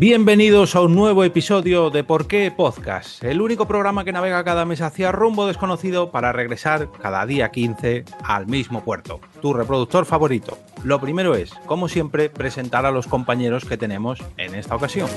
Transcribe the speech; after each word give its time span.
Bienvenidos 0.00 0.76
a 0.76 0.80
un 0.80 0.94
nuevo 0.94 1.24
episodio 1.24 1.90
de 1.90 2.04
Por 2.04 2.26
qué 2.26 2.50
Podcast, 2.50 3.22
el 3.22 3.42
único 3.42 3.68
programa 3.68 4.02
que 4.02 4.12
navega 4.12 4.42
cada 4.44 4.64
mes 4.64 4.80
hacia 4.80 5.12
rumbo 5.12 5.46
desconocido 5.46 6.10
para 6.10 6.32
regresar 6.32 6.88
cada 7.02 7.26
día 7.26 7.50
15 7.50 8.06
al 8.24 8.46
mismo 8.46 8.82
puerto, 8.82 9.20
tu 9.42 9.52
reproductor 9.52 10.06
favorito. 10.06 10.56
Lo 10.84 11.02
primero 11.02 11.34
es, 11.34 11.50
como 11.66 11.86
siempre, 11.86 12.30
presentar 12.30 12.86
a 12.86 12.90
los 12.90 13.06
compañeros 13.06 13.66
que 13.66 13.76
tenemos 13.76 14.20
en 14.38 14.54
esta 14.54 14.74
ocasión. 14.74 15.10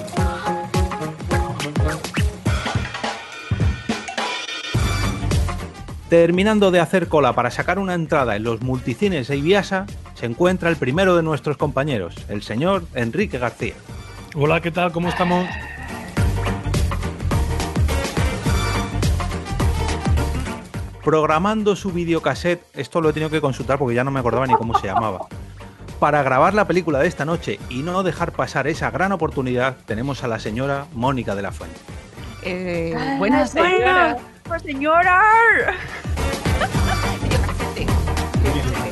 Terminando 6.09 6.71
de 6.71 6.81
hacer 6.81 7.07
cola 7.07 7.31
para 7.31 7.51
sacar 7.51 7.79
una 7.79 7.93
entrada 7.93 8.35
en 8.35 8.43
los 8.43 8.61
multicines 8.61 9.29
de 9.29 9.37
Ibiasa, 9.37 9.85
se 10.15 10.25
encuentra 10.25 10.69
el 10.69 10.75
primero 10.75 11.15
de 11.15 11.23
nuestros 11.23 11.55
compañeros, 11.55 12.15
el 12.27 12.41
señor 12.41 12.83
Enrique 12.95 13.37
García. 13.37 13.75
Hola, 14.35 14.61
¿qué 14.61 14.71
tal? 14.71 14.91
¿Cómo 14.91 15.09
estamos? 15.09 15.47
Programando 21.03 21.75
su 21.75 21.91
videocassette, 21.91 22.63
esto 22.73 23.01
lo 23.01 23.09
he 23.09 23.13
tenido 23.13 23.29
que 23.29 23.41
consultar 23.41 23.77
porque 23.77 23.93
ya 23.93 24.03
no 24.03 24.11
me 24.11 24.19
acordaba 24.19 24.47
ni 24.47 24.55
cómo 24.55 24.77
se 24.79 24.87
llamaba. 24.87 25.27
Para 25.99 26.23
grabar 26.23 26.53
la 26.53 26.65
película 26.65 26.99
de 26.99 27.07
esta 27.07 27.25
noche 27.25 27.59
y 27.69 27.83
no 27.83 28.03
dejar 28.03 28.31
pasar 28.31 28.67
esa 28.67 28.89
gran 28.89 29.11
oportunidad, 29.11 29.75
tenemos 29.85 30.23
a 30.23 30.27
la 30.27 30.39
señora 30.39 30.85
Mónica 30.93 31.35
de 31.35 31.41
la 31.41 31.51
Fuente. 31.51 31.77
Eh, 32.41 32.95
Ah, 32.97 33.15
buenas, 33.19 33.51
señora. 33.51 34.17
Señora. 34.63 35.21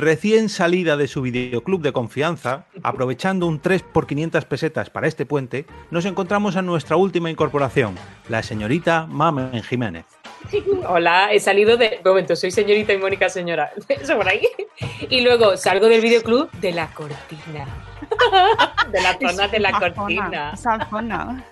Recién 0.00 0.48
salida 0.48 0.96
de 0.96 1.06
su 1.06 1.20
videoclub 1.20 1.82
de 1.82 1.92
confianza, 1.92 2.64
aprovechando 2.82 3.46
un 3.46 3.60
3 3.60 3.82
por 3.82 4.06
500 4.06 4.46
pesetas 4.46 4.88
para 4.88 5.06
este 5.06 5.26
puente, 5.26 5.66
nos 5.90 6.06
encontramos 6.06 6.56
a 6.56 6.62
nuestra 6.62 6.96
última 6.96 7.28
incorporación, 7.28 7.96
la 8.30 8.42
señorita 8.42 9.06
Mamen 9.06 9.62
Jiménez. 9.62 10.06
Hola, 10.88 11.30
he 11.34 11.38
salido 11.38 11.76
de. 11.76 12.00
Un 12.02 12.12
momento, 12.12 12.34
soy 12.34 12.50
señorita 12.50 12.94
y 12.94 12.96
Mónica 12.96 13.28
señora. 13.28 13.72
Eso 13.90 14.16
por 14.16 14.26
ahí. 14.26 14.48
Y 15.10 15.20
luego 15.20 15.58
salgo 15.58 15.86
del 15.86 16.00
videoclub 16.00 16.50
de 16.52 16.72
la 16.72 16.86
cortina. 16.94 17.66
De 18.90 19.02
la 19.02 19.18
zona 19.18 19.48
de 19.48 19.60
la 19.60 19.78
cortina. 19.78 20.52
Esa 20.54 20.88
zona. 20.88 21.44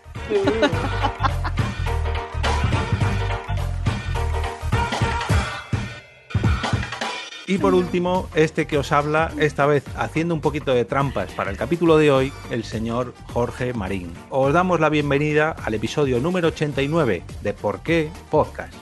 Y 7.48 7.56
por 7.56 7.74
último, 7.74 8.28
este 8.34 8.66
que 8.66 8.76
os 8.76 8.92
habla, 8.92 9.32
esta 9.38 9.64
vez 9.64 9.82
haciendo 9.96 10.34
un 10.34 10.42
poquito 10.42 10.74
de 10.74 10.84
trampas 10.84 11.32
para 11.32 11.50
el 11.50 11.56
capítulo 11.56 11.96
de 11.96 12.10
hoy, 12.10 12.30
el 12.50 12.62
señor 12.62 13.14
Jorge 13.32 13.72
Marín. 13.72 14.12
Os 14.28 14.52
damos 14.52 14.80
la 14.80 14.90
bienvenida 14.90 15.56
al 15.64 15.72
episodio 15.72 16.20
número 16.20 16.48
89 16.48 17.22
de 17.40 17.52
Por 17.54 17.80
qué 17.80 18.10
Podcast. 18.30 18.74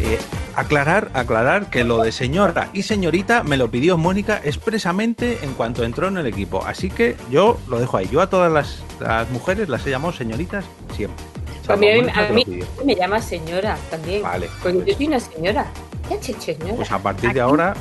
Eh, 0.00 0.18
aclarar, 0.56 1.10
aclarar 1.12 1.68
que 1.68 1.84
lo 1.84 2.02
de 2.02 2.12
señora 2.12 2.70
y 2.72 2.82
señorita 2.82 3.42
me 3.42 3.58
lo 3.58 3.70
pidió 3.70 3.98
Mónica 3.98 4.40
expresamente 4.42 5.40
en 5.42 5.52
cuanto 5.52 5.84
entró 5.84 6.08
en 6.08 6.16
el 6.16 6.26
equipo. 6.26 6.64
Así 6.64 6.88
que 6.88 7.14
yo 7.30 7.60
lo 7.68 7.78
dejo 7.78 7.98
ahí. 7.98 8.08
Yo 8.10 8.22
a 8.22 8.30
todas 8.30 8.50
las, 8.50 8.82
las 9.00 9.28
mujeres 9.28 9.68
las 9.68 9.86
he 9.86 9.90
llamado 9.90 10.14
señoritas 10.14 10.64
siempre. 10.96 11.39
A 11.68 11.76
mí, 11.76 11.88
a 11.88 12.84
me 12.84 12.94
llama 12.94 13.20
señora 13.20 13.76
también. 13.90 14.22
Vale, 14.22 14.48
Porque 14.62 14.78
pues- 14.78 14.86
yo 14.86 14.94
soy 14.96 15.06
una 15.06 15.20
señora. 15.20 15.66
Ya, 16.10 16.18
che, 16.20 16.34
señora. 16.34 16.74
Pues 16.74 16.90
a 16.90 16.98
partir 16.98 17.32
de 17.32 17.40
ahora. 17.40 17.74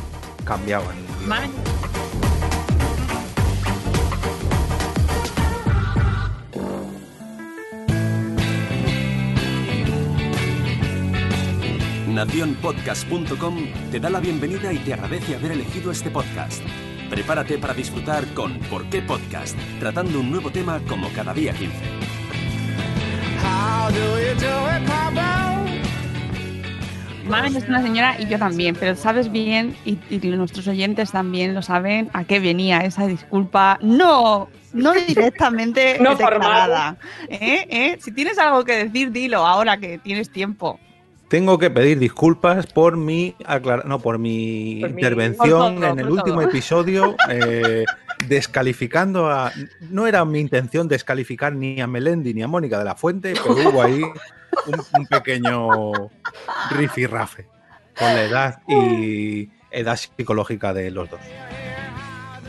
Madre. 1.26 1.50
Naciónpodcast.com 12.20 13.56
te 13.92 14.00
da 14.00 14.10
la 14.10 14.20
bienvenida 14.20 14.74
y 14.74 14.80
te 14.80 14.94
agradece 14.94 15.36
haber 15.36 15.52
elegido 15.54 15.92
este 15.92 16.10
podcast. 16.10 16.62
Prepárate 17.10 17.58
para 17.58 17.74
disfrutar 17.74 18.26
con 18.34 18.60
¿Por 18.70 18.90
qué 18.90 19.02
Podcast? 19.02 19.58
Tratando 19.80 20.20
un 20.20 20.30
nuevo 20.30 20.52
tema 20.52 20.80
como 20.88 21.10
cada 21.14 21.34
día 21.34 21.54
15. 21.54 21.76
Mamen 27.28 27.56
es 27.56 27.68
una 27.70 27.82
señora 27.84 28.16
y 28.20 28.26
yo 28.28 28.40
también, 28.40 28.76
pero 28.80 28.96
sabes 28.96 29.32
bien, 29.32 29.76
y, 29.86 30.00
y 30.10 30.18
nuestros 30.30 30.68
oyentes 30.68 31.12
también 31.12 31.54
lo 31.54 31.62
saben, 31.62 32.10
a 32.14 32.24
qué 32.24 32.40
venía 32.40 32.80
esa 32.80 33.06
disculpa. 33.06 33.78
No, 33.84 34.50
no 34.74 34.94
directamente 34.94 35.98
No 36.02 36.16
declarada. 36.16 36.98
¿Eh? 37.30 37.68
¿Eh? 37.70 37.98
Si 38.02 38.12
tienes 38.14 38.40
algo 38.40 38.66
que 38.66 38.86
decir, 38.86 39.12
dilo 39.12 39.46
ahora 39.46 39.78
que 39.78 40.00
tienes 40.00 40.32
tiempo. 40.32 40.80
Tengo 41.28 41.60
que 41.60 41.70
pedir 41.70 42.00
disculpas 42.00 42.66
por 42.66 42.98
mi 42.98 43.36
aclara- 43.46 43.84
no 43.86 44.00
por 44.00 44.18
mi 44.18 44.80
Por 44.82 44.90
mi- 44.90 45.00
intervención 45.02 45.76
por 45.76 45.82
todo, 45.84 45.92
en 45.94 46.00
el 46.00 46.10
último 46.10 46.38
todo. 46.40 46.50
episodio 46.50 47.16
eh, 47.30 47.86
descalificando 48.28 49.30
a 49.30 49.52
no 49.90 50.06
era 50.08 50.24
mi 50.26 50.40
intención 50.40 50.88
descalificar 50.88 51.54
ni 51.56 51.82
a 51.82 51.88
Melendi 51.88 52.34
ni 52.34 52.42
a 52.44 52.48
Mónica 52.48 52.78
de 52.80 52.86
la 52.86 52.96
Fuente, 52.96 53.34
pero 53.34 53.70
hubo 53.70 53.82
ahí 53.82 54.02
un, 54.04 54.82
un 55.00 55.08
pequeño 55.08 55.92
rifirrafe 56.72 57.48
con 57.98 58.08
la 58.08 58.24
edad 58.24 58.60
y 58.68 59.50
edad 59.72 59.96
psicológica 59.98 60.74
de 60.74 60.92
los 60.92 61.10
dos. 61.10 61.20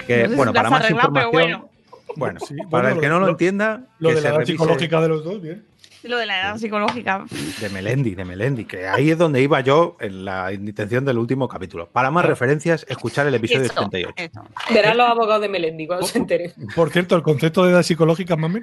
Que 0.06 0.18
No 0.18 0.24
sé 0.24 0.30
si 0.30 0.36
bueno, 0.36 0.52
para 0.52 0.70
más 0.70 0.90
información, 0.90 1.32
bueno. 1.32 1.68
bueno, 2.16 2.40
Sí, 2.40 2.56
para 2.70 2.82
bueno, 2.82 2.88
el 2.96 3.00
que 3.00 3.08
no 3.08 3.20
lo, 3.20 3.26
lo- 3.26 3.32
entienda, 3.32 3.82
Lo 3.98 4.08
que 4.10 4.14
de 4.16 4.20
se 4.20 4.28
la 4.28 4.34
edad 4.34 4.38
revise- 4.40 4.46
psicológica 4.52 5.00
de 5.00 5.08
los 5.08 5.24
dos, 5.24 5.40
bien. 5.40 5.64
Lo 6.02 6.16
de 6.16 6.26
la 6.26 6.40
edad 6.40 6.56
psicológica. 6.56 7.24
de 7.60 7.68
Melendi, 7.68 8.14
de 8.14 8.24
Melendi, 8.24 8.64
que 8.64 8.86
ahí 8.88 9.10
es 9.10 9.18
donde 9.18 9.42
iba 9.42 9.60
yo 9.60 9.96
en 10.00 10.24
la 10.24 10.50
intención 10.52 11.04
del 11.04 11.18
último 11.18 11.46
capítulo. 11.48 11.88
Para 11.90 12.10
más 12.10 12.24
referencias, 12.24 12.86
escuchar 12.88 13.26
el 13.26 13.34
episodio 13.34 13.64
Eso, 13.66 13.74
38. 13.74 14.14
eso. 14.16 14.42
Verán 14.72 14.96
los 14.96 15.08
abogados 15.08 15.42
de 15.42 15.48
Melendi 15.50 15.86
cuando 15.86 16.06
se 16.06 16.18
enteren. 16.18 16.52
Por 16.74 16.90
cierto, 16.90 17.16
el 17.16 17.22
concepto 17.22 17.64
de 17.64 17.72
edad 17.72 17.82
psicológica, 17.82 18.34
mami, 18.36 18.60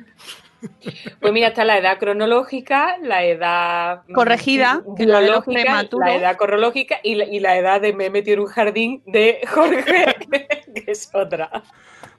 Pues 1.20 1.32
mira, 1.34 1.50
está 1.50 1.64
la 1.64 1.78
edad 1.78 2.00
cronológica, 2.00 2.98
la 3.04 3.24
edad 3.24 4.02
mm, 4.08 4.14
Corregida, 4.14 4.82
que 4.98 5.06
la 5.06 5.20
de 5.22 5.28
los 5.30 5.46
la 5.48 6.16
edad 6.16 6.38
cronológica 6.38 6.98
y 7.04 7.16
la, 7.16 7.26
y 7.26 7.40
la 7.40 7.56
edad 7.58 7.80
de 7.82 7.94
me 7.94 8.06
he 8.06 8.10
metido 8.10 8.36
en 8.36 8.40
un 8.42 8.48
jardín 8.48 9.04
de 9.06 9.42
Jorge, 9.48 10.16
que 10.74 10.92
es 10.92 11.10
otra. 11.14 11.52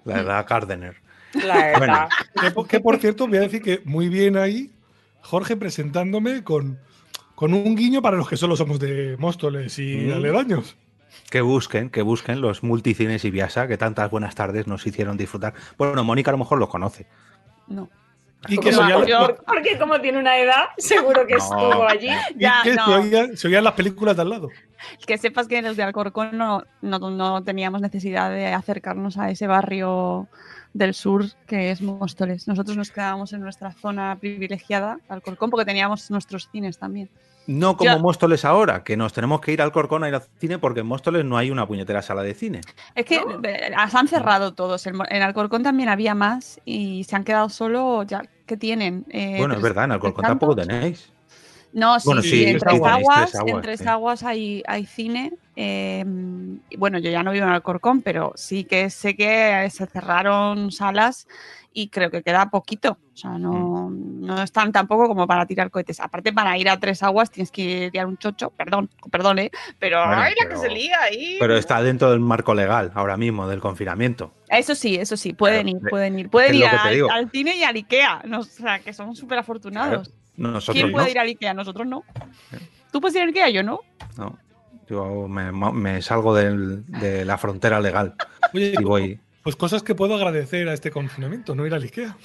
La 0.04 0.20
edad 0.20 0.46
Cardener. 0.46 0.94
La 1.44 1.70
edad. 1.72 1.78
Bueno. 1.78 2.08
que, 2.40 2.50
por- 2.52 2.68
que, 2.68 2.80
por 2.80 2.98
cierto, 2.98 3.26
voy 3.26 3.38
a 3.38 3.40
decir 3.42 3.60
que 3.60 3.80
muy 3.84 4.08
bien 4.08 4.36
ahí, 4.36 4.70
Jorge 5.22 5.56
presentándome 5.56 6.42
con, 6.44 6.78
con 7.34 7.54
un 7.54 7.76
guiño 7.76 8.02
para 8.02 8.16
los 8.16 8.28
que 8.28 8.36
solo 8.36 8.56
somos 8.56 8.78
de 8.78 9.16
Móstoles 9.18 9.78
y 9.78 9.96
Mm. 10.06 10.12
aledaños. 10.14 10.76
Que 11.30 11.40
busquen, 11.40 11.90
que 11.90 12.02
busquen 12.02 12.40
los 12.40 12.62
multicines 12.62 13.24
y 13.24 13.30
Viasa 13.30 13.66
que 13.68 13.76
tantas 13.76 14.10
buenas 14.10 14.34
tardes 14.34 14.66
nos 14.66 14.86
hicieron 14.86 15.16
disfrutar. 15.16 15.54
Bueno, 15.76 16.02
Mónica 16.04 16.30
a 16.30 16.32
lo 16.32 16.38
mejor 16.38 16.58
lo 16.58 16.68
conoce. 16.68 17.06
No. 17.66 17.88
Y 18.46 18.56
que, 18.58 18.72
se 18.72 18.78
Como- 18.78 19.04
yo- 19.04 19.36
Porque 19.46 19.76
como 19.78 20.00
tiene 20.00 20.18
una 20.18 20.38
edad, 20.38 20.66
seguro 20.78 21.26
que 21.26 21.34
No, 21.34 21.38
estuvo 21.42 21.88
allí. 21.88 22.08
y 22.36 22.38
Ya, 22.40 22.60
que 22.62 22.70
se, 22.70 22.76
no. 22.76 22.94
oían, 22.94 23.36
se 23.36 23.48
oían 23.48 23.64
las 23.64 23.72
películas 23.74 24.14
de 24.14 24.22
al 24.22 24.30
lado. 24.30 24.48
Que 25.06 25.18
sepas 25.18 25.48
que 25.48 25.60
los 25.60 25.76
de 25.76 25.82
Alcorcón 25.82 26.38
no, 26.38 26.62
no, 26.80 26.98
no 27.10 27.42
teníamos 27.42 27.80
necesidad 27.80 28.30
de 28.30 28.46
acercarnos 28.54 29.18
a 29.18 29.28
ese 29.30 29.48
barrio 29.48 30.28
del 30.74 30.94
sur 30.94 31.24
que 31.46 31.70
es 31.70 31.80
Móstoles. 31.82 32.46
Nosotros 32.48 32.76
nos 32.76 32.90
quedábamos 32.90 33.32
en 33.32 33.40
nuestra 33.40 33.72
zona 33.72 34.16
privilegiada, 34.20 34.98
Alcorcón, 35.08 35.50
porque 35.50 35.64
teníamos 35.64 36.10
nuestros 36.10 36.48
cines 36.50 36.78
también. 36.78 37.08
No 37.46 37.78
como 37.78 37.90
Yo- 37.92 37.98
Móstoles 37.98 38.44
ahora, 38.44 38.84
que 38.84 38.94
nos 38.98 39.14
tenemos 39.14 39.40
que 39.40 39.52
ir 39.52 39.62
al 39.62 39.72
Corcón 39.72 40.04
a 40.04 40.08
ir 40.08 40.14
al 40.14 40.22
cine 40.38 40.58
porque 40.58 40.80
en 40.80 40.86
Móstoles 40.86 41.24
no 41.24 41.38
hay 41.38 41.50
una 41.50 41.66
puñetera 41.66 42.02
sala 42.02 42.22
de 42.22 42.34
cine. 42.34 42.60
Es 42.94 43.06
que 43.06 43.16
se 43.20 43.96
han 43.96 44.06
cerrado 44.08 44.52
todos. 44.52 44.86
En, 44.86 45.00
Alcorcón 45.22 45.62
también 45.62 45.88
había 45.88 46.14
más 46.14 46.60
y 46.66 47.04
se 47.04 47.16
han 47.16 47.24
quedado 47.24 47.48
solo 47.48 48.02
ya. 48.02 48.22
¿Qué 48.44 48.58
tienen? 48.58 49.06
Eh, 49.08 49.36
bueno, 49.38 49.54
es 49.54 49.60
tres- 49.60 49.62
verdad, 49.62 49.84
en 49.84 49.92
Alcorcón 49.92 50.24
tampoco 50.24 50.56
tenéis. 50.56 51.10
No, 51.72 52.00
sí, 52.00 52.06
Bueno, 52.06 52.22
sí, 52.22 52.44
en 52.46 52.58
Tres 52.58 52.74
Aguas, 52.74 52.94
Aguas, 52.94 53.34
en 53.46 53.60
Tres. 53.60 53.86
Aguas 53.86 54.22
hay, 54.22 54.62
hay 54.66 54.86
cine. 54.86 55.32
eh, 55.60 56.04
y 56.70 56.76
bueno, 56.76 56.98
yo 56.98 57.10
ya 57.10 57.22
no 57.22 57.32
vivo 57.32 57.44
en 57.44 57.52
Alcorcón, 57.52 58.00
pero 58.02 58.32
sí 58.36 58.64
que 58.64 58.90
sé 58.90 59.16
que 59.16 59.68
se 59.70 59.86
cerraron 59.86 60.70
salas 60.70 61.26
y 61.72 61.88
creo 61.88 62.10
que 62.10 62.22
queda 62.22 62.48
poquito. 62.50 62.96
O 63.12 63.16
sea, 63.16 63.30
no, 63.38 63.88
Mm. 63.90 64.24
no 64.24 64.42
están 64.42 64.70
tampoco 64.72 65.08
como 65.08 65.26
para 65.26 65.46
tirar 65.46 65.70
cohetes. 65.70 65.98
Aparte, 66.00 66.32
para 66.32 66.56
ir 66.56 66.68
a 66.68 66.78
Tres 66.78 67.02
Aguas 67.02 67.30
tienes 67.30 67.50
que 67.50 67.88
tirar 67.90 68.06
un 68.06 68.16
chocho, 68.18 68.50
perdón, 68.50 68.88
perdón, 69.10 69.40
¿eh? 69.40 69.50
Pero 69.80 69.98
Bueno, 70.06 70.22
ay, 70.22 70.34
la 70.40 70.48
pero- 70.48 70.62
que 70.62 70.68
se 70.68 70.94
ahí. 70.94 71.36
Pero 71.40 71.56
está 71.56 71.82
dentro 71.82 72.10
del 72.12 72.20
marco 72.20 72.54
legal 72.54 72.92
ahora 72.94 73.16
mismo, 73.16 73.48
del 73.48 73.60
confinamiento. 73.60 74.32
Eso 74.48 74.74
sí, 74.74 74.94
eso 74.96 75.16
sí, 75.16 75.32
pueden 75.34 75.64
Claro, 75.66 75.76
ir, 75.78 75.82
de- 75.84 75.90
pueden 75.90 76.18
ir. 76.20 76.30
Pueden 76.30 76.54
ir 76.54 76.66
al, 76.66 77.30
cine 77.30 77.56
y 77.56 77.64
al 77.64 77.74
Ikea. 77.76 78.22
No, 78.26 78.40
o 78.40 78.42
sea, 78.44 78.78
que 78.78 78.92
somos 78.92 79.18
súper 79.18 79.38
afortunados. 79.38 80.12
Nosotros 80.38 80.74
¿Quién 80.74 80.86
no. 80.86 80.92
puede 80.92 81.10
ir 81.10 81.18
al 81.18 81.26
Ikea? 81.28 81.52
Nosotros 81.54 81.86
no. 81.86 82.04
¿Tú 82.92 83.00
puedes 83.00 83.14
ir 83.16 83.22
al 83.22 83.28
Ikea? 83.28 83.50
Yo 83.50 83.62
no. 83.62 83.80
No. 84.16 84.38
Yo 84.88 85.28
me, 85.28 85.52
me 85.52 86.00
salgo 86.00 86.34
del- 86.34 86.86
de 86.86 87.24
la 87.26 87.36
frontera 87.36 87.78
legal 87.80 88.14
Oye, 88.54 88.72
y 88.78 88.82
voy. 88.82 89.20
Pues 89.42 89.54
cosas 89.56 89.82
que 89.82 89.94
puedo 89.94 90.14
agradecer 90.14 90.66
a 90.68 90.72
este 90.72 90.90
confinamiento, 90.90 91.54
no 91.54 91.66
ir 91.66 91.74
al 91.74 91.82
Ikea. 91.82 92.16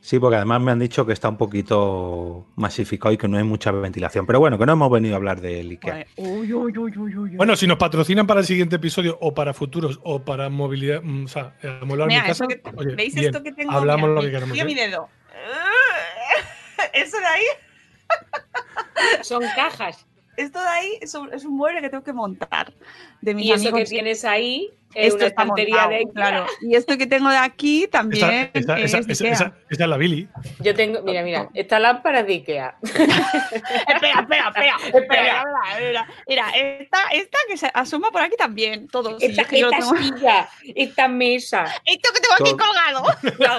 Sí, 0.00 0.18
porque 0.18 0.34
además 0.36 0.60
me 0.60 0.72
han 0.72 0.80
dicho 0.80 1.06
que 1.06 1.12
está 1.12 1.28
un 1.28 1.36
poquito 1.36 2.46
masificado 2.56 3.12
y 3.12 3.16
que 3.16 3.28
no 3.28 3.38
hay 3.38 3.44
mucha 3.44 3.70
ventilación. 3.70 4.26
Pero 4.26 4.40
bueno, 4.40 4.58
que 4.58 4.66
no 4.66 4.72
hemos 4.72 4.90
venido 4.90 5.14
a 5.14 5.16
hablar 5.18 5.40
del 5.40 5.70
IKEA. 5.70 5.92
Vale. 5.92 6.06
Uy, 6.16 6.52
uy, 6.52 6.72
uy, 6.76 6.76
uy, 6.76 6.98
uy, 6.98 7.16
uy. 7.16 7.36
Bueno, 7.36 7.54
si 7.54 7.68
nos 7.68 7.78
patrocinan 7.78 8.26
para 8.26 8.40
el 8.40 8.46
siguiente 8.46 8.76
episodio 8.76 9.16
o 9.20 9.32
para 9.32 9.54
futuros 9.54 10.00
o 10.02 10.20
para 10.24 10.48
movilidad, 10.50 11.02
mm, 11.04 11.24
o 11.26 11.28
sea, 11.28 11.54
amueblar 11.80 12.08
mi 12.08 12.16
casa, 12.20 12.48
que- 12.48 12.60
oye, 12.76 12.96
¿veis 12.96 13.14
bien, 13.14 13.26
esto 13.26 13.44
que 13.44 13.52
tengo? 13.52 13.70
hablamos 13.70 14.10
Mira, 14.10 14.40
lo 14.40 14.40
que 14.40 14.46
mira 14.52 14.62
¿eh? 14.64 14.66
mi 14.66 14.74
dedo. 14.74 15.08
Eso 16.92 17.18
de 17.18 17.26
ahí, 17.26 17.44
Son 19.22 19.42
cajas. 19.56 20.06
esto 20.36 20.60
de 20.60 20.68
ahí 20.68 20.98
es 21.00 21.14
un, 21.14 21.32
es 21.32 21.44
un 21.44 21.56
mueble 21.56 21.80
que 21.80 21.88
tengo 21.88 22.04
que 22.04 22.12
montar. 22.12 22.72
De 23.20 23.34
mis 23.34 23.46
Y 23.46 23.52
eso 23.52 23.72
que 23.72 23.84
tienes 23.84 24.24
ahí 24.24 24.70
es 24.94 25.06
Esto 25.08 25.16
una 25.18 25.26
estantería 25.26 25.74
montado, 25.74 25.90
de 25.90 25.96
Ikea. 25.98 26.12
claro. 26.14 26.46
Y 26.62 26.74
esto 26.76 26.98
que 26.98 27.06
tengo 27.06 27.28
de 27.30 27.36
aquí 27.36 27.88
también 27.90 28.50
Esa, 28.54 28.78
esa, 28.78 28.78
es 28.78 28.84
esa, 28.94 29.00
de 29.06 29.12
esa, 29.12 29.24
Ikea. 29.24 29.32
esa- 29.34 29.52
esa 29.70 29.82
es 29.84 29.88
la 29.90 29.96
Billy. 29.96 30.28
Yo 30.60 30.74
tengo, 30.74 31.02
mira, 31.02 31.22
mira, 31.22 31.48
esta 31.54 31.78
lámpara 31.78 32.20
es 32.20 32.26
de 32.26 32.32
Ikea. 32.34 32.76
espera, 32.82 33.12
espera, 33.88 34.20
espera, 34.20 34.48
espera, 34.48 34.76
espera, 34.84 35.44
espera. 35.72 36.08
Mira, 36.28 36.50
esta, 36.50 36.98
esta 37.12 37.38
que 37.48 37.56
se 37.56 37.70
asoma 37.72 38.10
por 38.10 38.22
aquí 38.22 38.36
también, 38.36 38.88
todo. 38.88 39.18
sí, 39.18 39.26
Esta, 39.26 39.42
es 39.42 39.48
que 39.48 39.60
yo 39.60 39.68
lo 39.70 39.72
esta 39.78 39.96
silla, 39.96 40.48
esta 40.74 41.08
mesa, 41.08 41.64
Esto 41.84 42.10
que 42.12 42.20
tengo 42.20 42.34
aquí 42.34 42.56
colgado. 42.56 43.04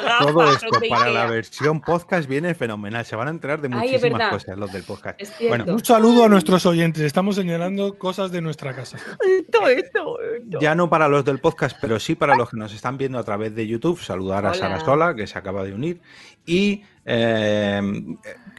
gafas 0.01 0.19
Todo 0.27 0.51
esto 0.53 0.67
para 0.89 1.09
la 1.09 1.25
versión 1.25 1.81
podcast 1.81 2.27
viene 2.27 2.53
fenomenal. 2.55 3.05
Se 3.05 3.15
van 3.15 3.27
a 3.27 3.31
enterar 3.31 3.61
de 3.61 3.69
muchísimas 3.69 4.29
cosas 4.29 4.57
los 4.57 4.71
del 4.71 4.83
podcast. 4.83 5.19
Bueno, 5.47 5.65
Un 5.67 5.83
saludo 5.83 6.25
a 6.25 6.29
nuestros 6.29 6.65
oyentes. 6.65 7.03
Estamos 7.03 7.35
señalando 7.35 7.97
cosas 7.97 8.31
de 8.31 8.41
nuestra 8.41 8.73
casa. 8.75 8.97
Esto, 8.97 9.67
esto, 9.67 10.19
esto. 10.21 10.59
Ya 10.59 10.75
no 10.75 10.89
para 10.89 11.07
los 11.07 11.22
del 11.25 11.39
podcast, 11.39 11.77
pero 11.79 11.99
sí 11.99 12.15
para 12.15 12.35
los 12.35 12.49
que 12.49 12.57
nos 12.57 12.73
están 12.73 12.97
viendo 12.97 13.19
a 13.19 13.23
través 13.23 13.55
de 13.55 13.67
YouTube. 13.67 13.99
Saludar 13.99 14.45
a 14.45 14.49
Hola. 14.49 14.59
Sara 14.59 14.79
Sola, 14.79 15.15
que 15.15 15.27
se 15.27 15.37
acaba 15.37 15.63
de 15.63 15.73
unir. 15.73 16.01
Y 16.45 16.83
eh, 17.05 17.81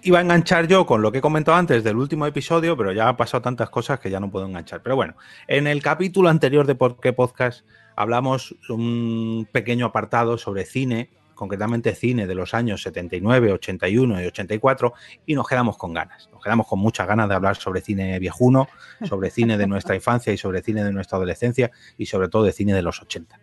iba 0.02 0.18
a 0.18 0.22
enganchar 0.22 0.66
yo 0.66 0.86
con 0.86 1.02
lo 1.02 1.12
que 1.12 1.18
he 1.18 1.20
comentado 1.20 1.56
antes 1.56 1.84
del 1.84 1.96
último 1.96 2.26
episodio, 2.26 2.76
pero 2.76 2.92
ya 2.92 3.08
han 3.08 3.16
pasado 3.16 3.42
tantas 3.42 3.70
cosas 3.70 4.00
que 4.00 4.10
ya 4.10 4.20
no 4.20 4.30
puedo 4.30 4.46
enganchar. 4.46 4.82
Pero 4.82 4.96
bueno, 4.96 5.14
en 5.46 5.66
el 5.66 5.82
capítulo 5.82 6.28
anterior 6.28 6.66
de 6.66 6.74
Por 6.74 7.00
qué 7.00 7.12
Podcast 7.12 7.64
hablamos 7.96 8.54
un 8.68 9.48
pequeño 9.52 9.86
apartado 9.86 10.38
sobre 10.38 10.64
cine, 10.64 11.10
concretamente 11.34 11.94
cine 11.94 12.26
de 12.26 12.34
los 12.34 12.54
años 12.54 12.82
79, 12.82 13.52
81 13.52 14.22
y 14.22 14.26
84, 14.26 14.94
y 15.26 15.34
nos 15.34 15.46
quedamos 15.46 15.76
con 15.76 15.92
ganas. 15.92 16.28
Nos 16.32 16.42
quedamos 16.42 16.66
con 16.66 16.78
muchas 16.78 17.06
ganas 17.06 17.28
de 17.28 17.34
hablar 17.34 17.56
sobre 17.56 17.80
cine 17.80 18.18
viejuno, 18.18 18.68
sobre 19.02 19.30
cine 19.30 19.58
de 19.58 19.66
nuestra 19.66 19.94
infancia 19.94 20.32
y 20.32 20.38
sobre 20.38 20.62
cine 20.62 20.84
de 20.84 20.92
nuestra 20.92 21.16
adolescencia 21.16 21.70
y 21.98 22.06
sobre 22.06 22.28
todo 22.28 22.44
de 22.44 22.52
cine 22.52 22.74
de 22.74 22.82
los 22.82 23.00
80. 23.02 23.38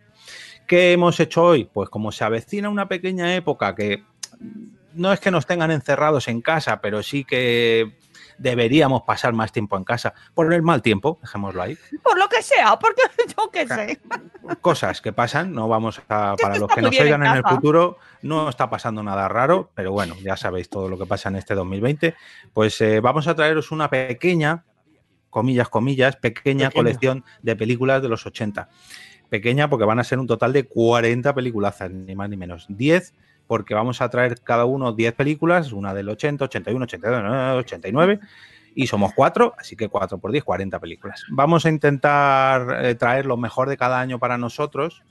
¿Qué 0.67 0.93
hemos 0.93 1.19
hecho 1.19 1.43
hoy? 1.43 1.65
Pues 1.65 1.89
como 1.89 2.11
se 2.11 2.23
avecina 2.23 2.69
una 2.69 2.87
pequeña 2.87 3.35
época 3.35 3.75
que 3.75 4.03
no 4.93 5.11
es 5.11 5.19
que 5.19 5.31
nos 5.31 5.45
tengan 5.45 5.71
encerrados 5.71 6.27
en 6.27 6.41
casa, 6.41 6.81
pero 6.81 7.03
sí 7.03 7.23
que 7.23 7.97
deberíamos 8.41 9.03
pasar 9.03 9.33
más 9.33 9.51
tiempo 9.51 9.77
en 9.77 9.83
casa 9.83 10.13
por 10.33 10.51
el 10.53 10.61
mal 10.63 10.81
tiempo, 10.81 11.19
dejémoslo 11.21 11.61
ahí. 11.61 11.77
Por 12.03 12.17
lo 12.17 12.27
que 12.27 12.41
sea, 12.41 12.77
porque 12.79 13.01
yo 13.37 13.51
qué 13.51 13.67
sé. 13.67 14.01
Cosas 14.61 14.99
que 14.99 15.13
pasan, 15.13 15.53
no 15.53 15.67
vamos 15.67 16.01
a, 16.09 16.35
para 16.41 16.57
los 16.57 16.69
que 16.69 16.81
nos 16.81 16.95
en 16.95 17.03
oigan 17.03 17.25
en 17.25 17.33
el 17.33 17.43
futuro, 17.43 17.97
no 18.23 18.49
está 18.49 18.69
pasando 18.69 19.03
nada 19.03 19.27
raro, 19.27 19.71
pero 19.75 19.91
bueno, 19.91 20.15
ya 20.23 20.35
sabéis 20.35 20.69
todo 20.69 20.89
lo 20.89 20.97
que 20.97 21.05
pasa 21.05 21.29
en 21.29 21.35
este 21.35 21.53
2020. 21.53 22.15
Pues 22.53 22.81
eh, 22.81 22.99
vamos 22.99 23.27
a 23.27 23.35
traeros 23.35 23.71
una 23.71 23.89
pequeña, 23.89 24.65
comillas, 25.29 25.69
comillas, 25.69 26.15
pequeña, 26.15 26.41
Pequeña. 26.41 26.71
colección 26.71 27.25
de 27.41 27.55
películas 27.55 28.01
de 28.01 28.09
los 28.09 28.25
80. 28.25 28.69
Pequeña 29.29 29.69
porque 29.69 29.85
van 29.85 29.99
a 29.99 30.03
ser 30.03 30.19
un 30.19 30.27
total 30.27 30.51
de 30.51 30.67
40 30.67 31.33
peliculazas, 31.33 31.91
ni 31.91 32.15
más 32.15 32.29
ni 32.29 32.37
menos. 32.37 32.65
10 32.69 33.13
porque 33.51 33.73
vamos 33.73 33.99
a 33.99 34.07
traer 34.07 34.39
cada 34.39 34.63
uno 34.63 34.93
10 34.93 35.13
películas, 35.13 35.73
una 35.73 35.93
del 35.93 36.07
80, 36.07 36.45
81, 36.45 36.85
82, 36.85 37.57
89, 37.57 38.21
y 38.75 38.87
somos 38.87 39.11
cuatro, 39.13 39.55
así 39.57 39.75
que 39.75 39.89
4 39.89 40.19
por 40.19 40.31
10, 40.31 40.45
40 40.45 40.79
películas. 40.79 41.25
Vamos 41.31 41.65
a 41.65 41.69
intentar 41.69 42.85
eh, 42.85 42.95
traer 42.95 43.25
lo 43.25 43.35
mejor 43.35 43.67
de 43.67 43.75
cada 43.75 43.99
año 43.99 44.19
para 44.19 44.37
nosotros 44.37 45.03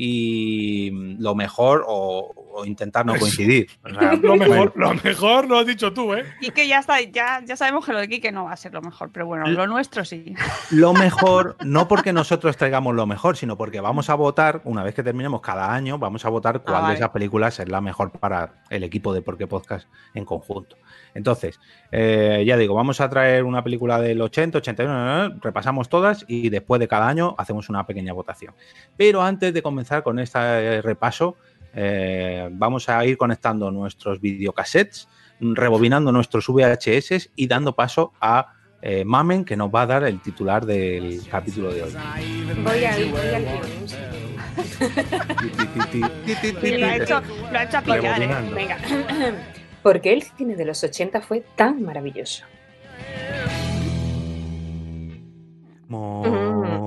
y 0.00 0.92
lo 1.18 1.34
mejor 1.34 1.84
o, 1.88 2.32
o 2.52 2.64
intentar 2.64 3.04
no 3.04 3.14
Eso. 3.14 3.22
coincidir. 3.22 3.66
O 3.82 3.88
sea, 3.88 4.12
Lo 4.14 4.36
mejor, 4.36 4.72
lo 4.76 4.94
mejor 4.94 5.48
lo 5.48 5.58
has 5.58 5.66
dicho 5.66 5.92
tú, 5.92 6.14
¿eh? 6.14 6.24
Y 6.40 6.50
que 6.50 6.68
ya 6.68 6.78
está, 6.78 7.00
ya, 7.00 7.42
ya 7.44 7.56
sabemos 7.56 7.84
que 7.84 7.92
lo 7.92 7.98
de 7.98 8.08
Kike 8.08 8.30
no 8.30 8.44
va 8.44 8.52
a 8.52 8.56
ser 8.56 8.74
lo 8.74 8.82
mejor, 8.82 9.10
pero 9.10 9.26
bueno, 9.26 9.48
lo 9.48 9.66
nuestro 9.66 10.04
sí. 10.04 10.36
lo 10.70 10.92
mejor, 10.92 11.56
no 11.64 11.88
porque 11.88 12.12
nosotros 12.12 12.56
traigamos 12.56 12.94
lo 12.94 13.06
mejor, 13.06 13.36
sino 13.36 13.56
porque 13.56 13.80
vamos 13.80 14.08
a 14.08 14.14
votar, 14.14 14.60
una 14.64 14.84
vez 14.84 14.94
que 14.94 15.02
terminemos 15.02 15.40
cada 15.40 15.72
año, 15.72 15.98
vamos 15.98 16.24
a 16.24 16.28
votar 16.28 16.62
cuál 16.62 16.88
de 16.88 16.94
esas 16.94 17.10
películas 17.10 17.58
es 17.58 17.68
la 17.68 17.80
mejor 17.80 18.12
para 18.12 18.62
el 18.70 18.84
equipo 18.84 19.12
de 19.12 19.22
Porque 19.22 19.48
Podcast 19.48 19.88
en 20.14 20.24
conjunto. 20.24 20.76
Entonces, 21.14 21.58
eh, 21.90 22.44
ya 22.46 22.56
digo, 22.56 22.74
vamos 22.74 23.00
a 23.00 23.08
traer 23.08 23.44
una 23.44 23.64
película 23.64 23.98
del 23.98 24.20
80, 24.20 24.58
81, 24.58 25.38
repasamos 25.40 25.88
todas 25.88 26.24
y 26.28 26.50
después 26.50 26.78
de 26.78 26.86
cada 26.86 27.08
año 27.08 27.34
hacemos 27.38 27.68
una 27.68 27.86
pequeña 27.86 28.12
votación. 28.12 28.54
Pero 28.96 29.22
antes 29.22 29.52
de 29.54 29.62
comenzar 29.62 29.87
con 30.02 30.18
este 30.18 30.82
repaso, 30.82 31.36
eh, 31.74 32.48
vamos 32.52 32.88
a 32.88 33.04
ir 33.04 33.16
conectando 33.16 33.70
nuestros 33.70 34.20
videocassettes, 34.20 35.08
rebobinando 35.40 36.12
nuestros 36.12 36.48
VHS 36.48 37.30
y 37.36 37.46
dando 37.46 37.74
paso 37.74 38.12
a 38.20 38.54
eh, 38.80 39.04
Mamen, 39.04 39.44
que 39.44 39.56
nos 39.56 39.70
va 39.74 39.82
a 39.82 39.86
dar 39.86 40.04
el 40.04 40.20
titular 40.20 40.64
del 40.64 41.20
capítulo 41.28 41.72
de 41.72 41.82
hoy. 41.82 41.92
Voy 42.62 42.84
a 42.84 42.98
ir, 42.98 43.10
voy 43.10 43.20
al 43.20 43.42
guion. 43.42 43.88
Sí, 46.60 46.76
lo 46.76 46.86
ha 46.86 46.96
hecho, 46.96 47.20
lo 47.52 47.58
ha 47.58 47.64
hecho 47.64 47.78
a 47.78 47.82
pillar, 47.82 48.22
¿eh? 48.22 48.28
Venga. 48.54 48.78
¿Por 49.82 50.00
qué 50.00 50.12
el 50.12 50.22
cine 50.22 50.56
de 50.56 50.64
los 50.64 50.82
80 50.82 51.20
fue 51.22 51.44
tan 51.56 51.82
maravilloso? 51.82 52.44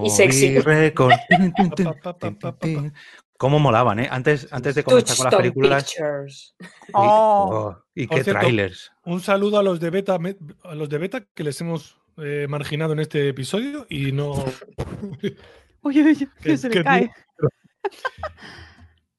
Y 0.05 0.09
sexy. 0.09 0.59
Record. 0.59 1.13
¿Cómo 3.37 3.57
molaban, 3.57 3.99
eh? 3.99 4.07
Antes, 4.11 4.47
antes 4.51 4.75
de 4.75 4.83
comenzar 4.83 5.17
con 5.17 5.25
las 5.25 5.35
películas. 5.35 5.83
Pictures. 5.85 6.55
y- 6.59 6.65
Oh. 6.93 7.49
oh, 7.51 7.83
y 7.95 8.07
qué 8.07 8.23
cierto, 8.23 8.39
trailers. 8.39 8.91
Un 9.03 9.19
saludo 9.21 9.57
a 9.57 9.63
los 9.63 9.79
de 9.79 9.89
Beta, 9.89 10.19
me- 10.19 10.35
a 10.63 10.75
los 10.75 10.89
de 10.89 10.97
Beta 10.99 11.25
que 11.33 11.43
les 11.43 11.59
hemos 11.61 11.97
eh, 12.17 12.45
marginado 12.47 12.93
en 12.93 12.99
este 12.99 13.29
episodio 13.29 13.87
y 13.89 14.11
no. 14.11 14.33
Uy, 14.33 15.35
uy, 15.81 16.01
uy, 16.03 16.15
que 16.15 16.27
Que- 16.43 16.57
se 16.57 16.69
que 16.69 16.79
le 16.79 16.83
cae. 16.83 17.11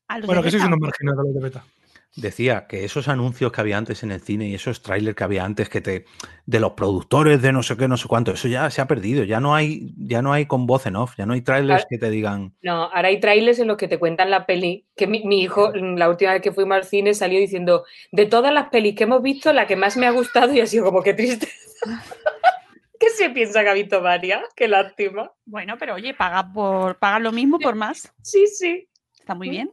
A 0.09 0.19
los 0.19 0.27
Bueno, 0.27 0.43
de 0.43 0.47
que 0.47 0.51
sois 0.53 0.65
unos 0.65 0.79
marginados 0.79 1.25
los 1.25 1.35
de 1.35 1.41
Beta. 1.41 1.65
Decía 2.15 2.67
que 2.67 2.85
esos 2.85 3.09
anuncios 3.09 3.53
que 3.53 3.61
había 3.63 3.79
antes 3.79 4.03
en 4.03 4.13
el 4.13 4.21
cine 4.21 4.47
y 4.47 4.55
esos 4.55 4.83
trailers 4.83 5.17
que 5.17 5.25
había 5.25 5.47
antes 5.47 5.71
que 5.71 5.81
te 5.81 6.05
de 6.45 6.61
los 6.61 6.73
productores 6.73 7.41
de 7.41 7.53
no 7.53 7.63
sé 7.63 7.75
qué, 7.79 7.89
no 7.89 7.97
sé 7.97 8.07
cuánto, 8.07 8.33
eso 8.33 8.49
ya 8.49 8.69
se 8.69 8.83
ha 8.83 8.87
perdido, 8.87 9.25
ya 9.25 9.41
no 9.41 9.55
hay 9.55 9.95
ya 9.97 10.21
no 10.21 10.35
hay 10.35 10.45
con 10.45 10.67
voz 10.67 10.85
en 10.85 10.97
off, 10.97 11.15
ya 11.17 11.25
no 11.25 11.33
hay 11.33 11.41
trailers 11.41 11.87
que 11.89 11.97
te 11.97 12.11
digan 12.11 12.53
No, 12.61 12.85
ahora 12.85 13.09
hay 13.09 13.19
trailers 13.19 13.61
en 13.61 13.69
los 13.69 13.79
que 13.79 13.89
te 13.89 13.99
cuentan 13.99 14.31
la 14.31 14.45
peli. 14.45 14.85
Que 14.95 15.07
mi, 15.07 15.25
mi 15.25 15.41
hijo, 15.41 15.73
la 15.73 16.11
última 16.11 16.33
vez 16.33 16.43
que 16.43 16.53
fuimos 16.53 16.77
al 16.77 16.85
cine, 16.85 17.15
salió 17.15 17.39
diciendo: 17.41 17.85
De 18.11 18.27
todas 18.27 18.53
las 18.53 18.69
pelis 18.69 18.95
que 18.95 19.05
hemos 19.05 19.23
visto, 19.23 19.53
la 19.55 19.67
que 19.67 19.77
más 19.77 19.97
me 19.97 20.07
ha 20.07 20.11
gustado, 20.11 20.53
y 20.53 20.61
ha 20.61 20.67
sido 20.67 20.85
como 20.85 21.03
que 21.03 21.15
triste. 21.15 21.49
¿Qué 23.01 23.09
se 23.09 23.31
piensa 23.31 23.63
que 23.63 23.71
ha 23.71 23.75
visto 23.75 24.03
varias? 24.03 24.43
Qué 24.55 24.69
lástima. 24.69 25.33
Bueno, 25.45 25.77
pero 25.79 25.95
oye, 25.95 26.15
paga 26.15 26.53
por 26.53 26.99
paga 26.99 27.19
lo 27.19 27.33
mismo 27.33 27.59
por 27.59 27.75
más. 27.75 28.13
Sí, 28.23 28.47
sí. 28.47 28.87
Está 29.19 29.35
muy 29.35 29.49
bien. 29.49 29.73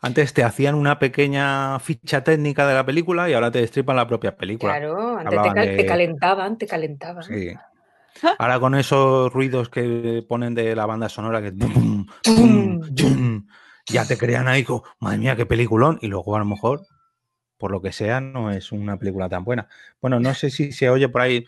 Antes 0.00 0.32
te 0.34 0.44
hacían 0.44 0.74
una 0.74 0.98
pequeña 0.98 1.78
ficha 1.80 2.22
técnica 2.24 2.66
de 2.66 2.74
la 2.74 2.84
película 2.86 3.28
y 3.28 3.34
ahora 3.34 3.50
te 3.50 3.60
destripan 3.60 3.96
la 3.96 4.06
propia 4.06 4.36
película. 4.36 4.78
Claro, 4.78 5.18
antes 5.18 5.42
te, 5.42 5.52
cal- 5.52 5.66
de- 5.66 5.76
te 5.76 5.86
calentaban, 5.86 6.58
te 6.58 6.66
calentaban. 6.66 7.22
Sí. 7.24 7.50
Ahora 8.38 8.58
con 8.58 8.74
esos 8.74 9.32
ruidos 9.32 9.68
que 9.68 10.24
ponen 10.28 10.54
de 10.54 10.74
la 10.74 10.86
banda 10.86 11.08
sonora 11.08 11.40
que 11.40 11.52
ya 13.86 14.04
te 14.06 14.18
crean 14.18 14.48
ahí 14.48 14.64
como, 14.64 14.82
madre 15.00 15.18
mía, 15.18 15.36
qué 15.36 15.46
peliculón, 15.46 15.98
y 16.02 16.08
luego 16.08 16.36
a 16.36 16.40
lo 16.40 16.44
mejor, 16.44 16.82
por 17.56 17.70
lo 17.70 17.80
que 17.80 17.92
sea, 17.92 18.20
no 18.20 18.50
es 18.50 18.72
una 18.72 18.96
película 18.98 19.28
tan 19.28 19.44
buena. 19.44 19.68
Bueno, 20.00 20.20
no 20.20 20.34
sé 20.34 20.50
si 20.50 20.72
se 20.72 20.90
oye 20.90 21.08
por 21.08 21.22
ahí. 21.22 21.44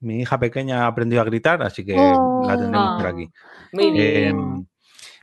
Mi 0.00 0.20
hija 0.20 0.38
pequeña 0.38 0.84
ha 0.84 0.86
aprendido 0.86 1.20
a 1.20 1.26
gritar, 1.26 1.62
así 1.62 1.84
que 1.84 1.94
la 1.94 2.56
tendremos 2.56 2.96
por 2.96 3.06
Oh. 3.06 3.08
aquí. 3.10 3.30
Muy 3.72 3.88
Oh. 3.90 3.92
bien. 3.92 4.68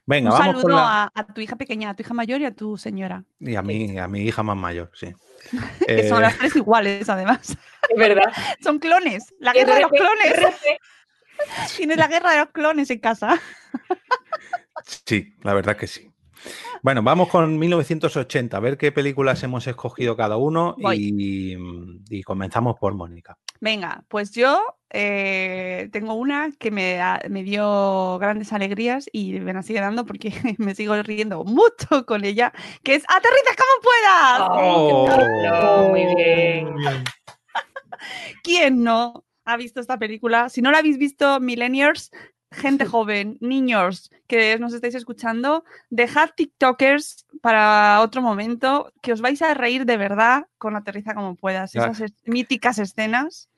Venga, 0.07 0.31
Un 0.31 0.39
vamos 0.39 0.61
saludo 0.61 0.75
la. 0.77 1.03
a, 1.03 1.11
a 1.13 1.27
tu 1.27 1.41
hija 1.41 1.55
pequeña, 1.57 1.89
a 1.89 1.93
tu 1.93 2.01
hija 2.01 2.13
mayor 2.13 2.41
y 2.41 2.45
a 2.45 2.51
tu 2.55 2.77
señora. 2.77 3.23
Y 3.39 3.55
a 3.55 3.61
mi, 3.61 3.97
a 3.99 4.07
mi 4.07 4.21
hija 4.21 4.41
más 4.41 4.55
mayor, 4.57 4.89
sí. 4.93 5.13
Que 5.85 6.07
son 6.09 6.19
Eh, 6.19 6.21
las 6.21 6.37
tres 6.37 6.55
iguales, 6.55 7.07
además. 7.09 7.49
Es 7.89 7.97
verdad. 7.97 8.31
Son 8.63 8.79
clones. 8.79 9.33
La 9.39 9.53
guerra 9.53 9.75
de 9.75 9.81
los 9.81 9.91
clones. 9.91 10.55
Tienes 11.77 11.97
la 11.97 12.07
guerra 12.07 12.31
de 12.31 12.37
los 12.39 12.49
clones 12.49 12.89
en 12.89 12.99
casa. 12.99 13.39
Sí, 15.05 15.35
la 15.43 15.53
verdad 15.53 15.75
que 15.77 15.87
sí. 15.87 16.09
Bueno, 16.81 17.01
vamos 17.03 17.29
con 17.29 17.57
1980, 17.59 18.55
a 18.55 18.59
ver 18.59 18.77
qué 18.77 18.91
películas 18.91 19.41
hemos 19.43 19.67
escogido 19.67 20.15
cada 20.15 20.37
uno 20.37 20.75
y 20.79 22.23
comenzamos 22.23 22.77
por 22.79 22.93
Mónica. 22.93 23.37
Venga, 23.59 24.03
pues 24.07 24.31
yo 24.31 24.76
eh, 24.89 25.89
tengo 25.91 26.13
una 26.13 26.49
que 26.57 26.71
me, 26.71 26.93
da- 26.95 27.21
me 27.29 27.43
dio 27.43 28.17
grandes 28.19 28.53
alegrías 28.53 29.09
y 29.11 29.33
me 29.39 29.53
la 29.53 29.61
sigue 29.63 29.81
dando 29.81 30.05
porque 30.05 30.31
me 30.57 30.75
sigo 30.75 31.01
riendo 31.03 31.43
mucho 31.43 32.05
con 32.05 32.23
ella, 32.25 32.53
que 32.83 32.95
es 32.95 33.03
Aterriza 33.07 33.55
como 33.57 33.81
puedas. 33.83 34.49
Oh, 34.51 35.05
qué 35.07 35.13
chulo, 35.15 35.87
muy 35.89 36.15
bien. 36.15 36.73
Muy 36.73 36.81
bien. 36.83 37.03
¿Quién 38.43 38.83
no 38.83 39.25
ha 39.45 39.57
visto 39.57 39.79
esta 39.79 39.97
película? 39.97 40.49
Si 40.49 40.61
no 40.61 40.71
la 40.71 40.79
habéis 40.79 40.97
visto, 40.97 41.39
millennials, 41.39 42.11
gente 42.51 42.85
joven, 42.85 43.37
niños 43.41 44.09
que 44.27 44.57
nos 44.59 44.73
estáis 44.73 44.95
escuchando, 44.95 45.63
dejad 45.89 46.29
TikTokers 46.35 47.25
para 47.41 48.01
otro 48.01 48.21
momento, 48.21 48.91
que 49.01 49.13
os 49.13 49.21
vais 49.21 49.41
a 49.41 49.53
reír 49.53 49.85
de 49.85 49.97
verdad 49.97 50.47
con 50.57 50.75
Aterriza 50.75 51.13
como 51.13 51.35
puedas. 51.35 51.75
Esas 51.75 52.01
es- 52.01 52.13
míticas 52.25 52.77
escenas. 52.79 53.49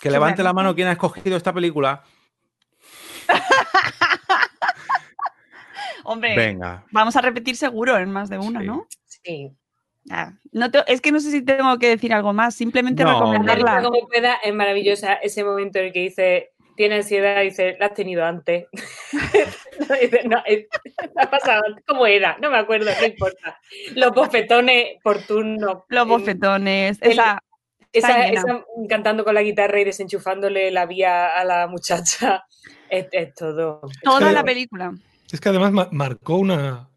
Que 0.00 0.10
levante 0.10 0.42
la 0.42 0.52
mano 0.52 0.74
quien 0.74 0.88
ha 0.88 0.92
escogido 0.92 1.36
esta 1.36 1.52
película. 1.52 2.02
Hombre, 6.04 6.34
Venga. 6.36 6.84
vamos 6.90 7.16
a 7.16 7.20
repetir 7.20 7.56
seguro 7.56 7.98
en 7.98 8.10
más 8.10 8.30
de 8.30 8.38
una, 8.38 8.60
Sí. 8.60 8.66
¿no? 8.66 8.86
Sí. 9.06 9.50
Ah, 10.10 10.32
no 10.52 10.70
te- 10.70 10.84
es 10.86 11.02
que 11.02 11.12
no 11.12 11.20
sé 11.20 11.30
si 11.30 11.44
tengo 11.44 11.78
que 11.78 11.88
decir 11.90 12.14
algo 12.14 12.32
más, 12.32 12.54
simplemente 12.54 13.04
No, 13.04 13.12
recomendarla. 13.12 13.82
Como 13.82 14.06
pueda, 14.08 14.34
es 14.42 14.54
maravillosa 14.54 15.14
ese 15.14 15.44
momento 15.44 15.78
en 15.80 15.86
el 15.86 15.92
que 15.92 16.00
dice, 16.00 16.52
tiene 16.76 16.94
ansiedad, 16.96 17.42
y 17.42 17.46
dice, 17.50 17.76
la 17.78 17.86
has 17.86 17.94
tenido 17.94 18.24
antes. 18.24 18.66
no, 19.88 19.96
dice, 20.00 20.22
no, 20.26 20.42
ha 21.16 21.30
pasado 21.30 21.62
antes. 21.66 21.84
¿Cómo 21.86 22.06
era? 22.06 22.38
No 22.40 22.50
me 22.50 22.56
acuerdo, 22.58 22.90
no 22.98 23.06
importa. 23.06 23.60
Los 23.96 24.12
bofetones 24.12 24.96
por 25.02 25.18
turno. 25.24 25.84
Los 25.88 26.02
En- 26.04 26.08
bofetones, 26.08 26.98
el- 27.02 27.12
esa, 27.12 27.42
Esa, 27.98 28.64
cantando 28.88 29.24
con 29.24 29.34
la 29.34 29.42
guitarra 29.42 29.80
y 29.80 29.84
desenchufándole 29.84 30.70
la 30.70 30.86
vía 30.86 31.28
a 31.28 31.44
la 31.44 31.66
muchacha. 31.66 32.44
Es, 32.90 33.06
es 33.12 33.34
todo. 33.34 33.82
toda 34.02 34.28
que- 34.28 34.32
la 34.34 34.42
película. 34.44 34.92
Es 35.30 35.40
que 35.42 35.50
además 35.50 35.72
ma- 35.72 35.88
marcó 35.92 36.36
una, 36.36 36.88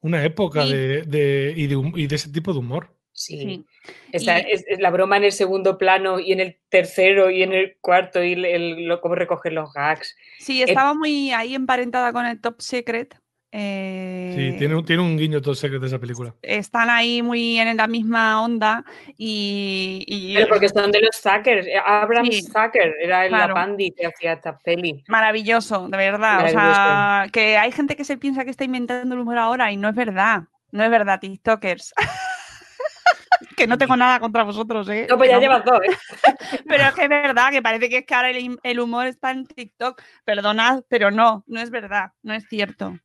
una 0.00 0.24
época 0.24 0.64
Sí. 0.64 0.72
de, 0.72 1.02
de- 1.02 1.54
y, 1.56 1.68
de, 1.68 1.76
hum- 1.76 1.92
y 1.96 2.08
de 2.08 2.16
ese 2.16 2.28
tipo 2.32 2.52
de 2.52 2.58
humor. 2.58 2.88
Sí. 3.12 3.38
Sí. 3.38 3.64
Esta- 4.10 4.40
Y- 4.40 4.50
es, 4.50 4.64
es 4.66 4.80
la 4.80 4.90
broma 4.90 5.16
en 5.18 5.22
el 5.24 5.30
segundo 5.30 5.78
plano 5.78 6.18
y 6.18 6.32
en 6.32 6.40
el 6.40 6.58
tercero 6.70 7.30
y 7.30 7.44
en 7.44 7.52
el 7.52 7.76
cuarto 7.80 8.24
y 8.24 8.32
el, 8.32 8.44
el- 8.44 8.84
lo- 8.88 9.00
cómo 9.00 9.14
recoger 9.14 9.52
los 9.52 9.72
gags. 9.72 10.16
Sí, 10.40 10.60
estaba 10.60 10.92
muy 10.92 11.30
ahí 11.30 11.54
emparentada 11.54 12.12
con 12.12 12.26
el 12.26 12.40
Top 12.40 12.60
Secret. 12.60 13.14
Eh, 13.54 14.32
Sí, 14.34 14.58
tiene, 14.58 14.74
un- 14.74 14.84
tiene 14.84 15.02
un 15.02 15.16
guiño 15.18 15.40
todo 15.42 15.54
secreto 15.54 15.82
de 15.82 15.88
esa 15.88 15.98
película. 15.98 16.34
Están 16.40 16.88
ahí 16.88 17.20
muy 17.22 17.58
en 17.58 17.76
la 17.76 17.86
misma 17.86 18.42
onda 18.42 18.82
y, 19.18 20.04
y 20.08 20.34
Pero 20.34 20.48
porque 20.48 20.68
son 20.70 20.90
de 20.90 21.00
los 21.02 21.16
Zucker. 21.16 21.66
Abraham 21.84 22.26
Sí. 22.30 22.42
Zucker 22.42 22.94
era 23.00 23.24
el 23.24 23.28
Claro. 23.28 23.48
Lapandi 23.54 23.90
que 23.92 24.06
hacía 24.06 24.32
esta 24.32 24.56
peli. 24.58 25.04
maravilloso, 25.06 25.86
de 25.88 25.96
verdad. 25.98 26.46
O 26.46 26.48
sea, 26.48 27.26
que 27.30 27.58
hay 27.58 27.70
gente 27.72 27.94
que 27.94 28.04
se 28.04 28.16
piensa 28.16 28.44
que 28.44 28.50
está 28.50 28.64
inventando 28.64 29.14
el 29.14 29.20
humor 29.20 29.36
ahora 29.38 29.70
y 29.70 29.76
no 29.76 29.88
es 29.90 29.94
verdad. 29.94 30.44
No 30.70 30.82
es 30.82 30.90
verdad, 30.90 31.20
TikTokers. 31.20 31.92
que 33.56 33.66
no 33.66 33.76
tengo 33.76 33.96
nada 33.96 34.18
contra 34.20 34.42
vosotros, 34.44 34.88
¿eh? 34.88 35.06
No, 35.10 35.16
pues 35.18 35.28
ya 35.28 35.36
No. 35.36 35.42
llevas 35.42 35.64
dos, 35.64 35.80
¿eh? 35.82 35.96
Pero 36.68 36.84
es 36.84 36.92
que 36.94 37.02
es 37.02 37.08
verdad, 37.08 37.50
que 37.50 37.60
parece 37.60 37.88
que 37.90 37.98
es 37.98 38.06
que 38.06 38.14
ahora 38.14 38.30
el, 38.30 38.58
el 38.62 38.80
humor 38.80 39.06
está 39.06 39.30
en 39.30 39.46
TikTok. 39.46 40.00
Perdonad, 40.24 40.84
pero 40.88 41.10
no, 41.10 41.44
no 41.46 41.60
es 41.60 41.70
verdad, 41.70 42.12
no 42.22 42.32
es 42.34 42.44
cierto. 42.48 42.98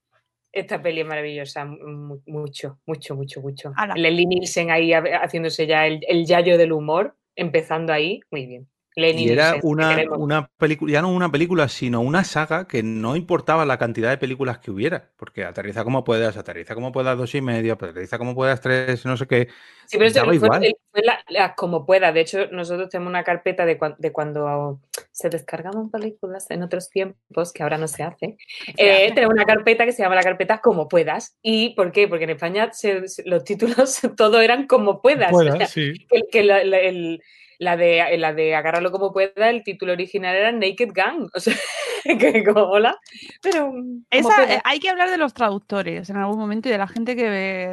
Esta 0.57 0.81
peli 0.81 1.01
es 1.01 1.07
maravillosa, 1.07 1.65
mu- 1.65 2.21
mucho, 2.25 2.79
mucho, 2.87 3.15
mucho, 3.15 3.41
mucho. 3.41 3.71
Leslie 3.95 4.25
Nielsen 4.25 4.71
ahí 4.71 4.91
ha- 4.91 5.21
haciéndose 5.23 5.67
ya 5.67 5.85
el, 5.85 5.99
el 6.07 6.25
yayo 6.25 6.57
del 6.57 6.71
humor, 6.71 7.15
empezando 7.35 7.93
ahí, 7.93 8.21
muy 8.31 8.47
bien. 8.47 8.67
Y 8.97 9.29
era 9.29 9.57
una, 9.61 9.95
una 10.17 10.49
película, 10.57 10.91
ya 10.91 11.03
no 11.03 11.09
una 11.11 11.31
película, 11.31 11.67
sino 11.67 12.01
una 12.01 12.23
saga 12.23 12.67
que 12.67 12.81
no 12.81 13.15
importaba 13.15 13.63
la 13.63 13.77
cantidad 13.77 14.09
de 14.09 14.17
películas 14.17 14.57
que 14.57 14.71
hubiera. 14.71 15.11
Porque 15.17 15.43
aterriza 15.45 15.83
como 15.83 16.03
puedas, 16.03 16.35
aterriza 16.35 16.73
como 16.73 16.91
puedas 16.91 17.15
dos 17.15 17.35
y 17.35 17.41
medio, 17.41 17.73
aterriza 17.73 18.17
como 18.17 18.33
puedas 18.33 18.59
tres, 18.59 19.05
no 19.05 19.15
sé 19.15 19.27
qué. 19.27 19.49
Sí, 19.85 19.97
pero 19.97 20.05
eso 20.07 20.15
daba 20.15 20.27
fue, 20.29 20.35
igual. 20.35 20.63
el- 20.65 20.75
fue 20.91 21.01
la- 21.03 21.19
la- 21.29 21.53
como 21.53 21.85
pueda. 21.85 22.11
De 22.11 22.21
hecho, 22.21 22.47
nosotros 22.51 22.89
tenemos 22.89 23.11
una 23.11 23.23
carpeta 23.23 23.65
de, 23.67 23.77
cuan- 23.77 23.95
de 23.99 24.11
cuando 24.11 24.81
se 25.11 25.29
descargaban 25.29 25.91
películas 25.91 26.49
en 26.49 26.63
otros 26.63 26.89
tiempos, 26.89 27.53
que 27.53 27.61
ahora 27.61 27.77
no 27.77 27.87
se 27.87 28.01
hace. 28.01 28.35
Eh, 28.77 29.05
hace. 29.05 29.11
tenemos 29.13 29.35
una 29.35 29.45
carpeta 29.45 29.85
que 29.85 29.91
se 29.91 30.01
llama 30.01 30.15
la 30.15 30.23
carpeta 30.23 30.59
Como 30.59 30.87
puedas. 30.87 31.37
¿Y 31.43 31.75
por 31.75 31.91
qué? 31.91 32.07
Porque 32.07 32.23
en 32.23 32.31
España 32.31 32.71
se- 32.73 33.03
los 33.25 33.43
títulos 33.43 33.99
todo 34.17 34.41
eran 34.41 34.65
como 34.65 35.03
puedas. 35.03 35.29
O 35.31 35.35
Pueda, 35.37 35.55
sea, 35.55 35.67
sí. 35.67 35.93
que, 36.09 36.21
que 36.31 36.43
la, 36.43 36.63
la- 36.63 36.79
el- 36.79 37.21
la 37.59 37.75
de, 37.77 38.17
la 38.17 38.33
de 38.33 38.55
agárralo 38.55 38.91
como 38.91 39.11
pueda, 39.11 39.49
el 39.49 39.63
título 39.63 39.93
original 39.93 40.35
era 40.35 40.51
Naked 40.51 40.89
Gun. 40.95 41.29
O 41.33 41.39
sea, 41.39 41.55
que 42.03 42.43
como 42.43 42.63
hola. 42.63 42.97
Pero 43.41 43.65
como 43.67 44.05
Esa, 44.09 44.53
eh, 44.53 44.61
hay 44.63 44.79
que 44.79 44.89
hablar 44.89 45.09
de 45.09 45.17
los 45.17 45.33
traductores 45.33 46.09
en 46.09 46.17
algún 46.17 46.37
momento 46.39 46.69
y 46.69 46.71
de 46.71 46.77
la 46.77 46.87
gente 46.87 47.15
que 47.15 47.25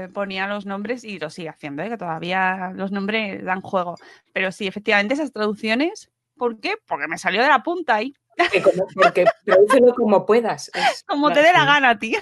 eh, 0.05 0.09
ponía 0.09 0.47
los 0.47 0.67
nombres 0.67 1.05
y 1.05 1.19
lo 1.19 1.31
sigue 1.31 1.49
haciendo, 1.51 1.83
¿eh? 1.83 1.89
que 1.91 1.97
todavía 1.99 2.73
los 2.75 2.91
nombres 2.93 3.45
dan 3.45 3.61
juego. 3.61 3.97
Pero 4.33 4.51
sí, 4.53 4.67
efectivamente, 4.67 5.15
esas 5.15 5.33
traducciones, 5.33 6.11
¿por 6.37 6.59
qué? 6.61 6.75
Porque 6.87 7.07
me 7.09 7.19
salió 7.19 7.43
de 7.43 7.49
la 7.49 7.63
punta 7.63 7.97
ahí, 7.97 8.15
como- 8.63 8.87
porque 8.95 9.25
tradúcelo 9.45 9.95
como 9.95 10.27
puedas. 10.27 10.71
Es- 10.75 11.05
como 11.07 11.33
te 11.33 11.43
dé 11.43 11.53
la 11.53 11.65
gana, 11.65 11.99
tío. 11.99 12.19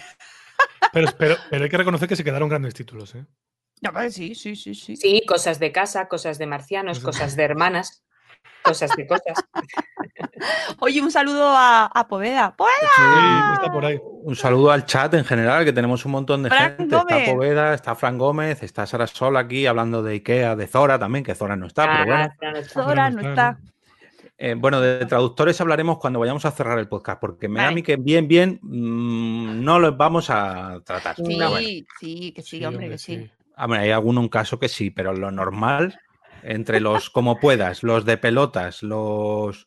Pero, 0.93 1.09
pero, 1.19 1.37
pero 1.51 1.65
hay 1.65 1.71
que 1.71 1.77
reconocer 1.79 2.09
que 2.09 2.17
se 2.17 2.25
quedaron 2.25 2.49
grandes 2.49 2.75
títulos. 2.75 3.15
¿eh? 3.15 3.25
No, 3.83 3.93
pues 3.93 4.15
sí, 4.15 4.35
sí, 4.35 4.57
sí, 4.57 4.75
sí. 4.75 4.97
Sí, 4.97 5.23
cosas 5.27 5.59
de 5.59 5.73
casa, 5.73 6.07
cosas 6.09 6.39
de 6.39 6.47
marcianos, 6.47 7.01
Cosas- 7.01 7.35
de 7.37 7.43
hermanas, 7.43 8.05
cosas 8.63 8.91
de 8.97 9.07
cosas. 9.09 9.35
Oye, 10.79 11.03
un 11.03 11.11
saludo 11.11 11.49
a, 11.49 11.87
a 11.87 12.07
Poveda. 12.09 12.55
¡Poveda! 12.57 12.73
Sí, 12.97 13.03
está 13.55 13.73
por 13.73 13.85
ahí. 13.85 13.99
Un 14.03 14.37
saludo 14.37 14.71
al 14.71 14.87
chat 14.87 15.13
en 15.15 15.25
general, 15.25 15.65
que 15.65 15.73
tenemos 15.73 16.05
un 16.05 16.13
montón 16.13 16.45
de 16.45 16.51
gente. 16.51 16.97
Gómez. 16.97 17.17
Está 17.19 17.33
Poveda, 17.33 17.75
está 17.75 17.95
Fran 17.97 18.19
Gómez, 18.19 18.63
está 18.63 18.87
Sara 18.87 19.07
Sol 19.07 19.37
aquí 19.37 19.67
hablando 19.67 20.03
de 20.03 20.13
Ikea, 20.15 20.55
de 20.57 20.67
Zora 20.67 20.99
también, 20.99 21.25
que 21.25 21.35
Zora 21.35 21.57
no 21.57 21.67
está, 21.67 21.85
pero 21.91 22.07
bueno. 22.07 22.25
Ah, 22.25 22.35
no, 22.41 22.51
no 22.53 22.59
está. 22.59 22.83
Zora 22.85 23.11
no 23.11 23.21
está. 23.21 23.59
Eh, 24.39 24.55
bueno, 24.57 24.81
de 24.81 25.07
traductores 25.07 25.61
hablaremos 25.61 25.99
cuando 25.99 26.19
vayamos 26.19 26.45
a 26.45 26.51
cerrar 26.51 26.79
el 26.79 26.89
podcast, 26.89 27.21
porque 27.21 27.49
me 27.49 27.61
da 27.61 27.69
a 27.69 27.73
mí 27.73 27.83
que 27.83 27.97
bien, 27.97 28.27
bien, 28.27 28.59
mm, 28.63 29.63
no 29.63 29.79
los 29.79 29.97
vamos 29.97 30.31
a 30.31 30.81
tratar. 30.85 31.15
Sí, 31.17 31.23
bueno, 31.23 31.51
sí, 32.01 32.33
que 32.33 32.43
sí, 32.43 32.65
hombre, 32.65 32.89
que 32.89 32.99
sí. 32.99 33.31
Hombre, 33.65 33.81
hay 33.81 33.91
algún 33.91 34.19
un 34.19 34.29
caso 34.29 34.59
que 34.59 34.69
sí, 34.69 34.91
pero 34.91 35.13
lo 35.13 35.31
normal, 35.31 35.99
entre 36.43 36.81
los 36.81 37.11
como 37.11 37.39
puedas, 37.39 37.83
los 37.83 38.05
de 38.05 38.17
pelotas, 38.19 38.83
los... 38.83 39.67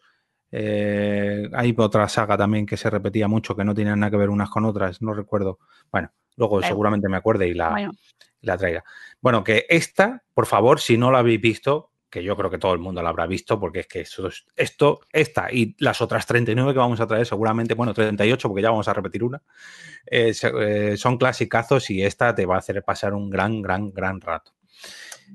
eh, 0.52 1.50
hay 1.54 1.74
otra 1.78 2.08
saga 2.10 2.38
también 2.38 2.66
que 2.66 2.78
se 2.78 2.90
repetía 2.90 3.28
mucho, 3.28 3.56
que 3.56 3.64
no 3.64 3.74
tienen 3.74 4.00
nada 4.00 4.12
que 4.12 4.18
ver 4.18 4.30
unas 4.30 4.50
con 4.50 4.66
otras, 4.66 5.02
no 5.02 5.14
recuerdo. 5.14 5.60
Bueno, 5.92 6.12
luego 6.36 6.62
seguramente 6.62 7.10
me 7.10 7.18
acuerde 7.18 7.48
y 7.48 7.54
la, 7.54 7.70
Bueno, 7.70 7.92
la 8.42 8.58
traiga. 8.58 8.84
Bueno, 9.22 9.44
que 9.44 9.66
esta, 9.70 10.24
por 10.34 10.46
favor, 10.46 10.80
si 10.80 10.98
no 10.98 11.12
la 11.12 11.20
habéis 11.20 11.42
visto, 11.42 11.92
que 12.16 12.24
yo 12.24 12.36
creo 12.38 12.50
que 12.50 12.58
todo 12.58 12.72
el 12.74 12.80
mundo 12.80 13.02
la 13.04 13.10
habrá 13.10 13.28
visto, 13.28 13.60
porque 13.60 13.82
es 13.82 13.88
que 13.88 14.00
esto, 14.00 14.28
es- 14.28 14.46
esto 14.56 15.02
esta 15.12 15.52
y 15.52 15.76
las 15.80 16.02
otras 16.02 16.26
39 16.26 16.72
que 16.72 16.80
vamos 16.80 17.00
a 17.02 17.08
traer, 17.08 17.26
seguramente, 17.26 17.74
bueno, 17.74 17.94
38, 17.94 18.48
porque 18.48 18.62
ya 18.64 18.70
vamos 18.72 18.88
a 18.88 18.94
repetir 18.94 19.22
una, 19.24 19.42
eh, 20.10 20.34
eh, 20.62 20.96
son 20.98 21.18
clasicazos 21.18 21.90
y 21.90 22.02
esta 22.04 22.34
te 22.34 22.46
va 22.46 22.56
a 22.56 22.60
hacer 22.60 22.82
pasar 22.84 23.14
un 23.14 23.30
gran, 23.30 23.62
gran, 23.62 23.92
gran 23.92 24.22
rato. 24.22 24.54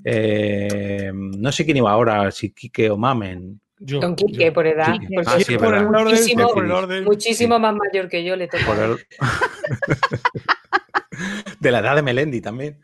Eh, 0.05 1.11
no 1.15 1.53
sé 1.53 1.65
quién 1.67 1.77
iba 1.77 1.91
ahora, 1.91 2.31
si 2.31 2.51
Quique 2.53 2.89
o 2.89 2.97
Mamen. 2.97 3.61
Yo, 3.79 3.99
Don 4.01 4.17
yo. 4.17 4.27
Quique, 4.27 4.53
por 4.53 4.67
edad. 4.67 4.95
Ah, 5.27 5.37
Sí, 5.39 5.45
sí, 5.45 5.53
es 5.55 5.59
por 5.59 5.75
el 5.75 5.85
verdad. 5.87 6.01
orden, 6.03 6.15
Muchísimo- 6.15 6.53
por 6.55 6.65
el 6.65 6.73
orden. 6.73 7.05
Muchísimo 7.05 7.59
más 7.59 7.75
mayor 7.75 8.09
que 8.09 8.25
yo 8.25 8.37
le 8.37 8.49
toca. 8.49 8.85
el- 8.85 8.97
de 11.61 11.71
la 11.71 11.81
edad 11.81 11.97
de 11.97 12.03
Melendi 12.03 12.41
también. 12.41 12.79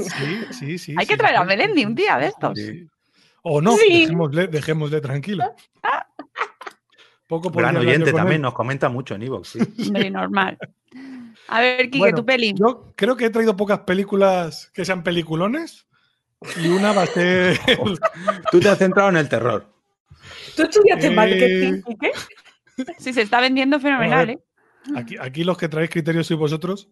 Sí, 0.00 0.52
sí, 0.52 0.78
sí. 0.78 0.94
hay 0.98 1.06
que 1.06 1.14
sí, 1.14 1.18
traer 1.18 1.36
a 1.36 1.40
sí. 1.42 1.46
Melendi 1.46 1.84
un 1.84 1.94
día 1.94 2.18
de 2.18 2.26
estos. 2.26 2.58
Sí. 2.58 2.86
O 3.42 3.60
no, 3.60 3.76
Sí. 3.76 4.00
dejémosle, 4.02 4.46
dejémosle 4.48 5.00
tranquilo. 5.00 5.44
Poco 7.28 7.50
Gran 7.50 7.76
oyente 7.76 8.12
también, 8.12 8.36
él. 8.36 8.42
nos 8.42 8.54
comenta 8.54 8.88
mucho 8.88 9.14
en 9.14 9.22
Evox. 9.22 9.56
Hombre, 9.88 10.10
normal. 10.10 10.58
A 11.48 11.60
ver, 11.60 11.86
Kike, 11.86 11.98
Bueno, 11.98 12.16
tu 12.18 12.26
peli. 12.26 12.52
Yo 12.54 12.92
creo 12.96 13.16
que 13.16 13.26
he 13.26 13.30
traído 13.30 13.56
pocas 13.56 13.80
películas 13.80 14.70
que 14.74 14.84
sean 14.84 15.02
peliculones 15.02 15.86
y 16.62 16.68
una 16.68 16.92
va 16.92 17.02
a 17.02 17.06
ser. 17.06 17.58
Tú 18.50 18.60
te 18.60 18.68
has 18.68 18.78
centrado 18.78 19.08
en 19.08 19.16
el 19.16 19.28
terror. 19.28 19.66
¿Tú 20.56 20.62
estudiaste 20.62 21.06
Eh, 21.08 21.10
marketing? 21.10 21.82
Quique? 21.82 22.12
Sí, 22.98 23.12
se 23.12 23.22
está 23.22 23.40
vendiendo 23.40 23.78
fenomenal, 23.80 24.30
¿eh? 24.30 24.38
Aquí, 24.96 25.16
aquí 25.18 25.44
los 25.44 25.56
que 25.56 25.68
traéis 25.68 25.90
criterios 25.90 26.26
sois 26.26 26.38
vosotros. 26.38 26.88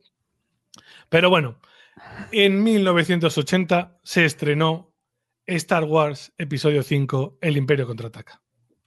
Pero 1.09 1.29
bueno, 1.29 1.59
en 2.31 2.63
1980 2.63 3.99
se 4.03 4.25
estrenó 4.25 4.93
Star 5.47 5.85
Wars 5.85 6.33
Episodio 6.39 6.83
5, 6.83 7.39
El 7.41 7.57
Imperio 7.57 7.87
contraataca. 7.87 8.41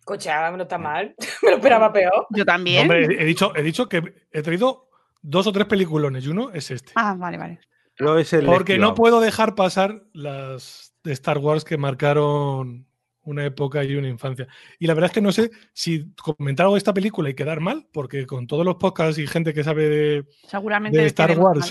Cocha, 0.03 0.51
no 0.51 0.63
está 0.63 0.77
mal. 0.77 1.15
Me 1.43 1.51
lo 1.51 1.57
esperaba 1.57 1.91
peor. 1.91 2.27
Yo 2.29 2.39
No, 2.39 2.45
también. 2.45 2.83
hombre, 2.83 3.05
he, 3.19 3.25
dicho, 3.25 3.55
he 3.55 3.63
dicho 3.63 3.89
que 3.89 4.27
he 4.31 4.41
traído 4.41 4.89
dos 5.21 5.47
o 5.47 5.51
tres 5.51 5.65
peliculones 5.65 6.25
y 6.25 6.29
uno 6.29 6.51
es 6.51 6.69
este. 6.71 6.91
Ah, 6.95 7.15
vale, 7.17 7.37
vale. 7.37 7.59
Le 7.97 8.21
he 8.21 8.41
Porque 8.43 8.77
no 8.77 8.93
puedo 8.93 9.21
dejar 9.21 9.55
pasar 9.55 10.03
las 10.13 10.93
de 11.03 11.13
Star 11.13 11.37
Wars 11.37 11.63
que 11.63 11.77
marcaron 11.77 12.87
una 13.21 13.45
época 13.45 13.83
y 13.83 13.95
una 13.95 14.07
infancia. 14.09 14.47
Y 14.79 14.87
la 14.87 14.93
verdad 14.93 15.09
es 15.09 15.13
que 15.13 15.21
no 15.21 15.31
sé 15.31 15.49
si 15.73 16.13
comentar 16.15 16.65
algo 16.65 16.75
de 16.75 16.79
esta 16.79 16.93
película 16.93 17.29
y 17.29 17.35
quedar 17.35 17.59
mal, 17.59 17.87
porque 17.91 18.25
con 18.25 18.47
todos 18.47 18.65
los 18.65 18.75
podcasts 18.75 19.17
y 19.17 19.27
gente 19.27 19.53
que 19.53 19.63
sabe 19.63 19.89
de, 19.89 20.25
Seguramente. 20.47 20.97
de 20.99 21.05
Star 21.07 21.37
Wars, 21.39 21.59
mal. 21.59 21.69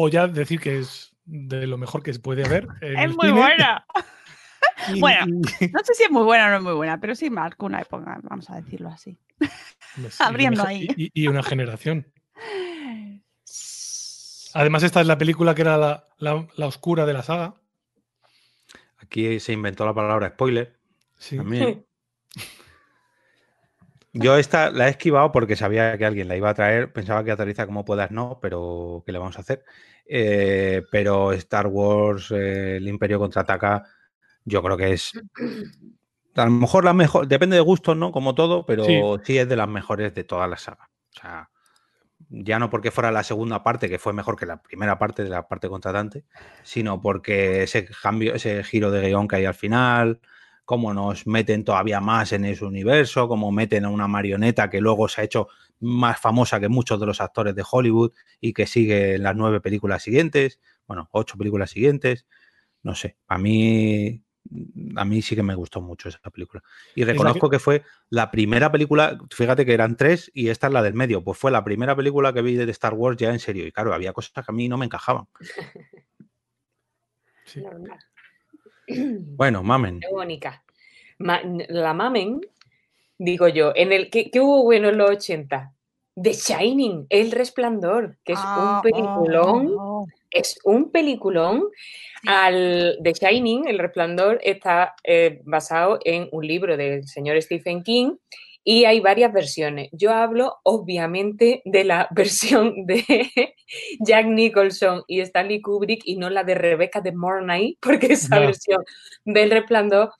O 0.00 0.08
ya 0.08 0.26
decir 0.28 0.60
que 0.60 0.78
es 0.78 1.12
de 1.24 1.66
lo 1.66 1.76
mejor 1.78 2.02
que 2.02 2.12
se 2.12 2.20
puede 2.20 2.44
haber. 2.44 2.68
en 2.80 2.98
Es 2.98 3.16
muy 3.16 3.28
cine. 3.28 3.40
buena. 3.40 3.84
Y- 4.94 5.00
Bueno. 5.00 5.26
y- 5.60 5.68
No 5.68 5.80
sé 5.84 5.92
si 5.94 6.04
es 6.04 6.10
muy 6.10 6.22
buena 6.22 6.46
o 6.46 6.50
no 6.50 6.56
es 6.56 6.62
muy 6.62 6.72
buena, 6.72 6.98
pero 7.00 7.14
sí 7.14 7.30
marcó 7.30 7.66
una 7.66 7.80
época, 7.80 8.18
vamos 8.22 8.48
a 8.48 8.56
decirlo 8.60 8.88
así. 8.88 9.18
y 9.96 10.02
Abriendo 10.20 10.62
una- 10.62 10.70
ahí. 10.70 10.88
Y, 10.96 11.10
y 11.24 11.26
una 11.28 11.42
generación. 11.42 12.06
Además, 14.54 14.82
esta 14.82 15.00
es 15.00 15.06
la 15.06 15.18
película 15.18 15.54
que 15.54 15.62
era 15.62 15.76
la, 15.76 16.06
la- 16.18 16.46
la 16.56 16.66
oscura 16.66 17.06
de 17.06 17.12
la 17.12 17.22
saga. 17.22 17.54
Aquí 18.98 19.38
se 19.40 19.52
inventó 19.52 19.84
la 19.84 19.94
palabra 19.94 20.28
spoiler. 20.30 20.78
Sí. 21.18 21.36
También. 21.36 21.84
Yo 24.20 24.36
esta 24.36 24.70
la 24.70 24.88
he 24.88 24.90
esquivado 24.90 25.32
porque 25.32 25.56
sabía 25.56 25.96
que 25.96 26.04
alguien 26.04 26.28
la 26.28 26.36
iba 26.36 26.50
a 26.50 26.54
traer. 26.54 26.92
Pensaba 26.92 27.24
que 27.24 27.30
aterriza 27.30 27.66
como 27.66 27.84
puedas, 27.84 28.10
no, 28.10 28.38
pero 28.40 29.02
¿qué 29.06 29.12
le 29.12 29.18
vamos 29.18 29.36
a 29.38 29.40
hacer? 29.40 29.64
Eh, 30.06 30.82
pero 30.90 31.32
Star 31.32 31.66
Wars, 31.66 32.30
eh, 32.30 32.76
el 32.76 32.88
Imperio 32.88 33.18
contraataca, 33.18 33.84
yo 34.44 34.62
creo 34.62 34.76
que 34.76 34.92
es. 34.92 35.12
A 36.34 36.44
lo 36.44 36.50
mejor 36.50 36.84
la 36.84 36.92
mejor, 36.94 37.26
depende 37.26 37.56
de 37.56 37.62
gustos, 37.62 37.96
¿no? 37.96 38.12
Como 38.12 38.34
todo, 38.34 38.64
pero 38.64 38.84
Sí. 38.84 39.00
sí, 39.24 39.38
es 39.38 39.48
de 39.48 39.56
las 39.56 39.68
mejores 39.68 40.14
de 40.14 40.24
toda 40.24 40.46
la 40.46 40.56
saga. 40.56 40.88
O 41.16 41.20
sea, 41.20 41.50
ya 42.28 42.58
no 42.58 42.70
porque 42.70 42.90
fuera 42.90 43.10
la 43.12 43.24
segunda 43.24 43.62
parte, 43.62 43.88
que 43.88 43.98
fue 43.98 44.12
mejor 44.12 44.36
que 44.36 44.46
la 44.46 44.62
primera 44.62 44.98
parte 44.98 45.24
de 45.24 45.30
la 45.30 45.48
parte 45.48 45.68
contratante, 45.68 46.24
sino 46.62 47.00
porque 47.00 47.62
ese 47.64 47.86
cambio, 48.02 48.34
ese 48.34 48.62
giro 48.64 48.90
de 48.90 49.06
guion 49.08 49.28
que 49.28 49.36
hay 49.36 49.44
al 49.46 49.54
final, 49.54 50.20
cómo 50.68 50.92
nos 50.92 51.26
meten 51.26 51.64
todavía 51.64 51.98
más 51.98 52.30
en 52.34 52.44
ese 52.44 52.62
universo, 52.62 53.26
cómo 53.26 53.50
meten 53.50 53.86
a 53.86 53.88
una 53.88 54.06
marioneta 54.06 54.68
que 54.68 54.82
luego 54.82 55.08
se 55.08 55.22
ha 55.22 55.24
hecho 55.24 55.48
más 55.80 56.20
famosa 56.20 56.60
que 56.60 56.68
muchos 56.68 57.00
de 57.00 57.06
los 57.06 57.22
actores 57.22 57.54
de 57.54 57.64
Hollywood 57.68 58.12
y 58.38 58.52
que 58.52 58.66
sigue 58.66 59.14
en 59.14 59.22
las 59.22 59.34
nueve 59.34 59.62
películas 59.62 60.02
siguientes, 60.02 60.60
bueno, 60.86 61.08
ocho 61.12 61.38
películas 61.38 61.70
siguientes. 61.70 62.26
No 62.82 62.94
sé, 62.94 63.16
a 63.28 63.38
mí, 63.38 64.22
a 64.96 65.06
mí 65.06 65.22
sí 65.22 65.34
que 65.34 65.42
me 65.42 65.54
gustó 65.54 65.80
mucho 65.80 66.10
esa 66.10 66.20
película. 66.30 66.62
Y 66.94 67.04
reconozco 67.04 67.48
que... 67.48 67.58
fue 67.58 67.82
la 68.10 68.30
primera 68.30 68.70
película, 68.70 69.18
fíjate 69.30 69.64
que 69.64 69.72
eran 69.72 69.96
tres 69.96 70.30
y 70.34 70.50
esta 70.50 70.66
es 70.66 70.74
la 70.74 70.82
del 70.82 70.92
medio, 70.92 71.24
pues 71.24 71.38
fue 71.38 71.50
la 71.50 71.64
primera 71.64 71.96
película 71.96 72.34
que 72.34 72.42
vi 72.42 72.56
de 72.56 72.70
Star 72.72 72.92
Wars 72.92 73.16
ya 73.16 73.30
en 73.30 73.38
serio. 73.38 73.66
Y 73.66 73.72
claro, 73.72 73.94
había 73.94 74.12
cosas 74.12 74.32
que 74.44 74.52
a 74.52 74.52
mí 74.52 74.68
no 74.68 74.76
me 74.76 74.84
encajaban. 74.84 75.28
sí. 77.46 77.62
Bueno, 79.36 79.62
mamen. 79.62 80.00
Ma- 81.18 81.42
la 81.68 81.92
mamen, 81.94 82.40
digo 83.18 83.48
yo, 83.48 83.72
en 83.74 83.92
el 83.92 84.10
¿qué, 84.10 84.30
qué 84.30 84.40
hubo 84.40 84.62
bueno 84.64 84.88
en 84.88 84.98
los 84.98 85.10
80? 85.10 85.72
The 86.20 86.32
Shining, 86.32 87.06
El 87.10 87.30
Resplandor, 87.30 88.18
que 88.24 88.32
es 88.32 88.40
Ah, 88.42 88.80
un 88.84 88.90
peliculón, 88.90 89.74
oh, 89.78 90.00
oh. 90.02 90.06
es 90.30 90.58
un 90.64 90.90
peliculón. 90.90 91.64
Al 92.26 92.98
The 93.04 93.12
Shining, 93.12 93.68
El 93.68 93.78
Resplandor, 93.78 94.40
está 94.42 94.96
eh, 95.04 95.40
basado 95.44 96.00
en 96.04 96.28
un 96.32 96.44
libro 96.46 96.76
del 96.76 97.06
señor 97.06 97.40
Stephen 97.40 97.84
King 97.84 98.16
y 98.64 98.84
hay 98.84 99.00
varias 99.00 99.32
versiones. 99.32 99.88
Yo 99.92 100.10
hablo, 100.12 100.56
obviamente, 100.62 101.62
de 101.64 101.84
la 101.84 102.08
versión 102.14 102.86
de 102.86 103.04
Jack 104.00 104.26
Nicholson 104.26 105.02
y 105.06 105.20
Stanley 105.20 105.60
Kubrick 105.62 106.02
y 106.04 106.16
no 106.16 106.28
la 106.30 106.44
de 106.44 106.54
Rebecca 106.54 107.00
de 107.00 107.12
Mornay, 107.12 107.78
porque 107.80 108.06
esa 108.12 108.36
Ya. 108.40 108.46
versión 108.46 108.84
del 109.24 109.50
Resplandor. 109.50 110.10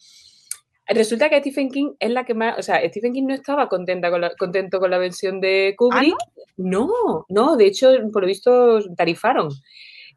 Resulta 0.91 1.29
que 1.29 1.41
Stephen 1.41 1.69
King 1.69 1.93
es 2.01 2.11
la 2.11 2.25
que 2.25 2.33
más, 2.33 2.59
o 2.59 2.63
sea, 2.63 2.81
Stephen 2.89 3.13
King 3.13 3.25
no 3.27 3.35
estaba 3.35 3.69
contenta 3.69 4.11
con 4.11 4.23
la- 4.23 4.35
contento 4.37 4.81
con 4.81 4.91
la 4.91 4.97
versión 4.97 5.39
de 5.41 5.75
Kubrick. 5.77 6.17
no? 6.57 6.89
no, 7.29 7.57
de 7.57 7.67
hecho, 7.67 7.91
por 8.11 8.23
lo 8.23 8.27
visto, 8.29 8.81
tarifaron. 8.97 9.51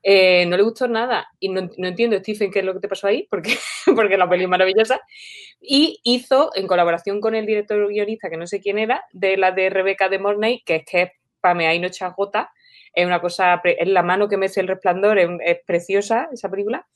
Eh, 0.04 0.46
no 0.48 0.58
le 0.58 0.64
gustó 0.64 0.88
nada 0.88 1.28
y 1.40 1.50
no, 1.50 1.70
no 1.78 1.88
entiendo, 1.88 2.18
Stephen, 2.18 2.52
qué 2.52 2.60
es 2.60 2.66
lo 2.66 2.74
que 2.74 2.80
te 2.80 2.88
pasó 2.88 3.08
ahí, 3.08 3.28
porque, 3.30 3.56
porque 3.96 4.18
la 4.18 4.30
peli 4.30 4.44
es 4.44 4.50
maravillosa. 4.50 5.00
Y 5.60 6.00
hizo, 6.04 6.52
en 6.56 6.68
colaboración 6.68 7.22
con 7.22 7.36
el 7.36 7.46
director 7.46 7.88
guionista, 7.88 8.30
que 8.30 8.38
no 8.38 8.48
sé 8.48 8.62
quién 8.62 8.80
era, 8.80 9.04
de 9.12 9.38
la 9.38 9.52
de 9.52 9.70
Rebeca 9.70 10.10
de 10.10 10.20
Mornay, 10.20 10.64
que 10.66 10.78
es 10.78 10.86
que 10.86 11.02
es 11.04 11.12
pamear 11.40 11.76
y 11.76 11.80
no 11.80 11.88
echar 11.88 12.14
gota, 12.16 12.52
es 12.94 13.06
una 13.06 13.22
cosa, 13.22 13.62
es 13.64 13.88
la 13.88 14.04
mano 14.04 14.28
que 14.28 14.38
mece 14.38 14.60
el 14.60 14.68
resplandor, 14.68 15.18
es, 15.20 15.30
es 15.46 15.58
preciosa 15.66 16.30
esa 16.32 16.50
película. 16.50 16.88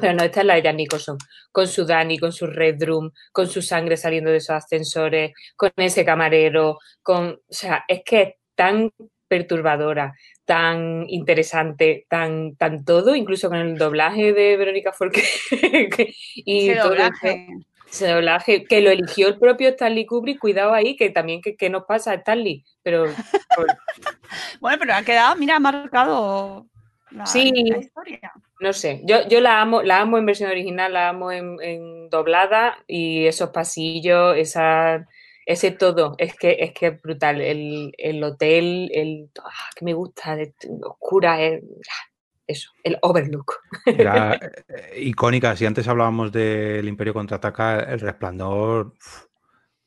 Pero 0.00 0.14
no, 0.14 0.22
esta 0.22 0.40
es 0.40 0.46
la 0.46 0.54
de 0.54 0.62
Jack 0.62 0.76
Nicholson, 0.76 1.18
con 1.50 1.66
su 1.66 1.84
Danny, 1.84 2.18
con 2.18 2.30
su 2.30 2.46
Red 2.46 2.84
Room, 2.84 3.10
con 3.32 3.48
su 3.48 3.60
sangre 3.60 3.96
saliendo 3.96 4.30
de 4.30 4.36
esos 4.36 4.50
ascensores, 4.50 5.32
con 5.56 5.72
ese 5.76 6.04
camarero, 6.04 6.78
con, 7.02 7.30
o 7.30 7.40
sea, 7.48 7.84
es 7.88 8.02
que 8.04 8.22
es 8.22 8.34
tan 8.54 8.92
perturbadora, 9.28 10.14
tan 10.44 11.04
interesante, 11.08 12.06
tan, 12.08 12.56
tan 12.56 12.84
todo, 12.84 13.14
incluso 13.14 13.48
con 13.48 13.58
el 13.58 13.76
doblaje 13.78 14.32
de 14.32 14.56
Verónica 14.56 14.92
Forqué 14.92 15.22
y 16.34 16.70
Ese 16.70 16.80
todo 16.80 16.88
doblaje. 16.90 17.46
ese 17.90 18.08
doblaje 18.08 18.64
que 18.64 18.80
lo 18.80 18.90
eligió 18.90 19.28
el 19.28 19.38
propio 19.38 19.68
Stanley 19.70 20.06
Kubrick, 20.06 20.38
cuidado 20.38 20.72
ahí, 20.74 20.96
que 20.96 21.10
también 21.10 21.40
que, 21.42 21.56
que 21.56 21.70
nos 21.70 21.84
pasa 21.84 22.12
a 22.12 22.14
Stanley, 22.14 22.64
pero 22.82 23.04
por- 23.56 23.66
Bueno, 24.60 24.78
pero 24.80 24.94
ha 24.94 25.02
quedado, 25.02 25.36
mira, 25.36 25.56
ha 25.56 25.60
marcado 25.60 26.66
la, 27.10 27.24
Sí. 27.26 27.50
la 27.66 27.78
historia. 27.78 28.32
no 28.60 28.72
sé, 28.72 29.00
yo, 29.04 29.26
yo 29.28 29.40
la 29.40 29.60
amo, 29.60 29.82
la 29.82 30.00
amo 30.00 30.18
en 30.18 30.26
versión 30.26 30.50
original, 30.50 30.92
la 30.92 31.08
amo 31.10 31.30
en, 31.32 31.56
en 31.62 32.10
doblada 32.10 32.78
y 32.86 33.26
esos 33.26 33.50
pasillos, 33.50 34.36
esa, 34.36 35.06
ese 35.48 35.70
todo, 35.70 36.14
es 36.18 36.36
que 36.36 36.58
es 36.60 36.72
que 36.74 36.88
es 36.88 37.00
brutal. 37.02 37.40
El, 37.40 37.92
el 37.96 38.22
hotel, 38.22 38.90
el 38.92 39.30
ah, 39.42 39.70
que 39.74 39.84
me 39.86 39.94
gusta, 39.94 40.36
de- 40.36 40.52
oscura, 40.82 41.42
es- 41.42 41.62
ah, 41.64 42.12
eso, 42.46 42.70
el 42.84 42.98
overlook. 43.00 43.54
Era 43.86 44.34
eh, 44.68 45.00
icónica. 45.00 45.56
Si 45.56 45.64
antes 45.64 45.88
hablábamos 45.88 46.32
del 46.32 46.86
Imperio 46.86 47.14
contraataca, 47.14 47.80
el 47.80 47.98
resplandor. 48.00 48.92
Uf, 48.94 49.24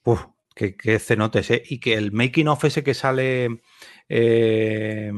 uf, 0.05 0.25
qué, 0.55 0.75
qué 0.75 0.97
cenotes, 0.97 1.51
¿eh? 1.51 1.61
Y 1.65 1.79
que 1.79 1.93
el 1.93 2.11
making 2.11 2.47
of 2.47 2.65
ese 2.65 2.83
que 2.83 2.95
sale. 2.95 3.61
Eh, 4.09 5.11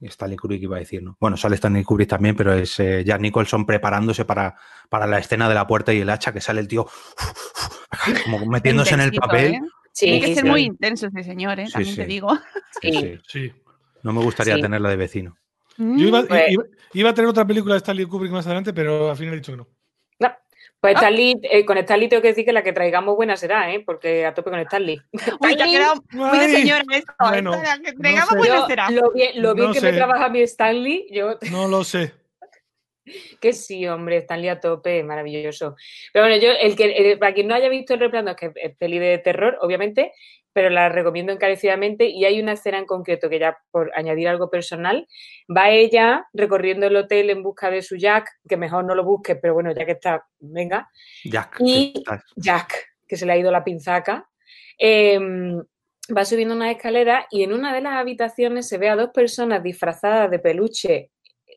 Stanley 0.00 0.36
Kubrick 0.36 0.62
iba 0.62 0.76
a 0.76 0.78
decir, 0.78 1.02
¿no? 1.02 1.16
Bueno, 1.18 1.36
sale 1.36 1.56
Stanley 1.56 1.82
Kubrick 1.82 2.08
también, 2.08 2.36
pero 2.36 2.52
es 2.52 2.78
eh, 2.78 3.02
Jack 3.04 3.20
Nicholson 3.20 3.66
preparándose 3.66 4.24
para, 4.24 4.54
para 4.88 5.08
la 5.08 5.18
escena 5.18 5.48
de 5.48 5.56
la 5.56 5.66
puerta 5.66 5.92
y 5.92 6.00
el 6.00 6.10
hacha 6.10 6.32
que 6.32 6.40
sale 6.40 6.60
el 6.60 6.68
tío 6.68 6.86
como 8.24 8.46
metiéndose 8.46 8.94
en 8.94 9.00
el 9.00 9.12
papel. 9.12 9.54
¿eh? 9.54 9.60
Sí, 9.92 10.06
Tiene 10.06 10.26
que 10.26 10.34
ser 10.34 10.44
muy 10.44 10.62
intenso 10.62 11.06
ese 11.08 11.24
señor, 11.24 11.58
¿eh? 11.60 11.66
Sí, 11.66 11.72
También 11.72 11.96
te 11.96 12.06
digo. 12.06 12.38
Sí, 12.80 13.18
Sí. 13.26 13.52
No 14.02 14.12
me 14.12 14.22
gustaría 14.22 14.54
Sí. 14.54 14.60
tenerla 14.62 14.90
de 14.90 14.96
vecino. 14.96 15.36
Yo 15.76 16.06
iba, 16.08 16.22
Pues- 16.24 16.50
iba- 16.50 16.64
iba 16.94 17.10
a 17.10 17.14
tener 17.14 17.28
otra 17.28 17.44
película 17.44 17.74
de 17.74 17.78
Stanley 17.78 18.06
Kubrick 18.06 18.32
más 18.32 18.46
adelante, 18.46 18.72
pero 18.72 19.10
al 19.10 19.16
final 19.16 19.34
he 19.34 19.36
dicho 19.38 19.52
que 19.52 19.58
no. 19.58 19.66
Pues 20.80 20.94
Ah. 20.94 20.98
Stanley, 21.00 21.40
eh, 21.42 21.64
con 21.64 21.76
Stanley 21.78 22.08
tengo 22.08 22.22
que 22.22 22.28
decir 22.28 22.44
que 22.44 22.52
la 22.52 22.62
que 22.62 22.72
traigamos 22.72 23.16
buena 23.16 23.36
será, 23.36 23.72
¿eh? 23.74 23.82
Porque 23.84 24.24
a 24.24 24.32
tope 24.32 24.50
con 24.50 24.60
Stanley. 24.60 25.00
Uy, 25.40 25.56
te 25.56 25.62
ha 25.64 25.66
quedado 25.66 26.04
muy 26.12 26.38
de 26.38 26.44
Ay, 26.44 26.52
señora 26.52 26.84
esto. 26.92 27.12
bueno, 27.18 27.54
Esta, 27.54 27.78
que 27.80 27.92
no 27.94 28.26
sé. 28.26 28.36
buena 28.36 28.54
Yo, 28.56 28.66
será. 28.68 28.90
lo 28.92 29.10
bien, 29.12 29.42
lo 29.42 29.54
bien 29.56 29.66
No 29.68 29.72
que 29.72 29.80
sé. 29.80 29.90
me 29.90 29.96
trabaja 29.98 30.28
mi 30.28 30.40
Stanley, 30.42 31.08
yo 31.10 31.36
No 31.50 31.66
lo 31.66 31.82
sé. 31.82 32.14
Que 33.40 33.52
sí, 33.52 33.86
hombre, 33.86 34.18
Stanley 34.18 34.48
a 34.48 34.60
tope, 34.60 35.02
maravilloso. 35.02 35.76
Pero 36.12 36.26
bueno, 36.26 36.40
yo, 36.40 36.50
el 36.52 36.76
que, 36.76 36.84
el- 36.92 37.18
para 37.18 37.34
quien 37.34 37.48
no 37.48 37.54
haya 37.54 37.68
visto 37.68 37.94
El 37.94 38.00
Resplandor, 38.00 38.36
que 38.36 38.52
es 38.54 38.76
peli 38.76 38.98
de 38.98 39.18
terror, 39.18 39.58
obviamente, 39.60 40.12
pero 40.52 40.70
la 40.70 40.88
recomiendo 40.88 41.32
encarecidamente 41.32 42.06
y 42.06 42.24
hay 42.24 42.40
una 42.40 42.52
escena 42.54 42.78
en 42.78 42.86
concreto 42.86 43.28
que 43.28 43.38
ya 43.38 43.56
por 43.70 43.92
añadir 43.94 44.26
algo 44.28 44.50
personal, 44.50 45.06
va 45.54 45.70
ella 45.70 46.26
recorriendo 46.32 46.86
el 46.86 46.96
hotel 46.96 47.30
en 47.30 47.42
busca 47.42 47.70
de 47.70 47.82
su 47.82 47.96
Jack, 47.96 48.28
que 48.48 48.56
mejor 48.56 48.84
no 48.84 48.94
lo 48.96 49.04
busque, 49.04 49.36
pero 49.36 49.54
bueno, 49.54 49.72
ya 49.72 49.84
que 49.86 49.92
está, 49.92 50.24
venga, 50.40 50.88
Jack, 51.24 51.58
Y- 51.64 52.02
Jack, 52.36 52.86
que 53.06 53.16
se 53.16 53.24
le 53.26 53.32
ha 53.32 53.36
ido 53.38 53.52
la 53.52 53.62
pinzaca, 53.62 54.28
eh, 54.78 55.18
va 56.16 56.24
subiendo 56.24 56.54
una 56.54 56.70
escalera 56.70 57.26
y 57.30 57.42
en 57.42 57.52
una 57.52 57.72
de 57.74 57.82
las 57.82 57.94
habitaciones 57.94 58.66
se 58.66 58.78
ve 58.78 58.88
a 58.88 58.96
dos 58.96 59.10
personas 59.14 59.62
disfrazadas 59.62 60.30
de 60.30 60.38
peluche 60.38 61.10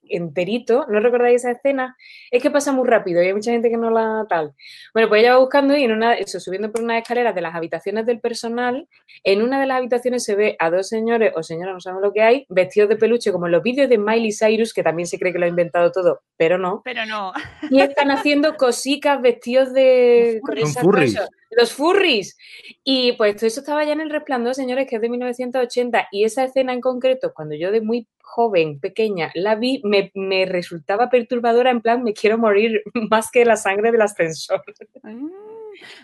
enterito. 0.09 0.85
¿No 0.89 0.99
recordáis 0.99 1.41
esa 1.41 1.51
escena? 1.51 1.95
Es 2.29 2.41
que 2.41 2.51
pasa 2.51 2.71
muy 2.71 2.87
rápido 2.87 3.21
y 3.21 3.27
hay 3.27 3.33
mucha 3.33 3.51
gente 3.51 3.69
que 3.69 3.77
no 3.77 3.91
la 3.91 4.25
tal. 4.29 4.53
Bueno, 4.93 5.09
pues 5.09 5.21
ella 5.21 5.33
va 5.33 5.39
buscando 5.39 5.75
y 5.75 5.83
en 5.83 5.91
una, 5.91 6.13
eso, 6.13 6.39
subiendo 6.39 6.71
por 6.71 6.83
unas 6.83 7.01
escaleras 7.01 7.35
de 7.35 7.41
las 7.41 7.55
habitaciones 7.55 8.05
del 8.05 8.19
personal, 8.19 8.87
en 9.23 9.41
una 9.41 9.59
de 9.59 9.67
las 9.67 9.77
habitaciones 9.77 10.23
se 10.23 10.35
ve 10.35 10.55
a 10.59 10.69
dos 10.69 10.87
señores 10.87 11.33
o 11.35 11.43
señoras, 11.43 11.73
no 11.73 11.79
sabemos 11.79 12.03
lo 12.03 12.13
que 12.13 12.21
hay, 12.21 12.45
vestidos 12.49 12.89
de 12.89 12.97
peluche, 12.97 13.31
como 13.31 13.45
en 13.45 13.53
los 13.53 13.63
vídeos 13.63 13.89
de 13.89 13.97
Miley 13.97 14.31
Cyrus, 14.31 14.73
que 14.73 14.83
también 14.83 15.07
se 15.07 15.19
cree 15.19 15.33
que 15.33 15.39
lo 15.39 15.45
ha 15.45 15.49
inventado 15.49 15.91
todo, 15.91 16.21
pero 16.37 16.57
no. 16.57 16.81
Pero 16.83 17.05
no. 17.05 17.33
Y 17.69 17.81
están 17.81 18.11
haciendo 18.11 18.55
cositas 18.55 19.21
vestidos 19.21 19.73
de... 19.73 20.41
Los 20.43 20.75
furries. 20.75 21.19
Los 21.51 21.73
furries. 21.73 22.37
Y 22.83 23.11
pues 23.13 23.35
todo 23.35 23.47
eso 23.47 23.59
estaba 23.59 23.83
ya 23.83 23.91
en 23.91 24.01
El 24.01 24.09
Resplandor, 24.09 24.55
señores, 24.55 24.87
que 24.87 24.95
es 24.95 25.01
de 25.01 25.09
1980. 25.09 26.07
Y 26.11 26.23
esa 26.23 26.45
escena 26.45 26.71
en 26.71 26.79
concreto, 26.79 27.33
cuando 27.35 27.55
yo 27.55 27.71
de 27.71 27.81
muy 27.81 28.07
joven, 28.31 28.79
pequeña, 28.79 29.29
la 29.35 29.55
vi, 29.55 29.81
me, 29.83 30.09
me 30.15 30.45
resultaba 30.45 31.09
perturbadora, 31.09 31.69
en 31.69 31.81
plan, 31.81 32.01
me 32.01 32.13
quiero 32.13 32.37
morir 32.37 32.81
más 33.09 33.29
que 33.29 33.43
la 33.43 33.57
sangre 33.57 33.91
del 33.91 34.01
ascensor. 34.01 34.63
Mm, 35.03 35.29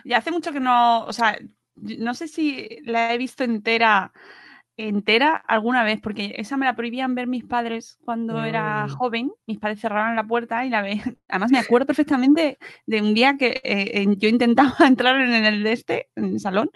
Y 0.04 0.12
hace 0.12 0.30
mucho 0.30 0.52
que 0.52 0.60
no, 0.60 1.06
o 1.06 1.12
sea, 1.12 1.38
no 1.74 2.12
sé 2.12 2.28
si 2.28 2.80
la 2.84 3.14
he 3.14 3.18
visto 3.18 3.44
entera, 3.44 4.12
entera 4.76 5.36
alguna 5.36 5.84
vez, 5.84 6.00
porque 6.02 6.34
esa 6.36 6.58
me 6.58 6.66
la 6.66 6.76
prohibían 6.76 7.14
ver 7.14 7.28
mis 7.28 7.44
padres 7.44 7.98
cuando 8.04 8.44
era 8.44 8.86
joven. 8.88 9.32
Mis 9.46 9.58
padres 9.58 9.80
cerraron 9.80 10.14
la 10.14 10.24
puerta 10.24 10.66
y 10.66 10.70
la 10.70 10.82
ve. 10.82 11.00
Además, 11.28 11.50
me 11.50 11.58
acuerdo 11.58 11.86
perfectamente 11.86 12.58
de 12.86 13.00
un 13.00 13.14
día 13.14 13.36
que 13.38 13.60
eh, 13.64 14.06
yo 14.18 14.28
intentaba 14.28 14.74
entrar 14.86 15.18
en 15.18 15.46
el 15.46 15.62
de 15.62 15.72
este, 15.72 16.08
en 16.14 16.24
el 16.24 16.40
salón, 16.40 16.70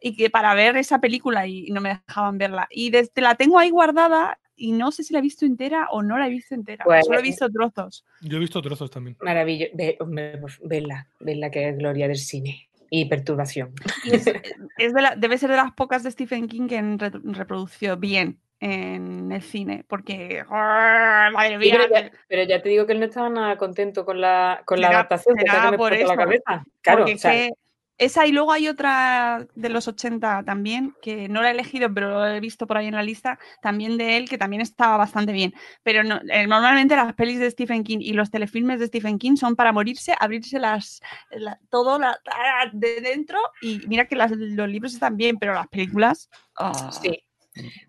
y 0.00 0.16
que 0.16 0.30
para 0.30 0.54
ver 0.54 0.78
esa 0.78 0.98
película 0.98 1.46
y 1.46 1.66
no 1.72 1.82
me 1.82 2.00
dejaban 2.06 2.38
verla. 2.38 2.68
Y 2.70 2.90
desde 2.90 3.20
la 3.20 3.34
tengo 3.34 3.58
ahí 3.58 3.70
guardada 3.70 4.38
y 4.58 4.72
no 4.72 4.90
sé 4.92 5.02
si 5.04 5.12
la 5.12 5.20
he 5.20 5.22
visto 5.22 5.46
entera 5.46 5.88
o 5.90 6.02
no 6.02 6.18
la 6.18 6.26
he 6.26 6.30
visto 6.30 6.54
entera. 6.54 6.84
Pues- 6.84 7.06
Solo 7.06 7.18
he 7.18 7.22
visto 7.22 7.48
trozos. 7.48 8.04
Yo 8.20 8.36
he 8.36 8.40
visto 8.40 8.60
trozos 8.60 8.90
también. 8.90 9.16
Maravilloso. 9.20 9.72
Ve, 9.74 9.96
hombre, 10.00 10.36
pues, 10.38 10.58
verla, 10.62 11.06
verla 11.20 11.50
que 11.50 11.68
es 11.68 11.78
gloria 11.78 12.08
del 12.08 12.18
cine. 12.18 12.68
Y 12.90 13.04
perturbación. 13.04 13.74
Y 14.04 14.14
es, 14.16 14.26
es 14.78 14.94
de 14.94 15.02
la- 15.02 15.14
debe 15.14 15.36
ser 15.38 15.50
de 15.50 15.56
las 15.56 15.72
pocas 15.72 16.02
de 16.02 16.10
Stephen 16.10 16.48
King 16.48 16.68
que 16.68 16.78
han 16.78 16.98
re- 16.98 17.12
reproducido 17.22 17.96
bien 17.98 18.38
en 18.60 19.30
el 19.30 19.42
cine, 19.42 19.84
porque 19.86 20.42
¡ah, 20.50 21.28
madre 21.32 21.58
mía, 21.58 21.76
pero, 21.78 21.94
ya, 21.94 22.10
pero 22.26 22.42
ya 22.42 22.60
te 22.60 22.68
digo 22.70 22.86
que 22.86 22.92
él 22.94 22.98
no 22.98 23.04
estaba 23.06 23.28
nada 23.28 23.56
contento 23.56 24.04
con 24.04 24.20
la, 24.20 24.62
con 24.64 24.80
la 24.80 24.88
Será- 24.88 24.98
adaptación, 25.00 25.36
que 25.36 25.44
por 25.76 25.92
explota 25.92 25.94
la 25.94 25.96
eso, 26.02 26.14
cabeza. 26.16 26.66
Claro, 26.80 26.98
porque 26.98 27.14
o 27.14 27.18
sea, 27.18 27.34
es 27.36 27.48
que 27.50 27.54
esa 27.98 28.26
y 28.26 28.32
luego 28.32 28.52
hay 28.52 28.68
otra 28.68 29.46
de 29.54 29.68
los 29.68 29.88
80 29.88 30.42
también, 30.44 30.94
que 31.02 31.28
no 31.28 31.42
la 31.42 31.48
he 31.48 31.52
elegido, 31.52 31.92
pero 31.92 32.10
lo 32.10 32.26
he 32.26 32.40
visto 32.40 32.66
por 32.66 32.76
ahí 32.78 32.86
en 32.86 32.94
la 32.94 33.02
lista, 33.02 33.38
también 33.60 33.98
de 33.98 34.16
él, 34.16 34.28
que 34.28 34.38
también 34.38 34.62
estaba 34.62 34.96
bastante 34.96 35.32
bien. 35.32 35.52
Pero 35.82 36.04
no- 36.04 36.20
eh, 36.30 36.46
normalmente 36.46 36.94
las 36.96 37.12
pelis 37.14 37.38
de 37.40 37.50
Stephen 37.50 37.82
King 37.84 37.98
y 38.00 38.12
los 38.12 38.30
telefilmes 38.30 38.80
de 38.80 38.86
Stephen 38.86 39.18
King 39.18 39.36
son 39.36 39.56
para 39.56 39.72
morirse, 39.72 40.14
abrirse 40.18 40.58
las 40.58 41.00
la- 41.30 41.58
todo 41.70 41.98
la- 41.98 42.18
ah, 42.32 42.70
de 42.72 43.00
dentro 43.00 43.38
y 43.60 43.80
mira 43.88 44.06
que 44.06 44.16
las- 44.16 44.30
los 44.32 44.68
libros 44.68 44.94
están 44.94 45.16
bien, 45.16 45.36
pero 45.38 45.54
las 45.54 45.68
películas... 45.68 46.30
ah, 46.56 46.90
Sí. 46.92 47.22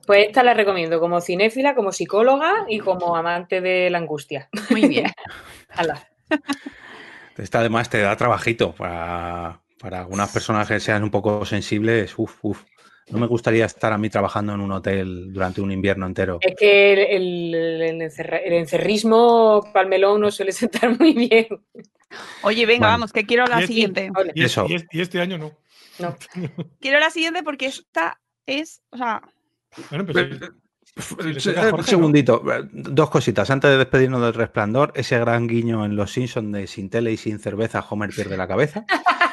Pues 0.07 0.27
esta 0.29 0.41
la 0.41 0.55
recomiendo 0.55 0.99
como 0.99 1.21
cinéfila, 1.21 1.75
como 1.75 1.91
psicóloga 1.91 2.65
y 2.67 2.79
como 2.79 3.15
amante 3.15 3.61
de 3.61 3.91
la 3.91 3.99
angustia. 3.99 4.49
Muy 4.71 4.87
bien. 4.87 5.05
Hala. 5.69 6.07
Esta 7.37 7.59
además 7.59 7.89
te 7.89 7.99
da 8.01 8.15
trabajito 8.17 8.73
para, 8.73 9.61
para 9.79 9.99
algunas 10.01 10.29
personas 10.31 10.67
que 10.67 10.79
sean 10.79 11.03
un 11.03 11.11
poco 11.11 11.45
sensibles. 11.45 12.13
Uf, 12.17 12.35
uf. 12.43 12.63
No 13.11 13.17
me 13.17 13.25
gustaría 13.25 13.65
estar 13.65 13.91
a 13.91 13.97
mí 13.97 14.07
trabajando 14.09 14.53
en 14.53 14.59
un 14.59 14.71
hotel 14.71 15.33
durante 15.33 15.61
un 15.61 15.71
invierno 15.71 16.05
entero. 16.05 16.37
Es 16.41 16.55
que 16.55 16.93
el, 16.93 16.99
el- 17.55 17.81
el 17.81 18.01
encerra- 18.01 18.37
el 18.43 18.53
encerrismo 18.53 19.67
palmelón 19.73 20.21
no 20.21 20.29
suele 20.29 20.51
sentar 20.91 20.99
muy 20.99 21.13
bien. 21.13 21.47
Oye, 22.43 22.65
venga, 22.67 22.79
Bueno. 22.87 22.93
vamos, 22.93 23.11
que 23.13 23.25
quiero 23.25 23.45
la 23.47 23.61
Y 23.61 23.63
es- 23.63 23.67
siguiente. 23.67 24.11
Y, 24.35 24.43
es- 24.43 24.51
Eso. 24.51 24.65
y 24.69 24.75
es- 24.75 24.85
y 24.91 25.01
este 25.01 25.21
año 25.21 25.37
no. 25.39 25.51
No. 25.97 26.15
Quiero 26.79 26.99
la 26.99 27.09
siguiente 27.09 27.41
porque 27.43 27.65
esta 27.65 28.19
es, 28.45 28.81
o 28.91 28.97
sea, 28.97 29.21
Bueno, 29.89 30.05
pues 30.05 30.15
Jorge, 30.97 31.71
Un 31.71 31.77
¿no? 31.77 31.83
segundito, 31.83 32.41
eh, 32.53 32.61
dos 32.71 33.09
cositas. 33.09 33.49
Antes 33.49 33.71
de 33.71 33.77
despedirnos 33.77 34.21
del 34.21 34.33
resplandor, 34.33 34.91
ese 34.95 35.17
gran 35.19 35.47
guiño 35.47 35.83
en 35.85 35.95
Los 35.95 36.11
Simpsons 36.13 36.51
de 36.53 36.67
sin 36.67 36.89
tele 36.89 37.11
y 37.11 37.17
sin 37.17 37.39
cerveza, 37.39 37.83
Homer 37.89 38.11
pierde 38.11 38.37
la 38.37 38.47
cabeza. 38.47 38.85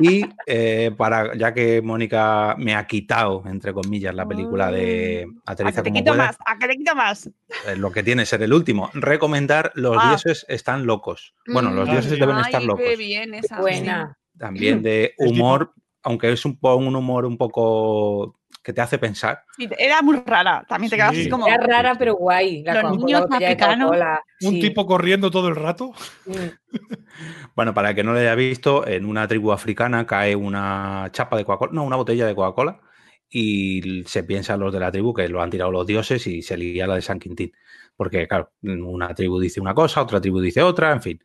Y 0.00 0.28
eh, 0.46 0.92
para, 0.96 1.34
ya 1.36 1.52
que 1.52 1.82
Mónica 1.82 2.54
me 2.58 2.74
ha 2.74 2.86
quitado, 2.86 3.42
entre 3.46 3.72
comillas, 3.72 4.14
la 4.14 4.26
película 4.28 4.70
de 4.70 5.26
a 5.44 5.52
Aterriza 5.52 5.82
que 5.82 5.84
te 5.84 5.90
como 5.90 6.00
quito 6.04 6.12
puedas, 6.12 6.26
más, 6.26 6.38
a 6.46 6.58
que 6.58 6.68
te 6.68 6.76
quito 6.76 6.94
más. 6.94 7.30
eh, 7.66 7.76
lo 7.76 7.90
que 7.90 8.02
tiene 8.04 8.22
que 8.22 8.26
ser 8.26 8.42
el 8.42 8.52
último, 8.52 8.90
recomendar 8.94 9.72
Los 9.74 9.96
Ah. 9.98 10.08
dioses 10.08 10.46
están 10.48 10.86
locos. 10.86 11.34
Bueno, 11.46 11.72
los 11.72 11.88
Mm. 11.88 11.92
dioses 11.92 12.12
Ay, 12.12 12.20
deben 12.20 12.38
estar 12.38 12.62
locos. 12.62 12.84
Qué 12.84 12.96
bien 12.96 13.34
esa. 13.34 13.60
Buena. 13.60 14.16
También 14.38 14.82
de 14.82 15.14
humor, 15.18 15.72
aunque 16.04 16.30
es 16.32 16.44
un, 16.44 16.56
un 16.62 16.94
humor 16.96 17.24
un 17.26 17.36
poco 17.36 18.37
que 18.68 18.74
te 18.74 18.82
hace 18.82 18.98
pensar. 18.98 19.44
Sí, 19.56 19.66
era 19.78 20.02
muy 20.02 20.22
rara. 20.26 20.62
También 20.68 20.90
te 20.90 20.96
quedas 20.96 21.14
Sí. 21.14 21.20
así 21.22 21.30
como. 21.30 21.48
Era 21.48 21.56
rara, 21.56 21.94
pero 21.94 22.16
guay. 22.16 22.62
La 22.64 22.82
Los 22.82 22.98
niños 22.98 23.22
africanos. 23.30 23.96
Un 24.42 24.52
sí. 24.52 24.60
tipo 24.60 24.84
corriendo 24.84 25.30
todo 25.30 25.48
el 25.48 25.56
rato. 25.56 25.92
Mm. 26.26 26.32
Bueno, 27.56 27.72
para 27.74 27.90
el 27.90 27.96
que 27.96 28.04
no 28.04 28.12
lo 28.12 28.18
haya 28.20 28.34
visto, 28.34 28.86
en 28.86 29.04
una 29.06 29.26
tribu 29.26 29.50
africana 29.52 30.06
cae 30.06 30.36
una 30.36 31.08
chapa 31.12 31.36
de 31.36 31.44
Coca-Cola, 31.44 31.72
no, 31.72 31.82
una 31.82 31.96
botella 31.96 32.26
de 32.26 32.34
Coca-Cola, 32.34 32.80
y 33.28 34.04
se 34.06 34.22
piensan 34.22 34.60
los 34.60 34.72
de 34.72 34.78
la 34.78 34.92
tribu 34.92 35.12
que 35.12 35.28
lo 35.28 35.42
han 35.42 35.50
tirado 35.50 35.72
los 35.72 35.84
dioses 35.86 36.24
y 36.28 36.42
se 36.42 36.56
lía 36.56 36.86
la 36.86 36.94
de 36.94 37.02
San 37.02 37.18
Quintín. 37.18 37.52
Porque, 37.96 38.28
claro, 38.28 38.52
una 38.62 39.12
tribu 39.14 39.40
dice 39.40 39.60
una 39.60 39.74
cosa, 39.74 40.02
otra 40.02 40.20
tribu 40.20 40.40
dice 40.40 40.62
otra, 40.62 40.92
en 40.92 41.02
fin. 41.02 41.24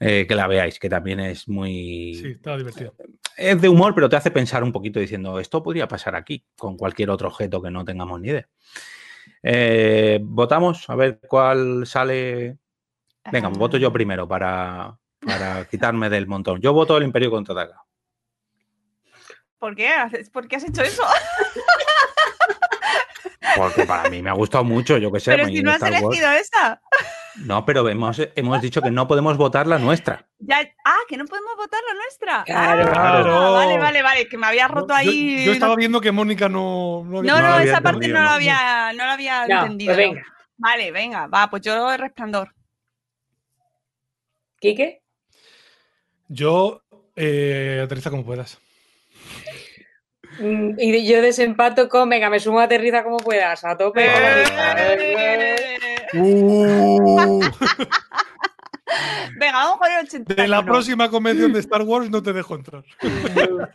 Eh, 0.00 0.26
que 0.28 0.34
la 0.34 0.48
veáis, 0.48 0.78
que 0.78 0.90
también 0.90 1.20
es 1.20 1.48
muy. 1.48 2.14
Sí, 2.14 2.26
estaba 2.32 2.58
divertido. 2.58 2.94
Es 3.36 3.60
de 3.60 3.68
humor, 3.68 3.94
pero 3.94 4.08
te 4.08 4.16
hace 4.16 4.30
pensar 4.30 4.62
un 4.62 4.72
poquito 4.72 5.00
diciendo, 5.00 5.40
esto 5.40 5.62
podría 5.62 5.88
pasar 5.88 6.14
aquí, 6.14 6.44
con 6.56 6.76
cualquier 6.76 7.10
otro 7.10 7.28
objeto 7.28 7.60
que 7.60 7.70
no 7.70 7.84
tengamos 7.84 8.20
ni 8.20 8.28
idea. 8.28 8.48
Eh, 9.42 10.20
Votamos 10.22 10.88
a 10.88 10.94
ver 10.94 11.18
cuál 11.26 11.86
sale. 11.86 12.58
Venga, 13.32 13.48
voto 13.48 13.76
yo 13.76 13.92
primero 13.92 14.28
para, 14.28 14.96
para 15.20 15.64
quitarme 15.66 16.10
del 16.10 16.26
montón. 16.26 16.60
Yo 16.60 16.72
voto 16.72 16.96
el 16.96 17.04
Imperio 17.04 17.30
contraataca. 17.30 17.82
¿Por 19.58 19.74
qué? 19.74 19.90
¿Por 20.32 20.46
qué 20.46 20.56
has 20.56 20.64
hecho 20.64 20.82
eso? 20.82 21.02
Porque 23.56 23.84
para 23.84 24.10
mí 24.10 24.20
me 24.20 24.30
ha 24.30 24.34
gustado 24.34 24.64
mucho, 24.64 24.98
yo 24.98 25.10
que 25.10 25.20
sé. 25.20 25.30
Pero 25.30 25.46
si 25.46 25.62
no 25.62 25.72
has 25.72 25.82
elegido 25.82 26.30
esa. 26.32 26.82
No, 27.36 27.64
pero 27.64 27.88
hemos, 27.88 28.20
hemos 28.36 28.60
dicho 28.62 28.80
que 28.80 28.90
no 28.90 29.08
podemos 29.08 29.36
votar 29.36 29.66
la 29.66 29.78
nuestra. 29.78 30.26
Ya, 30.38 30.60
ah, 30.84 30.98
que 31.08 31.16
no 31.16 31.24
podemos 31.24 31.56
votar 31.56 31.80
la 31.86 31.94
nuestra. 31.94 32.44
Claro. 32.44 32.84
Ah, 32.88 32.92
Claro. 32.92 33.52
Vale, 33.54 33.78
vale, 33.78 34.02
vale. 34.02 34.28
Que 34.28 34.38
me 34.38 34.46
había 34.46 34.68
roto 34.68 34.94
ahí. 34.94 35.44
Yo, 35.44 35.52
estaba 35.52 35.74
viendo 35.76 36.00
que 36.00 36.12
Mónica 36.12 36.48
no, 36.48 37.02
no 37.04 37.18
había 37.18 37.32
No, 37.32 37.40
no, 37.42 37.48
No 37.50 37.58
esa 37.60 37.80
parte 37.80 38.06
entendido, 38.06 38.18
no 38.18 38.24
la 38.24 38.34
había, 38.34 38.92
no 38.92 39.04
la 39.06 39.12
había 39.14 39.46
No, 39.46 39.62
entendido. 39.62 39.94
pues 39.94 40.06
venga. 40.08 40.22
Vale, 40.56 40.90
venga, 40.92 41.26
va, 41.26 41.50
pues 41.50 41.62
yo 41.62 41.92
el 41.92 41.98
resplandor. 41.98 42.54
¿Quique? 44.60 45.02
Yo 46.28 46.82
eh, 47.16 47.80
aterriza 47.84 48.10
como 48.10 48.24
puedas. 48.24 48.58
Mm, 50.38 50.74
Y 50.78 51.06
yo 51.06 51.20
desempato 51.22 51.88
con, 51.88 52.08
venga, 52.08 52.30
me 52.30 52.40
sumo 52.40 52.60
a 52.60 52.64
aterriza 52.64 53.04
como 53.04 53.18
puedas, 53.18 53.64
a 53.64 53.76
tope. 53.76 54.06
Eh. 54.06 55.73
Uh, 56.14 57.40
Venga, 59.36 59.52
vamos 59.52 59.78
con 59.78 59.90
el 59.90 60.06
81. 60.06 60.42
de 60.42 60.48
la 60.48 60.64
próxima 60.64 61.10
convención 61.10 61.52
de 61.52 61.60
Star 61.60 61.82
Wars 61.82 62.10
no 62.10 62.22
te 62.22 62.32
dejo 62.32 62.54
entrar. 62.54 62.84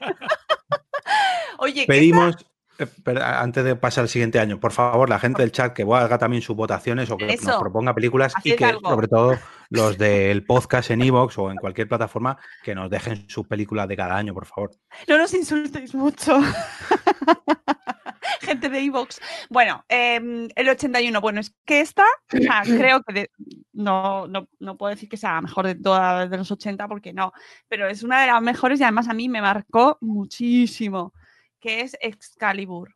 Oye, 1.58 1.82
¿qué 1.82 1.88
Pedimos, 1.88 2.38
eh, 2.78 2.88
pero 3.04 3.22
antes 3.24 3.64
de 3.66 3.76
pasar 3.76 4.04
al 4.04 4.10
siguiente 4.10 4.40
año, 4.40 4.60
por 4.60 4.72
favor, 4.72 5.10
la 5.10 5.20
gente 5.20 5.42
del 5.42 5.52
chat 5.52 5.74
que 5.74 5.84
haga 5.84 6.18
también 6.18 6.42
sus 6.42 6.56
votaciones 6.56 7.12
o 7.12 7.18
que 7.18 7.34
Eso. 7.34 7.48
nos 7.50 7.60
proponga 7.60 7.94
películas 7.94 8.34
y 8.44 8.56
que, 8.56 8.64
algo. 8.64 8.90
sobre 8.90 9.10
todo, 9.10 9.38
los 9.70 9.98
del 9.98 10.46
podcast 10.46 10.92
en 10.92 11.02
Evox 11.02 11.38
o 11.38 11.52
en 11.52 11.58
cualquier 11.58 11.90
plataforma, 11.90 12.38
que 12.64 12.74
nos 12.74 12.90
dejen 12.90 13.30
sus 13.30 13.46
películas 13.46 13.88
de 13.90 13.98
cada 13.98 14.16
año, 14.16 14.34
por 14.34 14.46
favor. 14.46 14.72
No 15.08 15.18
nos 15.18 15.34
insultéis 15.34 15.94
mucho. 15.94 16.40
Gente 18.42 18.70
de 18.70 18.80
Evox. 18.80 19.20
Bueno, 19.50 19.84
em, 19.90 20.48
el 20.56 20.70
81. 20.70 21.22
Bueno, 21.22 21.40
es 21.40 21.54
que 21.66 21.82
esta, 21.82 22.04
o 22.34 22.38
sea, 22.38 22.62
creo 22.66 23.04
que 23.04 23.14
de- 23.14 23.32
no, 23.74 24.28
no, 24.28 24.48
no 24.60 24.78
puedo 24.78 24.92
decir 24.92 25.08
que 25.10 25.18
sea 25.18 25.34
la 25.36 25.42
mejor 25.42 25.66
de 25.68 25.76
todas 25.76 26.30
de 26.30 26.38
los 26.38 26.52
80 26.52 26.88
porque 26.88 27.14
no, 27.14 27.32
pero 27.68 27.88
es 27.88 28.04
una 28.04 28.22
de 28.22 28.28
las 28.28 28.42
mejores 28.42 28.80
y 28.80 28.84
además 28.84 29.08
a 29.08 29.14
mí 29.14 29.30
me 29.30 29.42
marcó 29.42 29.98
muchísimo, 30.02 31.14
que 31.60 31.82
es 31.82 31.98
Excalibur. 32.02 32.96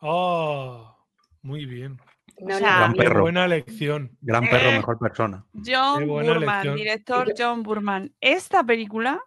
Ah, 0.00 0.96
muy 1.42 1.66
bien. 1.66 1.96
No, 2.40 2.46
O 2.46 2.48
no, 2.48 2.58
sea, 2.58 2.78
Gran 2.78 2.94
perro. 2.94 3.20
buena 3.22 3.44
elección. 3.44 4.16
Gran 4.20 4.48
perro, 4.48 4.70
Eh. 4.70 4.76
mejor 4.76 4.98
persona. 4.98 5.44
John 5.64 6.06
Burman, 6.06 6.36
elección. 6.42 6.76
director 6.76 7.34
John 7.36 7.62
Burman. 7.62 8.12
Esta 8.20 8.64
película, 8.64 9.20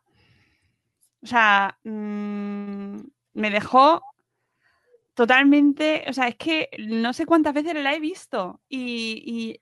o 1.21 1.27
sea, 1.27 1.77
mm, 1.83 2.97
me 3.33 3.49
dejó 3.51 4.01
totalmente, 5.15 6.03
o 6.07 6.13
sea, 6.13 6.27
es 6.27 6.35
que 6.35 6.69
no 6.77 7.13
sé 7.13 7.25
cuántas 7.25 7.53
veces 7.53 7.73
la 7.75 7.93
he 7.93 7.99
visto 7.99 8.61
y, 8.69 9.59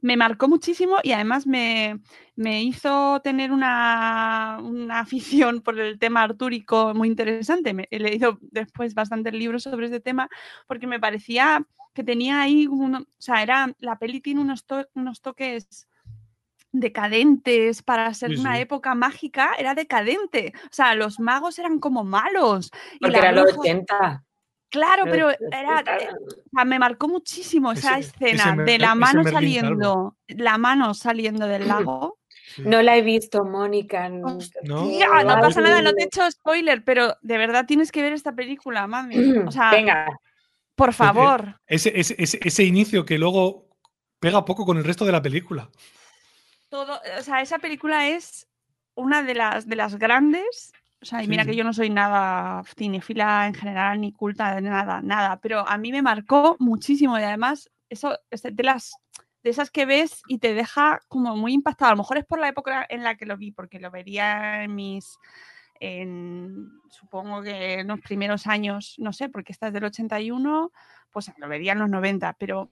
me 0.00 0.16
marcó 0.16 0.48
muchísimo 0.48 0.96
y 1.02 1.12
además 1.12 1.46
me, 1.46 2.00
me 2.34 2.62
hizo 2.64 3.20
tener 3.22 3.52
una, 3.52 4.58
una, 4.60 4.98
afición 5.00 5.60
por 5.60 5.78
el 5.78 5.98
tema 5.98 6.22
artúrico 6.22 6.92
muy 6.94 7.08
interesante. 7.08 7.74
Me, 7.74 7.86
he 7.90 8.00
leído 8.00 8.38
después 8.40 8.94
bastantes 8.94 9.34
libros 9.34 9.62
sobre 9.64 9.86
este 9.86 10.00
tema 10.00 10.28
porque 10.66 10.86
me 10.86 10.98
parecía 10.98 11.64
que 11.94 12.02
tenía 12.02 12.40
ahí, 12.40 12.66
uno, 12.66 13.00
o 13.00 13.22
sea, 13.22 13.42
era, 13.42 13.74
la 13.78 13.98
peli 13.98 14.20
tiene 14.20 14.40
unos, 14.40 14.64
unos 14.94 15.20
toques 15.20 15.86
decadentes 16.72 17.82
para 17.82 18.12
ser 18.14 18.30
Sí, 18.34 18.40
una 18.40 18.56
sí. 18.56 18.62
época 18.62 18.94
mágica, 18.94 19.50
era 19.58 19.74
decadente. 19.74 20.52
O 20.64 20.68
sea, 20.72 20.94
los 20.94 21.20
magos 21.20 21.58
eran 21.58 21.78
como 21.78 22.04
malos. 22.04 22.70
y 22.94 22.98
Porque 22.98 23.12
la 23.18 23.28
era 23.28 23.32
los 23.32 23.52
bruja- 23.52 23.60
80. 23.60 24.24
Claro, 24.70 25.04
pero 25.04 25.28
80. 25.28 25.60
era, 25.60 25.80
eh, 25.98 26.08
o 26.14 26.50
sea, 26.54 26.64
me 26.64 26.78
marcó 26.78 27.06
muchísimo 27.06 27.72
esa 27.72 27.98
Ese- 27.98 28.08
escena 28.08 28.52
ese 28.54 28.62
de 28.62 28.78
la 28.78 28.86
ese 28.88 28.94
mano 28.96 29.24
saliendo, 29.24 30.16
la 30.28 30.56
mano 30.58 30.94
saliendo 30.94 31.46
del 31.46 31.68
lago. 31.68 32.18
Sí. 32.56 32.62
No 32.66 32.82
la 32.82 32.98
he 32.98 33.02
visto, 33.02 33.44
Mónica. 33.46 34.10
No. 34.10 34.36
No 34.64 35.40
pasa 35.40 35.62
nada, 35.62 35.80
no 35.80 35.94
te 35.94 36.02
he 36.02 36.06
hecho 36.06 36.28
spoiler, 36.30 36.84
pero 36.84 37.16
de 37.22 37.38
verdad 37.38 37.64
tienes 37.66 37.90
que 37.90 38.02
ver 38.02 38.12
esta 38.12 38.34
película, 38.34 38.86
mami. 38.86 39.14
O 39.38 39.50
sea, 39.50 39.70
Venga, 39.70 40.06
por 40.74 40.92
favor. 40.92 41.58
Ese, 41.66 41.98
ese, 41.98 42.14
ese, 42.18 42.40
ese 42.42 42.64
inicio 42.64 43.06
que 43.06 43.16
luego 43.16 43.68
pega 44.20 44.44
poco 44.44 44.66
con 44.66 44.76
el 44.76 44.84
resto 44.84 45.06
de 45.06 45.12
la 45.12 45.22
película. 45.22 45.70
Todo, 46.72 46.98
o 47.18 47.22
sea, 47.22 47.42
esa 47.42 47.58
película 47.58 48.08
es 48.08 48.48
una 48.94 49.22
de 49.22 49.34
las, 49.34 49.68
de 49.68 49.76
las 49.76 49.98
grandes. 49.98 50.72
O 51.02 51.04
sea, 51.04 51.20
y 51.20 51.24
Sí, 51.24 51.28
mira 51.28 51.44
que 51.44 51.54
yo 51.54 51.64
no 51.64 51.74
soy 51.74 51.90
nada 51.90 52.62
cinefila 52.78 53.46
en 53.46 53.52
general, 53.52 54.00
ni 54.00 54.10
culta 54.14 54.54
de 54.54 54.62
nada, 54.62 55.02
nada, 55.02 55.38
pero 55.38 55.68
a 55.68 55.76
mí 55.76 55.92
me 55.92 56.00
marcó 56.00 56.56
muchísimo 56.60 57.18
y 57.18 57.24
además, 57.24 57.70
eso 57.90 58.18
es 58.30 58.42
de 58.44 58.62
las 58.62 58.94
de 59.42 59.50
esas 59.50 59.70
que 59.70 59.84
ves 59.84 60.22
y 60.28 60.38
te 60.38 60.54
deja 60.54 61.00
como 61.08 61.36
muy 61.36 61.52
impactado. 61.52 61.90
A 61.90 61.94
lo 61.94 61.98
mejor 61.98 62.16
es 62.16 62.24
por 62.24 62.38
la 62.38 62.48
época 62.48 62.86
en 62.88 63.02
la 63.02 63.16
que 63.16 63.26
lo 63.26 63.36
vi, 63.36 63.52
porque 63.52 63.78
lo 63.78 63.90
vería 63.90 64.64
en 64.64 64.74
mis, 64.74 65.18
en, 65.78 66.70
supongo 66.88 67.42
que 67.42 67.80
en 67.80 67.88
los 67.88 68.00
primeros 68.00 68.46
años, 68.46 68.94
no 68.96 69.12
sé, 69.12 69.28
porque 69.28 69.52
esta 69.52 69.66
es 69.66 69.74
del 69.74 69.84
81, 69.84 70.72
pues 71.10 71.30
lo 71.36 71.48
vería 71.48 71.72
en 71.72 71.80
los 71.80 71.90
90, 71.90 72.34
pero, 72.38 72.70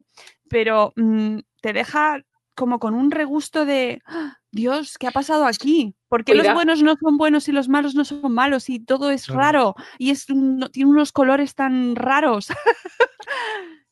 pero 0.49 0.95
mm, 0.97 1.41
te 1.61 1.75
deja 1.75 2.25
como 2.61 2.79
con 2.79 2.95
un 2.95 3.11
regusto 3.11 3.65
de, 3.65 4.03
"Ah, 4.07 4.37
Dios, 4.53 4.99
¿qué 4.99 5.07
ha 5.09 5.11
pasado 5.13 5.47
aquí? 5.47 5.95
¿Por 6.09 6.25
qué 6.25 6.35
los 6.35 6.53
buenos 6.53 6.83
no 6.83 6.95
son 7.01 7.17
buenos 7.17 7.49
y 7.49 7.53
los 7.53 7.69
malos 7.69 7.95
no 7.95 8.05
son 8.05 8.33
malos? 8.33 8.69
Y 8.69 8.85
todo 8.85 9.11
es 9.11 9.25
Claro. 9.27 9.41
raro 9.41 9.75
y 9.99 10.11
es 10.11 10.29
un- 10.29 10.69
tiene 10.73 10.91
unos 10.91 11.11
colores 11.13 11.55
tan 11.55 11.97
raros. 11.97 12.49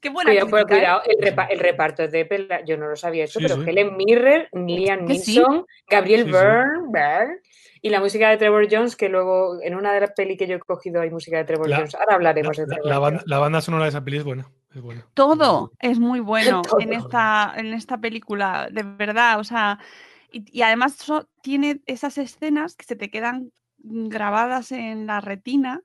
Qué 0.00 0.10
buena 0.10 0.30
cuidado, 0.30 0.48
pero 0.50 0.66
crítica, 0.66 0.76
¿eh? 0.76 0.78
cuidado, 0.78 1.02
el, 1.06 1.18
repa- 1.34 1.46
el 1.50 1.58
reparto 1.58 2.02
es 2.04 2.12
de 2.12 2.24
Pela- 2.28 2.64
yo 2.64 2.76
no 2.76 2.86
lo 2.88 2.94
sabía 2.96 3.24
eso, 3.24 3.40
Sí, 3.40 3.46
pero 3.48 3.62
sí. 3.62 3.68
Helen 3.70 3.96
Mirren, 3.96 4.46
Liam 4.52 5.00
sí. 5.08 5.38
Neeson, 5.38 5.66
Gabriel 5.88 6.20
Sí, 6.20 6.26
sí. 6.26 6.30
Byrne, 6.32 6.80
Byrne, 6.92 7.40
y 7.82 7.88
la 7.90 8.00
música 8.00 8.30
de 8.30 8.36
Trevor 8.36 8.68
Jones, 8.70 8.94
que 8.94 9.08
luego 9.08 9.60
en 9.62 9.74
una 9.74 9.92
de 9.92 10.00
las 10.00 10.12
pelis 10.12 10.38
que 10.38 10.46
yo 10.46 10.54
he 10.56 10.60
cogido 10.60 11.00
hay 11.00 11.10
música 11.10 11.38
de 11.38 11.44
Trevor 11.44 11.68
La- 11.68 11.76
Jones. 11.78 11.94
Ahora 11.96 12.06
La, 12.10 12.14
hablaremos 12.14 12.56
de 12.56 12.62
la- 12.66 12.74
Trevor 12.74 12.86
la 12.90 12.98
banda, 13.00 13.18
Jones. 13.20 13.30
la 13.30 13.38
banda 13.38 13.60
sonora 13.60 13.84
de 13.84 13.88
esa 13.90 14.04
peli 14.04 14.18
es 14.18 14.24
buena. 14.24 14.48
Es 14.74 14.82
todo 15.14 15.72
es 15.80 15.98
muy 15.98 16.20
bueno 16.20 16.62
Todo. 16.62 16.80
en 16.80 16.92
esta, 16.92 17.52
en 17.56 17.74
esta 17.74 17.98
película, 17.98 18.68
de 18.70 18.82
verdad, 18.82 19.40
o 19.40 19.44
sea, 19.44 19.78
y, 20.30 20.44
y 20.56 20.62
además 20.62 20.94
so- 20.94 21.28
tiene 21.42 21.80
esas 21.86 22.18
escenas 22.18 22.76
que 22.76 22.84
se 22.84 22.96
te 22.96 23.10
quedan 23.10 23.50
grabadas 23.78 24.72
en 24.72 25.06
la 25.06 25.20
retina. 25.20 25.82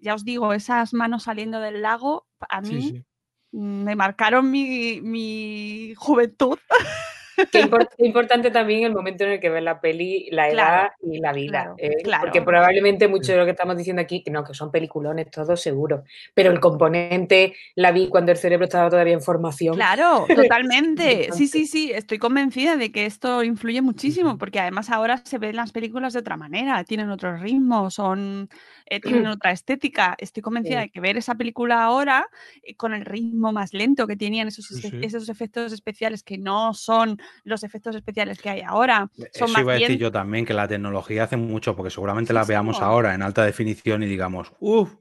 Ya 0.00 0.14
os 0.14 0.24
digo, 0.24 0.52
esas 0.52 0.94
manos 0.94 1.24
saliendo 1.24 1.60
del 1.60 1.82
lago, 1.82 2.26
a 2.48 2.60
mí 2.60 2.68
Sí, 2.68 2.88
sí. 2.88 3.04
me 3.52 3.94
marcaron 3.96 4.50
mi, 4.50 5.00
mi 5.00 5.94
juventud. 5.96 6.58
Qué, 7.50 7.62
impor- 7.64 7.88
qué 7.96 8.06
importante 8.06 8.50
también 8.50 8.84
el 8.84 8.92
momento 8.92 9.24
en 9.24 9.32
el 9.32 9.40
que 9.40 9.48
ves 9.48 9.62
la 9.62 9.80
peli, 9.80 10.28
la 10.30 10.48
edad 10.48 10.52
Claro, 10.54 10.92
y 11.02 11.18
la 11.20 11.32
vida. 11.32 11.50
claro, 11.62 11.74
¿eh? 11.78 11.96
claro. 12.02 12.22
Porque 12.24 12.42
probablemente 12.42 13.08
mucho 13.08 13.32
de 13.32 13.38
lo 13.38 13.44
que 13.44 13.52
estamos 13.52 13.76
diciendo 13.76 14.02
aquí, 14.02 14.22
que 14.22 14.30
no, 14.30 14.44
que 14.44 14.54
son 14.54 14.70
peliculones 14.70 15.30
todos 15.30 15.60
seguro, 15.60 16.04
pero 16.34 16.50
el 16.50 16.60
componente 16.60 17.54
la 17.74 17.90
vi 17.92 18.08
cuando 18.08 18.32
el 18.32 18.38
cerebro 18.38 18.64
estaba 18.66 18.90
todavía 18.90 19.14
en 19.14 19.22
formación. 19.22 19.74
Claro, 19.74 20.26
totalmente. 20.34 21.32
Sí, 21.32 21.48
sí, 21.48 21.66
sí, 21.66 21.92
estoy 21.92 22.18
convencida 22.18 22.76
de 22.76 22.92
que 22.92 23.06
esto 23.06 23.42
influye 23.42 23.82
muchísimo, 23.82 24.38
porque 24.38 24.60
además 24.60 24.90
ahora 24.90 25.18
se 25.24 25.38
ven 25.38 25.56
las 25.56 25.72
películas 25.72 26.12
de 26.12 26.20
otra 26.20 26.36
manera, 26.36 26.84
tienen 26.84 27.10
otro 27.10 27.36
ritmo, 27.36 27.90
son, 27.90 28.48
eh, 28.86 29.00
tienen 29.00 29.26
otra 29.26 29.50
estética. 29.52 30.14
Estoy 30.18 30.42
convencida 30.42 30.78
Sí. 30.78 30.84
de 30.86 30.90
que 30.90 31.00
ver 31.00 31.16
esa 31.16 31.34
película 31.34 31.82
ahora, 31.82 32.26
eh, 32.62 32.74
con 32.76 32.94
el 32.94 33.04
ritmo 33.04 33.52
más 33.52 33.72
lento 33.74 34.06
que 34.06 34.16
tenían 34.16 34.48
esos, 34.48 34.66
Sí, 34.66 34.74
efe- 34.76 34.90
sí. 34.90 34.98
esos 35.02 35.28
efectos 35.28 35.72
especiales 35.72 36.22
que 36.22 36.38
no 36.38 36.74
son 36.74 37.18
los 37.44 37.62
efectos 37.64 37.94
especiales 37.96 38.40
que 38.40 38.50
hay 38.50 38.60
ahora, 38.62 39.10
son 39.16 39.26
Eso 39.32 39.48
más 39.48 39.60
iba 39.62 39.72
a 39.72 39.76
decir 39.76 39.98
yo 39.98 40.10
también, 40.12 40.44
que 40.46 40.54
la 40.54 40.68
tecnología 40.68 41.24
hace 41.24 41.36
mucho, 41.36 41.74
porque 41.76 41.90
seguramente 41.90 42.32
la 42.32 42.44
veamos 42.44 42.80
ahora 42.80 43.14
en 43.14 43.22
alta 43.22 43.44
definición 43.44 44.02
y 44.02 44.06
digamos, 44.06 44.52
uff, 44.60 44.94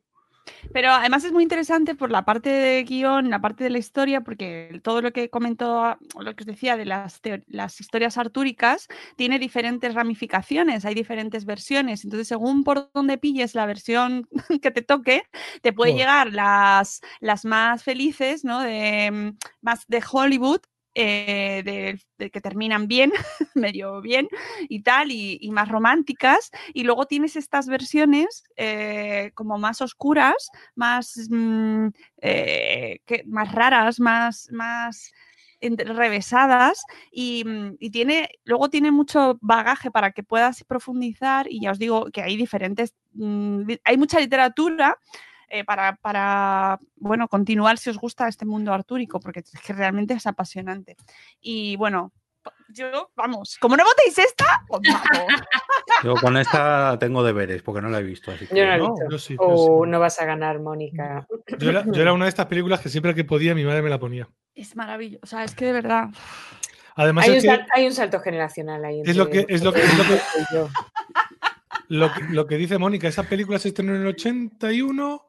Pero 0.74 0.92
además 0.92 1.24
es 1.24 1.32
muy 1.32 1.44
interesante 1.44 1.96
por 1.96 2.12
la 2.12 2.24
parte 2.24 2.50
de 2.50 2.84
guion, 2.84 3.30
la 3.30 3.42
parte 3.42 3.64
de 3.64 3.70
la 3.70 3.78
historia, 3.78 4.22
porque 4.22 4.80
todo 4.84 5.02
lo 5.02 5.12
que 5.12 5.30
comentó, 5.30 5.98
lo 6.20 6.36
que 6.36 6.44
os 6.44 6.48
decía 6.48 6.78
de 6.78 6.86
las, 6.86 7.22
las 7.48 7.80
historias 7.80 8.18
artúricas, 8.18 8.88
tiene 9.16 9.40
diferentes 9.40 9.94
ramificaciones, 9.94 10.86
hay 10.86 10.96
diferentes 10.96 11.46
versiones. 11.46 12.04
Entonces, 12.04 12.28
según 12.28 12.64
por 12.64 12.90
dónde 12.94 13.18
pilles 13.18 13.56
la 13.56 13.66
versión 13.66 14.28
que 14.62 14.72
te 14.72 14.82
toque, 14.82 15.24
te 15.62 15.74
puede 15.74 15.94
llegar 15.94 16.32
las, 16.34 17.02
las 17.20 17.46
más 17.46 17.84
felices, 17.84 18.44
¿no? 18.44 18.62
De, 18.62 19.12
mm, 19.12 19.38
más 19.62 19.86
de 19.88 20.04
Hollywood. 20.10 20.62
Eh, 20.96 21.62
de, 22.18 22.30
que 22.32 22.42
terminan 22.42 22.88
bien, 22.88 23.12
medio 23.56 24.02
bien 24.02 24.28
y 24.70 24.84
tal, 24.84 25.12
y, 25.12 25.50
más 25.52 25.70
románticas, 25.70 26.52
y 26.74 26.84
luego 26.84 27.06
tienes 27.06 27.36
estas 27.36 27.68
versiones 27.68 28.44
eh, 28.58 29.32
como 29.36 29.58
más 29.58 29.82
oscuras, 29.82 30.50
más, 30.76 31.28
mm, 31.30 31.88
eh, 32.22 33.00
que- 33.06 33.24
más 33.28 33.52
raras, 33.54 34.00
más, 34.00 34.48
más 34.52 35.12
revesadas 35.62 36.82
y, 37.12 37.44
mm, 37.46 37.76
y 37.80 37.92
tiene, 37.92 38.30
luego 38.46 38.70
tiene 38.70 38.92
mucho 38.92 39.38
bagaje 39.42 39.92
para 39.92 40.12
que 40.12 40.24
puedas 40.24 40.64
profundizar. 40.64 41.46
Y 41.50 41.62
ya 41.62 41.72
os 41.72 41.80
digo 41.80 42.06
que 42.12 42.22
hay 42.24 42.36
diferentes, 42.38 42.96
mm, 43.14 43.64
hay 43.84 43.98
mucha 43.98 44.20
literatura 44.20 44.98
eh, 45.52 45.64
para, 45.66 45.96
para, 45.98 46.80
bueno, 46.96 47.28
continuar 47.28 47.78
si 47.78 47.90
os 47.90 47.98
gusta 47.98 48.28
este 48.28 48.46
mundo 48.46 48.74
artúrico, 48.74 49.20
porque 49.20 49.40
es 49.42 49.52
que 49.66 49.74
realmente 49.74 50.14
es 50.14 50.26
apasionante. 50.26 50.96
Y 51.42 51.76
bueno, 51.76 52.12
yo, 52.70 53.12
vamos, 53.16 53.58
como 53.60 53.76
no 53.78 53.84
votéis 53.84 54.18
esta, 54.18 54.64
pues 54.68 54.82
vamos. 54.92 55.28
yo 56.04 56.16
con 56.16 56.38
esta 56.38 56.98
tengo 57.00 57.22
deberes, 57.24 57.62
porque 57.62 57.82
no 57.82 57.90
la 57.90 58.00
he 58.00 58.04
visto. 58.04 58.32
Así 58.32 58.48
que, 58.48 58.56
Yo 58.56 58.64
no 58.64 58.70
la 58.70 58.76
he 58.76 58.80
No, 58.80 58.94
visto. 58.96 59.10
yo 59.12 59.18
sí, 59.20 59.34
yo 59.36 59.40
O 59.46 59.84
sí. 59.86 59.90
no 59.92 60.00
vas 60.00 60.20
a 60.22 60.26
ganar, 60.26 60.60
Mónica. 60.60 61.28
Yo 61.60 61.70
era, 61.70 61.84
yo 61.86 62.02
era 62.02 62.14
una 62.14 62.26
de 62.26 62.30
estas 62.30 62.46
películas 62.48 62.80
que 62.80 62.90
siempre 62.90 63.14
que 63.14 63.26
podía 63.26 63.54
mi 63.54 63.64
madre 63.66 63.82
me 63.82 63.90
la 63.90 64.00
ponía. 64.00 64.28
Es 64.56 64.76
maravilloso, 64.76 65.20
o 65.24 65.28
sea, 65.28 65.44
es 65.44 65.54
que 65.54 65.66
de 65.66 65.74
verdad... 65.74 66.10
Además, 66.96 67.26
Hay 67.28 67.36
un, 67.36 67.42
sal- 67.42 67.68
hay 67.74 67.86
un 67.88 67.94
salto 67.94 68.20
generacional 68.20 68.84
ahí. 68.84 69.02
Es 69.06 69.16
lo 69.16 69.30
que- 69.30 69.46
es 69.48 69.64
lo 69.64 69.72
que- 69.74 69.82
es 69.82 69.98
lo 69.98 70.04
que- 70.04 70.22
lo, 71.90 72.14
que, 72.14 72.22
lo 72.30 72.48
que 72.48 72.58
dice 72.58 72.78
Mónica, 72.78 73.08
esa 73.08 73.24
película 73.24 73.60
se 73.60 73.70
estrenó 73.70 73.96
en 73.96 74.02
el 74.02 74.08
81, 74.08 75.26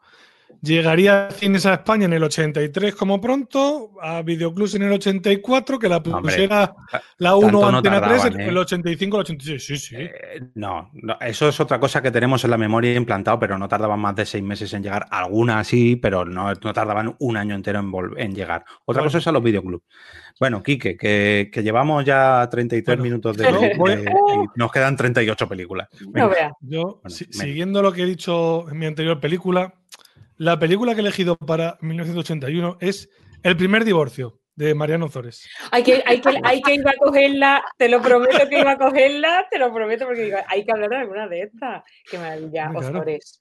llegaría 0.63 1.27
a 1.27 1.31
cines 1.33 1.67
a 1.67 1.75
España 1.75 2.05
en 2.07 2.13
el 2.13 2.23
83 2.23 2.95
como 2.95 3.21
pronto, 3.21 3.91
a 4.01 4.23
Videoclubs 4.23 4.77
en 4.77 4.83
el 4.83 4.93
84, 4.93 5.79
que 5.79 5.89
la 5.89 5.97
Hombre, 5.97 6.21
pusiera 6.23 6.75
la 7.19 7.35
1 7.37 7.47
tanto 7.51 7.71
no 7.73 7.77
Antena 7.79 8.01
3 8.01 8.11
tardaban, 8.23 8.41
en 8.41 8.47
¿eh? 8.47 8.49
el 8.51 8.59
85, 8.59 9.17
el 9.17 9.21
86. 9.21 9.65
Sí, 9.65 9.77
sí. 9.77 9.97
Eh, 9.99 10.41
no, 10.55 10.91
no, 10.95 11.17
eso 11.21 11.49
es 11.49 11.59
otra 11.61 11.81
cosa 11.81 12.01
que 12.01 12.11
tenemos 12.11 12.45
en 12.45 12.51
la 12.51 12.59
memoria 12.59 12.95
implantado, 12.95 13.39
pero 13.39 13.59
no 13.59 13.69
tardaban 13.69 13.99
más 14.01 14.15
de 14.15 14.25
seis 14.25 14.43
meses 14.45 14.73
en 14.73 14.83
llegar. 14.83 15.07
Algunas 15.11 15.67
sí, 15.67 15.97
pero 15.97 16.25
no, 16.25 16.49
no 16.53 16.73
tardaban 16.73 17.15
un 17.19 17.37
año 17.37 17.55
entero 17.55 17.81
en, 17.81 17.93
en 18.17 18.35
llegar. 18.35 18.65
Otra 18.85 19.03
cosa 19.03 19.19
es 19.19 19.27
a 19.27 19.33
los 19.33 19.43
videoclubs. 19.43 19.85
Bueno, 20.41 20.63
Quique, 20.63 20.97
que, 20.97 21.51
que 21.53 21.63
llevamos 21.63 22.05
ya 22.05 22.49
33 22.51 22.97
Bueno, 22.97 23.03
minutos 23.05 23.37
de, 23.37 23.49
y 23.49 24.59
nos 24.59 24.73
quedan 24.73 24.97
38 24.97 25.49
películas. 25.49 25.89
No 26.01 26.11
Venga. 26.13 26.29
veas. 26.29 26.53
Yo, 26.61 26.83
Bueno, 27.03 27.11
si- 27.11 27.25
venga. 27.27 27.45
siguiendo 27.45 27.83
lo 27.83 27.93
que 27.93 28.03
he 28.03 28.07
dicho 28.07 28.69
en 28.71 28.79
mi 28.79 28.87
anterior 28.87 29.21
película, 29.21 29.75
la 30.43 30.59
película 30.59 30.93
que 30.95 31.01
he 31.01 31.05
elegido 31.05 31.37
para 31.37 31.79
1981 31.83 32.79
es 32.81 33.09
El 33.45 33.57
primer 33.57 33.85
divorcio 33.85 34.41
de 34.57 34.75
Mariano 34.75 35.09
Zores. 35.09 35.49
Hay 35.71 35.85
que, 35.85 36.03
hay, 36.05 36.21
que, 36.21 36.41
hay 36.43 36.61
que 36.61 36.75
ir 36.75 36.89
a 36.89 36.95
cogerla, 36.99 37.65
te 37.79 37.89
lo 37.89 38.03
prometo 38.03 38.49
que 38.49 38.59
iba 38.59 38.73
a 38.73 38.77
cogerla, 38.77 39.47
te 39.49 39.59
lo 39.61 39.73
prometo 39.73 40.05
porque 40.05 40.25
digo, 40.25 40.39
hay 40.49 40.65
que 40.65 40.73
hablar 40.73 40.91
de 40.91 40.97
alguna 40.97 41.29
de 41.29 41.43
estas. 41.43 41.85
Qué 42.11 42.19
maravilla, 42.19 42.71
claro. 42.71 42.89
Ozores. 42.89 43.41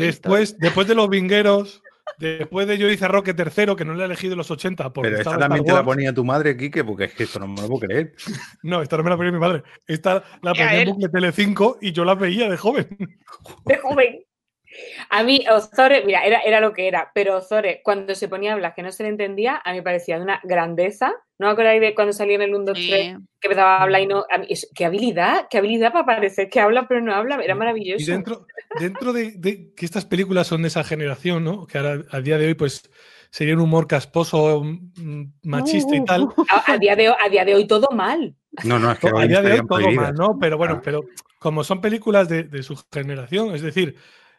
Después, 0.00 0.58
después 0.58 0.88
de 0.88 0.96
Los 0.96 1.08
Vingueros, 1.08 1.80
después 2.18 2.66
de 2.66 2.76
Yo 2.76 2.90
hice 2.90 3.06
Roque 3.06 3.34
tercero, 3.34 3.76
que 3.76 3.84
no 3.84 3.94
le 3.94 4.02
he 4.02 4.06
elegido 4.06 4.32
en 4.32 4.38
los 4.38 4.50
80 4.50 4.92
porque 4.92 5.10
Pero 5.10 5.22
esta 5.22 5.38
también 5.38 5.64
te 5.64 5.72
la 5.72 5.84
ponía 5.84 6.12
tu 6.12 6.24
madre, 6.24 6.56
Quique, 6.56 6.82
porque 6.82 7.04
es 7.04 7.14
que 7.14 7.22
esto 7.22 7.38
no 7.38 7.46
me 7.46 7.62
lo 7.62 7.68
puedo 7.68 7.86
creer. 7.86 8.14
No, 8.64 8.82
esta 8.82 8.96
no 8.96 9.04
me 9.04 9.10
la 9.10 9.16
ponía 9.16 9.30
mi 9.30 9.38
madre. 9.38 9.62
Esta 9.86 10.24
la 10.42 10.52
ponía 10.54 10.82
en 10.82 10.90
bucle 10.90 11.08
Tele 11.08 11.30
5 11.30 11.78
y 11.80 11.92
yo 11.92 12.04
la 12.04 12.16
veía 12.16 12.50
de 12.50 12.56
joven. 12.56 12.88
De 13.64 13.76
joven. 13.76 14.24
A 15.10 15.22
mí, 15.22 15.44
Ozores, 15.50 16.04
mira, 16.04 16.24
era, 16.24 16.40
era 16.40 16.60
lo 16.60 16.72
que 16.72 16.88
era, 16.88 17.10
pero 17.14 17.36
Ozores, 17.38 17.78
cuando 17.82 18.14
se 18.14 18.28
ponía 18.28 18.50
a 18.50 18.54
hablar 18.54 18.74
que 18.74 18.82
no 18.82 18.92
se 18.92 19.02
le 19.02 19.08
entendía, 19.10 19.60
a 19.64 19.70
mí 19.72 19.78
me 19.78 19.82
parecía 19.82 20.16
de 20.16 20.22
una 20.22 20.40
grandeza. 20.42 21.12
¿No 21.38 21.48
os 21.48 21.52
acordáis 21.54 21.80
de 21.80 21.94
cuando 21.94 22.12
salía 22.12 22.36
en 22.36 22.42
el 22.42 22.54
1, 22.54 22.64
2, 22.66 22.74
3, 22.74 22.86
Sí. 22.88 23.16
que 23.40 23.48
empezaba 23.48 23.76
a 23.78 23.82
hablar 23.82 24.00
y 24.02 24.06
no. 24.06 24.24
mí- 24.40 24.46
qué 24.74 24.84
habilidad, 24.84 25.48
qué 25.50 25.58
habilidad 25.58 25.92
para 25.92 26.06
parecer 26.06 26.48
que 26.48 26.60
habla, 26.60 26.86
pero 26.86 27.00
no 27.00 27.14
habla, 27.14 27.36
era 27.42 27.54
maravilloso. 27.54 28.02
Y 28.02 28.06
dentro, 28.06 28.46
dentro 28.78 29.12
de, 29.12 29.32
de 29.32 29.72
que 29.74 29.84
estas 29.84 30.04
películas 30.06 30.46
son 30.46 30.62
de 30.62 30.68
esa 30.68 30.84
generación, 30.84 31.42
¿no? 31.44 31.66
Que 31.66 31.78
ahora 31.78 32.02
a 32.10 32.20
día 32.20 32.38
de 32.38 32.46
hoy, 32.46 32.54
pues, 32.54 32.88
sería 33.30 33.54
un 33.54 33.60
humor 33.60 33.86
casposo, 33.88 34.62
mm, 34.62 35.24
machista 35.44 35.96
y 35.96 36.04
tal. 36.04 36.28
A, 36.48 36.72
a 36.72 36.78
día 36.78 36.94
de, 36.94 37.08
a 37.08 37.28
día 37.30 37.44
de 37.44 37.54
hoy 37.54 37.66
todo 37.66 37.88
mal. 37.90 38.34
No, 38.64 38.78
no, 38.78 38.92
es 38.92 38.98
que 38.98 39.08
a 39.08 39.26
día 39.26 39.40
de 39.42 39.52
hoy 39.52 39.58
todo 39.58 39.66
prohibidas. 39.68 39.96
mal, 39.96 40.14
¿no? 40.14 40.38
Pero 40.38 40.58
bueno, 40.58 40.74
Ah. 40.76 40.82
pero 40.84 41.00
como 41.40 41.64
son 41.64 41.80
películas 41.80 42.28
de, 42.28 42.44
de 42.44 42.62
su 42.62 42.76
generación, 42.92 43.54
es 43.54 43.62
decir, 43.62 43.96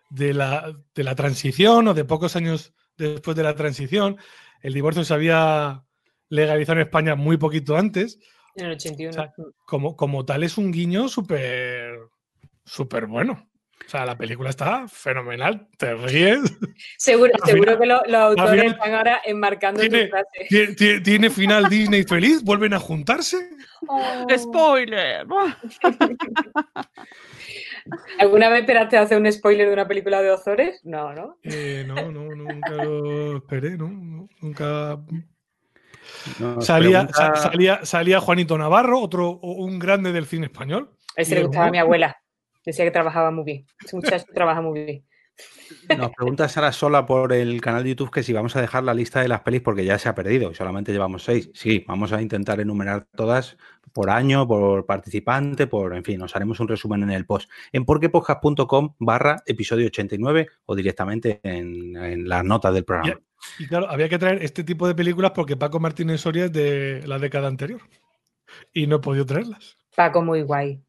de 0.10 0.34
la, 0.34 0.76
de 0.94 1.04
la 1.04 1.16
transición 1.16 1.88
o 1.88 1.94
de 1.94 2.06
pocos 2.06 2.36
años 2.36 2.74
después 2.98 3.36
de 3.36 3.44
la 3.44 3.56
transición, 3.56 4.18
el 4.62 4.74
divorcio 4.74 5.04
se 5.04 5.14
había 5.14 5.84
legalizado 6.30 6.80
en 6.80 6.86
España 6.86 7.16
muy 7.16 7.38
poquito 7.38 7.76
antes. 7.76 8.20
En 8.56 8.68
el 8.68 8.74
81. 8.74 9.10
O 9.10 9.14
sea, 9.14 9.34
Como, 9.66 9.96
como 9.96 10.26
tal, 10.26 10.44
es 10.44 10.58
un 10.58 10.72
guiño 10.72 11.08
súper 11.08 11.98
súper 12.66 13.08
bueno. 13.08 13.50
O 13.86 13.90
sea, 13.90 14.06
la 14.06 14.18
película 14.18 14.50
está 14.50 14.88
fenomenal, 14.88 15.68
te 15.78 15.94
ríes. 15.94 16.40
seguro 16.98 17.32
seguro 17.46 17.78
que 17.78 17.86
lo- 17.86 18.02
los 18.08 18.16
autores 18.22 18.52
final 18.62 18.74
están 18.74 18.94
ahora 18.94 19.22
enmarcando 19.26 19.82
tiene- 19.82 20.06
tu 20.06 20.10
frase. 20.10 21.02
Tiene 21.04 21.30
final 21.30 21.68
Disney 21.70 22.04
feliz, 22.04 22.42
vuelven 22.44 22.74
a 22.74 22.80
juntarse. 22.80 23.38
¡Spoiler! 24.38 25.28
¿Alguna 28.20 28.50
vez 28.50 28.62
esperaste 28.62 28.98
a 28.98 29.02
hacer 29.02 29.18
un 29.20 29.32
spoiler 29.32 29.68
de 29.68 29.74
una 29.74 29.88
película 29.88 30.22
de 30.22 30.32
Ozores? 30.32 30.80
No, 30.86 31.14
¿no? 31.14 31.38
Eh, 31.44 31.84
no, 31.86 31.96
no, 32.12 32.34
nunca 32.34 32.72
lo 32.72 33.38
esperé, 33.38 33.78
¿no? 33.78 33.90
no, 33.90 34.28
Nunca. 34.42 35.00
Salía, 36.62 37.06
pregunta- 37.08 37.36
salía, 37.36 37.86
salía 37.86 38.20
Juanito 38.20 38.58
Navarro, 38.58 39.00
otro 39.02 39.32
un 39.40 39.80
grande 39.80 40.12
del 40.12 40.26
cine 40.26 40.46
español. 40.48 40.96
Ese 41.16 41.34
Y 41.36 41.38
le 41.40 41.44
gustaba 41.46 41.68
a 41.68 41.72
mi 41.72 41.78
abuela. 41.78 42.18
Decía 42.66 42.86
que 42.86 42.92
trabajaba 42.92 43.32
muy 43.32 43.44
bien. 43.44 43.66
Ese 43.84 43.96
muchacho 43.96 44.26
trabaja 44.34 44.62
muy 44.62 44.84
bien. 44.84 45.06
Nos 45.98 46.12
pregunta 46.12 46.48
Sara 46.48 46.72
Sola 46.72 47.06
por 47.06 47.34
el 47.34 47.60
canal 47.60 47.84
de 47.84 47.90
YouTube 47.90 48.12
que 48.12 48.24
si 48.24 48.34
vamos 48.34 48.56
a 48.56 48.62
dejar 48.62 48.84
la 48.84 48.94
lista 48.94 49.22
de 49.22 49.28
las 49.28 49.42
pelis 49.42 49.62
porque 49.62 49.84
ya 49.84 49.98
se 49.98 50.08
ha 50.08 50.16
perdido 50.16 50.52
y 50.52 50.56
solamente 50.56 50.92
llevamos 50.92 51.24
seis. 51.24 51.50
Sí, 51.54 51.84
vamos 51.88 52.14
a 52.14 52.22
intentar 52.22 52.60
enumerar 52.60 53.08
todas 53.16 53.58
por 53.92 54.10
año, 54.10 54.48
por 54.48 54.86
participante, 54.86 55.68
por, 55.68 55.96
en 55.96 56.04
fin, 56.04 56.22
os 56.22 56.36
haremos 56.36 56.60
un 56.60 56.68
resumen 56.68 57.04
en 57.04 57.12
el 57.12 57.26
post. 57.26 57.50
En 57.72 57.86
porquepodcast.com 57.86 58.96
barra 59.00 59.42
episodio 59.46 59.88
89 59.88 60.48
o 60.66 60.76
directamente 60.76 61.40
en, 61.44 61.96
en 61.98 62.30
las 62.30 62.44
notas 62.44 62.74
del 62.74 62.86
programa. 62.86 63.20
Y 63.60 63.68
claro, 63.68 63.90
había 63.90 64.10
que 64.10 64.20
traer 64.20 64.44
este 64.44 64.64
tipo 64.64 64.88
de 64.88 64.96
películas 64.96 65.32
porque 65.32 65.58
Paco 65.58 65.80
Martínez 65.80 66.22
Soria 66.22 66.46
es 66.46 66.54
de 66.54 67.04
la 67.06 67.20
década 67.20 67.48
anterior. 67.48 67.82
Y 68.72 68.88
no 68.88 68.98
he 68.98 69.00
podido 69.00 69.26
traerlas. 69.26 69.78
Paco 69.96 70.22
muy 70.22 70.44
guay. 70.44 70.82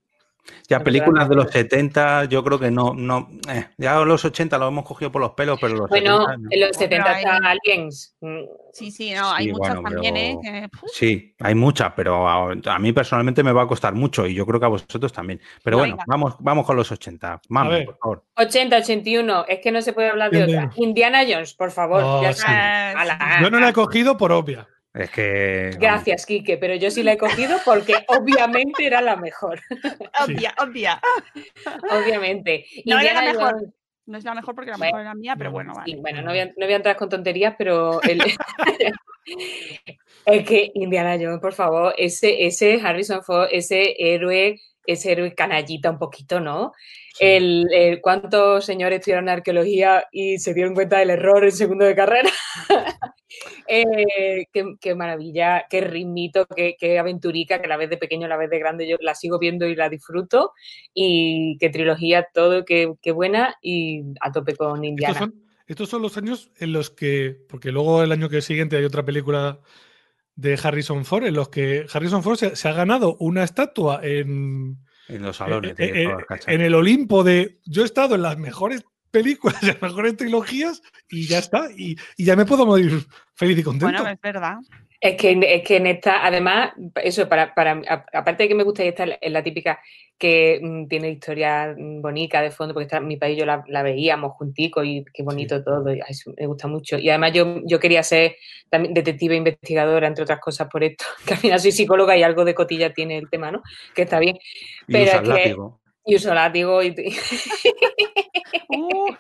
Ya 0.69 0.79
la 0.79 0.85
películas 0.85 1.29
de 1.29 1.35
los 1.37 1.51
70 1.51 2.25
yo 2.27 2.43
creo 2.45 2.59
que 2.59 2.71
no, 2.71 2.93
no, 2.95 3.29
eh, 3.51 3.67
ya 3.79 3.99
los 4.01 4.25
80 4.25 4.59
los 4.59 4.69
hemos 4.69 4.85
cogido 4.85 5.11
por 5.11 5.21
los 5.23 5.31
pelos, 5.33 5.59
pero 5.61 5.75
los 5.75 5.89
Bueno, 5.89 6.19
70 6.27 6.37
no. 6.39 6.49
en 6.51 6.61
los 6.61 6.77
70 6.77 7.11
hay- 7.15 7.25
está 7.25 7.37
Aliens. 7.37 8.17
Mm, 8.21 8.41
Sí, 8.73 8.91
sí, 8.91 9.13
no, 9.15 9.31
hay 9.31 9.45
Sí, 9.47 9.53
muchas 9.53 9.75
bueno, 9.77 9.89
también, 9.91 10.17
¿eh? 10.17 10.39
Que, 10.43 10.69
Sí, 10.93 11.35
hay 11.39 11.55
muchas, 11.55 11.93
pero 11.95 12.29
a, 12.29 12.51
a 12.53 12.79
mí 12.81 12.93
personalmente 12.93 13.45
me 13.45 13.53
va 13.53 13.63
a 13.63 13.67
costar 13.69 13.95
mucho 13.95 14.27
y 14.27 14.35
yo 14.35 14.45
creo 14.47 14.59
que 14.59 14.67
a 14.67 14.71
vosotros 14.71 15.13
también. 15.13 15.41
Pero 15.63 15.79
bueno, 15.79 15.93
Venga. 15.95 16.05
vamos, 16.09 16.35
vamos 16.41 16.67
con 16.67 16.75
los 16.77 16.91
80. 16.91 17.41
Vamos, 17.49 17.73
ver. 17.73 17.85
por 17.87 17.99
favor. 17.99 18.25
80, 18.37 18.77
81. 18.79 19.45
Es 19.47 19.61
que 19.61 19.71
no 19.71 19.81
se 19.81 19.93
puede 19.93 20.11
hablar 20.11 20.33
de 20.33 20.43
otra. 20.43 20.73
Indiana 20.77 21.21
Jones, 21.23 21.55
por 21.55 21.71
favor. 21.71 22.03
Oh, 22.05 22.23
ya 22.23 22.33
sí. 22.33 22.43
Yo 23.43 23.49
no 23.51 23.61
la 23.61 23.69
he 23.69 23.73
cogido 23.73 24.17
por 24.17 24.33
obvia. 24.33 24.67
Es 24.95 25.11
que. 25.11 25.63
vamos, 25.73 25.79
Gracias, 25.81 26.25
Quique, 26.25 26.57
pero 26.57 26.77
yo 26.77 26.89
sí 26.91 27.03
la 27.03 27.15
he 27.15 27.19
cogido 27.19 27.59
porque 27.65 27.95
obviamente 28.09 28.87
era 28.87 29.01
la 29.01 29.17
mejor. 29.17 29.61
obvia, 30.25 30.55
obvia. 30.63 31.01
Obviamente. 31.91 32.65
No 32.87 32.99
era 33.01 33.13
la 33.15 33.21
Indiana 33.25 33.33
mejor. 33.33 33.55
Jones- 33.61 33.75
No 34.07 34.19
es 34.19 34.25
la 34.25 34.35
mejor 34.35 34.55
porque 34.55 34.71
la 34.71 34.77
Bueno, 34.77 34.93
mejor 34.93 35.01
era 35.01 35.15
mía, 35.15 35.35
pero 35.37 35.51
no, 35.51 35.55
bueno, 35.55 35.73
Sí, 35.85 35.93
vale. 35.93 35.97
bueno, 36.01 36.23
no 36.23 36.31
voy, 36.31 36.39
a, 36.41 36.47
no 36.47 36.53
voy 36.67 36.73
a 36.73 36.77
entrar 36.77 36.97
con 36.97 37.09
tonterías, 37.09 37.55
pero 37.59 38.01
el- 38.03 38.21
es 40.27 40.47
que 40.47 40.71
Indiana 40.75 41.17
Jones, 41.21 41.41
por 41.41 41.55
favor, 41.55 41.95
ese, 41.99 42.47
ese 42.47 42.81
Harrison 42.83 43.23
Ford, 43.25 43.49
ese 43.51 43.95
héroe, 43.99 44.61
ese 44.87 45.13
héroe 45.13 45.35
canallita 45.35 45.91
un 45.91 45.99
poquito, 45.99 46.41
¿no? 46.41 46.73
El, 47.19 47.67
el- 47.73 48.01
¿Cuántos 48.01 48.65
señores 48.65 49.01
estudiaron 49.01 49.29
arqueología 49.29 50.07
y 50.13 50.39
se 50.39 50.55
dieron 50.55 50.75
cuenta 50.75 50.99
del 50.99 51.11
error 51.11 51.45
en 51.45 51.53
segundo 51.53 51.85
de 51.85 51.95
carrera? 51.95 52.31
Eh, 53.69 54.47
qué, 54.53 54.75
qué 54.81 54.95
maravilla, 54.95 55.67
qué 55.69 55.81
ritmito, 55.81 56.47
qué, 56.47 56.77
qué 56.79 56.99
aventurica, 56.99 57.61
que 57.61 57.69
la 57.69 57.77
vez 57.77 57.91
de 57.91 57.97
pequeño, 57.97 58.29
la 58.29 58.37
vez 58.37 58.51
de 58.51 58.59
grande, 58.59 58.89
yo 58.89 58.97
la 59.01 59.15
sigo 59.15 59.39
viendo 59.39 59.67
y 59.67 59.75
la 59.75 59.89
disfruto. 59.89 60.53
Y 60.93 61.57
qué 61.59 61.71
trilogía, 61.71 62.27
todo, 62.33 62.65
qué, 62.65 62.93
qué 63.01 63.13
buena 63.13 63.57
y 63.63 64.03
a 64.21 64.33
tope 64.33 64.57
con 64.57 64.85
Estos 64.85 64.89
Indiana. 64.89 65.19
son, 65.19 65.35
estos 65.67 65.89
son 65.89 66.03
los 66.03 66.17
años 66.17 66.51
en 66.59 66.73
los 66.73 66.91
que, 66.91 67.37
porque 67.49 67.73
luego 67.73 68.03
el 68.03 68.13
año 68.13 68.29
que 68.29 68.43
siguiente 68.43 68.77
hay 68.77 68.85
otra 68.85 69.05
película 69.05 69.61
de 70.37 70.59
Harrison 70.63 71.05
Ford, 71.05 71.25
en 71.25 71.35
los 71.35 71.49
que 71.49 71.87
Harrison 71.93 72.23
Ford 72.23 72.37
se, 72.37 72.57
se 72.57 72.69
ha 72.69 72.73
ganado 72.73 73.17
una 73.21 73.45
estatua 73.45 74.01
en, 74.03 74.79
En 75.09 75.23
los 75.23 75.37
salones. 75.37 75.73
eh, 75.79 75.93
de 75.93 76.03
eh, 76.03 76.05
todas 76.05 76.19
las 76.19 76.27
cachas. 76.27 76.49
en 76.53 76.61
el 76.61 76.75
Olimpo 76.75 77.23
de 77.23 77.61
yo 77.65 77.83
he 77.83 77.85
estado 77.85 78.17
en 78.17 78.23
las 78.23 78.37
mejores 78.37 78.85
películas, 79.15 79.63
las 79.63 79.81
mejores 79.81 80.17
trilogías 80.17 80.83
y 81.09 81.27
ya 81.27 81.39
está. 81.39 81.69
Y, 81.77 81.97
y 82.17 82.25
ya 82.25 82.35
me 82.37 82.45
puedo 82.45 82.67
morir 82.67 82.91
feliz 83.35 83.59
y 83.59 83.63
contento. 83.63 83.87
Bueno, 84.03 84.09
es 84.11 84.21
verdad. 84.21 84.57
Es 85.01 85.17
que, 85.17 85.39
es 85.47 85.63
que 85.63 85.77
en 85.77 85.87
esta, 85.87 86.25
además, 86.25 86.73
eso, 87.03 87.29
para, 87.29 87.55
para 87.55 87.83
aparte 88.15 88.45
de 88.45 88.49
que 88.49 88.55
me 88.55 88.63
gusta 88.65 88.83
y 88.85 88.89
esta 88.89 89.05
es 89.05 89.31
la 89.33 89.43
típica 89.43 89.79
que 90.17 90.59
mm, 90.63 90.87
tiene 90.89 91.11
historia 91.11 91.75
bonita 91.77 92.41
de 92.41 92.51
fondo, 92.51 92.73
porque 92.73 92.85
está, 92.87 93.01
mi 93.01 93.19
país 93.19 93.37
yo 93.39 93.45
la, 93.45 93.63
la 93.69 93.83
veíamos 93.83 94.33
juntico 94.33 94.83
y 94.83 95.05
qué 95.13 95.23
bonito 95.23 95.63
todo, 95.63 95.93
y, 95.93 96.01
ay, 96.01 96.07
eso 96.09 96.33
me 96.39 96.47
gusta 96.47 96.69
mucho. 96.69 96.97
Y 96.99 97.11
además 97.11 97.33
yo, 97.35 97.61
yo 97.67 97.79
quería 97.79 98.03
ser 98.03 98.37
también 98.71 98.95
detective 98.95 99.37
investigadora, 99.37 100.07
entre 100.07 100.23
otras 100.25 100.41
cosas, 100.41 100.69
por 100.69 100.83
esto, 100.83 101.05
que 101.27 101.35
al 101.35 101.41
final 101.41 101.61
soy 101.61 101.73
psicóloga 101.73 102.17
y 102.17 102.23
algo 102.23 102.45
de 102.47 102.55
cotilla 102.55 102.95
tiene 102.95 103.19
el 103.19 103.29
tema, 103.29 103.51
¿no? 103.51 103.63
Que 103.95 104.03
está 104.03 104.19
bien. 104.19 104.37
Y 104.89 104.93
pero 104.93 105.05
usa 105.05 105.13
es 105.17 105.21
el 105.21 105.23
que- 105.23 105.29
látigo. 105.29 105.81
Y 106.07 106.17
uso 106.17 106.35
látigo 106.35 106.83
y, 106.83 106.95
Uh, 108.69 109.15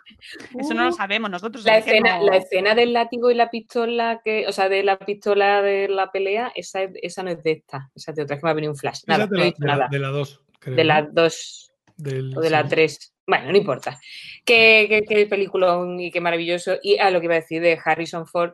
eso 0.59 0.75
no 0.75 0.85
lo 0.85 0.91
Uh. 0.91 0.93
sabemos 0.93 1.31
nosotros. 1.31 1.65
La 1.65 1.79
escena, 1.79 2.19
no- 2.19 2.27
la 2.27 2.37
escena 2.39 2.75
del 2.75 2.93
látigo 2.93 3.31
y 3.31 3.35
la 3.35 3.51
pistola, 3.51 4.21
que, 4.25 4.47
o 4.47 4.53
sea, 4.53 4.69
de 4.69 4.83
la 4.83 4.99
pistola 4.99 5.63
de 5.63 5.89
la 5.89 6.11
pelea, 6.11 6.51
esa, 6.55 6.83
es- 6.83 6.93
esa 7.03 7.23
no 7.23 7.31
es 7.31 7.43
de 7.43 7.53
esta, 7.53 7.91
esa 7.95 8.11
es 8.11 8.17
de 8.17 8.23
otra, 8.23 8.37
es 8.37 8.41
que 8.43 8.47
me 8.47 8.51
ha 8.51 8.55
venido 8.55 8.73
un 8.73 8.79
flash. 8.79 9.03
Nada, 9.07 9.27
de 9.27 9.37
la, 9.39 9.45
de 9.45 9.55
la- 9.67 9.89
de 9.91 9.99
la 9.99 10.09
dos, 10.09 10.41
creo, 10.59 10.77
De 10.77 10.85
las 10.85 11.15
dos 11.15 11.73
Del- 11.97 12.37
o 12.37 12.41
de 12.41 12.51
la 12.51 12.67
tres. 12.67 13.15
Bueno, 13.27 13.51
no 13.53 13.57
importa. 13.57 13.99
Qué, 14.45 14.87
qué, 14.89 15.03
qué 15.03 15.27
peliculón 15.27 15.99
y 16.01 16.11
qué 16.11 16.21
maravilloso. 16.21 16.77
Y 16.83 16.99
a 16.99 17.11
lo 17.11 17.21
que 17.21 17.27
iba 17.27 17.35
a 17.35 17.41
decir 17.41 17.63
de 17.63 17.79
Harrison 17.83 18.27
Ford. 18.27 18.53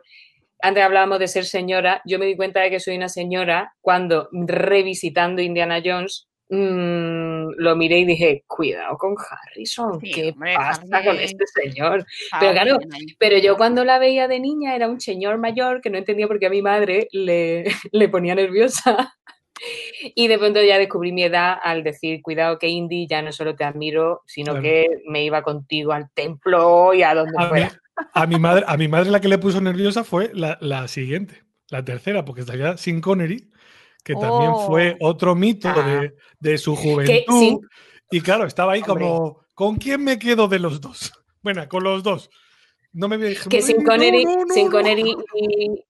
Antes 0.61 0.83
hablábamos 0.83 1.19
de 1.19 1.27
ser 1.27 1.45
señora. 1.45 2.01
Yo 2.05 2.19
me 2.19 2.25
di 2.25 2.35
cuenta 2.35 2.61
de 2.61 2.69
que 2.69 2.79
soy 2.79 2.95
una 2.95 3.09
señora 3.09 3.73
cuando 3.81 4.29
revisitando 4.31 5.41
Indiana 5.41 5.81
Jones 5.83 6.27
mm, 6.49 7.30
lo 7.57 7.75
miré 7.75 7.99
y 7.99 8.05
dije, 8.05 8.43
cuidado 8.47 8.97
con 8.97 9.15
Harrison, 9.17 9.99
Sí, 10.01 10.11
¿qué 10.11 10.29
hombre, 10.31 10.55
pasa 10.55 10.81
Harry- 10.91 11.05
con 11.05 11.17
este 11.19 11.45
señor? 11.47 11.99
Está 12.23 12.39
pero 12.39 12.51
claro. 12.53 12.79
Pero 13.19 13.37
yo 13.37 13.57
cuando 13.57 13.83
la 13.85 13.99
veía 13.99 14.27
de 14.27 14.39
niña 14.39 14.75
era 14.75 14.87
un 14.89 14.99
señor 15.01 15.37
mayor 15.37 15.81
que 15.81 15.89
no 15.89 15.97
entendía 15.97 16.27
por 16.27 16.39
qué 16.39 16.47
a 16.47 16.49
mi 16.49 16.61
madre 16.61 17.07
le, 17.11 17.63
le 17.91 18.09
ponía 18.09 18.35
nerviosa. 18.35 19.13
Y 20.15 20.27
de 20.27 20.39
pronto 20.39 20.61
ya 20.63 20.79
descubrí 20.79 21.11
mi 21.11 21.23
edad 21.23 21.55
al 21.61 21.83
decir, 21.83 22.21
cuidado 22.23 22.57
que 22.57 22.67
Indy 22.67 23.05
ya 23.07 23.21
no 23.21 23.31
solo 23.31 23.55
te 23.55 23.63
admiro, 23.63 24.23
sino 24.25 24.53
Claro. 24.53 24.63
que 24.63 24.87
me 25.07 25.23
iba 25.23 25.43
contigo 25.43 25.91
al 25.93 26.09
templo 26.15 26.93
y 26.95 27.03
a 27.03 27.13
donde 27.13 27.33
A 27.37 27.43
mi, 27.43 27.49
fuera. 27.49 27.71
a 28.13 28.25
mi 28.25 28.39
madre, 28.39 28.63
a 28.67 28.75
mi 28.77 28.87
madre 28.87 29.11
la 29.11 29.21
que 29.21 29.27
le 29.27 29.37
puso 29.37 29.61
nerviosa 29.61 30.03
fue 30.03 30.31
la, 30.33 30.57
la 30.61 30.87
siguiente, 30.87 31.43
la 31.69 31.85
tercera, 31.85 32.25
porque 32.25 32.41
salía 32.41 32.75
sin 32.77 33.01
Connery, 33.01 33.50
que 34.03 34.13
también 34.13 34.51
Oh. 34.53 34.67
fue 34.67 34.97
otro 34.99 35.35
mito 35.35 35.69
Ah. 35.69 35.81
de, 35.81 36.13
de 36.39 36.57
su 36.57 36.75
juventud. 36.75 37.39
sin- 37.39 37.59
Y 38.11 38.21
claro, 38.21 38.45
estaba 38.45 38.73
ahí 38.73 38.81
Hombre. 38.87 39.05
como, 39.05 39.41
¿con 39.53 39.75
quién 39.77 40.03
me 40.03 40.19
quedo 40.19 40.47
de 40.47 40.59
los 40.59 40.81
dos? 40.81 41.11
Bueno, 41.43 41.67
con 41.67 41.83
los 41.83 42.03
dos. 42.03 42.29
No 42.93 43.07
me 43.07 43.17
dije, 43.17 43.49
que 43.49 43.61
sin 43.63 43.77
"No, 43.77 43.89
Connery, 43.89 44.25
no, 44.25 44.45
no, 44.45 44.53
sin 44.53 44.65
no". 44.65 44.71
Connery 44.71 45.15
y, 45.35 45.83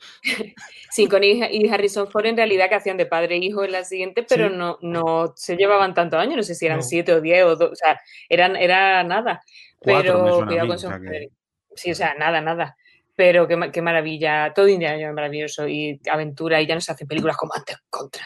sin 0.90 1.08
Connery 1.08 1.44
y 1.52 1.68
Harrison 1.68 2.10
Ford 2.10 2.26
en 2.26 2.36
realidad 2.36 2.68
que 2.68 2.74
hacían 2.76 2.96
de 2.96 3.06
padre 3.06 3.36
e 3.36 3.38
hijo 3.38 3.62
en 3.64 3.72
la 3.72 3.84
siguiente, 3.84 4.22
pero 4.28 4.48
Sí. 4.48 4.54
no, 4.56 4.78
no 4.82 5.32
se 5.36 5.56
llevaban 5.56 5.94
tantos 5.94 6.18
años, 6.18 6.36
no 6.36 6.42
sé 6.42 6.54
si 6.54 6.66
eran 6.66 6.78
No. 6.78 6.82
siete 6.82 7.12
o 7.14 7.20
diez 7.20 7.44
o 7.44 7.56
dos, 7.56 7.70
o 7.72 7.74
sea, 7.74 8.00
eran, 8.28 8.56
era 8.56 9.02
nada. 9.04 9.42
Cuatro 9.78 10.14
Pero 10.24 10.46
cuidado 10.46 10.66
con 10.66 10.76
o 10.76 10.78
sea 10.78 10.90
Sean 10.90 11.02
que-. 11.04 11.28
Sí, 11.76 11.90
o 11.92 11.94
sea, 11.94 12.14
nada, 12.14 12.40
nada. 12.40 12.76
Pero 13.16 13.48
qué, 13.48 13.58
qué 13.72 13.80
maravilla, 13.82 14.52
todo 14.54 14.68
Indiana 14.68 14.94
Jones 14.96 15.08
es 15.08 15.14
maravilloso 15.14 15.66
y 15.66 15.98
aventura 16.10 16.60
y 16.60 16.66
ya 16.66 16.74
no 16.74 16.80
se 16.82 16.92
hacen 16.92 17.08
películas 17.08 17.36
como 17.36 17.54
antes 17.54 17.76
contra. 17.88 18.24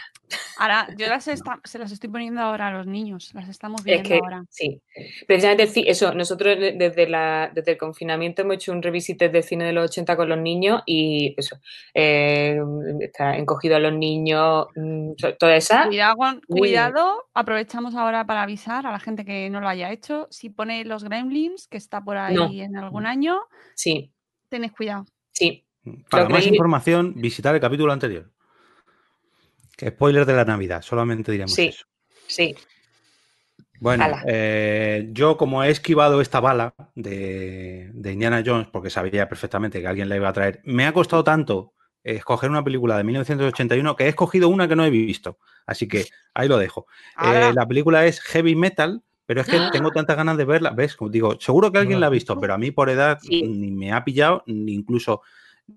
Ahora, 0.58 0.86
yo 0.96 1.08
las 1.08 1.24
se 1.24 1.78
las 1.78 1.90
estoy 1.92 2.08
poniendo 2.10 2.40
ahora 2.40 2.68
a 2.68 2.70
los 2.72 2.86
niños, 2.86 3.32
las 3.34 3.48
estamos 3.48 3.80
Es 3.80 3.84
viendo 3.84 4.08
que 4.08 4.14
ahora. 4.22 4.44
sí, 4.48 4.80
precisamente 5.26 5.90
eso, 5.90 6.12
nosotros 6.14 6.58
de- 6.58 6.72
desde, 6.72 7.08
la, 7.08 7.50
desde 7.54 7.72
el 7.72 7.78
confinamiento 7.78 8.42
hemos 8.42 8.56
hecho 8.56 8.70
un 8.72 8.82
revisite 8.82 9.28
del 9.28 9.42
cine 9.42 9.64
de 9.64 9.72
los 9.72 9.90
80 9.90 10.16
con 10.16 10.28
los 10.28 10.38
niños 10.38 10.82
y 10.86 11.34
eso, 11.36 11.56
eh, 11.94 12.58
está 13.00 13.36
encogido 13.36 13.76
a 13.76 13.80
los 13.80 13.92
niños, 13.92 14.66
mm, 14.76 15.12
toda 15.38 15.56
esa. 15.56 15.86
Cuidado, 15.86 16.16
cuidado, 16.48 17.24
aprovechamos 17.34 17.94
ahora 17.94 18.24
para 18.26 18.42
avisar 18.42 18.86
a 18.86 18.92
la 18.92 19.00
gente 19.00 19.24
que 19.24 19.48
no 19.50 19.60
lo 19.60 19.68
haya 19.68 19.90
hecho. 19.90 20.28
Si 20.30 20.50
pone 20.50 20.84
los 20.84 21.02
Gremlins, 21.04 21.66
que 21.68 21.76
está 21.78 22.02
por 22.02 22.16
ahí 22.18 22.34
No. 22.34 22.50
en 22.52 22.76
algún 22.76 23.06
año, 23.06 23.40
Sí, 23.74 24.12
tened 24.50 24.70
cuidado. 24.72 25.06
sí, 25.32 25.64
Para 26.10 26.24
Lo 26.24 26.30
más 26.30 26.42
creí- 26.42 26.50
información, 26.50 27.14
visitar 27.16 27.54
el 27.54 27.60
capítulo 27.60 27.90
anterior. 27.92 28.30
Que 29.78 29.88
spoiler 29.88 30.26
de 30.26 30.34
la 30.34 30.44
Navidad, 30.44 30.82
solamente 30.82 31.32
diremos 31.32 31.54
Sí. 31.54 31.68
eso. 31.68 31.86
sí. 32.26 32.54
Bueno, 33.80 34.04
eh, 34.26 35.08
yo 35.12 35.38
como 35.38 35.64
he 35.64 35.70
esquivado 35.70 36.20
esta 36.20 36.38
bala 36.38 36.74
de, 36.94 37.90
de 37.94 38.12
Indiana 38.12 38.42
Jones, 38.44 38.68
porque 38.70 38.90
sabía 38.90 39.26
perfectamente 39.26 39.80
que 39.80 39.86
alguien 39.86 40.10
la 40.10 40.16
iba 40.16 40.28
a 40.28 40.34
traer, 40.34 40.60
me 40.64 40.84
ha 40.86 40.92
costado 40.92 41.24
tanto 41.24 41.72
escoger 42.04 42.50
una 42.50 42.62
película 42.62 42.98
de 42.98 43.04
1981 43.04 43.96
que 43.96 44.04
he 44.04 44.08
escogido 44.08 44.50
una 44.50 44.68
que 44.68 44.76
no 44.76 44.84
he 44.84 44.90
visto. 44.90 45.38
Así 45.66 45.88
que 45.88 46.04
ahí 46.34 46.46
lo 46.46 46.58
dejo. 46.58 46.86
Eh, 47.22 47.52
la 47.54 47.66
película 47.66 48.04
es 48.04 48.20
Heavy 48.20 48.54
Metal, 48.54 49.02
pero 49.30 49.42
es 49.42 49.46
que 49.46 49.58
tengo 49.72 49.92
tantas 49.92 50.16
ganas 50.16 50.36
de 50.36 50.44
verla. 50.44 50.70
¿Ves? 50.70 50.96
Como 50.96 51.08
digo, 51.08 51.38
seguro 51.38 51.70
que 51.70 51.78
alguien 51.78 52.00
la 52.00 52.06
la 52.06 52.06
ha 52.08 52.10
visto, 52.10 52.32
visto? 52.34 52.40
pero 52.40 52.54
a 52.54 52.58
mí 52.58 52.72
por 52.72 52.90
edad 52.90 53.20
Sí. 53.22 53.42
ni 53.44 53.70
me 53.70 53.92
ha 53.92 54.02
pillado, 54.02 54.42
ni 54.46 54.72
incluso 54.74 55.22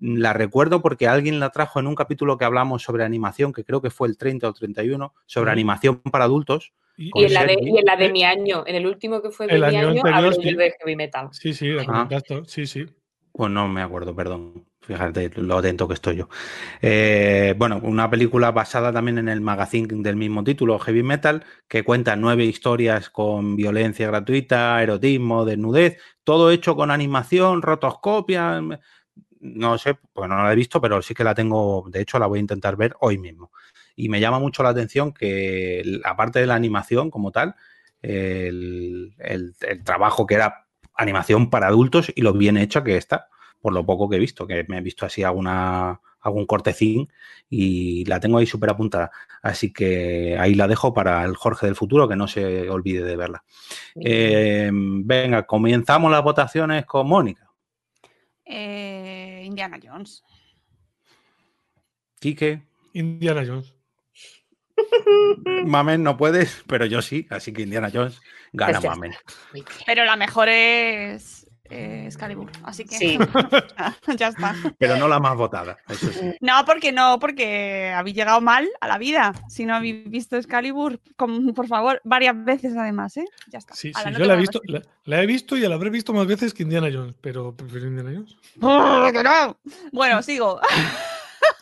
la 0.00 0.32
recuerdo 0.32 0.82
porque 0.82 1.06
alguien 1.06 1.38
la 1.38 1.50
trajo 1.50 1.78
en 1.78 1.86
un 1.86 1.94
capítulo 1.94 2.36
que 2.36 2.44
hablamos 2.44 2.82
sobre 2.82 3.04
animación, 3.04 3.52
que 3.52 3.62
creo 3.62 3.80
que 3.80 3.90
fue 3.90 4.08
el 4.08 4.16
30 4.16 4.48
o 4.48 4.52
31, 4.52 5.14
sobre 5.26 5.52
animación 5.52 5.98
para 6.10 6.24
adultos. 6.24 6.72
Y- 6.96 7.12
en, 7.14 7.32
la 7.32 7.42
de, 7.44 7.54
Sergi. 7.54 7.70
y 7.70 7.78
en 7.78 7.84
la 7.84 7.94
de 7.96 8.10
mi 8.10 8.24
año, 8.24 8.64
en 8.66 8.74
el 8.74 8.88
último 8.88 9.22
que 9.22 9.30
fue 9.30 9.46
de 9.46 9.54
El 9.54 9.60
mi 9.60 9.66
año 9.68 9.88
año, 9.90 10.32
sí. 10.32 10.50
yo 10.50 10.56
de 10.58 10.72
heavy 10.80 10.96
metal. 10.96 11.28
Sí, 11.30 11.54
sí, 11.54 11.68
la 11.68 11.82
Ah. 11.82 11.86
comentaste. 11.86 12.42
Sí, 12.46 12.66
sí. 12.66 12.86
Pues 13.30 13.50
no 13.52 13.68
me 13.68 13.82
acuerdo, 13.82 14.16
perdón. 14.16 14.64
Fíjate 14.86 15.30
lo 15.36 15.56
atento 15.58 15.88
que 15.88 15.94
estoy 15.94 16.16
yo. 16.16 16.28
Eh, 16.82 17.54
bueno, 17.56 17.80
una 17.82 18.10
película 18.10 18.50
basada 18.52 18.92
también 18.92 19.16
en 19.16 19.28
el 19.30 19.40
magazine 19.40 19.88
del 20.02 20.16
mismo 20.16 20.44
título, 20.44 20.78
Heavy 20.78 21.02
Metal, 21.02 21.42
que 21.68 21.84
cuenta 21.84 22.16
nueve 22.16 22.44
historias 22.44 23.08
con 23.08 23.56
violencia 23.56 24.06
gratuita, 24.08 24.82
erotismo, 24.82 25.46
desnudez, 25.46 25.98
todo 26.22 26.50
hecho 26.50 26.76
con 26.76 26.90
animación, 26.90 27.62
rotoscopia. 27.62 28.60
No 29.40 29.78
sé, 29.78 29.96
pues 30.12 30.28
no 30.28 30.42
la 30.42 30.52
he 30.52 30.56
visto, 30.56 30.80
pero 30.80 31.00
sí 31.02 31.14
que 31.14 31.24
la 31.24 31.34
tengo, 31.34 31.84
de 31.90 32.00
hecho 32.02 32.18
la 32.18 32.26
voy 32.26 32.38
a 32.38 32.42
intentar 32.42 32.76
ver 32.76 32.94
hoy 33.00 33.18
mismo. 33.18 33.52
Y 33.96 34.08
me 34.10 34.20
llama 34.20 34.38
mucho 34.38 34.62
la 34.62 34.70
atención 34.70 35.12
que, 35.14 36.00
aparte 36.04 36.40
de 36.40 36.46
la 36.46 36.54
animación 36.56 37.10
como 37.10 37.32
tal, 37.32 37.54
el, 38.02 39.14
el- 39.18 39.54
el 39.60 39.84
trabajo 39.84 40.26
que 40.26 40.34
era 40.34 40.66
animación 40.94 41.50
para 41.50 41.68
adultos 41.68 42.12
y 42.14 42.22
lo 42.22 42.32
bien 42.34 42.56
hecha 42.56 42.84
que 42.84 42.96
está, 42.96 43.28
por 43.64 43.72
lo 43.72 43.86
poco 43.86 44.10
que 44.10 44.16
he 44.16 44.18
visto, 44.18 44.46
que 44.46 44.66
me 44.68 44.76
he 44.76 44.80
visto 44.82 45.06
así 45.06 45.22
alguna, 45.22 45.98
algún 46.20 46.44
cortecín 46.44 47.10
y 47.48 48.04
la 48.04 48.20
tengo 48.20 48.36
ahí 48.36 48.44
súper 48.44 48.68
apuntada. 48.68 49.10
Así 49.40 49.72
que 49.72 50.36
ahí 50.38 50.54
la 50.54 50.68
dejo 50.68 50.92
para 50.92 51.24
el 51.24 51.34
Jorge 51.34 51.64
del 51.64 51.74
futuro, 51.74 52.06
que 52.06 52.14
no 52.14 52.28
se 52.28 52.68
olvide 52.68 53.02
de 53.02 53.16
verla. 53.16 53.42
Eh, 53.94 54.68
venga, 54.70 55.46
comenzamos 55.46 56.12
las 56.12 56.22
votaciones 56.22 56.84
con 56.84 57.08
Mónica. 57.08 57.50
eh, 58.44 59.44
Indiana 59.46 59.80
Jones. 59.82 60.22
Quique, 62.20 62.64
Indiana 62.92 63.44
Jones. 63.46 63.72
Mamen 65.64 66.02
no 66.02 66.18
puedes, 66.18 66.64
pero 66.66 66.84
yo 66.84 67.00
sí, 67.00 67.26
así 67.30 67.50
que 67.54 67.62
Indiana 67.62 67.90
Jones 67.90 68.20
gana 68.52 68.78
Pues 68.78 68.90
Mamen. 68.90 69.14
Pero 69.86 70.04
la 70.04 70.16
mejor 70.16 70.50
es 70.50 71.43
eh, 71.70 72.04
Excalibur, 72.06 72.50
así 72.64 72.84
que 72.84 72.96
Sí. 72.98 73.18
ya 74.16 74.28
está. 74.28 74.54
Pero 74.78 74.96
no 74.96 75.08
la 75.08 75.18
más 75.18 75.36
votada, 75.36 75.78
eso 75.88 76.12
sí. 76.12 76.32
No, 76.40 76.64
porque 76.66 76.92
no, 76.92 77.18
porque 77.18 77.92
habéis 77.96 78.16
llegado 78.16 78.40
mal 78.40 78.68
a 78.80 78.88
la 78.88 78.98
vida. 78.98 79.32
Si 79.48 79.64
no 79.64 79.74
habéis 79.74 80.08
visto 80.10 80.36
Excalibur, 80.36 81.00
con- 81.16 81.54
por 81.54 81.66
favor, 81.66 82.00
varias 82.04 82.42
veces 82.44 82.76
además, 82.76 83.16
¿eh? 83.16 83.24
Ya 83.48 83.58
está. 83.58 83.74
Sí, 83.74 83.92
sí, 83.94 84.10
no 84.10 84.18
yo 84.18 84.24
la 84.26 84.34
he 84.34 84.38
visto, 84.38 84.60
la, 84.66 84.82
la 85.04 85.22
he 85.22 85.26
visto 85.26 85.56
y 85.56 85.60
la 85.60 85.74
habré 85.74 85.90
visto 85.90 86.12
más 86.12 86.26
veces 86.26 86.52
que 86.52 86.64
Indiana 86.64 86.88
Jones, 86.92 87.14
pero 87.20 87.54
prefiero 87.56 87.86
Indiana 87.86 88.10
Jones. 88.14 88.36
¡Oh, 88.60 89.08
que 89.12 89.22
no! 89.22 89.56
Bueno, 89.92 90.22
sigo. 90.22 90.60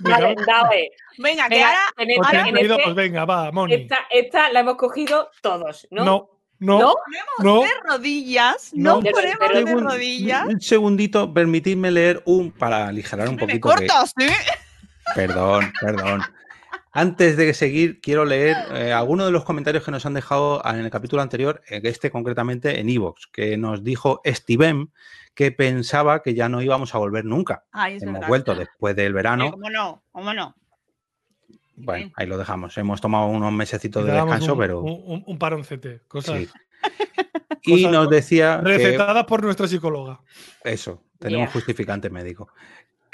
Vale, 0.01 0.35
dale. 0.47 0.91
Venga, 1.19 1.49
que 1.49 1.55
Venga, 1.57 1.69
ahora. 1.69 1.81
en 1.99 2.07
Pues 2.17 2.29
esta, 2.33 2.49
en 2.49 2.57
este- 2.57 2.83
pues 2.85 2.95
venga, 2.95 3.25
va, 3.25 3.53
Moni. 3.53 3.75
esta, 3.75 3.99
esta 4.11 4.51
la 4.53 4.61
hemos 4.61 4.77
cogido 4.77 5.31
todos, 5.41 5.87
¿no? 5.91 6.05
No, 6.05 6.31
no, 6.63 6.79
¿No? 6.79 6.95
no. 7.41 7.61
de 7.63 7.69
rodillas, 7.89 8.71
No. 8.73 8.95
no, 8.97 9.01
De- 9.03 9.11
ponemos 9.11 9.37
pero- 9.41 9.65
de 9.65 9.75
Un- 9.75 9.85
rodillas. 9.85 10.47
Un 10.47 10.61
segundito, 10.61 11.33
permitidme 11.35 11.91
leer 11.91 12.23
un 12.25 12.53
para 12.53 12.89
aligerar 12.89 13.29
un 13.29 13.37
Me 13.37 13.41
poquito. 13.59 13.75
que- 14.17 14.27
¿eh? 14.27 14.31
Perdón, 15.15 15.73
perdón. 15.81 16.23
Antes 16.95 17.37
de 17.39 17.55
seguir, 17.55 18.01
quiero 18.01 18.25
leer 18.25 18.57
eh, 18.73 18.93
algunos 18.93 19.27
de 19.27 19.33
los 19.33 19.45
comentarios 19.45 19.83
que 19.85 19.91
nos 19.91 20.05
han 20.05 20.15
dejado 20.15 20.63
en 20.65 20.77
el 20.77 20.91
capítulo 20.91 21.23
anterior, 21.23 21.63
este 21.67 22.11
concretamente 22.11 22.79
en 22.81 22.89
Evox, 22.91 23.29
que 23.33 23.57
nos 23.57 23.83
dijo 23.83 24.21
Steven 24.27 24.91
que 25.35 25.51
pensaba 25.53 26.23
que 26.23 26.35
ya 26.35 26.51
no 26.51 26.61
íbamos 26.61 26.95
a 26.95 26.99
volver 26.99 27.25
nunca. 27.25 27.65
Ay, 27.73 27.97
es 27.97 28.03
Hemos 28.03 28.15
verdad. 28.15 28.29
vuelto 28.29 28.55
después 28.55 28.95
del 28.95 29.15
verano. 29.15 29.51
¿Cómo 29.51 29.71
no? 29.71 30.03
¿Cómo 30.13 30.35
no? 30.35 30.55
Bueno, 31.77 32.13
ahí 32.17 32.27
lo 32.27 32.37
dejamos. 32.39 32.77
Hemos 32.79 33.01
tomado 33.01 33.27
unos 33.27 33.53
mesecitos 33.53 34.05
de 34.05 34.13
descanso, 34.13 34.53
un, 34.55 34.59
pero 34.59 34.81
un, 34.83 35.23
un- 35.27 35.39
paroncete. 35.39 36.03
Cosas 36.09 36.39
sí. 36.39 36.49
Y 37.65 37.77
cosas 37.85 37.93
nos 37.93 38.11
decía 38.11 38.59
que 38.63 38.69
recetadas 38.71 39.25
por 39.25 39.43
nuestra 39.45 39.69
psicóloga. 39.69 40.21
Eso, 40.65 41.03
tenemos 41.21 41.47
Yeah. 41.47 41.53
justificante 41.53 42.11
médico. 42.11 42.49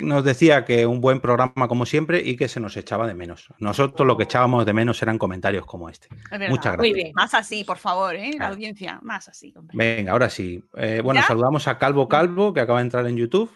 Nos 0.00 0.24
decía 0.24 0.64
que 0.64 0.86
un 0.86 1.00
buen 1.02 1.20
programa 1.20 1.66
como 1.68 1.84
siempre 1.84 2.22
y 2.24 2.36
que 2.36 2.48
se 2.48 2.58
nos 2.60 2.76
echaba 2.76 3.06
de 3.06 3.14
menos. 3.14 3.48
Nosotros 3.58 4.06
lo 4.06 4.16
que 4.16 4.22
echábamos 4.24 4.64
de 4.64 4.72
menos 4.72 5.02
eran 5.02 5.18
comentarios 5.18 5.66
como 5.66 5.88
este. 5.90 6.08
Verdad. 6.30 6.48
Muchas 6.50 6.76
Muy 6.78 6.88
gracias. 6.90 6.94
bien. 6.94 7.12
Más 7.14 7.34
así, 7.34 7.64
por 7.64 7.76
favor, 7.78 8.14
¿eh? 8.14 8.30
La 8.38 8.48
audiencia, 8.48 9.00
más 9.02 9.28
así, 9.28 9.52
hombre. 9.56 9.76
Venga, 9.76 10.12
ahora 10.12 10.30
sí. 10.30 10.64
Eh, 10.76 11.00
bueno, 11.04 11.20
¿Ya? 11.20 11.26
saludamos 11.26 11.66
a 11.68 11.76
Calvo 11.78 12.08
Calvo, 12.08 12.54
que 12.54 12.60
acaba 12.60 12.78
de 12.78 12.84
entrar 12.84 13.06
en 13.06 13.16
YouTube. 13.16 13.50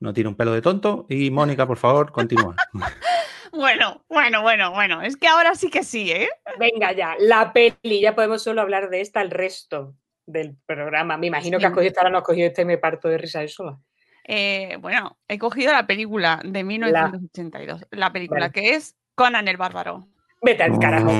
No 0.00 0.12
tiene 0.14 0.28
un 0.28 0.34
pelo 0.36 0.52
de 0.52 0.62
tonto. 0.62 1.04
Y 1.10 1.30
Mónica, 1.30 1.66
por 1.66 1.76
favor, 1.78 2.10
continúa. 2.12 2.54
Bueno, 3.52 4.02
bueno, 4.08 4.40
bueno, 4.40 4.72
bueno. 4.72 5.02
Es 5.02 5.16
que 5.16 5.28
ahora 5.28 5.54
sí 5.54 5.70
que 5.70 5.84
sí, 5.84 6.10
¿eh? 6.10 6.30
Venga 6.58 6.92
ya, 6.92 7.14
la 7.18 7.52
peli, 7.52 8.00
ya 8.00 8.14
podemos 8.14 8.42
solo 8.42 8.62
hablar 8.62 8.88
de 8.88 9.02
esta 9.02 9.20
el 9.20 9.30
resto 9.30 9.94
del 10.26 10.56
programa. 10.66 11.18
Me 11.18 11.26
imagino 11.26 11.58
que 11.58 11.66
has 11.66 11.72
cogido 11.72 11.88
esta, 11.88 12.00
ahora 12.00 12.10
no 12.10 12.18
has 12.18 12.24
cogido 12.24 12.46
este 12.46 12.62
y 12.62 12.64
me 12.64 12.78
parto 12.78 13.08
de 13.08 13.18
risa 13.18 13.40
de 13.40 13.48
sola. 13.48 13.78
Eh, 14.24 14.78
bueno, 14.80 15.18
he 15.28 15.38
cogido 15.38 15.72
la 15.72 15.86
película 15.86 16.40
de 16.42 16.64
1982. 16.64 17.86
La, 17.90 18.10
película 18.12 18.40
Vale. 18.40 18.52
que 18.52 18.74
es 18.74 18.96
Conan 19.14 19.48
el 19.48 19.58
Bárbaro. 19.58 20.08
Vete 20.40 20.62
al 20.62 20.78
carajo, 20.78 21.08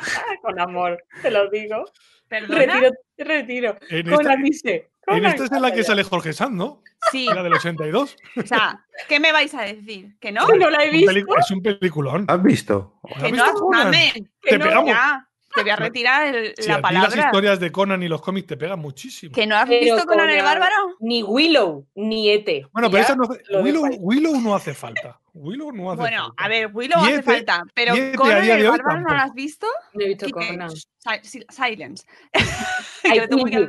con 0.42 0.58
amor, 0.60 1.02
te 1.22 1.30
lo 1.30 1.48
digo. 1.50 1.84
¿Perdona? 2.28 2.74
Retiro, 2.74 2.90
retiro. 3.18 3.76
En 3.88 4.04
Con 4.04 4.20
esta, 4.20 4.22
la 4.22 4.36
dice. 4.36 4.74
en 4.74 5.14
Conan, 5.14 5.24
esta 5.32 5.44
es 5.44 5.52
en 5.52 5.62
la 5.62 5.72
que 5.74 5.82
sale 5.82 6.04
Jorge 6.04 6.32
Sanz, 6.32 6.52
¿no? 6.52 6.82
Sí, 7.10 7.26
La 7.26 7.42
del 7.42 7.54
82. 7.54 8.16
o 8.36 8.42
sea, 8.46 8.84
¿qué 9.08 9.18
me 9.18 9.32
vais 9.32 9.52
a 9.54 9.62
decir? 9.62 10.16
¿Que 10.20 10.30
no? 10.30 10.46
Que 10.46 10.56
no 10.58 10.70
la 10.70 10.84
he 10.84 10.90
visto. 10.90 11.10
es 11.38 11.50
un 11.50 11.62
peliculón. 11.62 12.26
¿Has 12.28 12.42
visto? 12.42 13.00
¿Has 13.16 13.22
Que 13.22 13.32
visto 13.32 13.46
no, 13.46 13.54
Conan? 13.54 13.84
mamen, 13.86 14.12
Que 14.42 14.50
Te 14.50 14.58
no, 14.58 14.64
pegamos. 14.66 14.90
ya. 14.90 15.26
Te 15.54 15.62
voy 15.62 15.70
a 15.70 15.76
retirar 15.76 16.26
el- 16.34 16.54
Si 16.56 16.68
la 16.68 16.74
a 16.74 16.76
ti 16.76 16.82
las 16.82 17.04
palabra. 17.08 17.24
historias 17.26 17.58
de 17.60 17.72
Conan 17.72 18.02
y 18.02 18.08
los 18.08 18.22
cómics 18.22 18.46
te 18.46 18.56
pegan 18.56 18.78
muchísimo. 18.78 19.34
¿Que 19.34 19.46
no 19.46 19.56
has 19.56 19.68
Pero 19.68 19.96
visto 19.96 20.06
Conan 20.06 20.30
el 20.30 20.42
Bárbaro? 20.42 20.96
Ni 21.00 21.22
Willow, 21.24 21.86
ni 21.96 22.30
Ete. 22.30 22.66
Bueno, 22.72 22.88
pero 22.90 23.02
esa 23.02 23.16
no 23.16 23.28
Willow. 23.60 23.84
Willow 23.98 24.40
no 24.40 24.54
hace 24.54 24.74
falta. 24.74 25.20
Willow 25.34 25.72
no 25.72 25.90
hace 25.90 26.00
Bueno, 26.00 26.22
falta. 26.28 26.44
a 26.44 26.48
ver, 26.48 26.70
Willow 26.72 26.98
hace 27.00 27.14
este- 27.16 27.22
falta, 27.24 27.64
pero 27.74 27.92
a 27.94 28.16
Conan 28.16 28.44
el 28.44 28.50
hoy 28.66 28.66
Bárbaro 28.78 29.00
no 29.00 29.08
lo 29.14 29.20
has 29.20 29.34
visto. 29.34 29.66
No 29.94 30.04
he 30.04 30.08
visto 30.08 30.26
Quique, 30.26 30.46
Conan. 30.48 30.70
si- 30.70 30.84
si- 31.22 31.46
silence. 31.50 32.06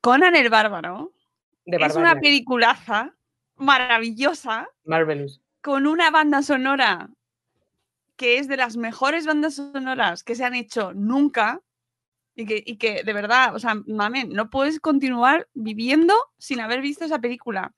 Conan 0.00 0.36
el 0.36 0.50
Bárbaro 0.50 1.12
De 1.64 1.78
es 1.84 1.96
una 1.96 2.14
peliculaza 2.20 3.14
maravillosa 3.56 4.68
Marvelous. 4.84 5.40
con 5.62 5.86
una 5.86 6.10
banda 6.10 6.42
sonora 6.42 7.08
que 8.16 8.38
es 8.38 8.48
de 8.48 8.56
las 8.56 8.76
mejores 8.76 9.26
bandas 9.26 9.54
sonoras 9.56 10.22
que 10.22 10.34
se 10.34 10.44
han 10.44 10.54
hecho 10.54 10.92
nunca 10.94 11.60
y 12.36 12.46
que, 12.46 12.62
y 12.64 12.76
que 12.76 13.02
de 13.02 13.12
verdad, 13.12 13.54
o 13.54 13.58
sea, 13.58 13.74
mamen, 13.86 14.30
no 14.30 14.50
puedes 14.50 14.80
continuar 14.80 15.48
viviendo 15.54 16.14
sin 16.38 16.60
haber 16.60 16.80
visto 16.80 17.04
esa 17.04 17.20
película. 17.20 17.72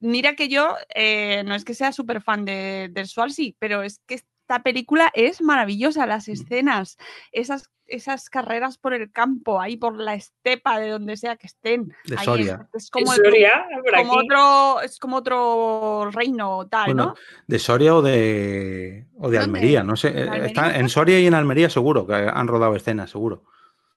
Mira 0.00 0.34
que 0.34 0.48
yo 0.48 0.76
eh, 0.94 1.42
no 1.44 1.54
es 1.54 1.64
que 1.64 1.74
sea 1.74 1.92
súper 1.92 2.22
fan 2.22 2.44
de, 2.44 2.88
del 2.90 3.06
Swansea, 3.06 3.52
pero 3.58 3.82
es 3.82 4.00
que 4.06 4.20
esta 4.50 4.64
película 4.64 5.12
es 5.14 5.40
maravillosa, 5.40 6.06
las 6.06 6.26
escenas, 6.26 6.98
esas, 7.30 7.70
esas 7.86 8.28
carreras 8.28 8.78
por 8.78 8.94
el 8.94 9.12
campo, 9.12 9.60
ahí 9.60 9.76
por 9.76 9.96
la 9.96 10.14
estepa, 10.14 10.80
de 10.80 10.88
donde 10.88 11.16
sea 11.16 11.36
que 11.36 11.46
estén. 11.46 11.94
De 12.04 12.16
ahí 12.18 12.24
Soria. 12.24 12.68
Es, 12.74 12.90
como, 12.90 13.12
Soria, 13.12 13.64
como 13.96 14.14
otro, 14.14 14.80
es 14.80 14.98
como 14.98 15.18
otro 15.18 16.10
reino 16.10 16.66
tal, 16.68 16.86
Bueno, 16.86 17.04
¿no? 17.04 17.14
de 17.46 17.58
Soria 17.60 17.94
o 17.94 18.02
de, 18.02 19.06
o 19.18 19.30
de. 19.30 19.38
Almería, 19.38 19.84
no 19.84 19.94
sé. 19.94 20.08
¿En 20.08 20.18
eh, 20.18 20.22
Almería? 20.22 20.46
está- 20.46 20.76
en 20.76 20.88
Soria 20.88 21.20
y 21.20 21.26
en 21.28 21.34
Almería 21.34 21.70
seguro 21.70 22.04
que 22.04 22.14
han 22.14 22.48
rodado 22.48 22.74
escenas, 22.74 23.08
seguro. 23.10 23.44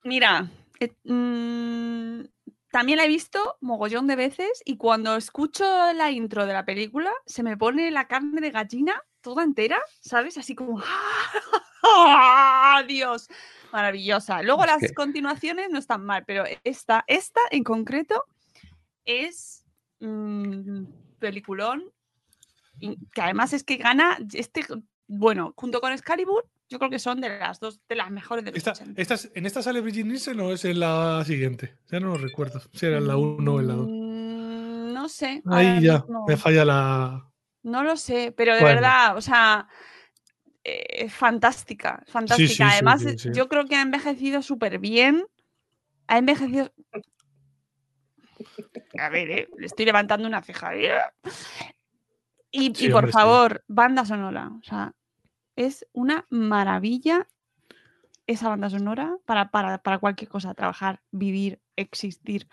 Mira, 0.03 0.51
eh, 0.79 0.93
mm, 1.03 2.25
también 2.69 2.99
la 2.99 3.05
he 3.05 3.07
visto 3.07 3.57
mogollón 3.59 4.05
de 4.05 4.17
veces 4.17 4.61
y 4.65 4.77
cuando 4.77 5.15
escucho 5.15 5.63
la 5.93 6.11
intro 6.11 6.45
de 6.45 6.53
la 6.53 6.63
película 6.63 7.09
se 7.25 7.41
me 7.41 7.57
pone 7.57 7.89
la 7.89 8.07
carne 8.07 8.39
de 8.39 8.51
gallina 8.51 9.01
toda 9.23 9.43
entera, 9.43 9.79
¿sabes? 10.01 10.37
Así 10.37 10.53
como 10.53 10.79
¡Ah! 11.83 12.83
Dios, 12.87 13.27
maravillosa. 13.71 14.41
Luego 14.43 14.63
Es 14.63 14.67
las 14.71 14.79
que- 14.81 14.93
continuaciones 14.93 15.69
no 15.71 15.79
están 15.79 16.05
mal, 16.05 16.23
pero 16.25 16.43
esta, 16.63 17.03
esta 17.07 17.39
en 17.49 17.63
concreto 17.63 18.23
es 19.05 19.65
mm, 19.99 20.83
peliculón 21.19 21.83
y 22.79 22.97
que 23.13 23.21
además 23.21 23.53
es 23.53 23.63
que 23.63 23.77
gana 23.77 24.17
este, 24.33 24.65
bueno, 25.07 25.53
junto 25.55 25.81
con 25.81 25.91
Excalibur, 25.93 26.45
yo 26.69 26.79
creo 26.79 26.89
que 26.89 26.99
son 26.99 27.21
de 27.21 27.29
las 27.37 27.59
dos 27.59 27.79
de 27.87 27.95
las 27.95 28.09
mejores 28.09 28.43
de 28.45 28.51
los 28.51 28.57
Esta, 28.57 28.71
80. 28.71 29.01
esta- 29.01 29.29
¿En 29.35 29.45
esta 29.45 29.61
sale 29.61 29.81
Brigitte 29.81 30.05
Nielsen 30.07 30.39
o 30.39 30.51
es 30.51 30.65
en 30.65 30.79
la 30.79 31.23
siguiente? 31.25 31.77
Ya 31.91 31.99
no 31.99 32.07
lo 32.09 32.17
recuerdo. 32.17 32.61
Si 32.73 32.85
era 32.85 32.97
en 32.97 33.07
la 33.07 33.15
1 33.17 33.53
o 33.53 33.59
en 33.59 33.67
la 33.67 33.73
2. 33.75 33.87
Mm, 33.89 34.93
No 34.93 35.09
sé. 35.09 35.41
Ahí 35.47 35.81
ya, 35.81 35.99
mismo 35.99 36.25
me 36.27 36.37
falla 36.37 36.63
la. 36.65 37.29
No 37.63 37.83
lo 37.83 37.97
sé, 37.97 38.33
pero 38.35 38.55
de 38.55 38.61
Bueno. 38.61 38.81
verdad, 38.81 39.17
o 39.17 39.21
sea, 39.21 39.67
eh, 40.63 41.05
es 41.05 41.13
fantástica, 41.13 42.03
fantástica. 42.07 42.47
sí, 42.47 42.55
sí, 42.55 42.63
Además, 42.63 43.01
sí, 43.17 43.29
yo 43.31 43.47
creo 43.47 43.65
que 43.65 43.75
ha 43.75 43.81
envejecido 43.81 44.41
súper 44.41 44.79
bien. 44.79 45.25
Ha 46.07 46.17
envejecido. 46.17 46.71
A 48.99 49.09
ver, 49.09 49.31
eh, 49.31 49.49
le 49.57 49.65
estoy 49.65 49.85
levantando 49.85 50.27
una 50.27 50.41
ceja. 50.41 50.75
Y, 50.75 50.87
y 52.51 52.89
por 52.89 53.09
favor, 53.09 53.63
banda 53.67 54.05
sonora. 54.05 54.51
O 54.59 54.63
sea, 54.63 54.93
es 55.55 55.87
una 55.93 56.25
maravilla 56.29 57.27
esa 58.27 58.49
banda 58.49 58.69
sonora 58.69 59.17
para, 59.25 59.51
para, 59.51 59.79
para 59.79 59.99
cualquier 59.99 60.29
cosa, 60.29 60.53
trabajar, 60.53 61.01
vivir, 61.11 61.59
existir. 61.75 62.47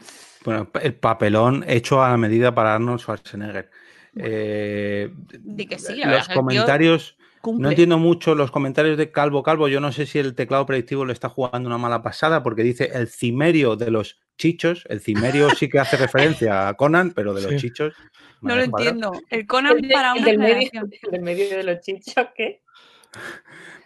Bueno, 0.45 0.69
el 0.81 0.95
papelón 0.95 1.65
hecho 1.67 2.03
a 2.03 2.11
la 2.11 2.17
medida 2.17 2.55
para 2.55 2.75
Arnold 2.75 3.01
Schwarzenegger. 3.01 3.71
Eh, 4.17 5.13
Di 5.39 5.67
que 5.67 5.79
sí, 5.79 5.99
verdad 6.01 6.19
los 6.19 6.29
comentarios, 6.29 7.17
Cumple. 7.43 7.63
no 7.63 7.71
entiendo 7.71 7.99
mucho 7.99 8.35
los 8.35 8.51
comentarios 8.51 8.99
de 8.99 9.11
Calvo 9.13 9.43
Calvo. 9.43 9.69
Yo 9.69 9.81
no 9.81 9.93
sé 9.93 10.07
si 10.07 10.19
el 10.19 10.35
teclado 10.35 10.67
predictivo 10.67 11.05
le 11.05 11.13
está 11.13 11.29
jugando 11.29 11.69
una 11.69 11.79
mala 11.79 12.03
pasada 12.03 12.43
porque 12.43 12.63
dice 12.63 12.91
el 12.95 13.09
cimerio 13.09 13.77
de 13.77 13.91
los 13.91 14.21
chichos. 14.37 14.85
El 14.89 15.01
cimerio 15.01 15.51
sí 15.51 15.69
que 15.69 15.79
hace 15.79 15.97
referencia 15.97 16.69
a 16.69 16.75
Conan, 16.75 17.13
pero 17.13 17.35
de 17.35 17.43
los 17.43 17.51
Sí. 17.53 17.59
chichos. 17.59 17.95
No 18.43 18.57
lo 18.57 18.71
cuadra. 18.71 18.89
entiendo. 18.91 19.13
El 19.31 19.47
Conan 19.47 19.77
El 19.77 19.83
de- 19.83 19.95
para 19.95 20.13
el 20.13 20.19
una 20.19 20.27
del, 20.27 20.39
medio, 20.39 20.83
del 21.11 21.21
medio 21.23 21.57
de 21.57 21.63
los 21.63 21.81
chichos, 21.81 22.27
¿qué? 22.35 22.63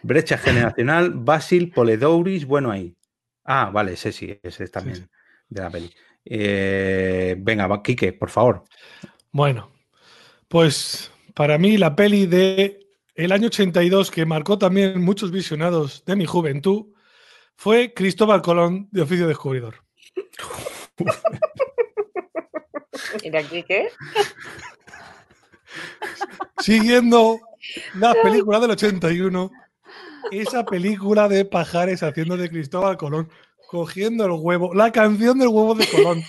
Brecha 0.01 0.37
generacional, 0.37 1.11
Basil 1.13 1.71
Poledouris, 1.71 2.45
bueno 2.45 2.71
ahí. 2.71 2.95
Ah, 3.43 3.69
vale, 3.73 3.93
ese 3.93 4.11
sí, 4.11 4.39
ese 4.43 4.63
es 4.63 4.71
también 4.71 5.09
de 5.49 5.61
la 5.61 5.69
peli. 5.69 5.91
Eh, 6.23 7.35
venga, 7.37 7.67
va, 7.67 7.81
Quique, 7.83 8.13
por 8.13 8.29
favor. 8.29 8.63
Bueno, 9.31 9.71
pues 10.47 11.11
para 11.33 11.57
mí 11.57 11.77
la 11.77 11.95
peli 11.95 12.25
de 12.25 12.87
el 13.15 13.31
año 13.31 13.47
82 13.47 14.11
que 14.11 14.25
marcó 14.25 14.57
también 14.57 15.03
muchos 15.03 15.31
visionados 15.31 16.03
de 16.05 16.15
mi 16.15 16.25
juventud 16.25 16.87
fue 17.55 17.93
Cristóbal 17.93 18.41
Colón 18.41 18.87
de 18.91 19.01
Oficio 19.01 19.27
Descubridor. 19.27 19.83
¿Y 23.23 23.29
de 23.29 23.37
aquí 23.37 23.63
qué? 23.63 23.89
Siguiendo 26.59 27.39
la 27.95 28.13
película 28.21 28.59
del 28.59 28.71
81, 28.71 29.51
esa 30.31 30.65
película 30.65 31.27
de 31.27 31.45
pajares 31.45 32.03
haciendo 32.03 32.37
de 32.37 32.49
Cristóbal 32.49 32.97
Colón, 32.97 33.29
cogiendo 33.67 34.25
el 34.25 34.31
huevo, 34.31 34.73
la 34.73 34.91
canción 34.91 35.39
del 35.39 35.49
huevo 35.49 35.75
de 35.75 35.87
Colón. 35.87 36.23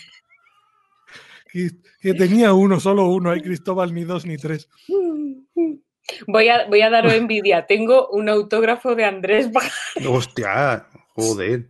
Que, 1.50 1.70
que 2.00 2.14
tenía 2.14 2.52
uno, 2.52 2.80
solo 2.80 3.06
uno, 3.08 3.30
hay 3.30 3.40
Cristóbal 3.40 3.94
ni 3.94 4.04
dos 4.04 4.26
ni 4.26 4.36
tres. 4.36 4.68
Voy 6.26 6.48
a, 6.48 6.66
voy 6.66 6.82
a 6.82 6.90
daros 6.90 7.12
envidia. 7.12 7.66
Tengo 7.66 8.08
un 8.08 8.28
autógrafo 8.28 8.94
de 8.94 9.04
Andrés. 9.04 9.50
Hostia, 10.08 10.86
joder. 11.14 11.68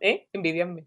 ¿Eh? 0.00 0.28
Envidiadme. 0.32 0.86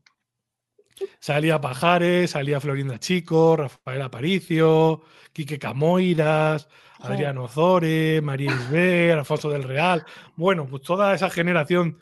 Salía 1.20 1.60
Pajares, 1.60 2.32
salía 2.32 2.60
Florinda 2.60 3.00
Chico, 3.00 3.56
Rafael 3.56 4.02
Aparicio, 4.02 5.02
Quique 5.34 5.58
Camoiras, 5.60 6.70
Adriano 7.00 7.48
Zore, 7.48 8.22
María 8.22 8.52
Isber, 8.52 9.18
Alfonso 9.18 9.50
del 9.50 9.64
Real. 9.64 10.06
Bueno, 10.36 10.68
pues 10.68 10.84
toda 10.84 11.14
esa 11.14 11.30
generación 11.30 12.00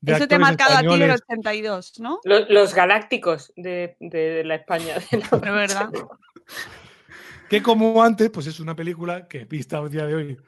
de 0.00 0.12
Eso 0.14 0.26
te 0.26 0.34
ha 0.34 0.38
marcado 0.38 0.76
a 0.76 0.80
ti 0.80 0.86
del 0.86 1.10
españoles. 1.10 1.22
82, 1.28 2.00
¿no? 2.00 2.20
Los, 2.24 2.48
los 2.48 2.74
galácticos 2.74 3.52
de, 3.56 3.96
de 4.00 4.44
la 4.44 4.54
España. 4.56 4.94
de 5.10 5.18
la- 5.18 5.38
verdad. 5.52 5.90
que 7.48 7.62
como 7.62 8.02
antes, 8.02 8.30
pues 8.30 8.46
es 8.46 8.60
una 8.60 8.74
película 8.74 9.28
que 9.28 9.44
vista 9.44 9.78
a 9.78 9.88
día 9.88 10.06
de 10.06 10.14
hoy, 10.14 10.40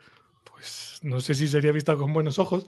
pues 0.44 1.00
no 1.02 1.20
sé 1.20 1.34
si 1.34 1.48
sería 1.48 1.72
vista 1.72 1.96
con 1.96 2.12
buenos 2.12 2.38
ojos, 2.38 2.66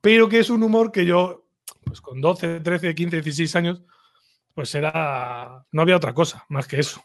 pero 0.00 0.28
que 0.28 0.38
es 0.38 0.50
un 0.50 0.62
humor 0.62 0.90
que 0.92 1.04
yo, 1.04 1.44
pues 1.84 2.00
con 2.00 2.20
12, 2.20 2.60
13, 2.60 2.94
15, 2.94 3.16
16 3.16 3.56
años, 3.56 3.82
pues 4.54 4.74
era, 4.74 5.64
no 5.72 5.82
había 5.82 5.96
otra 5.96 6.14
cosa 6.14 6.44
más 6.48 6.66
que 6.66 6.78
eso. 6.80 7.04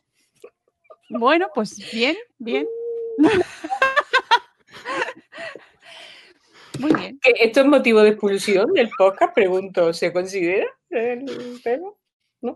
Bueno, 1.10 1.48
pues 1.54 1.78
bien, 1.92 2.16
bien. 2.38 2.68
Muy 6.80 6.94
bien. 6.94 7.20
¿Que 7.22 7.34
¿Esto 7.40 7.62
es 7.62 7.66
motivo 7.66 8.02
de 8.02 8.10
expulsión 8.10 8.72
del 8.74 8.90
podcast? 8.98 9.34
Pregunto, 9.34 9.94
¿se 9.94 10.12
considera 10.12 10.68
el 10.90 11.62
tema? 11.64 11.90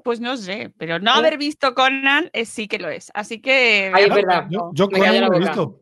Pues 0.03 0.19
no 0.19 0.37
sé, 0.37 0.71
pero 0.77 0.99
no 0.99 1.11
haber 1.11 1.37
visto 1.37 1.73
Conan 1.73 2.29
eh, 2.33 2.45
sí 2.45 2.67
que 2.67 2.79
lo 2.79 2.89
es. 2.89 3.11
Así 3.13 3.41
que. 3.41 3.91
Ay, 3.93 4.05
es 4.05 4.13
verdad. 4.13 4.47
Yo, 4.49 4.71
yo 4.73 4.89
Conan 4.89 5.21
no 5.21 5.29
lo 5.29 5.35
he 5.35 5.39
visto. 5.39 5.81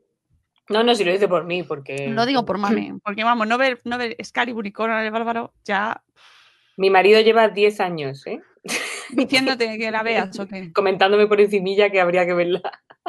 No, 0.69 0.83
no, 0.83 0.93
si 0.93 1.03
lo 1.03 1.11
dice 1.11 1.27
por 1.27 1.45
mí, 1.45 1.63
porque... 1.63 2.09
Lo 2.09 2.27
digo 2.27 2.45
por 2.45 2.59
mame, 2.59 2.93
porque 3.03 3.23
vamos, 3.23 3.47
no 3.47 3.57
ver, 3.57 3.81
no 3.83 3.97
ver 3.97 4.15
Excalibur 4.19 4.65
y 4.67 4.71
Conan 4.71 5.03
el 5.03 5.11
Bárbaro 5.11 5.51
ya 5.65 6.03
Mi 6.77 6.91
marido 6.91 7.19
lleva 7.21 7.49
10 7.49 7.79
años, 7.79 8.25
¿eh? 8.27 8.39
diciéndote 9.09 9.77
que 9.77 9.91
la 9.91 10.03
veas 10.03 10.37
o 10.39 10.47
qué. 10.47 10.71
Comentándome 10.73 11.25
por 11.25 11.41
encimilla 11.41 11.89
que 11.89 11.99
habría 11.99 12.25
que 12.25 12.35
verla. 12.35 12.61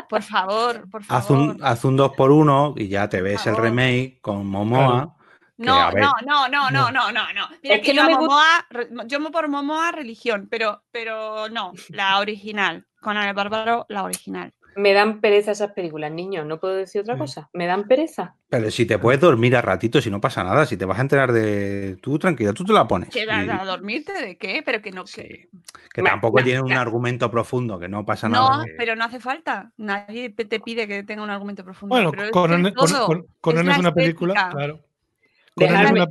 Por 0.09 0.23
favor, 0.23 0.89
por 0.91 1.05
favor. 1.05 1.23
Haz 1.23 1.31
un, 1.31 1.59
haz 1.63 1.85
un 1.85 1.97
2 1.97 2.13
por 2.17 2.33
1 2.33 2.75
y 2.79 2.89
ya 2.89 3.09
te 3.09 3.21
ves 3.21 3.47
el 3.47 3.57
remake 3.57 4.19
con 4.23 4.47
Momoa. 4.47 5.17
No, 5.61 5.91
no, 5.93 6.15
no, 6.27 6.49
no, 6.49 6.71
no, 6.71 6.71
No. 6.71 6.91
no, 6.91 7.13
no, 7.13 7.33
no. 7.33 7.49
Mira 7.63 7.75
Es 7.77 7.81
que, 7.83 7.91
que 7.91 7.95
yo 7.95 8.03
no 8.03 8.09
me 8.09 8.15
Momoa, 8.17 8.67
yo 9.07 9.21
me 9.21 9.31
por 9.31 9.49
Momoa 9.49 9.93
religión, 9.93 10.49
pero, 10.51 10.83
pero 10.91 11.49
no, 11.49 11.73
la 11.91 12.19
original. 12.19 12.87
Conan 13.01 13.29
el 13.29 13.35
Bárbaro, 13.35 13.87
la 13.89 14.03
original. 14.05 14.53
Me 14.77 14.93
dan 14.93 15.21
pereza 15.21 15.51
esas 15.51 15.73
películas, 15.73 16.13
niños. 16.13 16.47
No 16.47 16.61
puedo 16.61 16.75
decir 16.75 17.01
otra 17.01 17.15
Sí. 17.15 17.21
cosa. 17.21 17.51
Me 17.53 17.67
dan 17.67 17.89
pereza. 17.89 18.37
Pero 18.49 18.71
si 18.71 18.87
te 18.87 18.99
puedes 18.99 19.21
dormir 19.21 19.57
a 19.57 19.63
ratitos 19.63 20.07
y 20.07 20.11
no 20.11 20.21
pasa 20.21 20.45
nada, 20.45 20.65
si 20.65 20.77
te 20.77 20.85
vas 20.85 20.99
a 20.99 21.03
enterar 21.03 21.33
de 21.33 21.99
tú, 22.01 22.19
tranquila, 22.21 22.53
tú 22.53 22.65
te 22.65 22.73
la 22.73 22.87
pones. 22.87 23.09
¿Que 23.11 23.25
Y- 23.25 23.29
a, 23.29 23.61
a 23.63 23.65
dormirte 23.65 24.13
de 24.13 24.39
qué? 24.39 24.63
Pero 24.65 24.81
que 24.81 24.93
no. 24.93 25.07
sí, 25.09 25.23
Que... 25.23 25.49
que 25.93 26.03
tampoco 26.03 26.39
no, 26.39 26.45
tiene 26.45 26.61
un 26.63 26.73
no. 26.73 26.81
argumento 26.81 27.31
profundo, 27.31 27.79
que 27.81 27.89
no 27.89 28.07
pasa 28.07 28.29
No, 28.29 28.49
nada. 28.49 28.65
que- 28.65 28.75
pero 28.79 28.95
no 28.95 29.05
hace 29.05 29.19
falta. 29.19 29.73
Nadie 29.77 30.31
te 30.31 30.61
pide 30.61 30.87
que 30.87 31.03
tenga 31.03 31.23
un 31.25 31.31
argumento 31.31 31.65
profundo. 31.65 31.95
Bueno, 31.95 32.13
pero 32.13 32.25
es 32.25 32.31
Conan, 32.31 33.69
es 33.69 33.79
una 33.79 33.93
película, 33.93 34.51
claro. 34.53 34.81
Una-. 35.57 36.07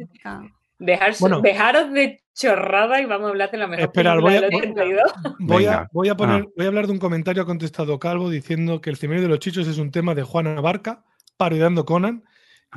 Dejar, 0.82 1.14
Bueno. 1.20 1.42
dejaros 1.42 1.92
de 1.92 2.22
chorrada 2.34 3.02
y 3.02 3.06
vamos 3.06 3.28
a 3.28 3.30
hablar 3.32 3.52
de 3.52 3.58
la 3.58 3.68
mejor 3.68 3.84
Esperar, 3.84 4.22
voy 4.22 4.36
a- 4.36 4.42
del 4.42 4.56
82. 4.56 5.12
Voy 5.40 5.66
a, 5.66 5.70
Venga. 5.72 5.90
voy, 5.92 6.08
a 6.10 6.16
poner, 6.16 6.44
Ah. 6.44 6.52
voy 6.56 6.66
a 6.66 6.70
hablar 6.70 6.88
de 6.88 6.94
un 6.94 7.00
comentario 7.00 7.44
que 7.44 7.44
ha 7.44 7.46
contestado 7.54 8.00
Calvo 8.00 8.30
diciendo 8.30 8.80
que 8.80 8.90
el 8.90 8.96
cimerio 8.96 9.24
de 9.24 9.28
los 9.30 9.40
chichos 9.40 9.68
es 9.68 9.78
un 9.78 9.92
tema 9.92 10.16
de 10.16 10.24
Juana 10.24 10.62
Barca, 10.62 11.04
parodiando 11.36 11.84
Conan, 11.86 12.24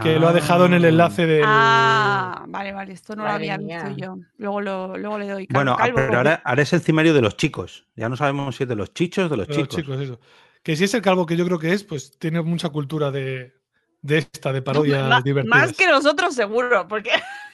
que 0.03 0.19
lo 0.19 0.27
ha 0.27 0.33
dejado 0.33 0.67
en 0.67 0.73
el 0.75 0.85
Ah. 0.85 0.89
enlace 0.89 1.27
del. 1.27 1.45
Ah, 1.47 2.45
vale, 2.49 2.73
vale, 2.73 2.93
esto 2.93 3.15
no 3.15 3.23
Madre 3.23 3.47
lo 3.47 3.53
había 3.55 3.59
mía. 3.59 3.85
visto 3.85 4.01
yo. 4.05 4.17
Luego, 4.37 4.61
lo, 4.63 4.97
luego 4.97 5.19
le 5.19 5.29
doy. 5.29 5.47
Cal- 5.47 5.55
Bueno, 5.55 5.73
ah, 5.75 5.77
calvo, 5.85 5.97
pero 5.99 6.17
ahora, 6.17 6.43
ahora 6.45 6.63
es 6.63 6.73
el 6.73 6.81
cimerio 6.81 7.15
de 7.15 7.21
los 7.23 7.37
chicos. 7.37 7.87
Ya 7.95 8.09
no 8.09 8.17
sabemos 8.17 8.57
si 8.57 8.65
es 8.65 8.69
de 8.69 8.75
los 8.75 8.93
chichos 8.95 9.27
o 9.27 9.29
de 9.29 9.37
los 9.37 9.47
de 9.47 9.55
los 9.59 9.69
chicos. 9.69 9.77
chicos, 9.77 10.01
eso. 10.01 10.19
Que 10.65 10.75
si 10.75 10.85
es 10.85 10.95
el 10.95 11.03
calvo 11.03 11.25
que 11.27 11.37
yo 11.37 11.45
creo 11.47 11.59
que 11.61 11.73
es, 11.73 11.85
pues 11.85 12.19
tiene 12.19 12.43
mucha 12.43 12.71
cultura 12.71 13.11
de, 13.13 13.53
de 14.03 14.19
esta, 14.19 14.53
de 14.53 14.61
parodias 14.63 15.25
divertidas. 15.25 15.59
Más 15.59 15.77
que 15.77 15.87
nosotros, 15.87 16.35
seguro, 16.35 16.87
porque 16.89 17.11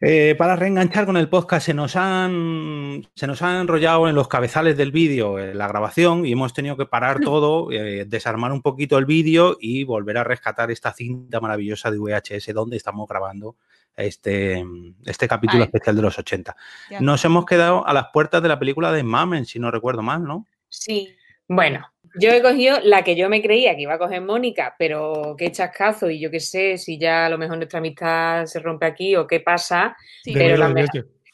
Eh, 0.00 0.36
para 0.38 0.54
reenganchar 0.54 1.06
con 1.06 1.16
el 1.16 1.28
podcast, 1.28 1.66
se 1.66 1.74
nos 1.74 1.96
han, 1.96 3.04
se 3.16 3.26
nos 3.26 3.42
han 3.42 3.62
enrollado 3.62 4.08
en 4.08 4.14
los 4.14 4.28
cabezales 4.28 4.76
del 4.76 4.92
vídeo 4.92 5.40
eh, 5.40 5.54
la 5.54 5.66
grabación 5.66 6.24
y 6.24 6.32
hemos 6.32 6.54
tenido 6.54 6.76
que 6.76 6.86
parar 6.86 7.18
todo, 7.20 7.72
eh, 7.72 8.04
desarmar 8.06 8.52
un 8.52 8.62
poquito 8.62 8.96
el 8.96 9.06
vídeo 9.06 9.56
y 9.60 9.82
volver 9.82 10.18
a 10.18 10.24
rescatar 10.24 10.70
esta 10.70 10.92
cinta 10.92 11.40
maravillosa 11.40 11.90
de 11.90 11.98
VHS 11.98 12.54
donde 12.54 12.76
estamos 12.76 13.08
grabando 13.08 13.56
este, 13.96 14.64
este 15.04 15.26
capítulo 15.26 15.64
especial 15.64 15.96
de 15.96 16.02
los 16.02 16.16
80. 16.16 16.56
Ya 16.90 17.00
Nos 17.00 17.24
hemos 17.24 17.44
quedado 17.44 17.84
a 17.84 17.92
las 17.92 18.06
puertas 18.12 18.40
de 18.40 18.48
la 18.48 18.60
película 18.60 18.92
de 18.92 19.02
Mamen, 19.02 19.46
si 19.46 19.58
no 19.58 19.72
recuerdo 19.72 20.02
mal, 20.02 20.22
¿no? 20.22 20.46
Sí. 20.68 21.16
Bueno, 21.48 21.90
yo 22.20 22.30
he 22.30 22.42
cogido 22.42 22.78
la 22.82 23.02
que 23.02 23.16
yo 23.16 23.28
me 23.28 23.42
creía 23.42 23.74
que 23.76 23.82
iba 23.82 23.94
a 23.94 23.98
coger 23.98 24.20
Mónica, 24.22 24.74
pero 24.78 25.34
qué 25.38 25.50
chascazo 25.52 26.10
y 26.10 26.18
yo 26.20 26.30
qué 26.30 26.40
sé 26.40 26.78
si 26.78 26.98
ya 26.98 27.26
a 27.26 27.28
lo 27.30 27.38
mejor 27.38 27.56
nuestra 27.56 27.78
amistad 27.78 28.46
se 28.46 28.60
rompe 28.60 28.86
aquí 28.86 29.16
o 29.16 29.26
qué 29.26 29.40
pasa. 29.40 29.96
Sí. 30.22 30.32
Pero 30.32 30.56
la 30.56 30.68
de 30.68 30.74
me-. 30.74 30.86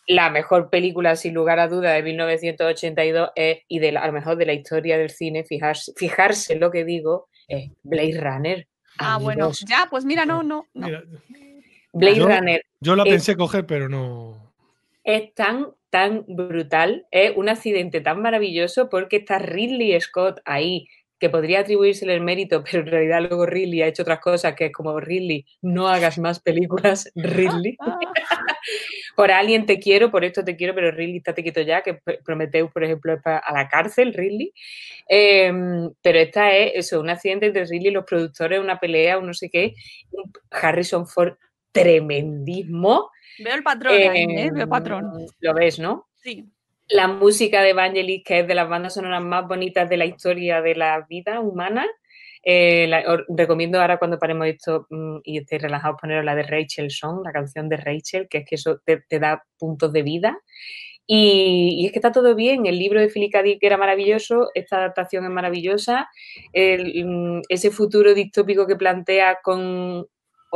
La 0.07 0.29
mejor 0.29 0.68
película, 0.68 1.16
sin 1.16 1.33
lugar 1.33 1.59
a 1.59 1.66
duda, 1.68 1.93
de 1.93 2.03
1982 2.03 3.31
es, 3.35 3.59
y 3.68 3.79
de 3.79 3.93
la- 3.93 4.01
a 4.01 4.07
lo 4.07 4.12
mejor 4.12 4.37
de 4.37 4.45
la 4.47 4.53
historia 4.53 4.99
del 4.99 5.09
cine, 5.11 5.45
fijarse, 5.45 5.93
fijarse 5.97 6.53
en 6.53 6.61
lo 6.61 6.70
que 6.70 6.85
digo, 6.85 7.29
es 7.49 7.70
Blade 7.83 8.20
Runner. 8.20 8.66
Ah, 8.99 9.18
bueno, 9.20 9.51
ya, 9.66 9.87
pues 9.91 10.05
mira, 10.05 10.27
no, 10.27 10.43
no. 10.43 10.66
no. 10.75 10.87
Mira, 10.87 11.03
Blade 11.93 12.16
yo- 12.16 12.29
Runner 12.29 12.62
yo 12.81 12.97
la 12.97 13.05
pensé 13.05 13.35
coger, 13.35 13.64
pero 13.64 13.89
no. 13.89 14.53
es 15.05 15.33
tan, 15.35 15.68
tan 15.95 16.24
brutal, 16.26 17.07
es 17.12 17.30
un 17.36 17.49
accidente 17.49 18.01
tan 18.01 18.20
maravilloso 18.20 18.88
porque 18.90 19.18
está 19.18 19.38
Ridley 19.38 20.01
Scott 20.01 20.40
ahí, 20.45 20.88
que 21.20 21.30
podría 21.30 21.61
atribuírsele 21.61 22.12
el 22.14 22.20
mérito, 22.20 22.64
pero 22.64 22.80
en 22.82 22.88
realidad 22.88 23.20
luego 23.28 23.47
Ridley 23.47 23.82
ha 23.82 23.86
hecho 23.86 24.03
otras 24.03 24.18
cosas 24.18 24.57
que 24.57 24.66
es 24.66 24.72
como 24.72 24.99
Ridley, 24.99 25.47
no 25.62 25.86
hagas 25.86 26.18
más 26.18 26.40
películas, 26.40 27.12
Ridley. 27.14 27.76
Por 29.14 29.30
alguien 29.30 29.66
te 29.66 29.78
quiero, 29.78 30.11
por 30.11 30.24
esto 30.24 30.42
te 30.42 30.57
quiero, 30.57 30.74
pero 30.74 30.90
Ridley, 30.90 31.18
estate 31.18 31.45
quieto 31.45 31.61
ya, 31.61 31.82
que 31.82 32.01
Prometheus, 32.24 32.72
por 32.72 32.82
ejemplo, 32.82 33.12
es 33.12 33.22
pa- 33.22 33.36
a 33.38 33.53
la 33.53 33.68
cárcel, 33.68 34.12
Ridley. 34.12 34.53
Em, 35.07 35.90
pero 36.03 36.18
esta 36.18 36.53
es 36.57 36.72
eso, 36.74 37.01
un 37.01 37.11
accidente 37.11 37.47
entre 37.47 37.64
Ridley 37.66 37.92
los 37.92 38.05
productores, 38.05 38.59
una 38.59 38.80
pelea, 38.80 39.18
un 39.18 39.26
no 39.28 39.34
sé 39.34 39.49
qué. 39.51 39.74
Harrison 40.51 41.07
Ford 41.07 41.34
tremendismo. 41.75 43.11
Veo 43.39 43.55
el 43.55 43.62
patrón 43.62 43.93
ahí, 43.95 44.22
¿eh? 44.22 44.27
Veo 44.53 44.55
el 44.55 44.61
Em, 44.62 44.68
patrón. 44.68 45.12
Lo 45.41 45.55
ves, 45.55 45.79
¿no? 45.79 46.07
Sí. 46.22 46.45
La 46.89 47.09
música 47.09 47.62
de 47.62 47.72
Vangelis, 47.72 48.22
que 48.25 48.41
es 48.41 48.47
de 48.47 48.55
las 48.55 48.68
bandas 48.68 48.95
sonoras 48.95 49.22
más 49.22 49.47
bonitas 49.49 49.89
de 49.89 49.97
la 49.97 50.05
historia 50.05 50.61
de 50.62 50.75
la 50.75 51.05
vida 51.09 51.41
humana. 51.41 51.87
Eh, 52.43 52.87
la- 52.89 53.03
os 53.11 53.20
recomiendo 53.29 53.81
ahora 53.81 53.99
cuando 53.99 54.18
paremos 54.18 54.47
esto 54.47 54.87
mm, 54.91 55.16
y 55.25 55.39
estéis 55.39 55.62
relajados 55.62 55.97
poneros 56.01 56.25
la 56.27 56.35
de 56.35 56.43
Rachel 56.43 56.91
Song, 56.91 57.22
la 57.25 57.33
canción 57.33 57.68
de 57.70 57.79
Rachel, 57.79 58.29
que 58.29 58.39
es 58.39 58.45
que 58.47 58.55
eso 58.57 58.81
te, 58.85 59.03
te 59.09 59.18
da 59.18 59.43
puntos 59.59 59.93
de 59.93 60.03
vida. 60.03 60.39
Y, 61.07 61.79
y 61.83 61.87
es 61.87 61.93
que 61.93 61.99
está 61.99 62.12
todo 62.12 62.35
bien. 62.35 62.66
El 62.66 62.79
libro 62.79 63.01
de 63.01 63.09
Philip. 63.09 63.35
Dick 63.43 63.59
era 63.62 63.77
maravilloso, 63.77 64.51
esta 64.55 64.77
adaptación 64.79 65.25
es 65.25 65.31
maravillosa. 65.31 66.09
El, 66.53 67.05
mm, 67.07 67.43
ese 67.49 67.70
futuro 67.70 68.14
distópico 68.14 68.66
que 68.66 68.77
plantea 68.77 69.39
con 69.43 70.07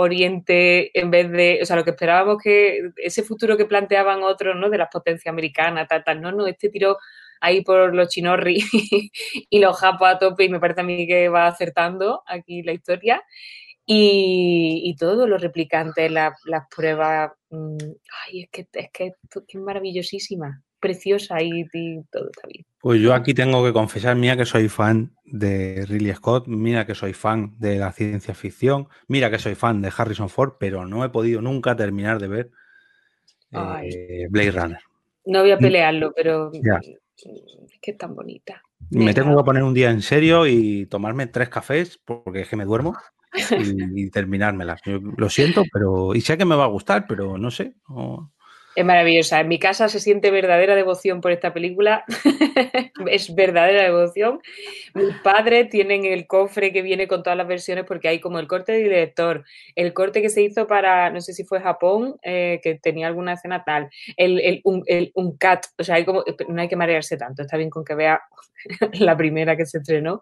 Oriente 0.01 0.99
en 0.99 1.11
vez 1.11 1.31
de, 1.31 1.59
o 1.63 1.67
sea, 1.67 1.77
lo 1.77 1.85
que 1.85 1.91
esperábamos 1.91 2.39
que 2.43 2.91
ese 2.97 3.23
futuro 3.25 3.57
que 3.57 3.67
planteaban 3.67 4.23
otros, 4.23 4.57
¿no? 4.57 4.71
De 4.71 4.79
las 4.79 4.89
potencias 4.91 5.31
americanas, 5.33 5.89
tal, 5.89 6.05
tal, 6.05 6.21
no, 6.21 6.31
no, 6.33 6.47
este 6.47 6.69
tiro 6.71 6.99
ahí 7.41 7.63
por 7.63 7.95
los 7.95 8.09
chinorri 8.09 8.59
y 9.51 9.59
los 9.61 9.77
japos 9.79 10.09
a 10.09 10.19
tope 10.19 10.45
y 10.45 10.49
me 10.51 10.61
parece 10.61 10.81
a 10.83 10.85
mí 10.85 11.07
que 11.07 11.29
va 11.29 11.47
acertando 11.49 12.23
aquí 12.27 12.63
la 12.63 12.73
historia. 12.73 13.23
Y, 13.87 14.83
y 14.85 14.97
todo, 14.97 15.27
los 15.27 15.41
replicantes, 15.43 16.11
la- 16.11 16.35
las 16.45 16.65
pruebas, 16.75 17.33
mm, 17.51 17.77
ay, 18.27 18.43
es 18.43 18.51
que 18.51 18.67
es 18.73 18.91
que 18.93 19.07
es 19.09 19.55
maravillosísima, 19.57 20.63
preciosa 20.81 21.43
y, 21.43 21.64
y 21.72 22.03
todo 22.11 22.31
está 22.31 22.49
bien. 22.49 22.64
Pues 22.81 23.01
yo 23.01 23.12
aquí 23.14 23.35
tengo 23.35 23.64
que 23.64 23.72
confesar, 23.72 24.16
mira 24.16 24.37
que 24.37 24.45
soy 24.45 24.68
fan 24.68 25.12
de 25.24 25.85
Ridley 25.89 26.14
Scott, 26.14 26.47
mira 26.47 26.87
que 26.87 26.95
soy 26.95 27.12
fan 27.12 27.55
de 27.59 27.76
la 27.79 27.93
ciencia 27.93 28.35
ficción, 28.35 28.89
mira 29.09 29.31
que 29.31 29.39
soy 29.39 29.55
fan 29.57 29.83
de 29.83 29.93
Harrison 29.97 30.29
Ford, 30.29 30.55
pero 30.61 30.87
no 30.87 31.05
he 31.05 31.09
podido 31.09 31.41
nunca 31.43 31.74
terminar 31.74 32.20
de 32.20 32.29
ver 32.29 32.51
eh, 33.53 34.26
Blade 34.31 34.51
Runner. 34.53 34.79
No 35.26 35.41
voy 35.43 35.51
a 35.51 35.59
pelearlo, 35.59 36.12
pero 36.14 36.51
Ya. 36.53 36.76
mm, 36.79 36.81
es 36.81 37.81
que 37.83 37.91
es 37.91 37.99
tan 37.99 38.14
bonita. 38.14 38.62
Me 38.91 39.07
Venga. 39.07 39.14
tengo 39.14 39.37
que 39.37 39.45
poner 39.45 39.62
un 39.62 39.74
día 39.74 39.91
en 39.91 40.03
serio 40.03 40.47
y 40.47 40.87
tomarme 40.87 41.26
tres 41.26 41.49
cafés, 41.49 42.01
porque 42.05 42.43
es 42.43 42.49
que 42.49 42.57
me 42.57 42.64
duermo, 42.64 42.97
y, 43.59 44.05
y 44.05 44.11
terminármela. 44.11 44.79
Yo 44.87 44.99
lo 44.99 45.29
siento, 45.29 45.62
pero. 45.72 46.14
Y 46.14 46.20
sé 46.20 46.39
que 46.39 46.45
me 46.45 46.57
va 46.57 46.64
a 46.64 46.68
gustar, 46.68 47.07
pero 47.07 47.37
no 47.39 47.51
sé. 47.51 47.74
no- 47.89 48.33
Es 48.79 48.85
maravillosa. 48.85 49.41
En 49.41 49.49
mi 49.49 49.59
casa 49.59 49.89
se 49.89 49.99
siente 49.99 50.31
verdadera 50.31 50.76
devoción 50.76 51.20
por 51.20 51.33
esta 51.33 51.53
película. 51.53 52.05
es 53.11 53.35
verdadera 53.35 53.83
devoción. 53.83 54.39
Mis 54.95 55.16
padres 55.16 55.68
tienen 55.68 56.05
el 56.05 56.29
cofre 56.29 56.72
que 56.72 56.83
viene 56.83 57.09
con 57.09 57.24
todas 57.24 57.37
las 57.37 57.49
versiones 57.49 57.85
porque 57.87 58.07
hay 58.07 58.20
como 58.20 58.39
el 58.39 58.47
corte 58.47 58.70
de 58.70 58.79
director, 58.79 59.45
el 59.74 59.93
corte 59.95 60.22
que 60.22 60.29
se 60.29 60.43
hizo 60.43 60.68
para, 60.68 61.11
no 61.11 61.20
sé 61.20 61.33
si 61.33 61.43
fue 61.43 61.61
Japón, 61.61 62.20
eh, 62.22 62.61
que 62.62 62.76
tenía 62.76 63.09
alguna 63.09 63.33
escena 63.33 63.64
tal, 63.64 63.91
el, 64.16 64.39
el, 64.39 64.61
un, 64.62 65.37
cat, 65.37 65.66
o 65.76 65.83
sea, 65.83 65.97
hay 65.97 66.05
como, 66.05 66.22
no 66.47 66.62
hay 66.62 66.68
que 66.68 66.76
marearse 66.76 67.16
tanto, 67.16 67.43
está 67.43 67.57
bien 67.57 67.70
con 67.70 67.85
que 67.85 67.97
vea 67.97 68.20
la 69.01 69.16
primera 69.16 69.57
que 69.57 69.66
se 69.66 69.79
estrenó, 69.79 70.20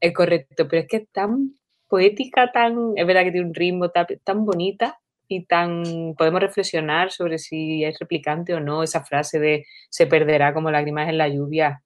es 0.00 0.14
correcto, 0.14 0.66
pero 0.66 0.80
es 0.80 0.88
que 0.88 0.96
es 0.96 1.08
tan 1.12 1.58
poética, 1.88 2.50
tan, 2.52 2.94
es 2.96 3.06
verdad 3.06 3.24
que 3.24 3.32
tiene 3.32 3.48
un 3.48 3.54
ritmo 3.54 3.90
tan, 3.90 4.06
tan 4.24 4.46
bonita 4.46 4.98
y 5.34 5.44
tan 5.46 6.14
podemos 6.16 6.40
reflexionar 6.40 7.10
sobre 7.10 7.38
si 7.38 7.84
es 7.84 7.98
replicante 7.98 8.54
o 8.54 8.60
no 8.60 8.82
esa 8.82 9.04
frase 9.04 9.38
de 9.38 9.66
se 9.90 10.06
perderá 10.06 10.52
como 10.54 10.70
lágrimas 10.70 11.08
en 11.08 11.18
la 11.18 11.28
lluvia. 11.28 11.82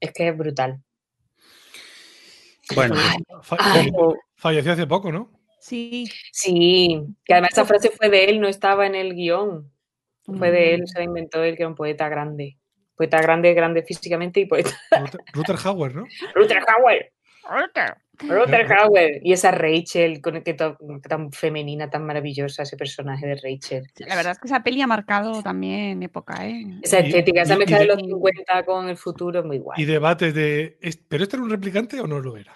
Es 0.00 0.12
que 0.12 0.28
es 0.28 0.36
brutal. 0.36 0.78
Bueno, 2.74 2.94
Fa- 3.42 3.56
Ay. 3.58 3.90
falleció 4.36 4.72
hace 4.72 4.86
poco, 4.86 5.10
¿no? 5.10 5.30
Sí. 5.60 6.06
Sí, 6.32 7.02
que 7.24 7.34
además 7.34 7.50
esa 7.52 7.64
frase 7.64 7.90
fue 7.90 8.08
de 8.08 8.24
él, 8.26 8.40
no 8.40 8.48
estaba 8.48 8.86
en 8.86 8.94
el 8.94 9.14
guion. 9.14 9.70
Fue 10.24 10.50
de 10.52 10.74
él, 10.74 10.82
Mm. 10.82 10.86
se 10.86 10.98
la 10.98 11.04
inventó 11.04 11.42
él, 11.42 11.56
que 11.56 11.62
era 11.64 11.68
un 11.68 11.74
poeta 11.74 12.08
grande. 12.08 12.56
Poeta 12.94 13.20
grande, 13.20 13.52
grande 13.54 13.82
físicamente 13.82 14.40
y 14.40 14.46
poeta. 14.46 14.70
Ruther, 15.00 15.20
Ruther 15.32 15.56
Hauer, 15.64 15.94
¿no? 15.94 16.04
Ruther 16.34 16.62
Hauer. 16.68 17.12
Ruther 17.50 17.96
Hauer. 18.28 19.20
Y 19.22 19.32
esa 19.32 19.50
Rachel, 19.50 20.20
con 20.20 20.36
el 20.36 20.42
que 20.42 20.54
tan 20.54 21.32
femenina, 21.32 21.88
tan 21.90 22.04
maravillosa, 22.04 22.62
ese 22.62 22.76
personaje 22.76 23.26
de 23.26 23.34
Rachel. 23.36 23.86
Sí, 23.94 24.04
La 24.06 24.16
verdad 24.16 24.32
es 24.32 24.38
que 24.38 24.48
esa 24.48 24.62
peli 24.62 24.82
ha 24.82 24.86
marcado 24.86 25.42
también 25.42 26.02
época, 26.02 26.46
¿eh? 26.46 26.64
Esa 26.82 27.00
Y- 27.00 27.06
estética, 27.08 27.42
esa 27.42 27.54
y- 27.54 27.58
mezcla 27.58 27.76
y 27.76 27.80
de 27.80 27.86
de- 27.86 27.94
los 27.94 28.02
50 28.02 28.64
con 28.64 28.88
el 28.88 28.96
futuro 28.96 29.40
es 29.40 29.44
muy 29.46 29.58
guay. 29.58 29.80
Y 29.82 29.84
debates 29.86 30.34
de. 30.34 30.76
¿es- 30.80 30.96
¿Pero 30.96 31.24
este 31.24 31.36
era 31.36 31.42
un 31.44 31.50
replicante 31.50 32.00
o 32.00 32.06
no 32.06 32.20
lo 32.20 32.36
era? 32.36 32.52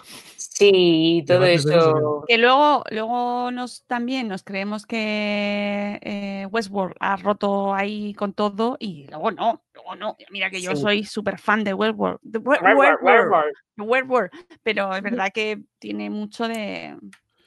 Sí, 0.52 1.24
todo 1.26 1.44
eso. 1.44 2.24
Que 2.28 2.38
luego, 2.38 2.84
luego 2.90 3.50
nos 3.50 3.84
también 3.86 4.28
nos 4.28 4.42
creemos 4.42 4.86
que 4.86 5.98
eh, 6.02 6.46
Westworld 6.50 6.94
ha 7.00 7.16
roto 7.16 7.74
ahí 7.74 8.14
con 8.14 8.32
todo 8.34 8.76
y 8.78 9.06
luego 9.08 9.30
no, 9.32 9.64
luego 9.74 9.96
no. 9.96 10.16
Mira 10.30 10.50
que 10.50 10.60
yo 10.60 10.70
Sí. 10.76 10.82
soy 10.82 11.04
súper 11.04 11.38
fan 11.38 11.64
de 11.64 11.74
Westworld, 11.74 12.18
de 12.22 12.38
We- 12.38 12.58
Westworld, 12.60 12.78
Westworld, 12.78 13.30
Westworld. 13.30 13.54
Westworld, 13.90 14.30
pero 14.62 14.94
es 14.94 15.02
verdad 15.02 15.30
que 15.32 15.60
tiene 15.78 16.10
mucho 16.10 16.46
de... 16.46 16.96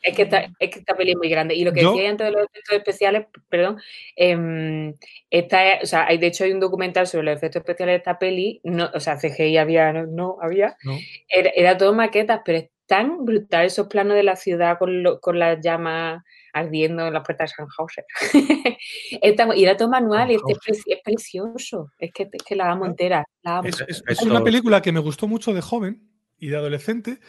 Es 0.03 0.15
que, 0.15 0.21
esta, 0.21 0.43
es 0.59 0.69
que 0.69 0.79
esta 0.79 0.95
peli 0.95 1.11
es 1.11 1.17
muy 1.17 1.27
grande. 1.27 1.53
Y 1.55 1.65
lo 1.65 1.73
que 1.73 1.81
Yo- 1.81 1.91
decía 1.91 2.09
antes 2.09 2.27
de 2.27 2.31
los 2.31 2.43
efectos 2.43 2.77
especiales, 2.77 3.25
perdón, 3.49 3.77
em, 4.15 4.93
esta 5.29 5.73
es- 5.73 5.83
o 5.83 5.85
sea, 5.85 6.05
hay, 6.07 6.17
de 6.17 6.27
hecho 6.27 6.43
hay 6.45 6.51
un 6.53 6.59
documental 6.61 7.07
sobre 7.07 7.25
los 7.25 7.37
efectos 7.37 7.61
especiales 7.61 7.93
de 7.93 7.97
esta 7.97 8.17
peli, 8.19 8.61
no, 8.63 8.89
o 8.93 8.99
sea, 8.99 9.17
CGI 9.17 9.57
había, 9.57 9.91
no, 9.91 10.05
no 10.05 10.37
había, 10.41 10.77
No. 10.83 10.97
era, 11.27 11.49
era 11.55 11.77
todo 11.77 11.93
maquetas, 11.93 12.41
pero 12.45 12.59
es 12.59 12.69
tan 12.87 13.25
brutal 13.25 13.65
esos 13.65 13.87
planos 13.87 14.15
de 14.15 14.23
la 14.23 14.35
ciudad 14.35 14.77
con, 14.79 15.03
lo- 15.03 15.19
con 15.19 15.37
las 15.37 15.59
llamas 15.61 16.23
ardiendo 16.53 17.05
en 17.05 17.13
las 17.13 17.23
puertas 17.23 17.53
de. 17.55 18.03
Está- 19.21 19.55
y 19.55 19.63
era 19.63 19.77
todo 19.77 19.89
manual 19.89 20.31
y 20.31 20.35
es, 20.35 20.41
preci- 20.41 20.83
es 20.87 20.99
precioso. 21.03 21.91
Es 21.99 22.11
que, 22.13 22.29
es 22.31 22.43
que 22.43 22.55
la 22.55 22.71
amo 22.71 22.85
entera. 22.85 23.25
La 23.43 23.57
amo. 23.57 23.67
Es, 23.67 23.81
es- 23.87 24.03
es 24.07 24.21
una 24.21 24.43
película 24.43 24.81
que 24.81 24.91
me 24.91 24.99
gustó 25.01 25.27
mucho 25.27 25.53
de 25.53 25.61
joven 25.61 26.09
y 26.39 26.47
de 26.47 26.57
adolescente, 26.57 27.19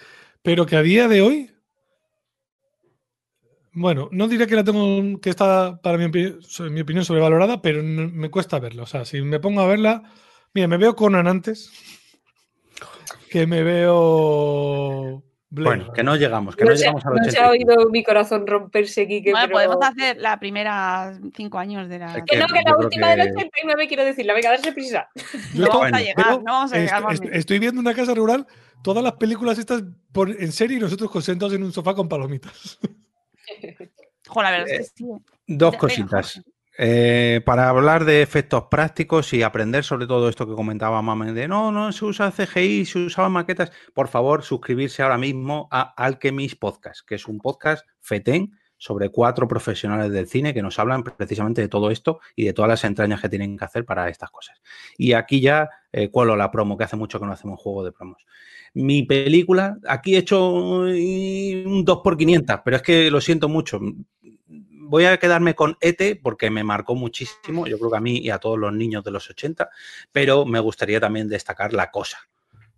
pero 0.42 0.64
que 0.64 0.76
a 0.76 0.82
día 0.82 1.08
de 1.08 1.20
hoy. 1.20 1.50
Bueno, 3.72 4.08
no 4.12 4.26
diré 4.28 4.46
que 4.46 4.56
la 4.56 4.64
tengo 4.64 5.20
que 5.20 5.30
está 5.30 5.80
para 5.82 5.98
mi, 5.98 6.04
opi- 6.06 6.40
so- 6.42 6.64
mi 6.70 6.80
opinión 6.80 7.04
sobrevalorada, 7.04 7.60
pero 7.60 7.82
me 7.82 8.30
cuesta 8.30 8.58
verla. 8.58 8.84
O 8.84 8.86
sea, 8.86 9.04
si 9.04 9.20
me 9.22 9.40
pongo 9.40 9.60
a 9.60 9.66
verla, 9.66 10.02
mira, 10.54 10.66
me 10.68 10.78
veo 10.78 10.96
Conan 10.96 11.28
antes 11.28 11.70
que 13.30 13.46
me 13.46 13.62
veo 13.62 15.22
Blade 15.50 15.76
bueno, 15.78 15.92
que 15.94 16.02
no 16.02 16.14
llegamos, 16.16 16.54
que 16.56 16.64
no 16.64 16.70
no 16.72 16.76
se, 16.76 16.82
llegamos 16.82 17.06
al 17.06 17.14
no 17.14 17.24
se 17.24 17.30
85. 17.30 17.42
ha 17.46 17.50
oído 17.50 17.88
mi 17.90 18.04
corazón 18.04 18.46
romperse 18.46 19.02
aquí. 19.02 19.22
Que, 19.22 19.30
Bueno, 19.30 19.46
pero- 19.46 19.56
podemos 19.70 19.78
hacer 19.86 20.18
la 20.18 20.38
primera 20.38 21.18
cinco 21.34 21.58
años 21.58 21.88
de 21.88 21.98
la... 22.00 22.18
Es 22.18 22.24
Que 22.26 22.36
no, 22.36 22.46
que 22.48 22.60
la 22.62 22.76
última 22.76 23.08
del 23.16 23.28
que- 23.28 23.32
89 23.46 23.88
quiero 23.88 24.04
decirla. 24.04 24.34
Venga, 24.34 24.50
darse 24.50 24.72
prisa. 24.72 25.08
Yo 25.54 25.60
No 25.60 25.64
esto- 25.64 25.68
vamos 25.68 25.74
a 25.74 25.78
bueno, 25.78 25.98
llegar, 25.98 26.26
no 26.42 26.52
vamos 26.52 26.72
a 26.74 26.76
llegar. 26.78 27.12
est- 27.12 27.24
est- 27.24 27.34
estoy 27.34 27.58
viendo 27.60 27.80
una 27.80 27.94
casa 27.94 28.14
rural, 28.14 28.46
todas 28.82 29.02
las 29.02 29.14
películas 29.14 29.58
estas 29.58 29.82
por- 30.12 30.28
en 30.30 30.52
serie 30.52 30.76
y 30.76 30.80
nosotros 30.80 31.24
sentados 31.24 31.54
en 31.54 31.62
un 31.62 31.72
sofá 31.72 31.94
con 31.94 32.08
palomitas. 32.10 32.78
Jo, 34.28 34.42
la 34.42 34.50
verdad 34.50 34.68
es 34.68 34.74
Eh, 34.74 34.78
que 34.78 34.84
sí. 34.84 35.04
Dos 35.46 35.76
cositas. 35.78 36.42
Eh, 36.80 37.40
para 37.44 37.68
hablar 37.68 38.04
de 38.04 38.22
efectos 38.22 38.66
prácticos 38.70 39.32
y 39.32 39.42
aprender 39.42 39.82
sobre 39.82 40.06
todo 40.06 40.28
esto 40.28 40.46
que 40.46 40.54
comentaba 40.54 41.02
Mame 41.02 41.32
de 41.32 41.48
no, 41.48 41.72
no 41.72 41.90
se 41.90 42.04
usa 42.04 42.30
CGI, 42.30 42.84
se 42.84 43.00
usaban 43.00 43.32
maquetas, 43.32 43.72
por 43.94 44.06
favor 44.06 44.44
suscribirse 44.44 45.02
ahora 45.02 45.18
mismo 45.18 45.66
a 45.72 45.92
Alchemist 45.96 46.56
Podcast, 46.60 47.00
que 47.04 47.16
es 47.16 47.26
un 47.26 47.38
podcast 47.38 47.84
FETEN 47.98 48.52
sobre 48.76 49.10
cuatro 49.10 49.48
profesionales 49.48 50.12
del 50.12 50.28
cine 50.28 50.54
que 50.54 50.62
nos 50.62 50.78
hablan 50.78 51.02
precisamente 51.02 51.60
de 51.60 51.68
todo 51.68 51.90
esto 51.90 52.20
y 52.36 52.44
de 52.44 52.52
todas 52.52 52.68
las 52.68 52.84
entrañas 52.84 53.20
que 53.20 53.28
tienen 53.28 53.58
que 53.58 53.64
hacer 53.64 53.84
para 53.84 54.08
estas 54.08 54.30
cosas. 54.30 54.62
Y 54.96 55.14
aquí 55.14 55.40
ya 55.40 55.68
eh, 55.90 56.10
cuelo 56.10 56.36
la 56.36 56.52
promo, 56.52 56.78
que 56.78 56.84
hace 56.84 56.94
mucho 56.94 57.18
que 57.18 57.26
no 57.26 57.32
hacemos 57.32 57.60
juego 57.60 57.82
de 57.82 57.90
promos. 57.90 58.24
Mi 58.74 59.02
película, 59.02 59.78
aquí 59.88 60.14
he 60.14 60.18
hecho 60.18 60.48
un 60.52 61.82
2 61.84 62.00
por 62.04 62.16
500, 62.16 62.60
pero 62.64 62.76
es 62.76 62.82
que 62.82 63.10
lo 63.10 63.20
siento 63.20 63.48
mucho. 63.48 63.80
Voy 64.88 65.04
a 65.04 65.16
quedarme 65.18 65.54
con 65.54 65.76
ET 65.80 66.20
porque 66.22 66.50
me 66.50 66.64
marcó 66.64 66.94
muchísimo, 66.94 67.66
yo 67.66 67.78
creo 67.78 67.90
que 67.90 67.96
a 67.96 68.00
mí 68.00 68.18
y 68.18 68.30
a 68.30 68.38
todos 68.38 68.58
los 68.58 68.72
niños 68.72 69.04
de 69.04 69.10
los 69.10 69.28
80, 69.30 69.68
pero 70.12 70.44
me 70.44 70.60
gustaría 70.60 70.98
también 71.00 71.28
destacar 71.28 71.72
La 71.72 71.90
Cosa, 71.90 72.18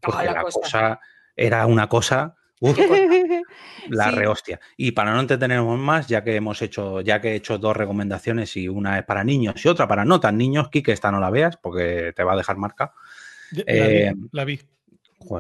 porque 0.01 0.25
La 0.27 0.33
La 0.33 0.43
Cosa. 0.43 0.61
Cosa 0.61 1.01
era 1.37 1.67
una 1.67 1.89
cosa 1.89 2.35
uf, 2.61 2.77
la 3.89 4.11
Sí. 4.11 4.15
rehostia. 4.17 4.61
Y 4.77 4.93
para 4.93 5.15
no 5.15 5.21
entretenernos 5.21 5.79
más, 5.79 6.07
ya 6.09 6.23
que 6.23 6.37
hemos 6.37 6.61
hecho, 6.63 7.01
ya 7.01 7.21
que 7.21 7.33
he 7.33 7.35
hecho 7.37 7.57
dos 7.59 7.77
recomendaciones 7.77 8.57
y 8.57 8.69
una 8.69 8.99
es 8.99 9.05
para 9.05 9.25
niños 9.25 9.65
y 9.65 9.69
otra 9.69 9.89
para 9.89 10.05
no 10.05 10.21
tan 10.21 10.37
niños, 10.37 10.69
Kike, 10.69 10.93
esta 10.93 11.11
no 11.11 11.21
la 11.21 11.31
veas 11.31 11.57
porque 11.57 12.13
te 12.15 12.23
va 12.25 12.35
a 12.35 12.37
dejar 12.37 12.57
marca. 12.57 12.93
Eh, 13.67 14.13
la, 14.13 14.15
vi, 14.15 14.29
la 14.33 14.45
vi. 14.45 14.61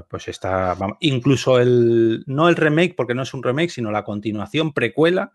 Pues 0.08 0.28
está, 0.28 0.74
vamos, 0.74 0.96
incluso 1.00 1.58
el, 1.58 2.22
no 2.26 2.48
el 2.48 2.56
remake, 2.56 2.94
porque 2.96 3.14
no 3.14 3.22
es 3.22 3.32
un 3.34 3.42
remake, 3.42 3.70
sino 3.70 3.90
la 3.90 4.04
continuación 4.04 4.72
precuela, 4.72 5.32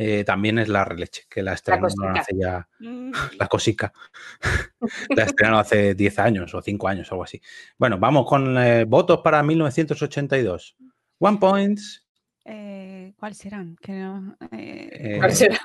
eh, 0.00 0.22
también 0.24 0.60
es 0.60 0.68
la 0.68 0.84
releche, 0.84 1.24
que 1.28 1.42
la 1.42 1.54
estrenaron 1.54 1.90
cosica. 1.90 2.12
hace 2.20 2.32
ya, 2.38 2.68
Mm, 2.78 3.10
la 3.38 3.46
cosica. 3.48 3.92
la 5.16 5.24
estrenaron 5.24 5.58
hace 5.58 5.94
10 5.96 6.18
años 6.20 6.54
o 6.54 6.62
5 6.62 6.86
años, 6.86 7.10
algo 7.10 7.24
así. 7.24 7.40
Bueno, 7.76 7.98
vamos 7.98 8.24
con 8.26 8.56
eh, 8.58 8.84
votos 8.84 9.20
para 9.24 9.42
1982. 9.42 10.76
One 11.18 11.38
points. 11.38 12.04
eh, 12.44 13.12
¿Cuáles 13.18 13.38
serán? 13.38 13.76
No, 13.88 14.36
eh, 14.52 14.88
Eh, 14.92 15.16
¿Cuál 15.18 15.34
será? 15.34 15.58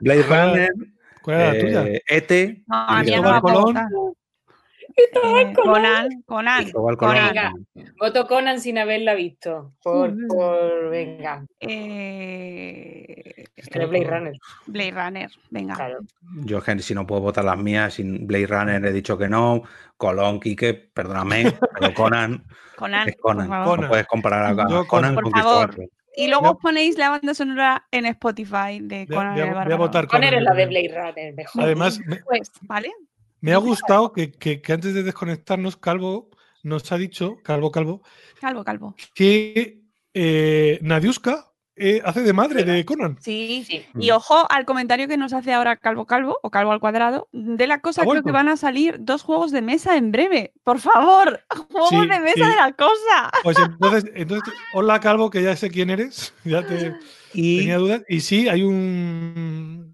Blade 0.00 0.24
¿Cuál 0.24 0.38
era- 0.38 0.46
Runner, 0.50 0.70
¿Cuál 1.22 1.36
era 1.40 1.52
la 1.52 1.60
tuya? 1.60 1.86
eh, 1.86 2.02
ET, 2.08 2.62
No, 2.66 2.76
a 2.76 3.02
mí 3.02 3.10
no 3.10 3.22
Cristóbal 3.22 3.22
me 3.22 3.30
va 3.30 3.36
a 3.36 3.40
Colón. 3.42 3.76
Eh, 4.96 5.52
Conan, 5.54 6.22
Conan. 6.26 6.70
Colón. 6.72 6.96
Venga. 7.00 7.52
Voto 7.98 8.26
Conan 8.26 8.60
sin 8.60 8.78
haberla 8.78 9.14
visto. 9.14 9.72
Por, 9.82 10.14
por 10.28 10.90
venga. 10.90 11.44
Eh, 11.60 13.44
El 13.56 13.86
Blade 13.86 14.04
Runner. 14.04 14.32
Blade 14.66 14.90
Runner, 14.90 15.30
venga. 15.50 15.74
Claro. 15.74 15.98
Yo, 16.44 16.58
es 16.58 16.64
que 16.64 16.78
si 16.80 16.94
no 16.94 17.06
puedo 17.06 17.20
votar 17.22 17.44
las 17.44 17.58
mías, 17.58 17.94
sin 17.94 18.26
Blade 18.26 18.46
Runner 18.46 18.84
he 18.86 18.92
dicho 18.92 19.16
que 19.18 19.28
no. 19.28 19.62
Colón, 19.96 20.40
Quique, 20.40 20.74
perdóname, 20.74 21.52
pero 21.78 21.94
Conan 21.94 22.44
Conan, 22.76 23.08
es 23.08 23.16
Conan. 23.16 23.46
por 23.46 23.56
favor. 23.56 23.68
Conan. 23.68 23.80
No 23.82 23.88
puedes 23.88 24.06
comparar 24.06 24.44
a 24.46 24.50
Yo 24.68 24.86
Conan 24.86 24.86
Conan. 24.86 25.14
con 25.14 25.22
Por 25.24 25.32
Cristóbal 25.32 25.72
favor. 25.72 25.88
Y 26.14 26.28
luego 26.28 26.50
os 26.50 26.56
ponéis 26.58 26.98
la 26.98 27.08
banda 27.08 27.32
sonora 27.32 27.86
en 27.90 28.04
Spotify 28.06 28.80
de 28.82 29.06
Conan 29.06 29.32
voy 29.34 29.40
a- 29.40 29.44
el 29.44 29.50
voy 29.50 29.50
a 29.50 29.54
Bárbaro. 29.54 29.78
votar 29.78 30.08
Poner 30.08 30.30
Conan 30.30 30.38
en 30.40 30.44
la 30.44 30.54
de. 30.54 30.66
Blade 30.66 30.92
Runner, 30.94 31.34
mejor. 31.34 31.62
Además, 31.62 32.00
Pues, 32.26 32.50
¿vale? 32.62 32.90
Me 33.42 33.52
ha 33.52 33.58
gustado 33.58 34.12
que, 34.12 34.32
que- 34.32 34.62
que 34.62 34.72
antes 34.72 34.94
de 34.94 35.02
desconectarnos, 35.02 35.76
Calvo 35.76 36.30
nos 36.62 36.90
ha 36.92 36.96
dicho, 36.96 37.36
Calvo 37.44 37.70
Calvo, 37.70 38.02
Calvo, 38.40 38.64
calvo. 38.64 38.94
que 39.14 39.82
eh, 40.14 40.78
Nadiuska 40.80 41.48
eh, 41.74 42.02
hace 42.04 42.20
de 42.22 42.32
madre 42.34 42.64
de 42.64 42.84
Conan. 42.84 43.16
Sí. 43.20 43.64
Sí. 43.66 43.82
Y 43.98 44.10
ojo 44.10 44.46
al 44.50 44.64
comentario 44.66 45.08
que 45.08 45.16
nos 45.16 45.32
hace 45.32 45.52
ahora 45.54 45.76
Calvo 45.78 46.04
Calvo 46.06 46.38
o 46.42 46.50
Calvo 46.50 46.70
al 46.70 46.80
cuadrado. 46.80 47.28
De 47.32 47.66
la 47.66 47.80
cosa, 47.80 48.02
¿Ha 48.02 48.06
creo 48.06 48.22
que 48.22 48.30
van 48.30 48.48
a 48.50 48.56
salir 48.58 48.96
dos 49.00 49.22
juegos 49.22 49.50
de 49.52 49.62
mesa 49.62 49.96
en 49.96 50.12
breve. 50.12 50.52
Por 50.64 50.80
favor, 50.80 51.40
juegos 51.70 51.88
Sí, 51.88 51.96
de 52.08 52.20
mesa 52.20 52.34
sí. 52.34 52.40
de 52.42 52.56
la 52.56 52.72
cosa. 52.74 53.30
Pues 53.42 53.56
entonces, 53.58 54.04
entonces, 54.14 54.54
hola 54.74 55.00
Calvo, 55.00 55.30
que 55.30 55.42
ya 55.42 55.56
sé 55.56 55.70
quién 55.70 55.88
eres, 55.90 56.34
ya 56.44 56.64
te 56.64 56.94
Y 57.32 57.58
tenía 57.60 57.78
dudas. 57.78 58.02
Y 58.06 58.20
sí, 58.20 58.48
hay 58.48 58.62
un 58.64 59.91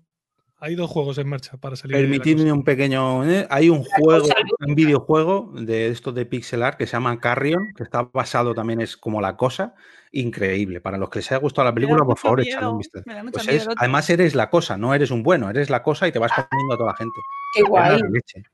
hay 0.60 0.74
dos 0.74 0.90
juegos 0.90 1.18
en 1.18 1.28
marcha 1.28 1.56
para 1.56 1.76
salir. 1.76 1.96
permitidme 1.96 2.52
un 2.52 2.64
pequeño. 2.64 3.24
¿eh? 3.24 3.46
Hay 3.50 3.68
un 3.70 3.84
juego, 3.84 4.26
un 4.66 4.74
videojuego 4.74 5.52
de 5.54 5.88
estos 5.88 6.14
de 6.14 6.26
pixel 6.26 6.62
art 6.62 6.76
que 6.78 6.86
se 6.86 6.92
llama 6.92 7.18
Carrion, 7.20 7.72
que 7.76 7.82
está 7.84 8.02
basado 8.02 8.54
también, 8.54 8.80
es 8.80 8.96
como 8.96 9.20
la 9.20 9.36
cosa. 9.36 9.74
Increíble. 10.10 10.80
Para 10.80 10.96
los 10.96 11.10
que 11.10 11.18
les 11.18 11.30
haya 11.30 11.38
gustado 11.38 11.66
la 11.68 11.74
película, 11.74 12.02
por 12.04 12.18
favor, 12.18 12.38
miedo, 12.40 12.50
echadle 12.50 12.68
un 12.68 12.78
vistazo. 12.78 13.04
me 13.06 13.14
da 13.14 13.22
mucho 13.22 13.34
Pues 13.34 13.48
es- 13.48 13.68
además, 13.76 14.08
eres 14.10 14.34
la 14.34 14.48
cosa, 14.50 14.76
no 14.78 14.94
eres 14.94 15.10
un 15.10 15.22
bueno, 15.22 15.50
eres 15.50 15.68
la 15.70 15.82
cosa 15.82 16.08
y 16.08 16.12
te 16.12 16.18
vas 16.18 16.32
comiendo 16.32 16.74
a 16.74 16.78
toda 16.78 16.92
la 16.92 16.96
gente. 16.96 17.20
Qué 17.54 17.62
guay. 17.62 18.00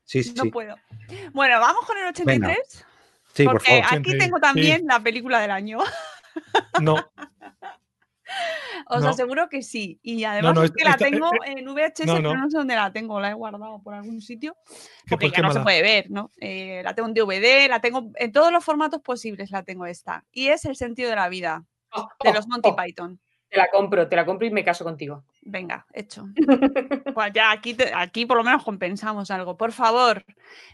Sí, 0.03 0.23
sí, 0.23 0.33
No 0.35 0.43
sí. 0.43 0.49
puedo. 0.51 0.75
Bueno, 1.33 1.59
vamos 1.59 1.85
con 1.85 1.97
el 1.97 2.07
83. 2.07 2.57
Sí, 3.33 3.43
por 3.45 3.53
porque 3.53 3.81
favor. 3.81 3.85
aquí 3.85 4.09
80, 4.11 4.17
tengo 4.25 4.37
sí. 4.37 4.41
también 4.41 4.85
la 4.87 4.99
película 4.99 5.39
del 5.39 5.51
año. 5.51 5.79
No, 6.81 6.95
Os 8.87 9.03
No. 9.03 9.09
aseguro 9.09 9.49
que 9.49 9.61
sí. 9.63 9.99
Y 10.03 10.23
además 10.25 10.53
no, 10.53 10.63
es 10.63 10.71
que 10.71 10.83
la 10.83 10.91
esta- 10.91 11.05
tengo 11.05 11.29
eh, 11.45 11.55
en 11.57 11.65
VHS, 11.65 12.05
no, 12.05 12.15
pero 12.15 12.35
no. 12.35 12.49
sé 12.49 12.57
dónde 12.57 12.75
la 12.75 12.91
tengo. 12.91 13.19
La 13.19 13.31
he 13.31 13.33
guardado 13.33 13.81
por 13.81 13.93
algún 13.93 14.21
sitio. 14.21 14.55
que 14.65 15.09
Porque 15.09 15.27
pues 15.29 15.37
ya 15.37 15.41
no 15.43 15.51
se 15.53 15.59
puede 15.61 15.81
ver, 15.81 16.11
¿no? 16.11 16.31
Eh, 16.39 16.81
la 16.83 16.93
tengo 16.93 17.07
en 17.09 17.13
DVD, 17.15 17.67
la 17.67 17.79
tengo 17.81 18.11
en 18.15 18.31
todos 18.31 18.51
los 18.51 18.63
formatos 18.63 19.01
posibles, 19.01 19.49
la 19.51 19.63
tengo 19.63 19.85
esta. 19.85 20.23
Y 20.31 20.47
es 20.49 20.65
El 20.65 20.75
sentido 20.75 21.09
de 21.09 21.15
la 21.15 21.29
vida, 21.29 21.63
Oh, 21.97 22.07
de 22.23 22.33
los 22.33 22.47
Monty 22.47 22.69
oh, 22.69 22.75
Python. 22.75 23.19
Te 23.47 23.57
la 23.57 23.69
compro, 23.71 24.09
te 24.09 24.15
la 24.17 24.25
compro 24.25 24.45
y 24.45 24.51
me 24.51 24.63
caso 24.65 24.83
contigo. 24.83 25.23
Venga, 25.43 25.85
hecho. 25.93 26.27
Pues 27.15 27.31
ya 27.33 27.51
aquí, 27.51 27.73
te- 27.73 27.93
aquí 27.93 28.25
por 28.25 28.35
lo 28.37 28.43
menos 28.43 28.63
compensamos 28.63 29.31
algo. 29.31 29.55
Por 29.55 29.71
favor, 29.71 30.25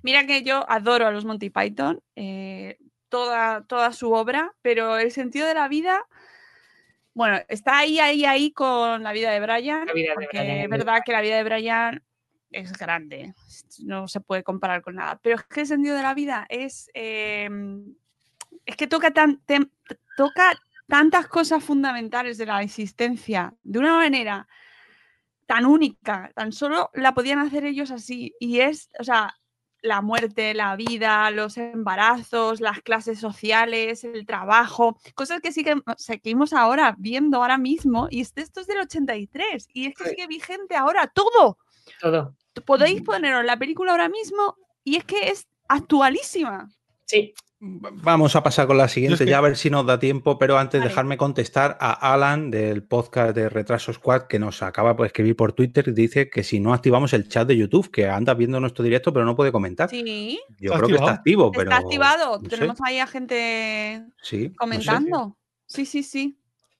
mira 0.01 0.26
que 0.26 0.41
yo 0.41 0.66
adoro 0.70 1.05
a 1.05 1.12
los 1.12 1.24
Monty 1.26 1.49
Python, 1.51 2.01
eh, 2.16 2.78
toda, 3.09 3.64
toda 3.68 3.91
su 3.93 4.12
obra, 4.14 4.53
pero 4.64 4.97
el 4.97 5.12
sentido 5.12 5.45
de 5.45 5.53
la 5.53 5.68
vida, 5.68 6.01
bueno, 7.14 7.39
está 7.47 7.80
ahí, 7.80 7.99
ahí, 7.99 8.26
ahí 8.26 8.51
con 8.51 9.03
la 9.03 9.12
vida 9.12 9.32
de 9.32 9.39
Brian, 9.39 9.86
La 9.86 9.93
vida 9.93 10.09
de 10.09 10.16
porque 10.16 10.39
Brian 10.39 10.57
es 10.59 10.70
verdad 10.70 11.01
que 11.05 11.12
la 11.12 11.22
vida 11.22 11.38
de 11.38 11.43
Brian 11.43 12.03
es 12.51 12.74
grande, 12.74 13.34
no 13.84 14.07
se 14.07 14.20
puede 14.20 14.43
comparar 14.43 14.82
con 14.82 14.95
nada, 14.95 15.20
pero 15.22 15.36
es 15.36 15.43
que 15.43 15.62
el 15.62 15.68
sentido 15.68 15.95
de 15.95 16.03
la 16.03 16.14
vida 16.14 16.45
es, 16.49 16.89
eh, 16.93 17.49
es 18.66 18.76
que 18.76 18.88
toca, 18.88 19.12
tan, 19.12 19.41
toca 20.18 20.51
tantas 20.88 21.28
cosas 21.28 21.64
fundamentales 21.64 22.38
de 22.38 22.45
la 22.45 22.62
existencia 22.62 23.53
de 23.64 23.80
una 23.80 23.95
manera 23.95 24.47
tan 25.45 25.66
única, 25.66 26.32
tan 26.34 26.51
solo 26.51 26.91
la 26.93 27.14
podían 27.14 27.39
hacer 27.39 27.66
ellos 27.66 27.91
así. 27.91 28.34
Y 28.39 28.59
es, 28.62 28.89
o 28.99 29.03
sea, 29.03 29.34
la 29.82 30.02
muerte, 30.02 30.54
la 30.54 30.76
vida, 30.76 31.30
los 31.32 31.58
embarazos, 31.58 32.62
las 32.62 32.82
clases 32.82 33.20
sociales, 33.20 34.04
el 34.04 34.26
trabajo, 34.26 34.98
cosas 35.16 35.42
que 35.42 35.52
sí 35.52 35.64
que 35.64 35.76
seguimos 35.98 36.54
ahora 36.54 36.96
viendo 36.98 37.38
ahora 37.38 37.58
mismo. 37.58 38.08
Y 38.10 38.22
este- 38.22 38.42
esto 38.42 38.62
es 38.62 38.68
del 38.68 38.80
83 38.80 39.68
y 39.74 39.88
es 39.88 39.96
que 39.96 40.10
sigue 40.10 40.28
vigente 40.28 40.76
ahora 40.76 41.08
todo. 41.08 41.58
Todo. 42.00 42.36
Podéis 42.66 43.02
poneros 43.02 43.44
la 43.46 43.58
película 43.58 43.92
ahora 43.92 44.10
mismo 44.10 44.56
y 44.84 44.98
es 44.98 45.04
que 45.06 45.30
es 45.30 45.48
actualísima. 45.68 46.70
Sí. 47.06 47.34
Vamos 47.64 48.36
a 48.36 48.41
pasar 48.41 48.66
con 48.66 48.78
la 48.80 48.88
siguiente, 48.88 49.24
que- 49.24 49.30
ya 49.30 49.38
a 49.38 49.41
ver 49.41 49.55
si 49.55 49.70
nos 49.70 49.86
da 49.86 49.99
tiempo, 49.99 50.39
pero 50.39 50.57
antes 50.57 50.80
Vale. 50.80 50.89
dejarme 50.89 51.16
contestar 51.18 51.78
a 51.80 52.12
Alan 52.12 52.49
del 52.49 52.82
podcast 52.82 53.36
de 53.36 53.49
Retraso 53.49 53.93
Squad 53.93 54.24
que 54.24 54.39
nos 54.39 54.64
acaba 54.64 54.95
de 54.95 55.05
escribir 55.05 55.36
por 55.36 55.53
Twitter 55.53 55.88
y 55.88 55.91
dice 55.91 56.28
que 56.28 56.43
si 56.43 56.59
no 56.59 56.74
activamos 56.74 57.14
el 57.14 57.28
chat 57.30 57.47
de 57.47 57.55
YouTube, 57.55 57.91
que 57.91 58.07
anda 58.09 58.34
viendo 58.34 58.59
nuestro 58.59 58.84
directo 58.84 59.14
pero 59.14 59.26
no 59.26 59.36
puede 59.36 59.51
comentar. 59.51 59.89
Sí, 59.91 60.39
Yo 60.59 60.72
¿Está 60.74 60.78
creo 60.78 60.88
que 60.88 60.93
está 60.95 61.12
activado? 61.12 61.12
activo, 61.12 61.51
pero 61.51 61.64
está 61.70 61.78
activado. 61.78 62.38
no 62.41 62.49
sé. 62.49 62.49
Tenemos 62.49 62.78
ahí 62.84 62.97
a 62.97 63.05
gente 63.05 64.03
Sí, 64.24 64.38
no 64.38 64.49
sé. 64.49 64.55
comentando. 64.55 65.38
Sí, 65.68 65.86
sí, 65.86 66.01
sí. 66.01 66.38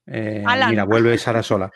Eh, 0.08 0.44
Alan. 0.48 0.72
mira, 0.72 0.84
vuelve 0.86 1.16
Sara 1.20 1.44
sola. 1.44 1.72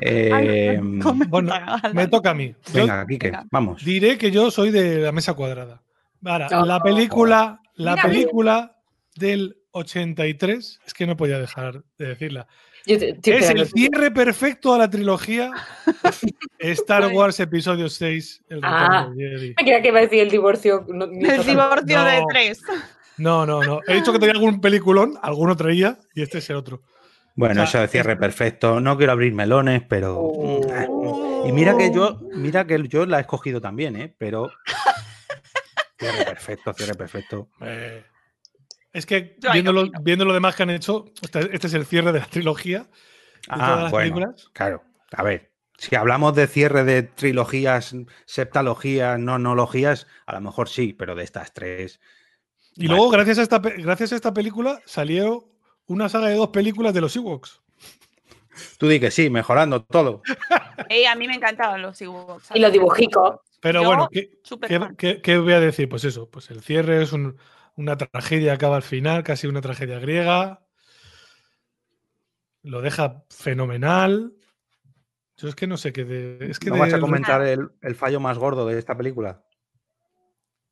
Eh, 0.00 0.80
Bueno, 0.80 1.52
Alan. 1.52 1.94
Me 1.94 2.08
toca 2.08 2.30
a 2.30 2.34
mí. 2.34 2.54
Venga, 2.72 3.06
Quique, 3.06 3.26
venga. 3.26 3.44
vamos. 3.50 3.84
diré 3.84 4.16
que 4.16 4.30
yo 4.30 4.50
soy 4.50 4.70
de 4.70 5.00
la 5.00 5.12
mesa 5.12 5.34
cuadrada. 5.34 5.82
Ahora, 6.24 6.48
No. 6.50 6.64
la 6.64 6.80
película, 6.80 7.60
la 7.78 7.92
Mira, 7.92 8.02
película 8.04 8.76
del 9.16 9.56
83, 9.72 10.80
es 10.86 10.94
que 10.94 11.06
no 11.06 11.16
podía 11.16 11.38
dejar 11.38 11.82
de 11.98 12.08
decirla. 12.08 12.46
Te- 12.84 13.18
Es 13.36 13.50
el 13.50 13.66
cierre 13.66 14.10
perfecto 14.10 14.72
a 14.72 14.78
la 14.78 14.88
trilogía 14.88 15.50
Star. 16.58 17.12
Wars 17.12 17.38
Episodio 17.40 17.88
6. 17.88 18.44
El 18.48 18.60
Ah. 18.62 18.88
retorno 19.08 19.14
de 19.16 19.28
Jedi. 19.28 19.48
Me 19.48 19.54
creía 19.56 19.82
que 19.82 19.88
iba 19.88 19.98
a 19.98 20.02
decir 20.02 20.20
el 20.20 20.30
divorcio. 20.30 20.84
no- 20.88 21.04
El 21.06 21.44
divorcio 21.44 22.04
de 22.04 22.20
No. 22.20 22.26
tres. 22.30 22.62
No, 23.18 23.44
no, 23.46 23.62
no. 23.62 23.80
He 23.86 23.94
dicho 23.94 24.12
que 24.12 24.18
tenía 24.18 24.32
algún 24.34 24.60
peliculón, 24.60 25.18
alguno 25.22 25.56
traía, 25.56 25.98
y 26.14 26.22
este 26.22 26.38
es 26.38 26.48
el 26.50 26.56
otro. 26.56 26.82
Bueno, 27.34 27.60
O 27.60 27.64
eso 27.64 27.78
de 27.80 27.88
cierre 27.88 28.16
perfecto. 28.16 28.80
No 28.80 28.96
quiero 28.96 29.12
abrir 29.12 29.32
melones, 29.34 29.82
pero. 29.88 30.16
Oh. 30.20 31.44
Y 31.46 31.52
mira 31.52 31.76
que 31.76 31.92
yo, 31.92 32.20
mira 32.34 32.66
que 32.66 32.86
yo 32.88 33.06
la 33.06 33.18
he 33.18 33.20
escogido 33.22 33.60
también, 33.60 33.96
¿eh? 33.96 34.14
Pero. 34.18 34.50
Cierre 35.98 36.24
perfecto, 36.24 36.72
cierre 36.74 36.94
perfecto. 36.94 37.48
Eh, 37.60 38.04
es 38.92 39.04
que 39.06 39.36
ahí 39.48 39.52
viendo 39.54 39.72
lo, 39.72 39.82
opino. 39.82 40.00
viendo 40.02 40.24
lo 40.24 40.32
demás 40.34 40.54
que 40.56 40.62
han 40.62 40.70
hecho, 40.70 41.06
este, 41.20 41.54
este 41.54 41.66
es 41.66 41.74
el 41.74 41.86
cierre 41.86 42.12
de 42.12 42.20
la 42.20 42.26
trilogía. 42.26 42.80
De 42.80 42.86
todas 43.54 43.60
Ah, 43.60 43.82
las 43.82 43.90
bueno, 43.90 44.14
películas. 44.14 44.48
claro. 44.52 44.82
A 45.12 45.22
ver, 45.22 45.50
Si 45.76 45.94
hablamos 45.94 46.34
de 46.34 46.46
cierre 46.48 46.82
de 46.84 47.02
trilogías, 47.04 47.94
septalogías, 48.26 49.18
nonologías, 49.18 50.06
a 50.26 50.32
lo 50.34 50.40
mejor 50.40 50.68
sí, 50.68 50.92
pero 50.92 51.14
de 51.14 51.22
estas 51.24 51.52
tres. 51.54 52.00
Y 52.74 52.86
Bueno. 52.86 52.96
luego, 52.96 53.10
gracias 53.10 53.38
a, 53.38 53.42
esta, 53.42 53.58
gracias 53.58 54.12
a 54.12 54.16
esta 54.16 54.32
película, 54.34 54.80
salió 54.86 55.48
una 55.86 56.08
saga 56.08 56.28
de 56.28 56.34
dos 56.34 56.48
películas 56.48 56.92
de 56.94 57.00
los 57.00 57.14
Ewoks. 57.16 57.60
Tú 58.78 58.88
di 58.88 58.98
que 58.98 59.10
sí, 59.12 59.30
mejorando 59.30 59.84
todo. 59.84 60.22
A 61.08 61.14
mí 61.14 61.26
me 61.28 61.34
encantaban 61.34 61.80
los 61.80 62.00
Ewoks. 62.02 62.48
Y 62.54 62.58
los 62.58 62.72
dibujicos. 62.72 63.36
Pero 63.60 63.82
Yo, 63.82 63.88
bueno, 63.88 64.08
¿qué, 64.10 64.30
qué- 64.66 64.80
qué- 64.96 65.22
qué 65.22 65.38
voy 65.38 65.52
a 65.52 65.60
decir? 65.60 65.88
Pues 65.88 66.04
eso, 66.04 66.30
pues 66.30 66.50
el 66.50 66.62
cierre 66.62 67.02
es 67.02 67.12
un- 67.12 67.36
una 67.76 67.96
tragedia, 67.96 68.52
acaba 68.52 68.76
al 68.76 68.82
final, 68.82 69.22
casi 69.24 69.46
una 69.46 69.60
tragedia 69.60 69.98
griega. 69.98 70.64
Lo 72.62 72.82
deja 72.82 73.24
fenomenal. 73.30 74.32
Yo 75.36 75.48
es 75.48 75.54
que 75.54 75.66
no 75.66 75.76
sé 75.76 75.92
qué 75.92 76.04
de. 76.04 76.50
Es 76.50 76.58
que 76.58 76.70
¿No 76.70 76.78
vas 76.78 76.92
a 76.92 77.00
comentar 77.00 77.42
el, 77.46 77.70
el 77.82 77.94
fallo 77.94 78.18
más 78.20 78.38
gordo 78.38 78.66
de 78.66 78.78
esta 78.78 78.96
película? 78.96 79.44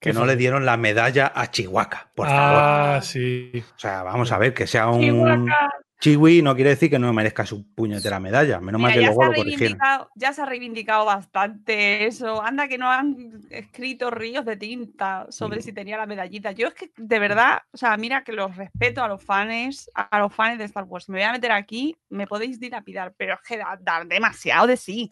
¿Qué 0.01 0.11
Que 0.11 0.12
no 0.12 0.26
le 0.26 0.37
dieron 0.37 0.66
la 0.66 0.76
medalla 0.76 1.32
a 1.34 1.51
Chihuahua, 1.51 2.12
por 2.14 2.26
favor. 2.26 2.59
Ah, 2.61 3.01
sí. 3.03 3.53
O 3.74 3.78
sea, 3.78 4.03
vamos 4.03 4.30
a 4.32 4.39
ver, 4.39 4.53
que 4.53 4.66
sea 4.66 4.89
un 4.89 5.01
Chihuahua. 5.01 5.70
Chiwi 5.99 6.43
no 6.43 6.55
quiere 6.55 6.71
decir 6.71 6.91
que 6.91 6.99
no 6.99 7.13
merezca 7.13 7.47
su 7.47 7.73
puñetera 7.75 8.21
medalla. 8.21 8.61
Menos 8.61 8.81
mal 8.81 8.91
Mira, 8.91 9.01
que 9.01 9.07
ya, 9.07 9.13
se 9.13 9.15
luego 9.17 9.33
lo 9.33 9.37
corrigieron. 9.39 9.79
ya 10.15 10.33
se 10.33 10.43
ha 10.43 10.47
reivindicado 10.47 11.05
bastante 11.07 12.07
eso. 12.07 12.43
Anda 12.43 12.69
que 12.69 12.77
no 12.79 12.91
han 12.91 13.41
escrito 13.51 14.11
ríos 14.11 14.45
de 14.45 14.57
tinta 14.57 15.27
sobre 15.31 15.63
si 15.63 15.73
tenía 15.73 15.97
la 15.97 16.07
medallita. 16.07 16.53
Yo 16.53 16.69
es 16.69 16.75
que 16.75 16.91
de 16.97 17.19
verdad, 17.19 17.63
o 17.73 17.77
sea, 17.77 17.97
mira 17.97 18.23
que 18.25 18.33
los 18.33 18.55
respeto 18.57 19.03
a 19.03 19.09
los 19.09 19.23
fans, 19.23 19.91
a 19.95 20.19
los 20.19 20.35
fans 20.35 20.59
de 20.59 20.65
Star 20.65 20.85
Wars. 20.85 21.09
Me 21.09 21.19
voy 21.19 21.25
a 21.25 21.33
meter 21.33 21.51
aquí, 21.53 21.97
me 22.11 22.27
podéis 22.27 22.61
dilapidar, 22.61 23.15
pero 23.17 23.35
es 23.35 23.41
que 23.47 23.57
da, 23.57 23.79
da 23.81 24.05
demasiado 24.05 24.67
de 24.67 24.77
sí. 24.77 25.09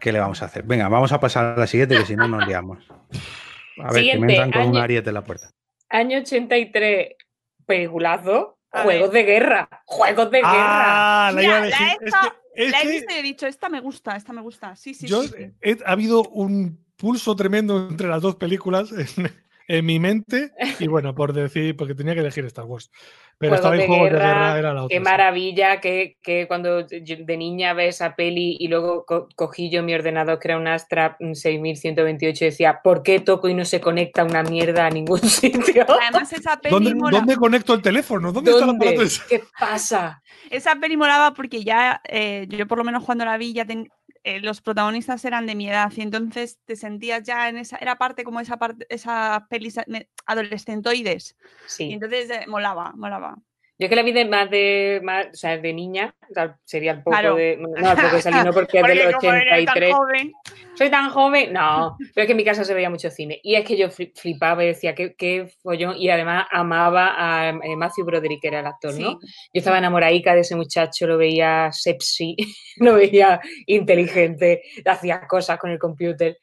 ¿Qué 0.00 0.10
le 0.12 0.18
vamos 0.18 0.42
a 0.42 0.46
hacer? 0.46 0.64
Venga, 0.64 0.88
vamos 0.88 1.12
a 1.12 1.20
pasar 1.20 1.44
a 1.46 1.56
la 1.56 1.66
siguiente, 1.68 1.96
que 1.96 2.04
si 2.04 2.16
no 2.16 2.26
nos 2.26 2.44
liamos. 2.46 2.78
A 3.78 3.84
ver, 3.84 3.92
que 3.92 3.98
Siguiente, 4.00 4.26
me 4.26 4.32
entran 4.34 4.50
con 4.50 4.62
un 4.62 4.76
año- 4.76 4.82
ariete 4.82 5.10
en 5.10 5.14
la 5.14 5.22
puerta. 5.22 5.50
Año 5.88 6.18
83, 6.18 7.10
peliculazo, 7.64 8.58
A 8.72 8.82
juegos 8.84 9.10
ver. 9.12 9.24
de 9.26 9.32
guerra, 9.32 9.82
juegos 9.84 10.30
de 10.30 10.38
guerra. 10.38 11.26
Ah, 11.28 11.32
la 11.34 11.42
iba 11.42 11.58
a 11.58 11.60
Mira, 11.62 11.76
la 11.78 11.86
he 11.88 11.92
Es 11.92 11.98
que- 12.14 12.32
es 12.54 12.70
La 12.70 12.78
he 12.80 12.82
que 12.82 12.88
visto 12.88 13.12
y 13.12 13.16
he 13.16 13.22
dicho, 13.22 13.46
esta 13.46 13.68
me 13.68 13.80
gusta, 13.80 14.16
esta 14.16 14.32
me 14.32 14.42
gusta. 14.42 14.76
Sí, 14.76 14.94
sí, 14.94 15.06
yo 15.06 15.22
sí, 15.22 15.28
sí. 15.36 15.52
he- 15.60 15.78
ha 15.86 15.92
habido 15.92 16.22
un 16.24 16.84
pulso 16.96 17.34
tremendo 17.36 17.88
entre 17.90 18.08
las 18.08 18.20
dos 18.22 18.36
películas 18.36 18.90
en, 18.92 18.96
en 19.78 19.86
mi 19.86 19.98
mente. 19.98 20.50
Y 20.80 20.86
bueno, 20.88 21.14
por 21.14 21.32
decir, 21.32 21.76
porque 21.76 21.94
tenía 21.94 22.14
que 22.14 22.20
elegir 22.20 22.44
Star 22.46 22.64
Wars. 22.64 22.90
Pero 23.38 23.54
estaba 23.56 23.74
en 23.74 23.80
de 23.80 23.86
Juegos 23.88 24.10
de 24.10 24.16
Guerra, 24.18 24.58
era 24.58 24.74
la 24.74 24.84
otra. 24.84 24.94
Qué 24.96 25.00
maravilla 25.00 25.80
que, 25.80 26.16
que 26.22 26.46
cuando 26.46 26.86
yo 26.86 27.16
de 27.18 27.36
niña 27.36 27.72
ves 27.72 27.96
esa 27.96 28.14
peli 28.14 28.56
y 28.60 28.68
luego 28.68 29.04
co- 29.04 29.28
cogí 29.34 29.70
yo 29.70 29.82
mi 29.82 29.94
ordenador 29.94 30.38
que 30.38 30.48
era 30.48 30.58
un 30.58 30.68
Astra 30.68 31.16
mm, 31.18 31.32
6128 31.34 32.44
y 32.44 32.48
decía, 32.48 32.80
¿por 32.84 33.02
qué 33.02 33.18
toco 33.20 33.48
y 33.48 33.54
no 33.54 33.64
se 33.64 33.80
conecta 33.80 34.22
una 34.24 34.42
mierda 34.42 34.86
a 34.86 34.90
ningún 34.90 35.20
sitio? 35.22 35.84
Además, 35.88 36.32
esa 36.32 36.56
peli, 36.58 36.72
¿Dónde, 36.74 36.94
mola- 36.94 37.18
dónde 37.18 37.36
conecto 37.36 37.74
el 37.74 37.82
teléfono? 37.82 38.30
¿Dónde, 38.32 38.50
está 38.52 38.66
ese? 39.02 39.22
¿Qué 39.28 39.42
pasa? 39.58 40.22
esa 40.50 40.76
peli 40.76 40.96
molaba 40.96 41.32
porque 41.34 41.64
ya, 41.64 42.00
eh, 42.08 42.46
yo 42.48 42.66
por 42.66 42.78
lo 42.78 42.84
menos 42.84 43.04
cuando 43.04 43.24
la 43.24 43.36
vi, 43.38 43.52
ya 43.54 43.64
ten- 43.64 43.88
eh, 44.24 44.40
los 44.40 44.60
protagonistas 44.62 45.24
eran 45.24 45.46
de 45.46 45.54
mi 45.54 45.68
edad 45.68 45.92
y 45.96 46.00
entonces 46.02 46.58
te 46.64 46.76
sentías 46.76 47.22
ya 47.24 47.48
en 47.48 47.56
esa, 47.58 47.76
era 47.78 47.96
parte 47.98 48.24
como 48.24 48.40
esa 48.40 48.56
parte, 48.58 48.86
esas 48.88 49.42
pelis 49.48 49.76
adolescentoides. 50.26 51.36
Y 51.40 51.66
Sí. 51.68 51.92
entonces 51.92 52.30
eh, 52.30 52.44
molaba, 52.48 52.92
molaba. 52.96 53.38
Yo 53.82 53.88
que 53.88 53.96
la 53.96 54.02
vi 54.02 54.12
de 54.12 54.24
más 54.24 54.48
de 54.48 55.00
más, 55.02 55.26
o 55.26 55.34
sea, 55.34 55.58
de 55.58 55.72
niña, 55.72 56.14
o 56.30 56.34
sea, 56.34 56.56
sería 56.64 56.92
el 56.92 57.02
poco 57.02 57.10
Claro. 57.18 57.34
de. 57.34 57.56
No, 57.56 57.68
el 57.90 57.96
poco 57.96 58.16
de 58.16 58.22
salir, 58.22 58.44
no, 58.44 58.52
porque 58.54 58.78
es 58.78 58.86
del 58.86 58.98
Porque 59.02 59.14
como 59.14 59.32
eres 59.32 59.64
tan 59.66 59.76
83. 59.76 59.94
joven, 59.94 60.32
Soy 60.74 60.88
tan 60.90 61.10
joven. 61.10 61.52
No, 61.52 61.96
pero 62.14 62.22
es 62.22 62.26
que 62.26 62.32
en 62.32 62.36
mi 62.36 62.44
casa 62.44 62.64
se 62.64 62.72
veía 62.74 62.88
mucho 62.90 63.10
cine. 63.10 63.40
Y 63.42 63.56
es 63.56 63.64
que 63.64 63.76
yo 63.76 63.88
fli- 63.88 64.12
flipaba 64.14 64.62
y 64.64 64.68
decía, 64.68 64.94
qué, 64.94 65.14
qué 65.16 65.48
follón. 65.62 65.96
Y 65.98 66.08
además 66.10 66.46
amaba 66.50 67.14
a 67.16 67.50
eh, 67.50 67.76
Matthew 67.76 68.04
Broderick, 68.06 68.40
que 68.40 68.48
era 68.48 68.60
el 68.60 68.66
actor, 68.66 68.94
¿no? 68.98 69.18
sí. 69.20 69.26
Yo 69.52 69.58
estaba 69.58 69.78
enamoradica 69.78 70.34
de 70.34 70.40
ese 70.40 70.54
muchacho, 70.56 71.06
lo 71.06 71.18
veía 71.18 71.68
sepsi, 71.72 72.36
lo 72.76 72.94
veía 72.94 73.40
inteligente, 73.66 74.62
hacía 74.86 75.26
cosas 75.26 75.58
con 75.58 75.70
el 75.70 75.78
computer. 75.78 76.38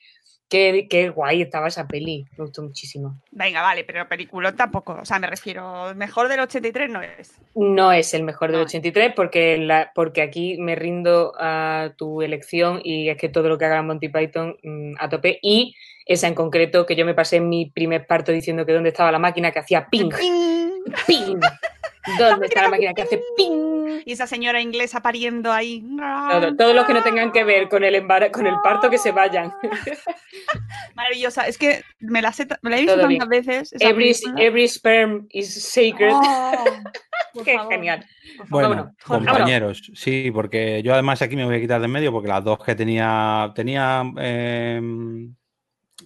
Qué, 0.49 0.87
qué 0.89 1.09
guay 1.09 1.43
estaba 1.43 1.67
esa 1.67 1.87
peli, 1.87 2.25
me 2.35 2.45
gustó 2.45 2.63
muchísimo. 2.63 3.15
Venga, 3.31 3.61
vale, 3.61 3.83
pero 3.83 4.07
película 4.09 4.51
tampoco. 4.55 4.97
O 4.99 5.05
sea, 5.05 5.19
me 5.19 5.27
refiero, 5.27 5.93
mejor 5.95 6.27
del 6.27 6.39
83 6.39 6.89
no 6.89 7.01
es. 7.03 7.35
No 7.53 7.91
es 7.91 8.13
el 8.15 8.23
mejor 8.23 8.49
del 8.49 8.61
No. 8.61 8.65
83 8.65 9.13
porque, 9.15 9.57
la, 9.59 9.91
porque 9.93 10.23
aquí 10.23 10.57
me 10.57 10.75
rindo 10.75 11.33
a 11.39 11.91
tu 11.97 12.23
elección 12.23 12.81
y 12.83 13.09
es 13.09 13.17
que 13.17 13.29
todo 13.29 13.47
lo 13.47 13.59
que 13.59 13.65
haga 13.65 13.83
Monty 13.83 14.09
Python 14.09 14.57
mm, 14.63 14.93
a 14.99 15.07
tope 15.07 15.37
y 15.43 15.75
esa 16.05 16.27
en 16.27 16.33
concreto 16.33 16.87
que 16.87 16.95
yo 16.95 17.05
me 17.05 17.13
pasé 17.13 17.39
mi 17.39 17.67
primer 17.67 18.07
parto 18.07 18.31
diciendo 18.31 18.65
que 18.65 18.73
dónde 18.73 18.89
estaba 18.89 19.11
la 19.11 19.19
máquina 19.19 19.51
que 19.51 19.59
hacía 19.59 19.87
ping, 19.87 20.09
¡Ping! 20.09 20.93
ping, 21.05 21.39
dónde 22.17 22.47
está 22.47 22.63
la 22.63 22.69
máquina 22.69 22.93
que 22.95 23.03
hace 23.03 23.21
ping. 23.37 23.78
Y 24.05 24.11
esa 24.13 24.27
señora 24.27 24.61
inglesa 24.61 25.01
pariendo 25.01 25.51
ahí. 25.51 25.85
Todo- 26.31 26.55
todos 26.55 26.75
los 26.75 26.85
que 26.85 26.93
no 26.93 27.03
tengan 27.03 27.31
que 27.31 27.43
ver 27.43 27.69
con 27.69 27.83
el 27.83 27.95
embara- 27.95 28.31
con 28.31 28.45
el 28.47 28.55
parto 28.63 28.89
que 28.89 28.97
se 28.97 29.11
vayan. 29.11 29.53
Maravillosa. 30.95 31.47
Es 31.47 31.57
que 31.57 31.81
me 31.99 32.21
la, 32.21 32.33
me 32.61 32.69
la 32.69 32.77
he 32.77 32.81
visto 32.81 32.95
Todo 32.95 33.07
tantas 33.07 33.29
bien. 33.29 33.45
veces. 33.45 33.73
Every, 33.79 34.13
every 34.37 34.67
sperm 34.67 35.27
is 35.31 35.63
sacred. 35.71 36.11
Oh, 36.13 36.63
Qué 37.45 37.55
favor, 37.55 37.71
genial. 37.73 38.05
Bueno, 38.49 38.91
compañeros, 39.05 39.91
sí, 39.93 40.31
porque 40.33 40.81
yo 40.83 40.93
además 40.93 41.21
aquí 41.21 41.35
me 41.35 41.45
voy 41.45 41.55
a 41.55 41.59
quitar 41.61 41.79
de 41.79 41.85
en 41.85 41.91
medio 41.91 42.11
porque 42.11 42.27
las 42.27 42.43
dos 42.43 42.63
que 42.63 42.73
tenía, 42.75 43.51
tenía 43.53 44.03
eh, 44.17 44.81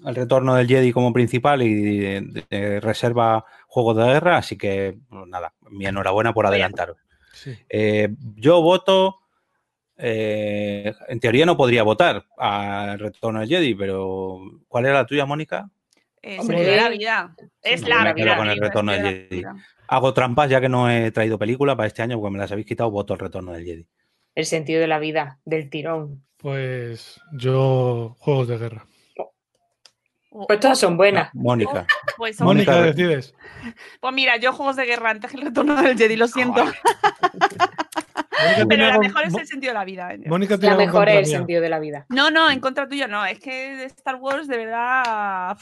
el 0.06 0.16
retorno 0.16 0.54
del 0.56 0.68
Jedi 0.68 0.92
como 0.92 1.14
principal 1.14 1.62
y 1.62 1.74
de, 2.00 2.44
de 2.50 2.80
reserva 2.82 3.46
juegos 3.68 3.96
de 3.98 4.04
guerra, 4.06 4.38
así 4.38 4.58
que 4.58 4.98
pues 5.10 5.28
nada, 5.28 5.54
mi 5.70 5.86
enhorabuena 5.86 6.34
por 6.34 6.46
adelantaros. 6.46 6.98
Sí. 7.34 7.58
Eh, 7.68 8.10
yo 8.36 8.62
voto, 8.62 9.20
eh, 9.98 10.94
en 11.08 11.20
teoría 11.20 11.46
no 11.46 11.58
podría 11.58 11.84
votar 11.84 12.26
al 12.38 13.00
retorno 13.00 13.42
del 13.42 13.50
Jedi, 13.50 13.76
pero 13.76 14.40
¿cuál 14.68 14.86
era 14.86 14.96
la 14.96 15.06
tuya, 15.06 15.26
Mónica? 15.26 15.70
Es 16.22 16.40
Hombre. 16.40 16.64
de 16.64 16.78
la 16.78 16.90
vida. 16.90 17.36
Es 17.62 17.86
la 17.88 18.14
me 18.14 18.38
con 18.38 18.50
el 18.50 18.60
retorno 18.60 18.92
del 18.94 19.28
Jedi. 19.30 19.44
Hago 19.88 20.14
trampas 20.14 20.50
ya 20.50 20.62
que 20.62 20.70
no 20.70 20.90
he 20.90 21.12
traído 21.12 21.38
película 21.38 21.76
para 21.76 21.88
este 21.88 22.02
año 22.02 22.18
porque 22.18 22.32
me 22.32 22.40
las 22.40 22.52
habéis 22.52 22.68
quitado, 22.68 22.90
voto 22.92 23.14
el 23.14 23.20
retorno 23.20 23.52
del 23.52 23.66
Jedi. 23.66 23.88
El 24.36 24.46
sentido 24.46 24.80
de 24.80 24.88
la 24.88 25.00
vida, 25.00 25.40
del 25.44 25.70
tirón. 25.70 26.24
Pues 26.38 27.20
yo, 27.34 28.16
Juegos 28.20 28.48
de 28.48 28.58
Guerra. 28.58 28.88
Pues 30.48 30.60
todas 30.60 30.80
son 30.80 30.98
buenas. 30.98 31.30
Mónica. 31.34 31.86
Pues, 32.18 32.40
Mónica, 32.42 32.72
Mónica, 32.72 32.92
decides. 32.94 33.36
pues 34.00 34.14
mira, 34.14 34.38
yo 34.38 34.52
juegos 34.54 34.76
de 34.76 34.86
guerra 34.86 35.12
antes 35.12 35.30
que 35.32 35.38
el 35.38 35.44
retorno 35.44 35.80
del 35.82 35.98
Jedi, 35.98 36.16
lo 36.16 36.28
siento. 36.28 36.64
Pero 38.68 38.88
la 38.88 39.00
mejor 39.00 39.24
es 39.26 39.34
el 39.36 39.48
sentido 39.48 39.72
de 39.72 39.80
la 39.80 39.86
vida. 39.86 40.14
¿eh? 40.14 40.22
Mónica 40.26 40.58
tiene 40.58 40.76
La 40.76 40.86
mejor 40.86 41.08
es 41.08 41.16
el 41.20 41.26
mía. 41.28 41.38
sentido 41.38 41.62
de 41.62 41.70
la 41.70 41.80
vida. 41.80 42.06
No, 42.10 42.30
no, 42.32 42.50
en 42.50 42.60
contra 42.60 42.88
tuyo 42.90 43.08
no. 43.08 43.26
Es 43.26 43.40
que 43.40 43.76
de 43.76 43.86
Star 43.86 44.16
Wars, 44.16 44.48
de 44.48 44.58
verdad. 44.58 45.58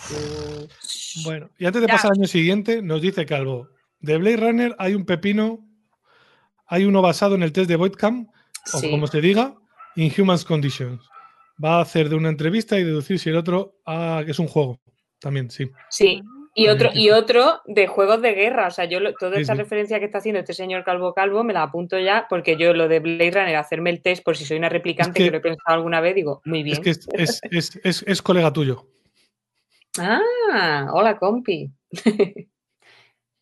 Bueno, 1.25 1.49
y 1.57 1.65
antes 1.65 1.81
de 1.81 1.87
Ya. 1.87 1.93
pasar 1.93 2.11
al 2.11 2.17
año 2.19 2.27
siguiente, 2.27 2.81
nos 2.81 3.01
dice 3.01 3.25
Calvo, 3.25 3.67
de 3.99 4.17
Blade 4.17 4.37
Runner 4.37 4.75
hay 4.79 4.95
un 4.95 5.05
pepino, 5.05 5.59
hay 6.67 6.85
uno 6.85 7.01
basado 7.01 7.35
en 7.35 7.43
el 7.43 7.51
test 7.51 7.67
de 7.69 7.75
Voidcam, 7.75 8.27
o 8.73 8.81
como 8.89 9.05
se 9.07 9.21
diga, 9.21 9.53
Inhumans 9.95 10.45
Conditions. 10.45 11.01
Va 11.63 11.77
a 11.77 11.81
hacer 11.81 12.09
de 12.09 12.15
una 12.15 12.29
entrevista 12.29 12.79
y 12.79 12.83
deducir 12.83 13.19
si 13.19 13.29
el 13.29 13.37
otro 13.37 13.75
ah, 13.85 14.21
que 14.25 14.31
es 14.31 14.39
un 14.39 14.47
juego. 14.47 14.79
También, 15.19 15.51
sí. 15.51 15.69
Sí, 15.89 16.21
y 16.55 16.65
También 16.65 16.87
otro, 16.89 16.99
y 16.99 17.09
otro 17.11 17.61
de 17.65 17.87
juegos 17.87 18.21
de 18.21 18.33
guerra. 18.33 18.67
O 18.67 18.71
sea, 18.71 18.85
yo 18.85 18.99
lo- 18.99 19.13
toda 19.13 19.35
Sí, 19.35 19.41
esta 19.41 19.53
sí. 19.53 19.59
referencia 19.59 19.99
que 19.99 20.05
está 20.05 20.17
haciendo 20.17 20.39
este 20.39 20.53
señor 20.53 20.83
Calvo 20.83 21.13
Calvo 21.13 21.43
me 21.43 21.53
la 21.53 21.63
apunto 21.63 21.99
ya, 21.99 22.25
porque 22.29 22.57
yo 22.57 22.73
lo 22.73 22.87
de 22.87 22.99
Blade 22.99 23.31
Runner, 23.31 23.55
hacerme 23.55 23.91
el 23.91 24.01
test 24.01 24.23
por 24.23 24.35
si 24.35 24.45
soy 24.45 24.57
una 24.57 24.69
replicante, 24.69 25.19
que- 25.19 25.25
que, 25.25 25.31
lo 25.31 25.37
he 25.37 25.41
pensado 25.41 25.75
alguna 25.77 26.01
vez, 26.01 26.15
digo, 26.15 26.41
muy 26.45 26.63
bien. 26.63 26.77
Es 26.77 26.79
que 26.83 26.89
es, 26.89 27.07
es- 27.13 27.41
es- 27.51 27.79
es- 27.83 28.03
es 28.07 28.21
colega 28.21 28.51
tuyo. 28.51 28.87
Ah, 29.99 30.87
hola, 30.93 31.17
compi. 31.17 31.69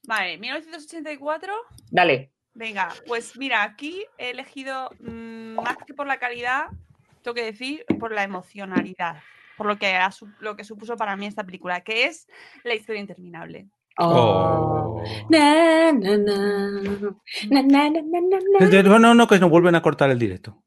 Vale, 0.07 0.37
1984. 0.39 1.53
Dale. 1.91 2.31
Venga, 2.53 2.89
pues 3.07 3.37
mira, 3.37 3.63
aquí 3.63 4.03
he 4.17 4.31
elegido 4.31 4.89
mm, 4.99 5.55
más 5.55 5.77
que 5.85 5.93
por 5.93 6.07
la 6.07 6.17
calidad, 6.17 6.65
tengo 7.21 7.35
que 7.35 7.45
decir, 7.45 7.85
por 7.99 8.11
la 8.11 8.23
emocionalidad, 8.23 9.21
por 9.57 9.67
lo 9.67 9.77
que, 9.77 9.95
ha 9.95 10.09
lo 10.39 10.55
que 10.55 10.63
supuso 10.63 10.95
para 10.95 11.15
mí 11.15 11.25
esta 11.25 11.43
película, 11.43 11.81
que 11.81 12.05
es 12.05 12.27
la 12.63 12.75
historia 12.75 13.01
interminable. 13.01 13.67
Oh. 13.97 15.03
Na, 15.29 15.91
na, 15.91 16.17
na. 16.17 16.81
No, 17.49 18.99
no, 18.99 19.13
no, 19.13 19.27
que 19.27 19.39
nos 19.39 19.49
vuelven 19.49 19.75
a 19.75 19.81
cortar 19.81 20.09
el 20.09 20.19
directo. 20.19 20.63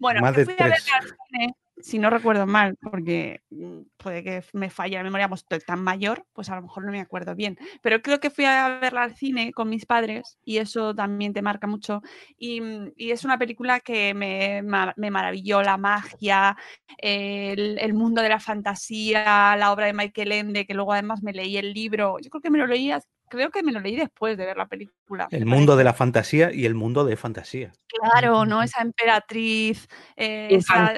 Bueno, 0.00 0.20
Más 0.20 0.32
que 0.32 0.40
de 0.40 0.44
fui 0.46 0.54
a 0.54 0.56
tres. 0.56 0.86
al 0.92 1.04
cine, 1.28 1.54
si 1.80 1.98
no 1.98 2.10
recuerdo 2.10 2.46
mal, 2.46 2.76
porque 2.80 3.40
mm, 3.50 3.80
puede 3.96 4.22
que 4.24 4.42
me 4.52 4.70
falle 4.70 4.96
la 4.96 5.02
memoria, 5.02 5.28
pues 5.28 5.42
estoy 5.42 5.60
tan 5.60 5.82
mayor, 5.82 6.24
pues 6.32 6.48
a 6.50 6.56
lo 6.56 6.62
mejor 6.62 6.84
no 6.84 6.92
me 6.92 7.00
acuerdo 7.00 7.34
bien. 7.34 7.56
Pero 7.82 8.02
creo 8.02 8.20
que 8.20 8.30
fui 8.30 8.44
a 8.44 8.78
verla 8.80 9.02
al 9.04 9.14
cine 9.16 9.52
con 9.52 9.68
mis 9.68 9.86
padres 9.86 10.38
y 10.44 10.58
eso 10.58 10.94
también 10.94 11.32
te 11.32 11.42
marca 11.42 11.66
mucho. 11.66 12.02
Y, 12.36 12.60
mm, 12.60 12.92
y 12.96 13.10
es 13.10 13.24
una 13.24 13.38
película 13.38 13.80
que 13.80 14.14
me, 14.14 14.62
me 14.96 15.10
maravilló, 15.10 15.62
la 15.62 15.76
magia, 15.76 16.56
el, 16.98 17.78
el 17.78 17.94
mundo 17.94 18.22
de 18.22 18.28
la 18.28 18.40
fantasía, 18.40 19.56
la 19.56 19.72
obra 19.72 19.86
de 19.86 19.92
Michael 19.92 20.32
Ende, 20.32 20.66
que 20.66 20.74
luego 20.74 20.92
además 20.92 21.22
me 21.22 21.32
leí 21.32 21.56
el 21.56 21.72
libro. 21.72 22.16
Yo 22.20 22.30
creo 22.30 22.42
que 22.42 22.50
me 22.50 22.58
lo 22.58 22.66
leí, 22.66 22.92
creo 23.28 23.50
que 23.50 23.62
me 23.62 23.72
lo 23.72 23.80
leí 23.80 23.96
después 23.96 24.36
de 24.36 24.46
ver 24.46 24.56
la 24.56 24.66
película. 24.66 25.28
El 25.30 25.46
mundo 25.46 25.76
de 25.76 25.84
la 25.84 25.94
fantasía 25.94 26.52
y 26.52 26.64
el 26.66 26.74
mundo 26.74 27.04
de 27.04 27.16
fantasía. 27.16 27.72
Claro, 27.86 28.44
¿no? 28.44 28.62
Esa 28.62 28.82
emperatriz, 28.82 29.88
eh, 30.16 30.48
esa- 30.50 30.94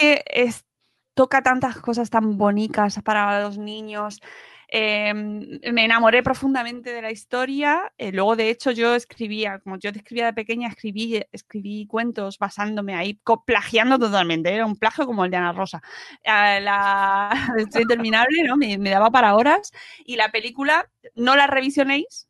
que 0.00 0.24
es, 0.26 0.64
toca 1.14 1.42
tantas 1.42 1.76
cosas 1.78 2.08
tan 2.10 2.38
bonitas 2.38 3.00
para 3.02 3.42
los 3.42 3.58
niños. 3.58 4.20
Eh, 4.72 5.12
me 5.12 5.84
enamoré 5.84 6.22
profundamente 6.22 6.92
de 6.92 7.02
la 7.02 7.10
historia. 7.10 7.92
eh, 7.98 8.12
luego, 8.12 8.36
de 8.36 8.50
hecho, 8.50 8.70
yo 8.70 8.94
escribía, 8.94 9.58
como 9.58 9.76
yo 9.78 9.90
escribía 9.90 10.26
de 10.26 10.32
pequeña, 10.32 10.68
escribí, 10.68 11.22
escribí 11.32 11.86
cuentos 11.86 12.38
basándome 12.38 12.94
ahí, 12.94 13.20
plagiando 13.44 13.98
totalmente. 13.98 14.54
Era 14.54 14.64
un 14.66 14.76
plagio 14.76 15.06
como 15.06 15.24
el 15.24 15.30
de 15.30 15.36
Ana 15.38 15.52
Rosa. 15.52 15.82
Eh, 16.22 16.60
la 16.62 17.30
Estoy 17.58 17.82
interminable, 17.82 18.44
¿no? 18.44 18.56
Me, 18.56 18.78
me 18.78 18.90
daba 18.90 19.10
para 19.10 19.34
horas. 19.34 19.72
Y 20.04 20.16
la 20.16 20.30
película, 20.30 20.88
no 21.16 21.36
la 21.36 21.46
revisionéis. 21.48 22.28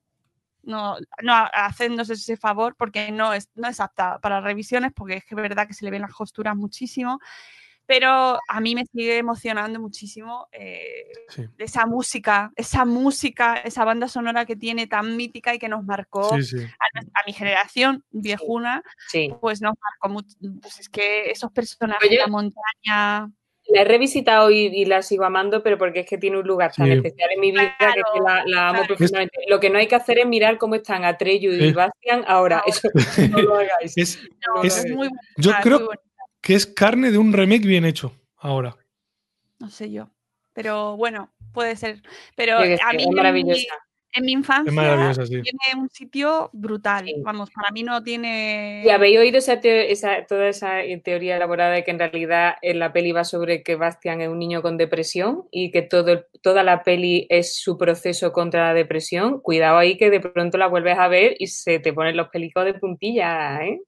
No, 0.63 0.97
no 1.23 1.33
hacednos 1.53 2.11
ese 2.11 2.37
favor 2.37 2.77
porque 2.77 3.11
no 3.13 3.33
es, 3.33 3.49
no 3.55 3.69
es 3.69 3.81
apta 3.81 4.19
para 4.21 4.43
revisiones 4.43 4.93
porque 4.95 5.17
es 5.17 5.25
que 5.25 5.35
es 5.35 5.41
verdad 5.41 5.67
que 5.67 5.73
se 5.73 5.87
le 5.87 5.91
ven 5.91 6.03
las 6.03 6.13
costuras 6.13 6.55
muchísimo 6.55 7.19
pero 7.91 8.39
a 8.47 8.61
mí 8.61 8.77
me 8.77 8.85
sigue 8.87 9.19
emocionando 9.19 9.81
muchísimo 9.81 10.47
eh, 10.53 11.07
Sí, 11.29 11.43
esa 11.59 11.87
música, 11.87 12.53
esa 12.55 12.85
música, 12.85 13.57
esa 13.57 13.85
banda 13.85 14.07
sonora 14.07 14.45
que 14.47 14.55
tiene 14.55 14.87
tan 14.87 15.17
mítica 15.17 15.53
y 15.53 15.59
que 15.59 15.69
nos 15.69 15.85
marcó 15.85 16.37
sí, 16.37 16.43
sí. 16.45 16.57
a, 16.65 17.01
a 17.21 17.23
mi 17.27 17.33
generación 17.33 18.05
viejuna, 18.13 18.85
Sí. 19.09 19.35
pues 19.41 19.61
nos 19.61 19.75
marcó 19.83 20.09
mucho. 20.09 20.37
Pues 20.63 20.79
es 20.79 20.89
que 20.89 21.31
esos 21.33 21.51
personajes, 21.51 22.09
Oye. 22.09 22.19
la 22.19 22.29
montaña. 22.29 23.31
La 23.73 23.83
he 23.83 23.85
revisitado 23.85 24.51
y, 24.51 24.67
y 24.67 24.85
la 24.85 25.01
sigo 25.03 25.25
amando, 25.25 25.63
pero 25.63 25.79
porque 25.79 26.01
es 26.01 26.07
que 26.07 26.19
tiene 26.19 26.39
un 26.39 26.47
lugar 26.47 26.73
tan 26.75 26.87
Sí. 26.87 26.93
especial 26.93 27.31
en 27.33 27.41
mi 27.41 27.51
vida 27.53 27.77
que, 27.79 28.21
la, 28.21 28.43
la 28.47 28.69
amo 28.69 28.79
claro. 28.81 28.87
profundamente. 28.97 29.39
Lo 29.49 29.61
que 29.61 29.71
no 29.71 29.79
hay 29.79 29.87
que 29.87 29.95
hacer 29.97 30.19
es 30.19 30.27
mirar 30.27 30.59
cómo 30.59 30.75
están 30.77 31.05
Atreyu 31.05 31.53
y. 31.53 31.73
Bastian 31.73 32.25
ahora. 32.27 32.63
Eso 32.67 32.89
no 33.31 33.39
lo 33.41 33.55
hagáis. 33.57 33.97
Es, 33.97 34.19
no, 34.47 34.63
es- 34.63 34.85
es 34.85 34.91
muy 34.93 35.09
yo 35.37 35.51
es 35.53 35.57
creo- 35.63 35.81
muy 35.81 35.97
que 36.41 36.55
es 36.55 36.67
carne 36.67 37.11
de 37.11 37.19
un 37.19 37.33
remake 37.33 37.67
bien 37.67 37.85
hecho 37.85 38.13
ahora. 38.37 38.77
no 39.59 39.71
sé 39.71 39.91
yo. 39.91 40.09
Pero 40.53 40.97
bueno, 40.97 41.31
puede 41.53 41.77
ser. 41.77 42.03
Pero 42.37 42.59
a 42.59 42.63
mí 42.65 42.73
es 42.73 42.81
en 42.91 42.97
mi, 42.97 43.15
maravillosa. 43.15 43.75
en 44.15 44.25
mi 44.25 44.33
infancia 44.33 44.69
Es 44.71 44.75
maravillosa, 44.75 45.25
sí. 45.27 45.41
tiene 45.43 45.81
un 45.81 45.89
sitio 45.91 46.51
brutal. 46.53 47.05
Sí. 47.07 47.15
Vamos, 47.23 47.51
para 47.51 47.71
mí 47.71 47.83
no 47.85 48.03
tiene. 48.03 48.83
¿Y 48.85 48.89
habéis 48.91 49.19
oído 49.19 49.39
esa 49.39 49.55
esa- 49.63 50.27
toda 50.27 50.49
esa 50.49 50.81
teoría 51.05 51.37
elaborada 51.37 51.73
de 51.75 51.85
que 51.85 51.93
en 51.93 51.99
realidad 52.01 52.55
en 52.63 52.81
la 52.81 52.93
peli 52.93 53.13
va 53.13 53.25
sobre 53.25 53.63
que 53.63 53.77
Bastian 53.77 54.21
es 54.21 54.29
un 54.29 54.39
niño 54.41 54.61
con 54.61 54.77
depresión 54.77 55.45
y 55.53 55.71
que 55.71 55.83
todo, 55.83 56.25
toda 56.43 56.65
la 56.65 56.83
peli 56.83 57.27
es 57.31 57.57
su 57.61 57.79
proceso 57.79 58.33
contra 58.33 58.69
la 58.69 58.75
depresión? 58.75 59.41
Cuidado 59.41 59.79
ahí 59.79 59.97
que 59.97 60.11
de 60.11 60.21
pronto 60.21 60.59
la 60.59 60.67
vuelves 60.67 60.99
a 60.99 61.07
ver 61.07 61.37
y 61.39 61.47
se 61.47 61.79
te 61.79 61.93
ponen 61.93 62.17
los 62.17 62.29
pelicos 62.31 62.65
de 62.65 62.75
puntilla, 62.75 63.61
¿eh? 63.65 63.79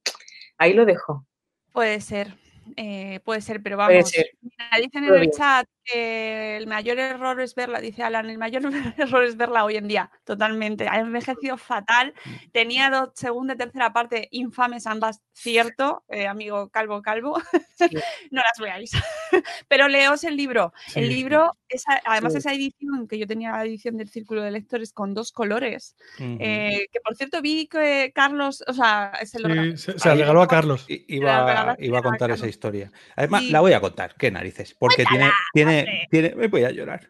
Ahí 0.59 0.74
lo 0.74 0.84
dejo. 0.84 1.26
Puede 1.72 2.00
ser, 2.00 2.34
eh, 2.76 3.20
puede 3.24 3.40
ser, 3.40 3.62
pero 3.62 3.76
vamos. 3.76 4.10
ser. 4.10 4.26
mira, 4.40 4.68
dicen 4.80 5.04
en 5.04 5.08
Todo 5.08 5.14
el 5.16 5.20
bien. 5.22 5.32
chat 5.32 5.66
que 5.85 6.57
el 6.57 6.66
mayor 6.66 6.99
error 6.99 7.41
es 7.41 7.55
verla, 7.55 7.80
dice 7.80 8.03
Alan, 8.03 8.30
el 8.30 8.39
mayor 8.39 8.62
error 8.99 9.24
es 9.24 9.37
verla 9.37 9.64
hoy 9.64 9.76
en 9.76 9.89
día, 9.89 10.11
totalmente. 10.24 10.89
Ha 10.89 10.99
envejecido 11.01 11.57
fatal. 11.57 12.14
Tenía 12.53 12.91
dos, 12.91 13.11
segunda 13.14 13.55
y 13.55 13.57
tercera 13.57 13.93
parte 13.93 14.28
infames 14.30 14.87
ambas, 14.87 15.22
cierto, 15.33 16.05
eh, 16.09 16.26
amigo 16.26 16.68
Calvo 16.70 17.03
Calvo. 17.03 17.41
no 18.30 18.41
las 18.41 18.59
veáis. 18.61 18.91
pero 19.68 19.89
leos 19.89 20.24
el 20.24 20.37
libro. 20.37 20.72
El 20.95 21.09
Sí. 21.09 21.14
libro, 21.14 21.57
esa, 21.68 22.01
además 22.05 22.33
Sí. 22.35 22.39
esa 22.39 22.53
edición, 22.53 23.09
que 23.09 23.18
yo 23.18 23.26
tenía 23.26 23.53
la 23.53 23.64
edición 23.64 23.97
del 23.97 24.09
Círculo 24.09 24.43
de 24.43 24.51
Lectores 24.51 24.93
con 24.93 25.14
dos 25.14 25.33
colores, 25.33 25.97
eh, 26.18 26.87
que 26.93 27.01
por 27.01 27.16
cierto 27.16 27.41
vi 27.43 27.66
que 27.66 28.12
Carlos, 28.14 28.62
o 28.66 28.72
sea, 28.72 29.12
se 29.24 29.39
lo 29.41 29.53
Sí, 29.53 29.76
se, 29.76 29.99
se 29.99 30.14
regaló 30.14 30.43
a 30.43 30.49
Carlos. 30.49 30.85
Iba, 30.89 31.76
iba 31.78 31.99
a 31.99 32.01
a 32.01 32.03
contar 32.03 32.30
esa 32.30 32.47
historia. 32.49 32.91
Además, 33.16 33.43
Sí. 33.43 33.51
la 33.51 33.61
voy 33.61 33.72
a 33.72 33.80
contar. 33.80 34.14
Qué 34.16 34.30
narices. 34.30 34.74
Porque 34.74 35.05
tiene, 35.05 35.30
tiene, 35.53 35.72
tiene. 36.11 36.35
Me 36.35 36.49
voy 36.49 36.64
a 36.64 36.70
llorar. 36.70 37.09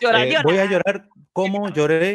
llora, 0.00 0.24
Eh, 0.24 0.28
llora. 0.30 0.42
Voy 0.42 0.58
a 0.58 0.64
llorar 0.64 1.08
como 1.32 1.68
lloré, 1.72 2.14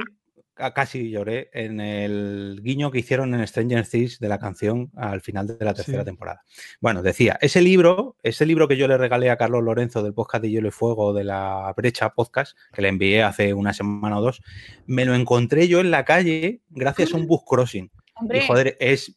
a- 0.58 0.74
casi 0.74 1.10
lloré, 1.10 1.50
en 1.54 1.80
el 1.80 2.60
guiño 2.64 2.90
que 2.92 3.00
hicieron 3.00 3.34
en 3.36 3.46
Stranger 3.48 3.88
Things 3.88 4.20
de 4.20 4.28
la 4.28 4.40
canción 4.40 4.92
al 4.96 5.22
final 5.22 5.46
de 5.48 5.64
la 5.64 5.74
tercera 5.74 6.00
Sí. 6.02 6.06
temporada. 6.06 6.42
Bueno, 6.82 7.02
decía, 7.04 7.38
ese 7.42 7.62
libro, 7.62 8.16
ese 8.24 8.46
libro 8.46 8.68
que 8.68 8.76
yo 8.76 8.88
le 8.88 8.98
regalé 8.98 9.30
a 9.30 9.38
Carlos 9.38 9.64
Lorenzo 9.64 10.02
del 10.04 10.14
podcast 10.14 10.42
de 10.44 10.50
Hielo 10.50 10.68
y 10.68 10.72
Fuego 10.72 11.14
de 11.14 11.24
la 11.26 11.72
Brecha 11.78 12.10
Podcast, 12.10 12.58
que 12.74 12.82
le 12.82 12.88
envié 12.90 13.22
hace 13.24 13.54
una 13.54 13.72
semana 13.74 14.18
o 14.18 14.22
dos, 14.22 14.42
me 14.88 15.06
lo 15.06 15.14
encontré 15.16 15.68
yo 15.68 15.80
en 15.80 15.92
la 15.92 16.04
calle 16.06 16.62
gracias 16.70 17.14
a 17.14 17.18
un 17.18 17.28
bus 17.28 17.42
crossing. 17.46 17.90
Hombre, 18.16 18.40
Y 18.44 18.48
joder, 18.48 18.78
es, 18.80 19.16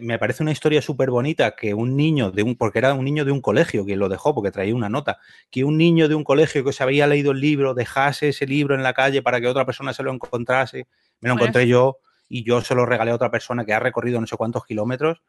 me 0.00 0.18
parece 0.18 0.42
una 0.42 0.52
historia 0.52 0.80
súper 0.82 1.10
bonita 1.10 1.56
que 1.56 1.74
un 1.74 1.96
niño 1.96 2.30
de 2.30 2.42
un, 2.42 2.56
porque 2.56 2.78
era 2.78 2.94
un 2.94 3.04
niño 3.04 3.24
de 3.24 3.32
un 3.32 3.40
colegio 3.40 3.84
quien 3.84 3.98
lo 3.98 4.08
dejó, 4.08 4.34
porque 4.34 4.50
traía 4.50 4.74
una 4.74 4.88
nota, 4.88 5.18
que 5.50 5.64
un 5.64 5.76
niño 5.76 6.08
de 6.08 6.14
un 6.14 6.22
colegio 6.22 6.64
que 6.64 6.72
se 6.72 6.82
había 6.82 7.06
leído 7.06 7.32
el 7.32 7.40
libro 7.40 7.74
dejase 7.74 8.28
ese 8.28 8.46
libro 8.46 8.74
en 8.74 8.82
la 8.82 8.92
calle 8.92 9.22
para 9.22 9.40
que 9.40 9.48
otra 9.48 9.66
persona 9.66 9.92
se 9.92 10.02
lo 10.02 10.12
encontrase. 10.12 10.86
Me 11.20 11.28
lo 11.28 11.34
encontré 11.34 11.66
yo 11.66 11.98
y 12.28 12.44
yo 12.44 12.60
se 12.60 12.74
lo 12.74 12.86
regalé 12.86 13.10
a 13.10 13.16
otra 13.16 13.30
persona 13.30 13.64
que 13.64 13.74
ha 13.74 13.80
recorrido 13.80 14.20
no 14.20 14.26
sé 14.26 14.36
cuántos 14.36 14.64
kilómetros. 14.64 15.22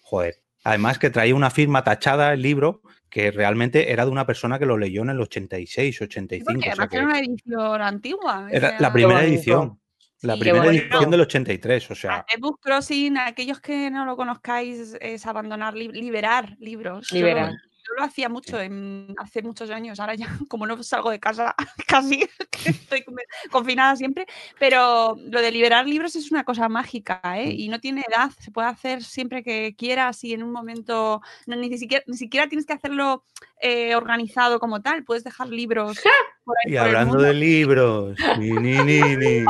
Joder. 0.00 0.36
Además 0.64 0.98
que 0.98 1.10
traía 1.10 1.34
una 1.34 1.50
firma 1.50 1.84
tachada 1.84 2.32
el 2.32 2.42
libro 2.42 2.82
que 3.08 3.30
realmente 3.30 3.92
era 3.92 4.04
de 4.04 4.10
una 4.10 4.26
persona 4.26 4.58
que 4.58 4.66
lo 4.66 4.76
leyó 4.76 5.02
en 5.02 5.10
el 5.10 5.20
86, 5.20 6.02
85. 6.02 6.52
porque 6.52 6.58
o 6.58 6.62
sea 6.62 6.72
además 6.72 6.88
que 6.88 6.96
era 6.96 7.06
una 7.06 7.18
edición 7.20 7.82
antigua. 7.82 8.48
era 8.50 8.80
la 8.80 8.92
primera 8.92 9.20
bonito. 9.20 9.34
edición. 9.36 9.80
La 10.22 10.34
Sí, 10.34 10.40
primera 10.40 10.64
edición 10.66 11.10
del 11.10 11.20
83, 11.20 11.90
o 11.90 11.94
sea, 11.94 12.24
The 12.32 12.40
Book 12.40 12.60
Crossing, 12.62 13.18
aquellos 13.18 13.60
que 13.60 13.90
no 13.90 14.04
lo 14.06 14.16
conozcáis, 14.16 14.96
es, 15.00 15.26
abandonar, 15.26 15.74
li- 15.74 15.88
liberar 15.92 16.56
libros. 16.58 17.08
Yo 17.08 17.16
lo- 17.20 17.26
Liberar. 17.26 17.52
Yo 17.88 17.94
lo 17.98 18.02
hacía 18.02 18.28
mucho 18.28 18.60
en- 18.60 19.14
hace 19.18 19.42
muchos 19.42 19.70
años, 19.70 20.00
ahora 20.00 20.16
ya 20.16 20.26
como 20.48 20.66
no 20.66 20.82
salgo 20.82 21.10
de 21.10 21.20
casa 21.20 21.54
casi, 21.86 22.26
estoy 22.66 23.04
con- 23.04 23.14
confinada 23.52 23.94
siempre, 23.94 24.26
pero 24.58 25.16
lo 25.22 25.40
de 25.40 25.52
liberar 25.52 25.86
libros 25.86 26.16
es 26.16 26.32
una 26.32 26.42
cosa 26.42 26.68
mágica 26.68 27.20
¿eh? 27.36 27.52
Y 27.52 27.68
no 27.68 27.78
tiene 27.78 28.02
edad, 28.10 28.30
se 28.40 28.50
puede 28.50 28.66
hacer 28.66 29.04
siempre 29.04 29.44
que 29.44 29.76
quieras 29.78 30.24
y 30.24 30.32
en 30.32 30.42
un 30.42 30.50
momento, 30.50 31.20
no, 31.46 31.54
ni, 31.54 31.78
siquiera, 31.78 32.02
ni 32.08 32.16
siquiera 32.16 32.48
tienes 32.48 32.66
que 32.66 32.72
hacerlo 32.72 33.24
eh, 33.60 33.94
organizado 33.94 34.58
como 34.58 34.82
tal, 34.82 35.04
puedes 35.04 35.22
dejar 35.22 35.46
libros. 35.48 35.96
por 36.44 36.56
ahí 36.64 36.72
Y 36.72 36.76
por 36.76 36.86
hablando 36.86 37.18
de 37.20 37.34
libros, 37.34 38.18
ni, 38.38 38.50
ni, 38.50 38.78
ni, 38.78 39.00
ni. 39.16 39.44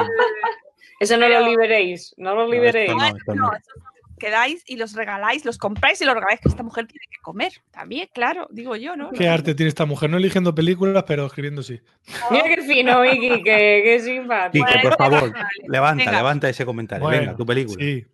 No, 0.98 1.04
Eso 1.04 1.16
no 1.16 1.28
lo 1.28 1.40
liberéis, 1.48 2.14
no 2.16 2.34
lo 2.34 2.50
liberéis. 2.50 2.90
esto 2.90 2.98
no, 2.98 3.06
esto 3.06 3.34
No, 3.34 3.46
no. 3.46 3.52
esos 3.56 3.74
quedáis 4.18 4.64
y 4.66 4.76
los 4.76 4.94
regaláis, 4.94 5.44
los 5.44 5.58
compráis 5.58 6.00
y 6.00 6.04
los 6.06 6.14
regaláis, 6.14 6.40
que 6.40 6.48
esta 6.48 6.62
mujer 6.62 6.86
tiene 6.86 7.04
que 7.10 7.20
comer. 7.20 7.52
También, 7.70 8.08
claro, 8.14 8.48
digo 8.50 8.74
yo, 8.76 8.96
¿no? 8.96 9.10
Qué 9.10 9.28
arte 9.28 9.54
tiene 9.54 9.68
esta 9.68 9.84
mujer, 9.84 10.08
no 10.08 10.16
eligiendo 10.16 10.54
películas, 10.54 11.04
pero 11.06 11.26
escribiendo 11.26 11.62
sí. 11.62 11.80
Mira 12.30 12.44
qué 12.44 12.62
fino, 12.62 13.04
Iki, 13.04 13.42
que, 13.42 13.82
que 13.84 14.00
simpático. 14.00 14.64
Quique, 14.66 14.78
por 14.80 14.96
favor, 14.96 15.32
levanta, 15.68 16.04
venga. 16.04 16.16
levanta 16.18 16.48
ese 16.48 16.64
comentario. 16.64 17.04
Bueno, 17.04 17.20
Venga, 17.20 17.36
tu 17.36 17.44
película. 17.46 17.76
Sí. 17.78 18.06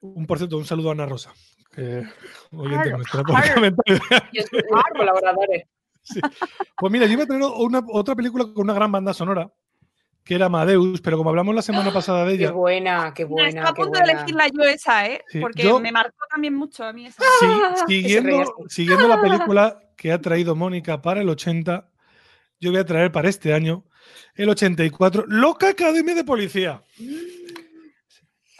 Un, 0.00 0.26
por 0.26 0.38
cierto, 0.38 0.56
un 0.56 0.64
saludo 0.64 0.90
a 0.90 0.92
Ana 0.92 1.06
Rosa, 1.06 1.34
que 1.74 2.04
oyente 2.52 2.90
nuestra 2.90 3.22
por 3.22 3.54
comentario. 3.54 4.00
Colaboradores. 4.96 5.64
Pues 6.76 6.92
mira, 6.92 7.04
yo 7.06 7.12
iba 7.12 7.24
a 7.24 7.26
tener 7.26 7.42
una, 7.42 7.82
otra 7.92 8.14
película 8.14 8.44
con 8.54 8.64
una 8.64 8.72
gran 8.72 8.90
banda 8.90 9.12
sonora, 9.12 9.52
que 10.28 10.34
era 10.34 10.44
Amadeus, 10.44 11.00
pero 11.00 11.16
como 11.16 11.30
hablamos 11.30 11.54
la 11.54 11.62
semana 11.62 11.90
pasada 11.90 12.26
de 12.26 12.36
Qué 12.36 12.44
ella, 12.44 12.52
buena, 12.52 13.14
qué 13.14 13.24
buena, 13.24 13.48
estaba 13.48 13.70
a 13.70 13.72
qué 13.72 13.82
punto 13.82 13.98
de 13.98 14.04
elegirla 14.12 14.46
yo 14.48 14.62
esa, 14.62 15.06
¿eh? 15.06 15.24
Sí, 15.26 15.40
Porque 15.40 15.62
yo- 15.62 15.80
me 15.80 15.90
marcó 15.90 16.18
también 16.30 16.54
mucho 16.54 16.84
a 16.84 16.92
mí 16.92 17.06
esa. 17.06 17.22
sí, 17.40 17.46
Ah, 17.48 17.84
siguiendo, 17.86 18.54
siguiendo 18.68 19.08
la 19.08 19.22
película 19.22 19.80
que 19.96 20.12
ha 20.12 20.20
traído 20.20 20.54
Mónica 20.54 21.00
para 21.00 21.22
el 21.22 21.30
80, 21.30 21.88
yo 22.60 22.70
voy 22.72 22.78
a 22.80 22.84
traer 22.84 23.10
para 23.10 23.30
este 23.30 23.54
año, 23.54 23.86
el 24.34 24.50
84, 24.50 25.24
Loca 25.28 25.70
Academia 25.70 26.14
de 26.14 26.24
Policía. 26.24 26.82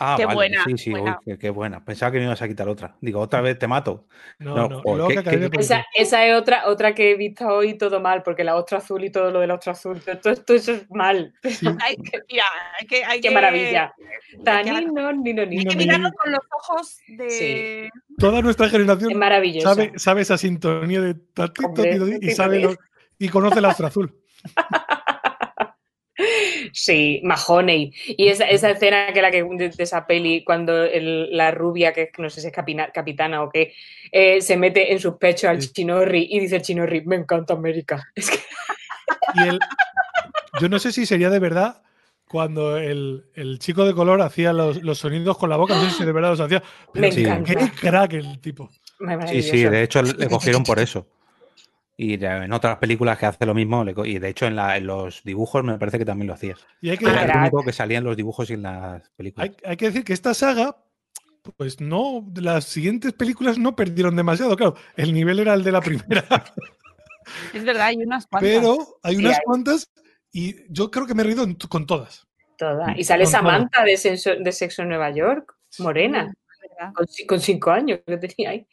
Ah, 0.00 0.14
Qué 0.16 0.26
vale, 0.26 0.36
buena, 0.36 0.62
Sí, 0.64 0.78
sí, 0.78 0.94
uy, 0.94 1.10
qué, 1.24 1.36
qué 1.38 1.50
buena. 1.50 1.84
Pensaba 1.84 2.12
que 2.12 2.18
me 2.18 2.24
ibas 2.24 2.40
a 2.40 2.46
quitar 2.46 2.68
otra. 2.68 2.94
Digo, 3.00 3.20
otra 3.20 3.40
vez 3.40 3.58
te 3.58 3.66
mato. 3.66 4.06
No, 4.38 4.54
No, 4.54 4.68
no. 4.68 4.82
joder, 4.82 4.98
Loca 4.98 5.12
qué- 5.14 5.18
Academia 5.18 5.46
qué- 5.48 5.54
Policial. 5.56 5.84
Esa, 5.94 6.02
esa 6.18 6.26
es 6.26 6.40
otra, 6.40 6.68
otra 6.68 6.94
que 6.94 7.10
he 7.10 7.16
visto 7.16 7.48
hoy 7.48 7.76
todo 7.76 7.98
mal, 8.00 8.22
porque 8.22 8.44
la 8.44 8.54
ostra 8.54 8.78
azul 8.78 9.02
y 9.04 9.10
todo 9.10 9.32
lo 9.32 9.40
de 9.40 9.48
la 9.48 9.54
ostra 9.54 9.72
azul, 9.72 10.00
todo, 10.00 10.36
todo 10.36 10.56
eso 10.56 10.72
es 10.72 10.88
mal. 10.90 11.34
Sí. 11.42 11.66
Hay 11.84 11.96
que- 11.96 12.20
mira, 12.30 12.44
hay 12.78 12.86
que, 12.86 13.04
hay 13.04 13.20
Qué 13.20 13.28
que- 13.28 13.34
maravilla. 13.34 13.92
hay 13.98 14.36
que- 14.36 14.42
Tanino, 14.44 14.80
nino, 15.14 15.42
hay 15.42 15.48
nino. 15.48 15.70
que 15.70 15.76
no, 15.76 15.82
mirarlo 15.82 16.10
con 16.12 16.30
los 16.32 16.40
ojos 16.60 16.98
de. 17.08 17.90
Toda 18.18 18.40
nuestra 18.40 18.66
Es 18.66 18.72
generación 18.72 19.20
sabe, 19.62 19.92
sabe 19.96 20.20
esa 20.22 20.38
sintonía 20.38 21.00
de 21.00 21.14
tatito, 21.14 21.66
Hombre, 21.68 22.18
y 22.20 22.30
sabe 22.30 22.58
tito. 22.58 22.70
lo- 22.70 22.76
y 23.18 23.28
conoce 23.30 23.60
la 23.60 23.70
ostra 23.70 23.88
azul. 23.88 24.14
Sí, 26.72 27.20
Mahoney. 27.24 27.92
Y 28.06 28.28
esa, 28.28 28.44
esa 28.46 28.70
escena 28.70 29.12
que 29.12 29.22
la 29.22 29.30
que 29.30 29.42
de, 29.44 29.68
de 29.70 29.82
esa 29.84 30.06
peli, 30.06 30.42
cuando 30.44 30.84
el- 30.84 31.36
la 31.36 31.50
rubia, 31.50 31.92
que 31.92 32.10
no 32.18 32.28
sé 32.30 32.40
si 32.40 32.48
es 32.48 32.52
capina- 32.52 32.90
capitana 32.92 33.42
o 33.42 33.50
qué, 33.50 33.72
eh, 34.12 34.40
se 34.40 34.56
mete 34.56 34.92
en 34.92 34.98
sus 35.00 35.14
pechos 35.16 35.44
al 35.50 35.62
Sí. 35.62 35.72
chinorri 35.72 36.26
y 36.30 36.40
dice 36.40 36.56
el 36.56 36.62
chinorri, 36.62 37.02
me 37.02 37.16
encanta 37.16 37.54
América. 37.54 38.08
Es 38.16 38.30
que 38.30 38.38
Y 39.34 39.48
el, 39.48 39.58
yo 40.60 40.68
no 40.68 40.78
sé 40.78 40.92
si 40.92 41.06
sería 41.06 41.30
de 41.30 41.38
verdad 41.38 41.82
cuando 42.26 42.76
el, 42.76 43.24
el 43.34 43.58
chico 43.58 43.86
de 43.86 43.94
color 43.94 44.20
hacía 44.20 44.52
los, 44.52 44.82
los 44.82 44.98
sonidos 44.98 45.38
con 45.38 45.48
la 45.50 45.56
boca, 45.56 45.74
no 45.74 45.84
sé 45.88 45.98
si 45.98 46.04
de 46.04 46.12
verdad 46.12 46.30
los 46.30 46.40
hacía. 46.40 46.62
me 46.94 47.00
Pero 47.02 47.12
Sí. 47.12 47.24
encanta. 47.24 47.54
qué 47.54 47.70
crack 47.70 48.12
el 48.14 48.38
tipo. 48.40 48.70
Sí, 49.28 49.42
sí, 49.42 49.62
de 49.64 49.82
hecho 49.84 50.02
le 50.02 50.28
cogieron 50.28 50.64
por 50.64 50.78
eso. 50.80 51.06
Y 52.00 52.14
en 52.24 52.52
otras 52.52 52.78
películas 52.78 53.18
que 53.18 53.26
hace 53.26 53.44
lo 53.44 53.54
mismo, 53.54 53.84
y 54.04 54.18
de 54.20 54.28
hecho 54.28 54.46
en, 54.46 54.54
la- 54.54 54.76
en 54.76 54.86
los 54.86 55.20
dibujos 55.24 55.64
me 55.64 55.76
parece 55.78 55.98
que 55.98 56.04
también 56.04 56.28
lo 56.28 56.34
hacía. 56.34 56.54
Y 56.80 56.90
hay 56.90 56.96
que, 56.96 57.06
Era 57.06 57.24
el 57.24 57.36
único 57.40 57.64
que 57.64 57.72
salía 57.72 57.98
en 57.98 58.04
los 58.04 58.16
dibujos 58.16 58.48
y 58.50 58.52
en 58.54 58.62
las 58.62 59.10
películas. 59.16 59.48
hay, 59.50 59.56
hay 59.70 59.76
que 59.76 59.86
decir 59.86 60.04
que 60.04 60.12
esta 60.12 60.32
saga, 60.32 60.76
pues 61.56 61.80
no, 61.80 62.24
las 62.36 62.66
siguientes 62.66 63.12
películas 63.14 63.58
no 63.58 63.74
perdieron 63.74 64.14
demasiado. 64.14 64.54
Claro, 64.56 64.76
el 64.96 65.12
nivel 65.12 65.40
era 65.40 65.54
el 65.54 65.64
de 65.64 65.72
la 65.72 65.80
primera, 65.80 66.24
Es 67.52 67.64
verdad, 67.64 67.86
hay 67.88 67.96
unas 67.96 68.26
cuantas. 68.28 68.48
pero 68.50 68.78
hay 69.02 69.16
Sí, 69.16 69.20
unas 69.20 69.34
hay. 69.38 69.44
cuantas 69.44 69.90
y 70.32 70.72
yo 70.72 70.90
creo 70.92 71.04
que 71.06 71.14
me 71.14 71.22
he 71.22 71.26
reído 71.26 71.46
con 71.68 71.84
todas. 71.86 72.26
Toda. 72.56 72.94
Y 72.96 73.02
sale 73.04 73.24
Con. 73.24 73.32
Samantha 73.32 73.82
de, 73.84 73.94
Senso- 73.96 74.40
de 74.42 74.52
Sexo 74.52 74.82
en 74.82 74.88
Nueva 74.90 75.10
York, 75.10 75.52
morena. 75.80 76.32
Con, 76.94 77.06
con 77.26 77.40
cinco 77.40 77.70
años 77.70 78.00
que 78.06 78.16
tenía 78.16 78.50
ahí. 78.50 78.66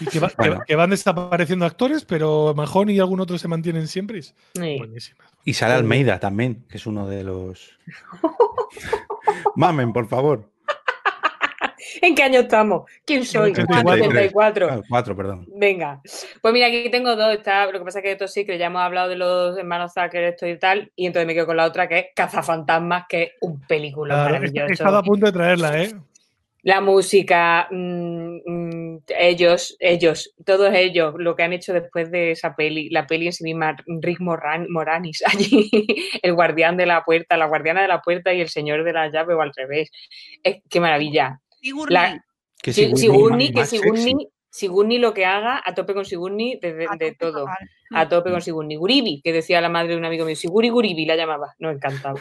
Y 0.00 0.06
que, 0.06 0.20
va- 0.20 0.30
Bueno. 0.36 0.60
que 0.66 0.76
van 0.76 0.90
desapareciendo 0.90 1.64
actores, 1.64 2.04
pero 2.04 2.52
Mahoney 2.54 2.96
y 2.96 3.00
algún 3.00 3.20
otro 3.20 3.38
se 3.38 3.48
mantienen 3.48 3.86
siempre. 3.88 4.22
Sí. 4.22 4.34
Y 5.44 5.54
sale 5.54 5.74
Almeida 5.74 6.18
también, 6.20 6.64
que 6.68 6.76
es 6.78 6.86
uno 6.86 7.06
de 7.08 7.24
los. 7.24 7.78
Mamen, 9.54 9.92
por 9.92 10.08
favor. 10.08 10.50
¿En 12.02 12.14
qué 12.14 12.22
año 12.24 12.40
estamos? 12.40 12.90
¿Quién 13.06 13.24
soy? 13.24 13.52
84. 13.52 13.92
84. 14.08 14.68
Ah, 14.70 14.80
cuatro, 14.88 15.16
perdón. 15.16 15.46
Venga, 15.54 16.02
pues 16.42 16.52
mira, 16.52 16.66
aquí 16.66 16.90
tengo 16.90 17.16
dos. 17.16 17.32
Está, 17.32 17.64
lo 17.66 17.78
que 17.78 17.84
pasa 17.84 18.00
es 18.00 18.02
que 18.02 18.12
esto 18.12 18.28
sí, 18.28 18.44
que 18.44 18.58
ya 18.58 18.66
hemos 18.66 18.82
hablado 18.82 19.08
de 19.08 19.16
los 19.16 19.56
hermanos 19.56 19.92
Zucker, 19.94 20.24
esto 20.24 20.46
y 20.46 20.58
tal, 20.58 20.92
y 20.94 21.06
entonces 21.06 21.26
me 21.26 21.32
quedo 21.34 21.46
con 21.46 21.56
la 21.56 21.64
otra 21.64 21.88
que 21.88 21.98
es 21.98 22.06
Cazafantasmas, 22.14 23.04
que 23.08 23.22
es 23.22 23.30
un 23.40 23.60
película 23.60 24.14
Claro, 24.14 24.28
he 24.28 24.32
maravilloso. 24.40 24.68
he 24.68 24.72
estado 24.72 24.98
a 24.98 25.02
punto 25.02 25.26
de 25.26 25.32
traerla, 25.32 25.82
¿eh? 25.82 25.94
La 26.66 26.80
música, 26.80 27.68
mm, 27.70 28.38
mm, 28.44 28.98
ellos, 29.20 29.76
ellos, 29.78 30.34
todos 30.44 30.74
ellos, 30.74 31.14
lo 31.16 31.36
que 31.36 31.44
han 31.44 31.52
hecho 31.52 31.72
después 31.72 32.10
de 32.10 32.32
esa 32.32 32.56
peli, 32.56 32.90
la 32.90 33.06
peli 33.06 33.26
en 33.26 33.32
sí 33.32 33.44
misma, 33.44 33.76
Rick 33.86 34.18
Moran- 34.18 34.66
Moranis, 34.68 35.22
allí, 35.26 35.70
el 36.22 36.34
guardián 36.34 36.76
de 36.76 36.86
la 36.86 37.04
puerta, 37.04 37.36
la 37.36 37.46
guardiana 37.46 37.82
de 37.82 37.86
la 37.88 38.00
puerta 38.02 38.34
y 38.34 38.40
el 38.40 38.48
señor 38.48 38.82
de 38.82 38.92
la 38.92 39.08
llave 39.12 39.34
o 39.34 39.42
al 39.42 39.52
revés. 39.54 39.92
Es, 40.42 40.56
qué 40.68 40.80
maravilla. 40.80 41.40
Sigourney, 41.60 41.94
La- 41.94 42.24
Que 42.60 42.72
Si- 42.72 42.80
Sigourney 42.82 42.98
Sigourney, 43.00 43.48
que 43.52 43.60
más 43.60 43.70
sexy. 43.70 43.84
Sigourney, 43.84 44.28
Sigourney 44.50 44.98
lo 44.98 45.14
que 45.14 45.24
haga, 45.24 45.62
a 45.64 45.72
tope 45.72 45.94
con 45.94 46.04
Sigourney 46.04 46.58
de, 46.60 47.14
todo. 47.16 47.40
total. 47.44 47.70
A 47.92 48.08
tope 48.08 48.30
con 48.32 48.42
Sigourney. 48.42 48.76
Guribi, 48.76 49.20
que 49.22 49.32
decía 49.32 49.60
la 49.60 49.68
madre 49.68 49.90
de 49.92 49.98
un 49.98 50.04
amigo 50.04 50.24
mío. 50.24 50.34
Siguri 50.34 50.70
Guribi 50.70 51.04
la 51.06 51.14
llamaba. 51.14 51.54
No, 51.60 51.70
encantado. 51.70 52.18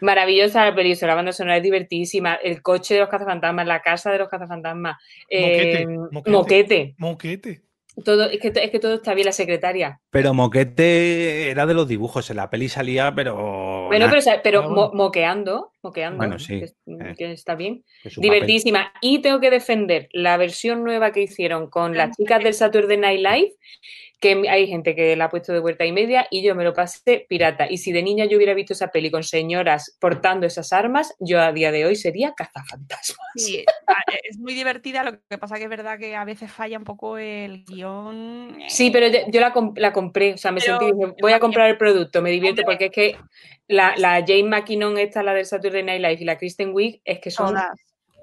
Maravillosa 0.00 0.64
la 0.64 0.74
película, 0.74 1.08
la 1.08 1.14
banda 1.14 1.32
sonora 1.32 1.56
es 1.56 1.62
divertidísima. 1.62 2.34
El 2.34 2.62
coche 2.62 2.94
de 2.94 3.00
los 3.00 3.08
cazafantasmas, 3.08 3.66
la 3.66 3.80
casa 3.82 4.10
de 4.12 4.18
los 4.18 4.28
cazafantasmas. 4.28 4.96
eh, 5.30 5.86
Moquete, 5.86 6.30
moquete. 6.30 6.94
Moquete. 6.98 7.62
Todo, 8.04 8.28
es, 8.28 8.38
que, 8.40 8.48
es 8.54 8.70
que 8.70 8.78
todo 8.78 8.96
está 8.96 9.14
bien, 9.14 9.24
la 9.24 9.32
secretaria. 9.32 10.00
Pero 10.10 10.34
Moquete 10.34 11.48
era 11.50 11.64
de 11.64 11.72
los 11.72 11.88
dibujos, 11.88 12.28
en 12.28 12.36
la 12.36 12.50
peli 12.50 12.68
salía, 12.68 13.14
pero. 13.14 13.86
Bueno, 13.86 14.08
pero, 14.10 14.20
pero 14.42 14.62
Ah, 14.64 14.68
mo- 14.68 14.90
moqueando, 14.92 15.72
moqueando. 15.82 16.18
Bueno, 16.18 16.38
sí, 16.38 16.60
Que, 16.60 16.64
eh. 16.66 17.14
que 17.16 17.32
está 17.32 17.54
bien. 17.54 17.84
que 18.02 18.10
su 18.10 18.20
papel. 18.20 18.30
Divertísima. 18.34 18.92
Y 19.00 19.20
tengo 19.22 19.40
que 19.40 19.48
defender 19.50 20.08
la 20.12 20.36
versión 20.36 20.84
nueva 20.84 21.10
que 21.12 21.22
hicieron 21.22 21.70
con 21.70 21.96
las 21.96 22.14
chicas 22.14 22.44
del 22.44 22.52
Saturday 22.52 22.98
Night 22.98 23.20
Live, 23.20 23.52
que 24.18 24.48
hay 24.48 24.66
gente 24.66 24.94
que 24.94 25.14
la 25.14 25.26
ha 25.26 25.28
puesto 25.28 25.52
de 25.52 25.58
vuelta 25.58 25.84
y 25.84 25.92
media 25.92 26.26
y 26.30 26.42
yo 26.42 26.54
me 26.54 26.64
lo 26.64 26.72
pasé 26.72 27.26
pirata. 27.28 27.66
Y 27.70 27.76
si 27.78 27.92
de 27.92 28.02
niña 28.02 28.24
yo 28.24 28.38
hubiera 28.38 28.54
visto 28.54 28.72
esa 28.72 28.88
peli 28.88 29.10
con 29.10 29.22
señoras 29.22 29.94
portando 30.00 30.46
esas 30.46 30.72
armas, 30.72 31.14
yo 31.20 31.38
a 31.40 31.52
día 31.52 31.70
de 31.70 31.84
hoy 31.84 31.96
sería 31.96 32.32
cazafantasmas. 32.34 33.18
Sí, 33.36 33.64
a- 33.86 34.02
es 34.28 34.38
muy 34.38 34.54
divertida, 34.54 35.04
lo 35.04 35.18
que 35.28 35.36
pasa 35.38 35.56
que 35.56 35.64
es 35.64 35.68
verdad 35.68 35.98
que 35.98 36.16
a 36.16 36.24
veces 36.24 36.50
falla 36.50 36.78
un 36.78 36.84
poco 36.84 37.18
el 37.18 37.64
guion. 37.64 38.56
eh, 38.62 38.66
Sí, 38.68 38.90
pero 38.90 39.08
yo, 39.08 39.18
yo 39.28 39.40
la, 39.40 39.52
comp- 39.52 39.78
la 39.78 39.92
compré, 39.92 40.32
o 40.34 40.38
sea, 40.38 40.50
me 40.50 40.60
Pero 40.60 40.78
sentí, 40.78 40.94
dije, 40.98 41.14
voy 41.20 41.32
a 41.32 41.38
comprar 41.40 41.68
el 41.68 41.76
producto, 41.76 42.22
me 42.22 42.30
divierto 42.30 42.62
Hombre. 42.62 42.74
porque 42.74 42.84
es 42.86 42.92
que 42.92 43.18
la, 43.68 43.94
la 43.98 44.24
Jane 44.26 44.44
McKinnon, 44.44 44.96
esta, 44.98 45.22
la 45.22 45.34
del 45.34 45.44
Saturday 45.44 45.82
Night 45.82 46.00
Live 46.00 46.18
y 46.22 46.24
la 46.24 46.38
Kristen 46.38 46.70
Wiig, 46.72 47.02
es 47.04 47.18
que 47.20 47.30
son... 47.30 47.48
todas, 47.48 47.66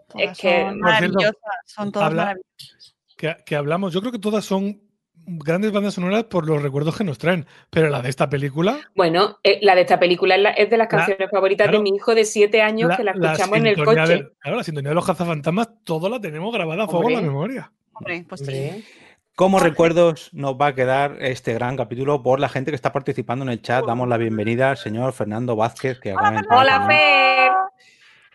todas 0.10 0.32
es 0.32 0.38
que- 0.40 0.62
son 0.64 0.80
maravillosas, 0.80 1.36
son 1.68 1.92
todas 1.92 2.08
habla- 2.08 2.24
maravillosas. 2.26 2.96
Que, 3.16 3.36
que 3.46 3.56
hablamos, 3.56 3.94
yo 3.94 4.00
creo 4.02 4.12
que 4.12 4.20
todas 4.20 4.44
son 4.44 4.82
grandes 5.26 5.72
bandas 5.72 5.94
sonoras 5.94 6.24
por 6.26 6.46
los 6.48 6.62
recuerdos 6.62 6.98
que 6.98 7.04
nos 7.04 7.18
traen, 7.18 7.46
pero 7.70 7.90
la 7.90 8.02
de 8.02 8.10
esta 8.10 8.30
película, 8.30 8.78
Bueno, 8.96 9.40
eh, 9.44 9.60
la 9.62 9.76
de 9.76 9.82
esta 9.82 10.00
película 10.00 10.36
es, 10.36 10.42
la- 10.42 10.52
es 10.52 10.70
de 10.70 10.78
las 10.78 10.86
La- 10.92 10.98
canciones 10.98 11.30
favoritas 11.32 11.66
claro. 11.66 11.78
de 11.80 11.84
mi 11.84 11.96
hijo 11.96 12.14
de 12.16 12.26
siete 12.26 12.62
años 12.62 12.90
la, 12.90 12.98
que 12.98 13.04
la 13.04 13.14
la 13.16 13.32
escuchamos 13.34 13.58
en 13.58 13.68
el 13.68 13.84
coche. 13.84 14.02
de- 14.08 14.30
claro, 14.40 14.58
la 14.58 14.64
sintonía 14.64 14.90
de 14.90 14.96
los 14.96 15.06
cazafantasmas, 15.06 15.70
todo 15.84 16.10
la 16.10 16.20
tenemos 16.20 16.54
grabada 16.54 16.84
a 16.84 16.88
fuego 16.88 17.10
en 17.10 17.16
la 17.16 17.22
memoria. 17.22 17.72
Hombre, 17.94 18.26
pues 18.28 18.42
sí. 18.46 18.84
Como 19.36 19.60
recuerdos 19.60 20.30
nos 20.34 20.56
va 20.56 20.68
a 20.68 20.76
quedar 20.76 21.18
este 21.20 21.54
gran 21.56 21.76
capítulo 21.76 22.22
por 22.22 22.40
la 22.40 22.50
gente 22.50 22.70
que 22.72 22.76
está 22.76 22.94
participando 22.94 23.44
en 23.44 23.50
el 23.50 23.62
chat. 23.64 23.84
Damos 23.86 24.08
la 24.08 24.18
bienvenida 24.18 24.70
al 24.70 24.78
señor 24.78 25.12
Fernando 25.14 25.56
Vázquez, 25.56 26.00
que 26.00 26.14
Hola, 26.14 26.22
también. 26.22 26.46
Fer. 26.88 27.52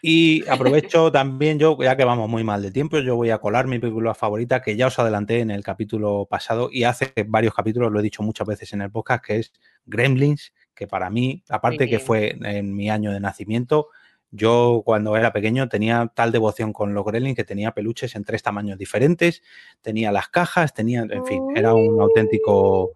Y 0.02 0.48
aprovecho 0.48 1.10
también 1.12 1.58
yo, 1.58 1.76
ya 1.80 1.96
que 1.96 2.04
vamos 2.04 2.28
muy 2.28 2.44
mal 2.44 2.62
de 2.62 2.70
tiempo, 2.70 2.98
yo 2.98 3.16
voy 3.16 3.30
a 3.30 3.38
colar 3.38 3.66
mi 3.66 3.78
película 3.78 4.14
favorita, 4.14 4.62
que 4.62 4.76
ya 4.76 4.86
os 4.86 4.98
adelanté 4.98 5.40
en 5.40 5.50
el 5.50 5.62
capítulo 5.62 6.26
pasado 6.30 6.68
y 6.72 6.84
hace 6.84 7.12
varios 7.26 7.54
capítulos, 7.54 7.92
lo 7.92 8.00
he 8.00 8.02
dicho 8.02 8.22
muchas 8.22 8.46
veces 8.46 8.72
en 8.72 8.82
el 8.82 8.90
podcast, 8.90 9.24
que 9.24 9.36
es 9.36 9.52
Gremlins, 9.86 10.52
que 10.74 10.86
para 10.86 11.10
mí, 11.10 11.42
aparte 11.48 11.88
que 11.88 11.98
fue 11.98 12.36
en 12.42 12.74
mi 12.74 12.88
año 12.90 13.12
de 13.12 13.20
nacimiento, 13.20 13.88
yo 14.30 14.82
cuando 14.84 15.16
era 15.16 15.32
pequeño 15.32 15.68
tenía 15.68 16.12
tal 16.14 16.32
devoción 16.32 16.72
con 16.72 16.92
los 16.92 17.04
Gremlins 17.04 17.36
que 17.36 17.44
tenía 17.44 17.72
peluches 17.72 18.14
en 18.14 18.24
tres 18.24 18.42
tamaños 18.42 18.78
diferentes, 18.78 19.42
tenía 19.80 20.12
las 20.12 20.28
cajas, 20.28 20.74
tenía, 20.74 21.00
en 21.08 21.24
fin, 21.24 21.42
era 21.56 21.74
un 21.74 22.00
auténtico, 22.00 22.92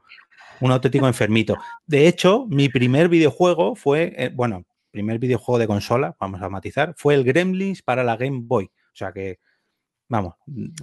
un 0.61 0.71
auténtico 0.71 1.07
enfermito. 1.07 1.57
De 1.87 2.07
hecho, 2.07 2.47
mi 2.49 2.69
primer 2.69 3.09
videojuego 3.09 3.75
fue, 3.75 4.13
eh, 4.17 4.31
bueno, 4.33 4.65
primer 4.93 5.19
videojuego 5.19 5.59
de 5.59 5.67
consola, 5.67 6.15
vamos 6.21 6.41
a 6.41 6.49
matizar, 6.49 6.95
fue 6.97 7.15
el 7.15 7.25
Gremlins 7.25 7.83
para 7.83 8.05
la 8.05 8.17
Game 8.17 8.41
Boy. 8.45 8.67
O 8.67 8.95
sea 8.95 9.11
que, 9.13 9.41
vamos, 10.09 10.35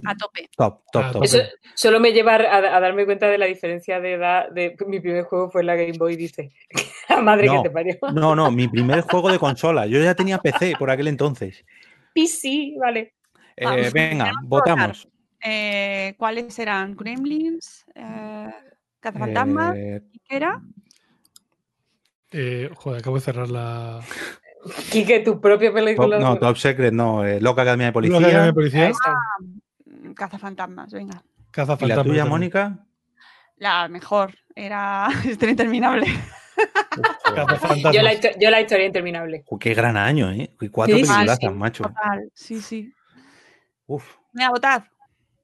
A 0.04 0.14
tope. 0.16 0.50
top, 0.56 0.82
top, 0.92 1.12
top. 1.12 1.24
Eso 1.24 1.38
solo 1.74 2.00
me 2.00 2.12
lleva 2.12 2.34
a, 2.34 2.76
a 2.76 2.80
darme 2.80 3.06
cuenta 3.06 3.28
de 3.28 3.38
la 3.38 3.46
diferencia 3.46 4.00
de 4.00 4.14
edad. 4.14 4.50
De, 4.50 4.76
mi 4.86 5.00
primer 5.00 5.24
juego 5.24 5.50
fue 5.50 5.62
la 5.64 5.76
Game 5.76 5.96
Boy, 5.96 6.16
dice. 6.16 6.50
La 7.08 7.20
madre 7.22 7.46
No. 7.46 7.62
que 7.62 7.68
te 7.68 7.74
parió. 7.74 7.96
No, 8.12 8.36
no, 8.36 8.50
mi 8.52 8.68
primer 8.68 9.00
juego 9.00 9.32
de 9.32 9.38
consola. 9.38 9.86
Yo 9.86 10.00
ya 10.00 10.14
tenía 10.14 10.38
PC 10.38 10.74
por 10.78 10.90
aquel 10.90 11.08
entonces. 11.08 11.64
PC, 12.14 12.74
vale. 12.78 13.14
Eh, 13.56 13.64
Vamos, 13.64 13.92
venga, 13.92 14.32
votamos. 14.44 15.08
Eh, 15.42 16.14
¿Cuáles 16.18 16.56
eran? 16.58 16.94
¿Gremlins? 16.96 17.84
Eh, 17.94 18.48
¿Cazafantasmas? 19.00 19.76
Eh, 19.76 20.02
¿Y 20.12 20.18
qué 20.20 20.36
era? 20.36 20.62
Eh, 22.32 22.70
joder, 22.76 23.00
acabo 23.00 23.16
de 23.16 23.22
cerrar 23.22 23.48
la. 23.48 24.00
Quique, 24.90 25.20
tu 25.20 25.40
propia 25.40 25.70
top- 25.70 25.74
película. 25.74 26.18
no, 26.18 26.38
Top 26.38 26.56
Secret, 26.56 26.92
no. 26.92 27.24
eh, 27.24 27.40
Loca 27.40 27.62
Academia 27.62 27.86
de 27.86 27.92
Policía. 27.92 28.18
Academia 28.18 28.42
de 28.44 28.52
Policía. 28.52 28.92
Mm, 29.86 30.12
Cazafantasmas, 30.12 30.92
venga. 30.92 31.14
¿Y 31.16 31.16
la 31.16 31.50
Cazafantasmas 31.50 32.06
tuya. 32.06 32.24
Mónica? 32.26 32.86
La 33.56 33.88
mejor. 33.88 34.34
Era 34.54 35.08
Historia 35.24 35.50
Interminable. 35.52 36.06
Cazafantasmas. 37.34 37.94
Yo 37.94 38.02
la, 38.02 38.12
yo 38.14 38.50
la 38.50 38.60
historia 38.60 38.86
interminable. 38.86 39.44
Uy, 39.48 39.58
qué 39.58 39.74
gran 39.74 39.96
año, 39.96 40.30
¿eh? 40.30 40.54
Cuatro 40.70 40.96
Sí, 40.96 41.02
películas, 41.02 41.38
sí. 41.40 41.48
macho. 41.48 41.84
Total. 41.84 42.30
Sí, 42.34 42.60
sí. 42.60 42.92
Uf. 43.86 44.04
Venga, 44.32 44.50
votad. 44.50 44.84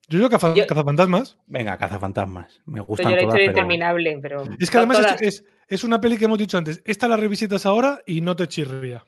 Yo 0.09 0.19
digo 0.19 0.31
caza- 0.31 0.55
Yo- 0.55 0.67
cazafantasmas. 0.67 1.39
Venga, 1.47 1.77
cazafantasmas. 1.79 2.61
Me 2.67 2.79
yo 2.79 2.87
la 2.89 2.95
todas, 2.97 3.11
historia 3.13 3.29
pero... 3.35 3.45
interminable, 3.51 4.19
pero. 4.23 4.45
Es 4.59 4.71
que 4.71 4.79
además 4.79 4.99
todas- 4.99 5.21
es, 5.23 5.41
es, 5.41 5.45
es 5.69 5.85
una 5.85 6.01
peli 6.01 6.17
que 6.17 6.27
hemos 6.27 6.39
dicho 6.39 6.57
antes. 6.59 6.81
Esta 6.85 7.09
la 7.09 7.17
revisitas 7.17 7.67
ahora 7.67 8.01
y 8.07 8.21
no 8.21 8.37
te 8.37 8.47
chirría 8.47 9.05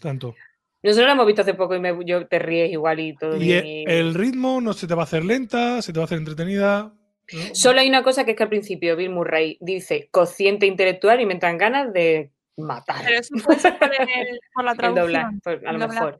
tanto. 0.00 0.34
Nosotros 0.82 1.06
la 1.06 1.12
hemos 1.12 1.26
visto 1.26 1.42
hace 1.42 1.54
poco 1.54 1.74
y 1.76 1.80
me, 1.80 1.96
yo 2.04 2.26
te 2.26 2.38
ríes 2.38 2.70
igual 2.72 3.00
y 3.00 3.14
todo 3.16 3.36
Y 3.36 3.38
bien. 3.38 3.66
y- 3.66 3.84
el 3.86 4.12
ritmo 4.14 4.60
no 4.60 4.72
se 4.74 4.86
te 4.86 4.94
va 4.94 5.02
a 5.02 5.04
hacer 5.04 5.24
lenta, 5.24 5.80
se 5.80 5.92
te 5.92 5.98
va 5.98 6.04
a 6.04 6.06
hacer 6.06 6.18
entretenida. 6.18 6.92
¿no? 7.32 7.38
Solo 7.54 7.80
hay 7.80 7.88
una 7.88 8.02
cosa 8.02 8.24
que 8.24 8.32
es 8.32 8.36
que 8.36 8.42
al 8.42 8.50
principio 8.50 8.96
Bill 8.96 9.08
Murray 9.10 9.56
dice 9.60 10.08
cociente 10.10 10.66
intelectual 10.66 11.20
y 11.22 11.26
me 11.26 11.32
entran 11.32 11.56
ganas 11.56 11.90
de 11.92 12.32
matar. 12.58 12.96
Pero 13.06 13.18
eso 13.20 13.34
puede 13.42 13.60
ser 13.60 13.78
por, 13.78 13.88
el- 13.94 14.40
por 14.52 14.64
la 14.64 14.72
El 14.72 14.76
traducción. 14.76 15.40
a 15.46 15.50
el 15.70 15.78
lo 15.78 15.86
doblaje. 15.86 16.16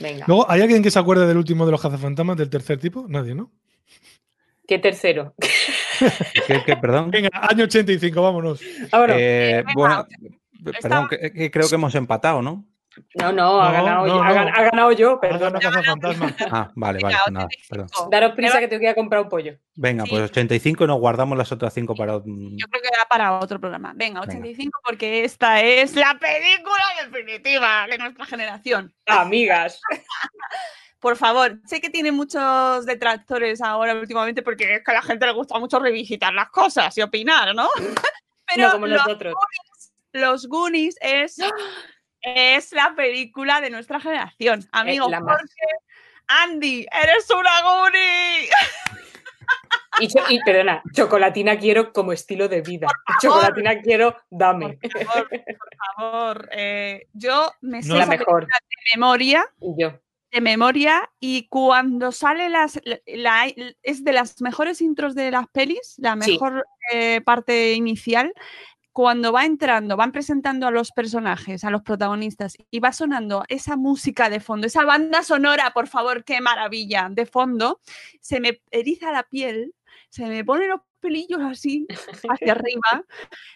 Venga. 0.00 0.24
Luego, 0.28 0.50
¿hay 0.50 0.60
alguien 0.62 0.82
que 0.82 0.90
se 0.90 0.98
acuerde 0.98 1.26
del 1.26 1.36
último 1.36 1.64
de 1.66 1.72
los 1.72 1.80
cazafantasmas 1.82 2.36
del 2.36 2.50
tercer 2.50 2.78
tipo? 2.78 3.06
Nadie, 3.08 3.34
¿no? 3.34 3.50
¿Qué 4.66 4.78
tercero? 4.78 5.34
¿Qué- 6.46 6.62
qué, 6.64 6.76
perdón? 6.76 7.10
Venga, 7.12 7.30
año 7.32 7.64
85, 7.64 8.22
vámonos. 8.22 8.60
Ahora. 8.92 9.14
Eh, 9.18 9.64
bueno, 9.74 10.06
perdón, 10.82 11.08
que, 11.08 11.32
que 11.32 11.50
creo 11.50 11.68
que 11.68 11.74
hemos 11.74 11.94
empatado, 11.94 12.42
¿no? 12.42 12.64
No, 13.14 13.32
no, 13.32 13.60
ha, 13.62 13.68
No, 13.68 13.72
ganado, 13.72 14.06
no, 14.06 14.06
yo, 14.06 14.22
ha, 14.22 14.28
no. 14.28 14.50
ha 14.50 14.62
ganado 14.62 14.92
yo, 14.92 15.12
Ha 15.12 15.20
perdón. 15.20 15.54
Ah, 16.50 16.70
vale, 16.74 16.98
vale, 17.02 17.16
Venga, 17.26 17.30
nada, 17.30 17.46
85. 17.46 17.66
perdón. 17.68 18.10
Daros 18.10 18.32
prisa 18.34 18.60
que 18.60 18.68
tengo 18.68 18.80
que 18.80 18.84
ir 18.86 18.90
a 18.90 18.94
comprar 18.94 19.22
un 19.22 19.28
pollo. 19.28 19.58
Venga, 19.74 20.04
Sí. 20.04 20.10
pues 20.10 20.22
85 20.30 20.84
y 20.84 20.86
nos 20.86 20.98
guardamos 20.98 21.36
las 21.38 21.50
otras 21.52 21.72
5 21.74 21.94
para... 21.94 22.14
Yo 22.14 22.20
creo 22.22 22.82
que 22.82 22.88
da 22.88 23.06
para 23.08 23.38
otro 23.38 23.60
programa. 23.60 23.92
Venga, 23.94 24.20
85, 24.22 24.80
porque 24.84 25.24
esta 25.24 25.62
es 25.62 25.94
la 25.94 26.18
película 26.18 26.84
definitiva 27.04 27.86
de 27.88 27.98
nuestra 27.98 28.24
generación. 28.26 28.92
Amigas. 29.06 29.80
Por 31.00 31.16
favor, 31.16 31.60
sé 31.64 31.80
que 31.80 31.90
tiene 31.90 32.10
muchos 32.10 32.84
detractores 32.84 33.60
ahora 33.60 33.94
últimamente 33.94 34.42
porque 34.42 34.74
es 34.76 34.84
que 34.84 34.90
a 34.90 34.94
la 34.94 35.02
gente 35.02 35.26
le 35.26 35.32
gusta 35.32 35.56
mucho 35.58 35.78
revisitar 35.78 36.32
las 36.34 36.50
cosas 36.50 36.96
y 36.98 37.02
opinar, 37.02 37.54
¿no? 37.54 37.68
Pero 38.52 38.66
no 38.66 38.72
como 38.72 38.86
los, 38.88 38.98
nosotros. 39.06 39.34
los 40.12 40.48
Goonies 40.48 40.96
es, 41.00 41.36
es 42.22 42.72
la 42.72 42.94
película 42.96 43.60
de 43.60 43.70
nuestra 43.70 44.00
generación. 44.00 44.66
Amigo, 44.72 45.08
la 45.08 45.20
más. 45.20 45.38
porque 45.38 45.54
Andy, 46.26 46.86
eres 47.02 47.28
una 47.30 47.62
Goonie. 47.62 48.48
Y, 50.00 50.40
perdona, 50.44 50.80
chocolatina 50.92 51.58
quiero 51.58 51.92
como 51.92 52.12
estilo 52.12 52.46
de 52.48 52.60
vida. 52.60 52.86
Chocolatina 53.20 53.80
quiero, 53.80 54.16
dame. 54.30 54.78
Por 54.80 55.04
favor, 55.04 55.28
por 55.28 55.96
favor. 55.96 56.48
eh, 56.52 57.08
yo 57.14 57.50
me 57.62 57.82
sé 57.82 57.88
No 57.88 57.96
La 57.96 58.06
mejor. 58.06 58.46
de 58.46 58.52
memoria. 58.94 59.44
Y 59.60 59.74
yo. 59.82 59.98
de 60.30 60.42
memoria 60.42 61.10
y 61.18 61.48
cuando 61.48 62.12
sale 62.12 62.50
las 62.50 62.78
la- 62.84 63.00
la- 63.06 63.72
es 63.82 64.04
de 64.04 64.12
las 64.12 64.42
mejores 64.42 64.82
intros 64.82 65.14
de 65.14 65.30
las 65.30 65.48
pelis, 65.48 65.94
la 65.96 66.18
Sí. 66.20 66.32
mejor 66.32 66.66
eh, 66.92 67.22
parte 67.22 67.72
inicial. 67.72 68.34
Cuando 68.98 69.30
va 69.30 69.44
entrando, 69.44 69.96
van 69.96 70.10
presentando 70.10 70.66
a 70.66 70.72
los 70.72 70.90
personajes, 70.90 71.62
a 71.62 71.70
los 71.70 71.82
protagonistas, 71.82 72.56
y 72.68 72.80
va 72.80 72.90
sonando 72.92 73.44
esa 73.46 73.76
música 73.76 74.28
de 74.28 74.40
fondo, 74.40 74.66
esa 74.66 74.84
banda 74.84 75.22
sonora, 75.22 75.70
por 75.72 75.86
favor, 75.86 76.24
qué 76.24 76.40
maravilla, 76.40 77.06
de 77.08 77.24
fondo, 77.24 77.80
se 78.20 78.40
me 78.40 78.60
eriza 78.72 79.12
la 79.12 79.22
piel, 79.22 79.72
se 80.08 80.26
me 80.26 80.44
ponen 80.44 80.70
los 80.70 80.80
pelillos 80.98 81.38
así 81.42 81.86
hacia 82.28 82.50
arriba, 82.50 83.04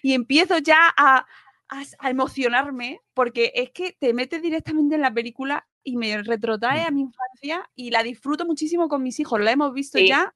y 0.01 0.13
empiezo 0.15 0.59
ya 0.59 0.79
a, 0.97 1.27
a- 1.69 1.83
a 1.99 2.11
emocionarme, 2.11 3.01
porque 3.13 3.51
es 3.57 3.71
que 3.73 3.97
te 3.99 4.15
metes 4.15 4.43
directamente 4.43 4.95
en 4.95 5.01
la 5.01 5.13
película 5.13 5.67
y 5.83 5.97
me 5.97 6.23
retrotrae 6.23 6.85
a 6.85 6.93
mi 6.93 7.01
infancia 7.01 7.69
y 7.75 7.91
la 7.91 8.05
disfruto 8.05 8.47
muchísimo 8.47 8.89
con 8.89 9.03
mis 9.03 9.19
hijos. 9.19 9.41
La 9.41 9.51
hemos 9.51 9.75
visto 9.75 9.99
Sí. 9.99 10.07
ya 10.07 10.33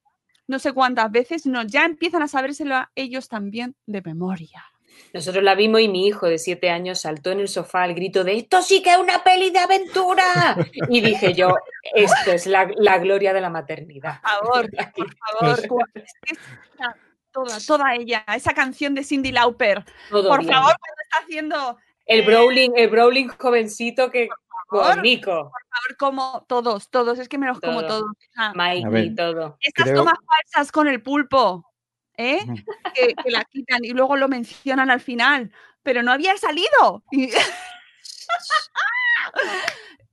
no 0.47 0.59
sé 0.59 0.73
cuántas 0.73 1.09
veces, 1.11 1.45
no, 1.45 1.63
ya 1.63 1.85
empiezan 1.85 2.23
a 2.23 2.27
sabérselo 2.27 2.75
a 2.75 2.91
ellos 2.95 3.29
también 3.29 3.73
de 3.85 4.01
memoria. 4.01 4.65
Nosotros 5.13 5.43
la 5.43 5.55
vimos 5.55 5.81
y 5.81 5.87
mi 5.87 6.05
hijo 6.07 6.27
de 6.27 6.37
siete 6.37 6.69
años 6.69 7.01
saltó 7.01 7.31
en 7.31 7.39
el 7.39 7.47
sofá 7.47 7.83
al 7.83 7.93
grito 7.93 8.23
de 8.23 8.37
¡Esto 8.37 8.61
sí 8.61 8.81
que 8.83 8.91
es 8.91 8.97
una 8.97 9.23
peli 9.23 9.49
de 9.51 9.59
aventura! 9.59 10.55
Y 10.89 11.01
dije 11.01 11.33
yo, 11.33 11.55
esto 11.95 12.31
es 12.31 12.45
la, 12.47 12.69
la 12.77 12.97
gloria 12.97 13.33
de 13.33 13.41
la 13.41 13.49
maternidad. 13.49 14.19
Por 14.21 14.31
favor, 14.31 14.69
por 14.95 15.15
favor. 15.15 15.59
Pues- 16.27 16.89
toda, 17.31 17.57
toda 17.67 17.95
ella, 17.95 18.25
esa 18.35 18.53
canción 18.53 18.95
de 18.95 19.03
Cindy 19.03 19.31
Lauper. 19.31 19.83
Todo 20.09 20.27
Por 20.29 20.39
bien. 20.39 20.51
favor, 20.53 20.73
cuando 20.79 21.01
está 21.03 21.17
haciendo, 21.23 21.77
El 22.05 22.23
Browling, 22.25 22.71
el 22.75 22.89
Browling 22.89 23.27
jovencito 23.29 24.09
que 24.09 24.27
favor. 24.69 24.95
bonito. 24.95 25.31
a 25.31 25.77
ver, 25.87 25.97
como 25.97 26.45
todos, 26.47 26.89
todos, 26.89 27.19
es 27.19 27.29
que 27.29 27.37
me 27.37 27.45
los 27.47 27.59
como 27.59 27.81
Todo. 27.81 27.99
todos. 27.99 28.55
Mikey 28.55 28.85
ver. 28.89 29.15
todo. 29.15 29.57
Estas 29.59 29.85
Creo- 29.85 29.97
tomas 29.97 30.15
falsas 30.25 30.71
con 30.71 30.87
el 30.87 31.01
pulpo, 31.03 31.63
¿eh? 32.17 32.39
Que, 32.93 33.13
que 33.13 33.31
la 33.31 33.43
quitan 33.45 33.85
y 33.85 33.89
luego 33.91 34.15
lo 34.17 34.27
mencionan 34.27 34.89
al 34.89 34.99
final, 34.99 35.51
pero 35.83 36.03
no 36.03 36.11
había 36.11 36.35
salido. 36.37 37.03
Y- 37.11 37.29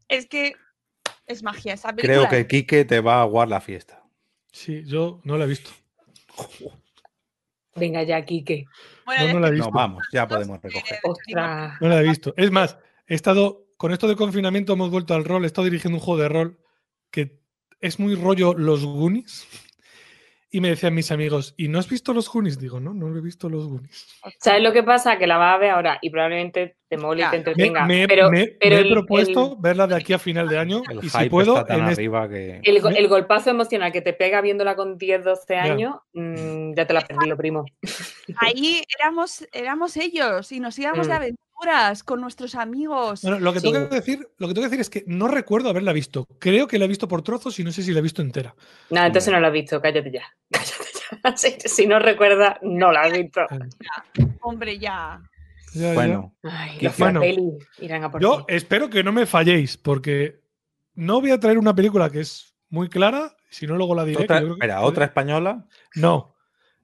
es 0.08 0.26
que 0.26 0.54
es 1.26 1.42
magia 1.42 1.74
esa 1.74 1.92
película. 1.94 2.28
Creo 2.28 2.28
que 2.28 2.46
Quique 2.46 2.84
te 2.84 3.00
va 3.00 3.16
a 3.16 3.22
aguar 3.22 3.48
la 3.48 3.60
fiesta. 3.60 4.02
Sí, 4.52 4.82
yo 4.84 5.20
no 5.24 5.36
la 5.36 5.44
he 5.44 5.48
visto. 5.48 5.70
Venga 7.74 8.02
ya, 8.04 8.24
Quique. 8.24 8.66
Bueno, 9.04 9.26
No, 9.26 9.32
no 9.34 9.40
la 9.40 9.48
he 9.48 9.52
visto. 9.52 9.66
No, 9.70 9.72
vamos, 9.74 10.04
ya 10.12 10.28
podemos 10.28 10.60
recoger. 10.62 10.98
Ostras. 11.02 11.80
No 11.80 11.88
la 11.88 12.00
he 12.00 12.04
visto. 12.04 12.32
Es 12.36 12.50
más, 12.50 12.78
he 13.06 13.14
estado, 13.14 13.66
con 13.76 13.92
esto 13.92 14.06
de 14.06 14.14
confinamiento 14.16 14.74
hemos 14.74 14.90
vuelto 14.90 15.14
al 15.14 15.24
rol, 15.24 15.44
he 15.44 15.46
estado 15.48 15.64
dirigiendo 15.64 15.98
un 15.98 16.04
juego 16.04 16.22
de 16.22 16.28
rol 16.28 16.60
que 17.10 17.40
es 17.80 17.98
muy 17.98 18.14
rollo 18.14 18.54
los 18.54 18.84
Goonies. 18.84 19.46
Y 20.54 20.60
me 20.60 20.68
decían 20.68 20.94
mis 20.94 21.10
amigos, 21.10 21.52
¿y 21.56 21.66
no 21.66 21.80
has 21.80 21.88
visto 21.88 22.14
los 22.14 22.28
Goonies? 22.32 22.60
Digo, 22.60 22.78
no, 22.78 22.94
no 22.94 23.08
he 23.16 23.20
visto 23.20 23.48
los 23.48 23.66
Goonies. 23.66 24.06
¿Sabes 24.38 24.62
lo 24.62 24.72
que 24.72 24.84
pasa? 24.84 25.18
Que 25.18 25.26
la 25.26 25.36
vas 25.36 25.56
a 25.56 25.58
ver 25.58 25.70
ahora 25.70 25.98
y 26.00 26.10
probablemente 26.10 26.76
te 26.88 26.96
mole 26.96 27.24
y 27.24 27.30
te 27.30 27.36
entretenga. 27.38 27.84
me- 27.86 28.06
pero 28.06 28.30
me- 28.30 28.46
pero 28.60 28.76
me 28.76 28.80
el- 28.82 28.86
he 28.86 28.90
propuesto 28.92 29.54
el- 29.56 29.60
verla 29.60 29.88
de 29.88 29.96
aquí 29.96 30.12
a 30.12 30.18
final 30.20 30.48
de 30.48 30.58
año 30.58 30.82
El 30.88 31.04
y 31.04 31.08
si 31.08 31.28
puedo, 31.28 31.56
en 31.68 31.88
este- 31.88 32.02
arriba 32.02 32.28
que... 32.28 32.60
el, 32.62 33.08
golpazo 33.08 33.50
emocional 33.50 33.90
que 33.90 34.00
te 34.00 34.12
pega 34.12 34.40
viéndola 34.42 34.76
con 34.76 34.96
10, 34.96 35.24
12 35.24 35.54
Ya. 35.54 35.62
años, 35.64 35.96
mm, 36.12 36.74
ya 36.74 36.86
te 36.86 36.92
la 36.92 37.00
has 37.00 37.06
perdido, 37.06 37.36
primo. 37.36 37.64
ahí 38.36 38.82
éramos, 39.00 39.44
éramos 39.52 39.96
ellos 39.96 40.52
y 40.52 40.60
nos 40.60 40.78
íbamos 40.78 41.08
de 41.08 41.14
Mm. 41.14 41.34
Aventuras 41.56 42.02
con 42.02 42.20
nuestros 42.20 42.54
amigos. 42.54 43.22
Bueno, 43.22 43.38
lo 43.40 43.52
que 43.52 43.60
Sí. 43.60 43.70
tengo 43.72 43.88
que 43.88 43.94
decir, 43.96 44.28
lo 44.38 44.48
que 44.48 44.54
tengo 44.54 44.64
que 44.66 44.70
decir 44.76 44.80
es 44.80 44.90
que 44.90 45.04
no 45.06 45.28
recuerdo 45.28 45.68
haberla 45.70 45.92
visto. 45.92 46.26
Creo 46.38 46.66
que 46.66 46.78
la 46.78 46.84
he 46.84 46.88
visto 46.88 47.08
por 47.08 47.22
trozos 47.22 47.58
y 47.58 47.64
no 47.64 47.72
sé 47.72 47.82
si 47.82 47.92
la 47.92 48.00
he 48.00 48.02
visto 48.02 48.22
entera. 48.22 48.54
Nada, 48.90 49.06
entonces 49.06 49.32
no 49.32 49.40
la 49.40 49.48
has 49.48 49.52
visto, 49.52 49.80
cállate 49.80 50.10
ya. 50.10 50.22
Cállate 50.50 50.74
ya. 50.94 51.00
Si, 51.36 51.56
si 51.64 51.86
no 51.86 51.98
recuerdas, 52.00 52.56
no 52.62 52.90
la 52.92 53.02
has 53.02 53.12
visto. 53.12 53.40
Hombre, 54.40 54.78
ya. 54.78 55.20
Ya, 55.74 55.88
ya. 55.88 55.94
Bueno, 55.94 56.34
Ay, 56.42 56.78
los 56.80 56.98
bueno. 56.98 57.20
Irán 57.78 58.04
a 58.04 58.10
por 58.10 58.20
Yo 58.20 58.44
ti. 58.46 58.54
espero 58.54 58.90
que 58.90 59.02
no 59.02 59.12
me 59.12 59.26
falléis, 59.26 59.76
porque 59.76 60.40
no 60.94 61.20
voy 61.20 61.30
a 61.30 61.40
traer 61.40 61.58
una 61.58 61.74
película 61.74 62.10
que 62.10 62.20
es 62.20 62.54
muy 62.68 62.88
clara, 62.88 63.36
si 63.48 63.66
no 63.66 63.76
luego 63.76 63.94
la 63.94 64.04
diré. 64.04 64.18
que 64.26 64.32
otra, 64.32 64.40
que- 64.94 65.04
española. 65.04 65.66
No, 65.94 66.34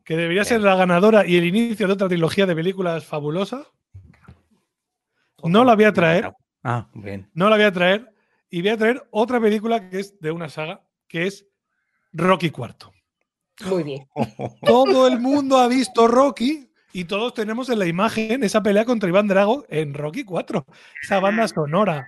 que 0.04 0.16
debería 0.16 0.44
ser 0.44 0.60
la 0.60 0.74
ganadora 0.76 1.26
y 1.26 1.36
el 1.36 1.44
inicio 1.44 1.86
de 1.86 1.92
otra 1.92 2.08
trilogía 2.08 2.46
de 2.46 2.54
películas 2.54 3.04
fabulosa. 3.04 3.66
No 5.44 5.64
la 5.64 5.74
voy 5.74 5.84
a 5.84 5.92
traer, 5.92 6.32
Ah, 6.62 6.88
bien. 6.94 7.30
no 7.34 7.48
la 7.48 7.56
voy 7.56 7.64
a 7.64 7.72
traer, 7.72 8.12
y 8.50 8.60
voy 8.62 8.70
a 8.70 8.76
traer 8.76 9.06
otra 9.10 9.40
película 9.40 9.88
que 9.88 10.00
es 10.00 10.18
de 10.20 10.30
una 10.30 10.48
saga, 10.48 10.82
que 11.08 11.26
es 11.26 11.46
Rocky 12.12 12.46
IV. 12.46 12.90
Muy 13.66 13.82
bien. 13.82 14.06
Todo 14.62 15.06
el 15.06 15.20
mundo 15.20 15.58
ha 15.58 15.68
visto 15.68 16.08
Rocky 16.08 16.70
y 16.92 17.04
todos 17.04 17.34
tenemos 17.34 17.68
en 17.68 17.78
la 17.78 17.86
imagen 17.86 18.42
esa 18.42 18.62
pelea 18.62 18.84
contra 18.84 19.08
Iván 19.08 19.28
Drago 19.28 19.64
en 19.68 19.94
Rocky 19.94 20.24
4. 20.24 20.64
Esa 21.02 21.20
banda 21.20 21.46
sonora. 21.46 22.06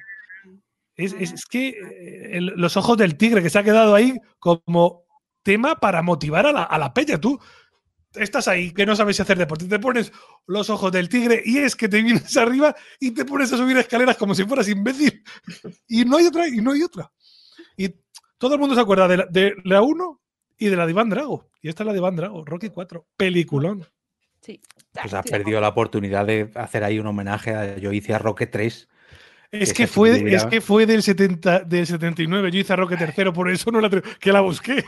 Es, 0.96 1.12
es- 1.12 1.32
es 1.32 1.46
que 1.46 1.68
eh, 1.68 2.36
el- 2.38 2.54
los 2.56 2.76
ojos 2.76 2.96
del 2.98 3.16
tigre 3.16 3.42
que 3.42 3.50
se 3.50 3.59
ha 3.59 3.62
quedado 3.62 3.94
ahí 3.94 4.18
como 4.38 5.04
tema 5.42 5.76
para 5.76 6.02
motivar 6.02 6.46
a 6.46 6.52
la, 6.52 6.62
a 6.64 6.78
la 6.78 6.92
peña. 6.92 7.18
Tú 7.20 7.38
estás 8.14 8.48
ahí 8.48 8.72
que 8.72 8.84
no 8.86 8.94
sabes 8.97 9.16
si 9.16 9.22
hacer 9.22 9.39
deporte, 9.39 9.66
te 9.66 9.78
pones 9.78 10.12
los 10.47 10.70
ojos 10.70 10.93
del 10.93 11.09
tigre 11.09 11.43
y 11.44 11.59
es 11.59 11.76
que 11.76 11.89
te 11.89 12.02
vienes 12.02 12.36
arriba 12.36 12.74
y 13.01 13.12
te 13.12 13.24
pones 13.24 13.52
a 13.52 13.56
subir 13.56 13.76
escaleras 13.76 14.16
como 14.16 14.34
si 14.34 14.44
fueras 14.44 14.68
imbécil. 14.68 15.22
Y 15.89 16.05
no 16.05 16.16
hay 16.18 16.26
otra, 16.26 16.48
y 16.48 16.56
no 16.60 16.72
hay 16.72 16.82
otra. 16.82 17.10
Y 17.76 17.94
todo 18.39 18.55
el 18.55 18.60
mundo 18.60 18.74
se 18.74 18.80
acuerda 18.80 19.09
de 19.09 19.16
la, 19.18 19.26
de 19.26 19.55
la 19.64 19.82
1 19.82 20.20
y 20.59 20.66
de 20.66 20.76
la 20.76 20.84
de 20.86 20.93
Iván 20.93 21.09
Drago. 21.10 21.48
Y 21.60 21.68
esta 21.68 21.82
es 21.82 21.86
la 21.86 21.93
de 21.93 21.98
Iván 21.98 22.16
Drago, 22.16 22.44
Rocky 22.44 22.68
4, 22.70 23.06
peliculón. 23.16 23.86
Sí. 24.40 24.60
Pues 24.93 25.14
has 25.14 25.24
Sí. 25.24 25.30
perdido 25.30 25.60
la 25.60 25.68
oportunidad 25.68 26.26
de 26.26 26.51
hacer 26.56 26.82
ahí 26.82 26.98
un 26.98 27.06
homenaje 27.06 27.55
a 27.55 27.78
Yo 27.78 27.93
hice 27.93 28.12
a 28.14 28.18
Roque 28.18 28.47
3. 28.47 28.89
Es 29.52 29.74
que, 29.74 29.86
fue, 29.86 30.34
es 30.34 30.47
que 30.47 30.62
fue 30.62 30.86
del, 30.86 31.02
70, 31.02 31.60
del 31.60 31.86
79, 31.86 32.51
yo 32.51 32.60
hice 32.60 32.72
a 32.72 32.76
Roque 32.76 32.97
tercero, 32.97 33.34
por 33.34 33.51
eso 33.51 33.70
no 33.70 33.80
la 33.82 33.90
que 33.90 34.32
la 34.32 34.40
busqué. 34.40 34.82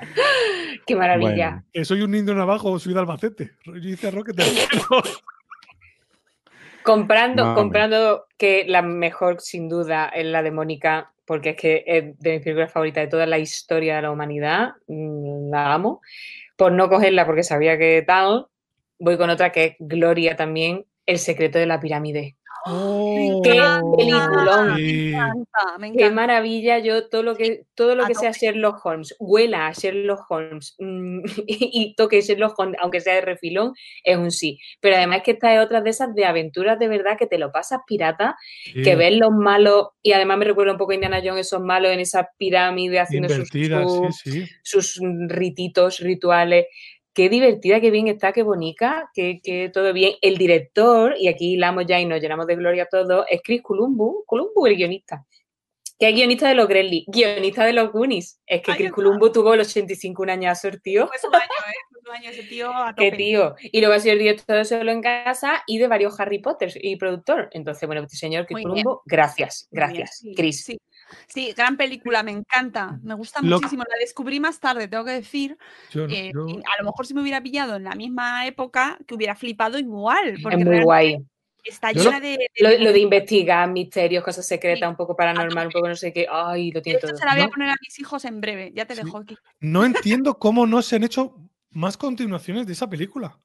Qué 0.86 0.96
maravilla. 0.96 1.62
Bueno, 1.72 1.84
soy 1.84 2.02
un 2.02 2.10
niño 2.10 2.34
navajo, 2.34 2.78
soy 2.78 2.94
de 2.94 3.00
Albacete. 3.00 3.52
Yo 3.64 3.74
hice 3.76 4.10
tercero. 4.10 5.02
Comprando, 6.82 7.54
comprando 7.54 8.26
que 8.38 8.64
la 8.66 8.82
mejor 8.82 9.40
sin 9.40 9.68
duda 9.68 10.08
es 10.08 10.24
la 10.24 10.42
de 10.42 10.50
Mónica, 10.50 11.12
porque 11.26 11.50
es 11.50 11.56
que 11.56 11.84
es 11.86 12.18
de 12.18 12.32
mis 12.32 12.42
películas 12.42 12.72
favoritas 12.72 13.04
de 13.04 13.08
toda 13.08 13.26
la 13.26 13.38
historia 13.38 13.96
de 13.96 14.02
la 14.02 14.10
humanidad, 14.10 14.70
mm, 14.86 15.50
la 15.50 15.74
amo. 15.74 16.00
Por 16.56 16.72
no 16.72 16.88
cogerla 16.88 17.26
porque 17.26 17.42
sabía 17.42 17.78
que 17.78 18.02
tal, 18.06 18.46
voy 18.98 19.16
con 19.16 19.30
otra 19.30 19.52
que 19.52 19.64
es 19.64 19.76
Gloria 19.78 20.36
también, 20.36 20.86
El 21.06 21.18
secreto 21.18 21.58
de 21.58 21.66
la 21.66 21.80
pirámide. 21.80 22.36
Oh, 22.66 23.40
¡Qué 23.42 23.56
encanta, 23.56 23.96
peliculón! 23.96 24.76
sí. 24.76 24.82
Me 24.82 25.88
encanta, 25.88 25.92
Qué 25.96 26.10
maravilla, 26.10 26.78
yo 26.78 27.08
todo 27.08 27.22
lo 27.22 27.34
que 27.34 27.64
todo 27.74 27.94
lo 27.94 28.04
A 28.04 28.06
que 28.06 28.14
sea. 28.14 28.32
Sherlock 28.32 28.84
Holmes, 28.84 29.16
huela 29.18 29.68
a 29.68 29.72
Sherlock 29.72 30.30
Holmes 30.30 30.74
mm, 30.78 31.20
y 31.46 31.94
toque 31.96 32.20
Sherlock 32.20 32.58
Holmes, 32.58 32.78
aunque 32.82 33.00
sea 33.00 33.14
de 33.14 33.22
refilón, 33.22 33.72
es 34.04 34.16
un 34.16 34.30
sí. 34.30 34.58
Pero 34.80 34.96
además 34.96 35.22
que 35.24 35.32
esta 35.32 35.54
es 35.54 35.60
otra 35.64 35.80
de 35.80 35.90
esas 35.90 36.14
de 36.14 36.24
aventuras 36.26 36.78
de 36.78 36.88
verdad 36.88 37.16
que 37.18 37.26
te 37.26 37.38
lo 37.38 37.50
pasas 37.52 37.80
pirata, 37.86 38.36
Sí, 38.64 38.82
que 38.82 38.96
ves 38.96 39.16
los 39.16 39.30
malos, 39.30 39.88
y 40.02 40.12
además 40.12 40.38
me 40.38 40.44
recuerda 40.44 40.72
un 40.72 40.78
poco 40.78 40.92
a 40.92 40.94
Indiana 40.94 41.20
Jones, 41.24 41.46
esos 41.46 41.62
malos 41.62 41.92
en 41.92 42.00
esa 42.00 42.28
pirámide 42.36 43.00
haciendo 43.00 43.28
sus, 43.28 43.48
sí, 43.48 44.30
sí. 44.30 44.46
sus 44.62 45.00
rititos, 45.28 46.00
rituales. 46.00 46.66
Qué 47.12 47.28
divertida, 47.28 47.80
qué 47.80 47.90
bien 47.90 48.06
está, 48.06 48.32
qué 48.32 48.42
bonita, 48.42 49.10
que, 49.12 49.40
que 49.42 49.68
todo 49.68 49.92
bien. 49.92 50.14
El 50.22 50.38
director, 50.38 51.14
y 51.18 51.28
aquí 51.28 51.54
hilamos 51.54 51.84
ya 51.86 51.98
y 52.00 52.06
nos 52.06 52.20
llenamos 52.20 52.46
de 52.46 52.56
gloria 52.56 52.86
todos, 52.86 53.26
es 53.28 53.40
Chris 53.42 53.62
Columbu, 53.62 54.24
Columbu 54.26 54.66
el 54.66 54.76
guionista, 54.76 55.26
que 56.00 56.08
es 56.08 56.14
guionista 56.14 56.48
de 56.48 56.54
los 56.54 56.66
Gremlins, 56.66 57.04
guionista 57.08 57.64
de 57.64 57.74
los 57.74 57.92
Goonies. 57.92 58.40
Es 58.46 58.62
que 58.62 58.72
Chris 58.72 58.86
está. 58.86 58.94
Columbu 58.94 59.30
tuvo 59.30 59.52
el 59.52 59.60
85 59.60 60.22
un 60.22 60.30
añazo, 60.30 60.70
tío. 60.82 61.08
Fue 61.08 61.18
su 61.18 61.26
año, 61.26 61.42
¿eh? 61.42 61.74
Fue 61.92 62.00
su 62.02 62.10
año 62.10 62.30
ese 62.30 62.42
tío 62.44 62.72
a 62.72 62.94
Qué 62.94 63.12
tío. 63.12 63.54
Y 63.60 63.80
luego 63.80 63.96
ha 63.96 64.00
sido 64.00 64.14
el 64.14 64.20
director 64.20 64.56
de 64.56 64.64
Solo 64.64 64.92
en 64.92 65.02
Casa 65.02 65.62
y 65.66 65.76
de 65.76 65.88
varios 65.88 66.18
Harry 66.18 66.38
Potter 66.38 66.72
y 66.80 66.96
productor. 66.96 67.50
Entonces, 67.52 67.86
bueno, 67.86 68.02
este 68.02 68.16
señor 68.16 68.46
Chris 68.46 68.64
Muy 68.64 68.72
bien. 68.72 68.84
Columbu, 68.84 69.02
gracias, 69.04 69.68
bien, 69.70 69.80
gracias, 69.80 70.18
sí, 70.18 70.34
Chris. 70.34 70.64
Sí, 70.64 70.78
sí, 71.26 71.52
gran 71.56 71.76
película, 71.76 72.22
me 72.22 72.30
encanta. 72.32 72.98
Me 73.02 73.14
gusta 73.14 73.40
Lo- 73.42 73.56
muchísimo. 73.56 73.84
La 73.88 73.98
descubrí 73.98 74.40
más 74.40 74.60
tarde, 74.60 74.88
tengo 74.88 75.04
que 75.04 75.12
decir. 75.12 75.56
Yo 75.90 76.04
eh, 76.06 76.30
yo- 76.34 76.46
a 76.46 76.82
lo 76.82 76.84
mejor 76.84 77.06
si 77.06 77.14
me 77.14 77.22
hubiera 77.22 77.42
pillado 77.42 77.76
en 77.76 77.84
la 77.84 77.94
misma 77.94 78.46
época, 78.46 78.98
que 79.06 79.14
hubiera 79.14 79.34
flipado 79.34 79.78
igual. 79.78 80.38
Porque 80.42 80.58
Es 80.58 80.64
muy 80.66 80.82
guay. 80.82 81.18
está 81.64 81.92
Yo 81.92 82.04
lo- 82.04 82.10
llena 82.10 82.20
de. 82.20 82.28
de 82.30 82.48
Lo, 82.58 82.84
lo 82.84 82.92
de 82.92 82.98
investigar 83.00 83.68
misterios, 83.70 84.24
cosas 84.24 84.46
secretas, 84.46 84.86
Sí, 84.88 84.90
un 84.90 84.96
poco 84.96 85.14
paranormal, 85.14 85.66
un 85.66 85.72
poco 85.72 85.88
no 85.88 85.96
sé 85.96 86.12
qué. 86.12 86.26
Ay, 86.30 86.70
lo 86.72 86.80
tiene 86.82 86.98
hecho, 86.98 87.08
todo. 87.08 87.16
se 87.18 87.24
la 87.26 87.34
voy 87.34 87.42
a 87.42 87.48
poner 87.48 87.68
a 87.70 87.76
mis 87.82 87.98
hijos 87.98 88.24
en 88.24 88.40
breve. 88.40 88.72
Ya 88.74 88.86
te 88.86 88.94
Sí. 88.94 89.02
dejo 89.04 89.18
aquí. 89.18 89.36
no 89.60 89.84
entiendo 89.84 90.38
cómo 90.38 90.66
no 90.66 90.80
se 90.82 90.96
han 90.96 91.04
hecho 91.04 91.36
más 91.70 91.96
continuaciones 91.96 92.66
de 92.66 92.72
esa 92.72 92.88
película. 92.88 93.38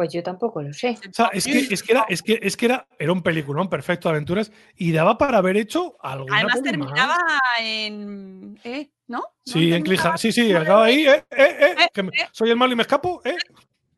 Pues 0.00 0.14
yo 0.14 0.22
tampoco 0.22 0.62
lo 0.62 0.72
sé. 0.72 0.96
O 1.10 1.12
sea, 1.12 1.26
es 1.30 1.44
que, 1.44 1.58
es 1.58 1.82
que 1.82 1.92
era, 1.92 2.06
es 2.08 2.22
que, 2.22 2.38
es 2.40 2.56
que 2.56 2.64
era, 2.64 2.86
era 2.98 3.12
un 3.12 3.22
peliculón 3.22 3.68
perfecto 3.68 4.08
de 4.08 4.14
aventuras 4.14 4.50
y 4.74 4.92
daba 4.92 5.18
para 5.18 5.36
haber 5.36 5.58
hecho 5.58 5.94
alguna 6.00 6.36
Además, 6.36 6.54
más. 6.54 6.62
terminaba 6.62 7.16
en. 7.60 8.58
¿Eh? 8.64 8.88
¿No? 9.08 9.18
¿No 9.18 9.24
Sí, 9.44 9.70
en 9.74 9.82
Clija. 9.82 10.16
Sí, 10.16 10.32
sí, 10.32 10.54
acaba 10.54 10.84
ahí. 10.84 11.06
Eh, 11.06 11.22
eh, 11.32 11.56
eh, 11.60 11.74
Eh, 11.82 11.88
que 11.92 12.02
me- 12.02 12.08
eh. 12.16 12.28
soy 12.32 12.48
el 12.48 12.56
malo 12.56 12.72
y 12.72 12.76
me 12.76 12.82
escapo. 12.82 13.20
Eh. 13.26 13.36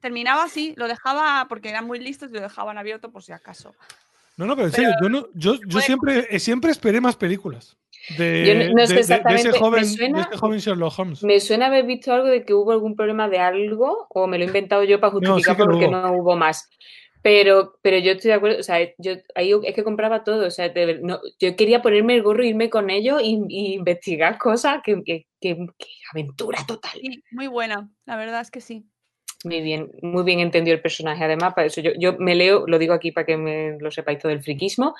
Terminaba 0.00 0.42
así, 0.42 0.74
lo 0.76 0.88
dejaba 0.88 1.46
porque 1.48 1.68
eran 1.68 1.86
muy 1.86 2.00
listos 2.00 2.30
y 2.30 2.34
lo 2.34 2.40
dejaban 2.40 2.78
abierto 2.78 3.12
por 3.12 3.22
si 3.22 3.30
acaso. 3.30 3.72
No, 4.36 4.44
no, 4.44 4.56
pero 4.56 4.66
en 4.66 4.72
serio, 4.74 4.90
yo, 5.00 5.08
no, 5.08 5.28
yo, 5.34 5.54
yo 5.68 5.80
siempre, 5.80 6.26
eh, 6.30 6.40
siempre 6.40 6.72
esperé 6.72 7.00
más 7.00 7.14
películas. 7.14 7.76
De, 8.18 8.44
Yo 8.46 8.54
no- 8.54 8.74
no 8.80 8.86
sé 8.86 8.94
de- 8.94 8.94
de- 8.94 8.94
de 8.94 9.00
exactamente, 9.00 9.40
ese 9.48 9.52
me 9.52 9.58
joven, 9.58 9.86
suena- 9.86 10.16
de 10.18 10.22
este 10.24 10.36
joven 10.36 10.58
Sherlock 10.58 10.98
Holmes. 10.98 11.22
Me 11.24 11.40
suena 11.40 11.66
haber 11.66 11.84
visto 11.86 12.12
algo 12.12 12.26
de 12.26 12.44
que 12.44 12.52
hubo 12.54 12.72
algún 12.72 12.96
problema 12.96 13.28
de 13.28 13.38
algo, 13.38 14.06
o 14.10 14.26
me 14.26 14.38
lo 14.38 14.44
he 14.44 14.46
inventado 14.48 14.82
yo 14.84 15.00
para 15.00 15.12
No, 15.12 15.18
sí 15.20 15.44
justificar 15.44 15.56
que 15.56 15.62
lo 15.62 15.68
porque 15.70 15.86
hubo. 15.86 15.92
no 15.92 16.12
hubo 16.22 16.36
más. 16.36 16.68
Pero, 17.22 17.78
pero 17.82 17.98
yo 17.98 18.10
estoy 18.12 18.30
de 18.30 18.34
acuerdo, 18.34 18.58
o 18.58 18.62
sea, 18.64 18.78
yo 18.98 19.12
ahí 19.36 19.52
es 19.64 19.74
que 19.76 19.84
compraba 19.84 20.24
todo, 20.24 20.44
o 20.48 20.50
sea, 20.50 20.68
de 20.70 20.98
no, 21.00 21.20
yo 21.38 21.54
quería 21.54 21.80
ponerme 21.80 22.16
el 22.16 22.22
gorro, 22.24 22.42
irme 22.42 22.68
con 22.68 22.90
ellos 22.90 23.20
y, 23.22 23.40
y 23.48 23.74
investigar 23.74 24.38
cosas, 24.38 24.80
que, 24.84 25.00
que- 25.04 25.26
que- 25.40 25.54
que 25.78 25.86
aventura 26.12 26.58
total. 26.66 26.98
Sí, 27.00 27.22
muy 27.30 27.46
buena, 27.46 27.88
la 28.06 28.16
verdad 28.16 28.40
es 28.40 28.50
que 28.50 28.60
sí. 28.60 28.86
Muy 29.44 29.60
bien, 29.60 29.90
muy 30.02 30.22
bien 30.22 30.38
entendido 30.40 30.74
el 30.76 30.80
personaje. 30.82 31.24
Además, 31.24 31.52
para 31.54 31.66
eso 31.66 31.80
yo, 31.80 31.90
yo 31.98 32.16
me 32.18 32.34
leo, 32.34 32.64
lo 32.66 32.78
digo 32.78 32.94
aquí 32.94 33.10
para 33.10 33.26
que 33.26 33.36
me 33.36 33.76
lo 33.80 33.90
sepáis 33.90 34.18
todo 34.20 34.30
el 34.30 34.42
friquismo, 34.42 34.94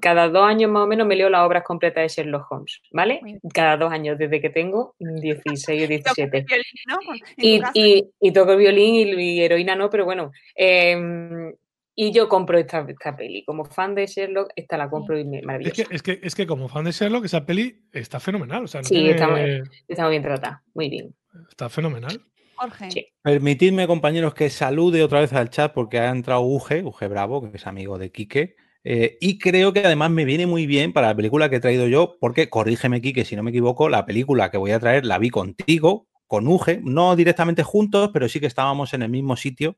cada 0.00 0.28
dos 0.28 0.44
años 0.44 0.70
más 0.70 0.82
o 0.82 0.86
menos 0.86 1.06
me 1.06 1.14
leo 1.16 1.30
las 1.30 1.46
obras 1.46 1.62
completas 1.62 2.02
de 2.02 2.08
Sherlock 2.08 2.50
Holmes, 2.50 2.80
¿vale? 2.92 3.20
Cada 3.54 3.76
dos 3.76 3.92
años, 3.92 4.18
desde 4.18 4.40
que 4.40 4.50
tengo 4.50 4.94
16 4.98 5.84
o 5.84 5.86
Toca 6.04 6.22
el 6.22 6.30
17. 6.30 6.44
violín, 6.48 6.64
¿no? 6.88 6.98
En 7.36 7.62
tu 7.62 7.70
Y, 7.74 7.98
y, 7.98 8.10
y 8.20 8.32
toco 8.32 8.52
el 8.52 8.58
violín 8.58 8.94
y, 9.18 9.22
y 9.22 9.40
heroína 9.42 9.76
no, 9.76 9.88
pero 9.90 10.04
bueno. 10.04 10.32
em, 10.56 11.52
y 12.00 12.12
yo 12.12 12.28
compro 12.28 12.56
esta, 12.58 12.86
esta 12.88 13.16
peli. 13.16 13.44
Como 13.44 13.64
fan 13.64 13.94
de 13.96 14.06
Sherlock, 14.06 14.50
esta 14.54 14.76
la 14.76 14.88
compro 14.88 15.18
y 15.18 15.24
me 15.24 15.38
Es 15.38 15.44
maravillosa. 15.44 15.84
que, 15.84 15.94
es, 15.96 16.02
que, 16.02 16.20
es 16.22 16.34
que 16.36 16.46
como 16.46 16.68
fan 16.68 16.84
de 16.84 16.92
Sherlock, 16.92 17.24
esa 17.24 17.44
peli 17.44 17.80
está 17.92 18.20
fenomenal. 18.20 18.62
O 18.62 18.66
sea, 18.68 18.82
no 18.82 18.86
Sí, 18.88 18.94
tiene- 18.94 19.10
está 19.10 19.26
muy- 19.28 19.62
Está 19.88 20.02
muy 20.04 20.10
bien 20.12 20.22
tratada. 20.22 20.62
Muy 20.74 20.88
bien. 20.90 21.14
está 21.50 21.68
fenomenal. 21.68 22.20
Jorge. 22.58 22.90
Sí. 22.90 23.06
Permitidme, 23.22 23.86
compañeros, 23.86 24.34
que 24.34 24.50
salude 24.50 25.02
otra 25.02 25.20
vez 25.20 25.32
al 25.32 25.50
chat 25.50 25.72
porque 25.72 25.98
ha 25.98 26.10
entrado 26.10 26.42
Uge, 26.42 26.82
Uge 26.84 27.08
Bravo, 27.08 27.40
que 27.50 27.56
es 27.56 27.66
amigo 27.66 27.98
de 27.98 28.10
Quique. 28.12 28.56
eh, 28.84 29.18
y 29.20 29.38
creo 29.38 29.72
que 29.72 29.80
además 29.80 30.10
me 30.10 30.24
viene 30.24 30.46
muy 30.46 30.66
bien 30.66 30.92
para 30.92 31.08
la 31.08 31.14
película 31.16 31.50
que 31.50 31.56
he 31.56 31.60
traído 31.60 31.88
yo, 31.88 32.16
porque 32.20 32.48
corrígeme, 32.48 33.00
Quique, 33.02 33.24
si 33.24 33.36
no 33.36 33.42
me 33.42 33.50
equivoco, 33.50 33.88
la 33.88 34.06
película 34.06 34.50
que 34.50 34.56
voy 34.56 34.70
a 34.70 34.78
traer 34.80 35.04
la 35.04 35.18
vi 35.18 35.30
contigo, 35.30 36.06
con 36.26 36.46
Uge, 36.48 36.80
no 36.84 37.14
directamente 37.16 37.62
juntos, 37.62 38.10
pero 38.12 38.28
sí 38.28 38.38
que 38.40 38.46
estábamos 38.46 38.94
en 38.94 39.02
el 39.02 39.10
mismo 39.10 39.36
sitio, 39.36 39.76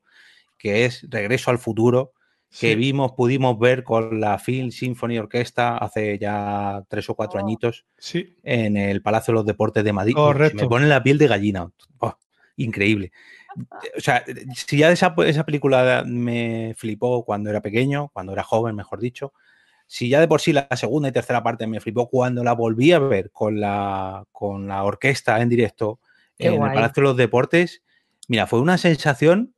que 0.57 0.85
es 0.85 1.05
Regreso 1.09 1.49
al 1.51 1.57
Futuro, 1.59 2.13
que 2.51 2.71
Sí. 2.71 2.75
vimos, 2.75 3.13
pudimos 3.13 3.57
ver 3.57 3.83
con 3.83 4.19
la 4.19 4.37
Film 4.37 4.71
Symphony 4.71 5.17
Orquesta 5.17 5.77
hace 5.77 6.17
ya 6.19 6.83
tres 6.89 7.09
o 7.09 7.15
cuatro 7.15 7.39
Oh. 7.39 7.43
añitos 7.43 7.85
Sí, 7.97 8.35
en 8.43 8.75
el 8.77 9.01
Palacio 9.01 9.31
de 9.31 9.35
los 9.35 9.45
Deportes 9.45 9.83
de 9.85 9.93
Madrid. 9.93 10.11
Se 10.13 10.15
Correcto. 10.17 10.63
me 10.63 10.67
pone 10.69 10.87
la 10.87 11.01
piel 11.01 11.17
de 11.17 11.27
gallina. 11.27 11.71
Oh, 11.99 12.13
increíble. 12.63 13.11
O 13.97 13.99
sea, 13.99 14.23
si 14.55 14.77
ya 14.77 14.91
esa, 14.91 15.13
esa 15.25 15.45
película 15.45 16.03
me 16.05 16.73
flipó 16.77 17.25
cuando 17.25 17.49
era 17.49 17.61
pequeño, 17.61 18.09
cuando 18.13 18.33
era 18.33 18.43
joven, 18.43 18.75
mejor 18.75 18.99
dicho, 18.99 19.33
si 19.87 20.07
ya 20.07 20.21
de 20.21 20.27
por 20.27 20.39
sí 20.39 20.53
la 20.53 20.67
segunda 20.75 21.09
y 21.09 21.11
tercera 21.11 21.43
parte 21.43 21.67
me 21.67 21.81
flipó 21.81 22.09
cuando 22.09 22.43
la 22.43 22.53
volví 22.53 22.93
a 22.93 22.99
ver 22.99 23.29
con 23.31 23.59
la, 23.59 24.25
con 24.31 24.67
la 24.67 24.83
orquesta 24.83 25.41
en 25.41 25.49
directo 25.49 25.99
Qué 26.37 26.47
en 26.47 26.55
guay. 26.55 26.69
el 26.69 26.75
Palacio 26.75 27.01
de 27.01 27.09
los 27.09 27.17
Deportes, 27.17 27.83
mira, 28.29 28.47
fue 28.47 28.61
una 28.61 28.77
sensación, 28.77 29.53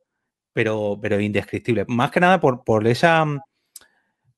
pero, 0.51 0.97
pero 1.01 1.19
indescriptible. 1.19 1.85
Más 1.87 2.09
que 2.09 2.19
nada 2.19 2.39
por, 2.39 2.63
por 2.63 2.87
esa 2.87 3.25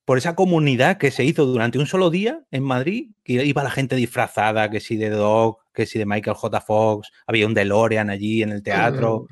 por 0.05 0.19
esa 0.19 0.35
comunidad 0.35 0.97
que 0.97 1.11
se 1.11 1.23
hizo 1.23 1.45
durante 1.45 1.79
un 1.79 1.87
solo 1.87 2.11
día 2.11 2.43
en 2.51 2.63
Madrid, 2.63 3.09
que 3.23 3.43
iba 3.43 3.63
la 3.63 3.71
gente 3.71 3.95
disfrazada, 3.95 4.69
que 4.69 4.79
si 4.79 4.97
de 4.97 5.09
Doc, 5.09 5.64
que 5.75 5.85
si 5.85 5.99
de 5.99 6.05
Michael 6.07 6.35
J. 6.35 6.61
Fox, 6.61 7.11
había 7.27 7.45
un 7.45 7.53
DeLorean 7.53 8.09
allí 8.09 8.41
en 8.41 8.51
el 8.51 8.63
teatro. 8.63 9.27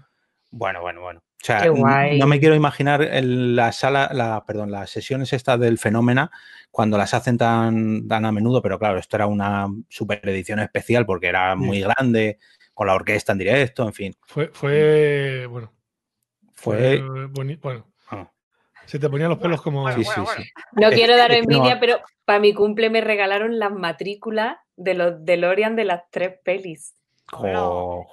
Bueno, 0.51 0.81
bueno, 0.81 1.01
bueno. 1.01 1.19
O 1.21 1.45
sea, 1.45 1.61
Qué 1.61 1.67
n- 1.67 1.79
guay. 1.79 2.19
no 2.19 2.27
me 2.27 2.39
quiero 2.39 2.55
imaginar 2.55 3.01
el- 3.01 3.55
la 3.55 3.71
sala, 3.71 4.11
la, 4.13 4.43
perdón, 4.45 4.71
las 4.71 4.89
sesiones 4.91 5.33
estas 5.33 5.59
del 5.59 5.77
fenómeno 5.77 6.29
cuando 6.71 6.97
las 6.97 7.13
hacen 7.13 7.37
tan, 7.37 8.07
tan 8.07 8.25
a 8.25 8.31
menudo, 8.31 8.61
pero 8.61 8.77
claro, 8.79 8.97
esto 8.99 9.17
era 9.17 9.27
una 9.27 9.67
super 9.89 10.21
edición 10.29 10.59
especial 10.59 11.05
porque 11.05 11.27
era 11.27 11.53
Sí. 11.53 11.59
muy 11.59 11.81
grande, 11.81 12.37
con 12.73 12.87
la 12.87 12.93
orquesta 12.95 13.33
en 13.33 13.37
directo, 13.39 13.85
en 13.85 13.93
fin. 13.93 14.15
fue, 14.25 14.49
fue 14.53 15.45
bueno. 15.49 15.71
Fue. 16.53 17.01
boni- 17.29 17.57
bueno, 17.61 17.85
se 18.85 18.99
te 18.99 19.09
ponían 19.09 19.29
los 19.29 19.39
pelos 19.39 19.61
como. 19.61 19.81
bueno, 19.83 19.97
sí, 19.97 20.03
bueno, 20.03 20.25
sí, 20.25 20.33
bueno. 20.35 20.43
sí. 20.43 20.51
No 20.81 20.87
Es- 20.89 20.95
quiero 20.95 21.17
dar 21.17 21.31
no- 21.31 21.37
envidia, 21.37 21.79
pero 21.79 21.99
para 22.25 22.39
mi 22.39 22.53
cumple 22.53 22.89
me 22.89 23.01
regalaron 23.01 23.59
las 23.59 23.71
matrículas 23.71 24.57
de 24.75 24.93
los 24.93 25.25
DeLorean 25.25 25.75
de 25.75 25.85
las 25.85 26.03
tres 26.11 26.39
pelis. 26.43 26.95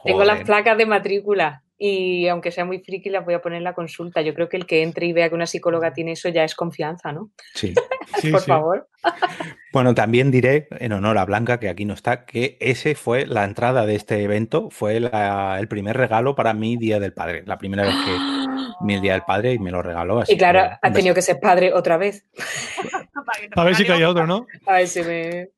Tengo 0.04 0.24
las 0.24 0.40
placas 0.44 0.78
de 0.78 0.86
matrícula 0.86 1.62
y 1.82 2.28
aunque 2.28 2.52
sea 2.52 2.66
muy 2.66 2.80
friki 2.80 3.08
las 3.08 3.24
voy 3.24 3.32
a 3.32 3.40
poner 3.40 3.56
en 3.56 3.64
la 3.64 3.72
consulta. 3.72 4.20
Yo 4.20 4.34
creo 4.34 4.50
que 4.50 4.58
el 4.58 4.66
que 4.66 4.82
entre 4.82 5.06
y 5.06 5.14
vea 5.14 5.30
que 5.30 5.34
una 5.34 5.46
psicóloga 5.46 5.94
tiene 5.94 6.12
eso 6.12 6.28
ya 6.28 6.44
es 6.44 6.54
confianza, 6.54 7.10
¿no? 7.12 7.30
Sí. 7.54 7.74
Sí, 8.20 8.32
Por 8.32 8.40
sí. 8.40 8.46
favor. 8.50 8.88
Bueno, 9.72 9.94
también 9.94 10.32
diré, 10.32 10.66
en 10.72 10.92
honor 10.92 11.16
a 11.16 11.24
Blanca, 11.24 11.60
que 11.60 11.68
aquí 11.68 11.84
no 11.84 11.94
está, 11.94 12.24
que 12.26 12.58
ese 12.60 12.96
fue 12.96 13.24
la 13.24 13.44
entrada 13.44 13.86
de 13.86 13.94
este 13.94 14.20
evento, 14.24 14.68
fue 14.68 14.98
la- 14.98 15.58
el 15.60 15.68
primer 15.68 15.96
regalo 15.96 16.34
para 16.34 16.52
mi 16.54 16.76
Día 16.76 16.98
del 16.98 17.12
Padre. 17.12 17.44
La 17.46 17.56
primera 17.56 17.84
vez 17.84 17.94
que 18.04 18.84
mi 18.84 19.00
Día 19.00 19.12
del 19.12 19.22
Padre 19.22 19.52
y 19.52 19.60
me 19.60 19.70
lo 19.70 19.80
regaló. 19.80 20.18
Así 20.18 20.32
Y 20.34 20.36
claro, 20.38 20.58
que, 20.58 20.76
has 20.88 20.92
tenido 20.92 21.14
que 21.14 21.22
ser 21.22 21.38
padre 21.38 21.72
otra 21.72 21.96
vez. 21.98 22.26
A 23.56 23.62
ver 23.64 23.76
si 23.76 23.84
caía 23.84 24.08
otro, 24.10 24.26
¿no? 24.26 24.44
A 24.66 24.72
ver 24.74 24.88
si 24.88 25.02
me. 25.02 25.50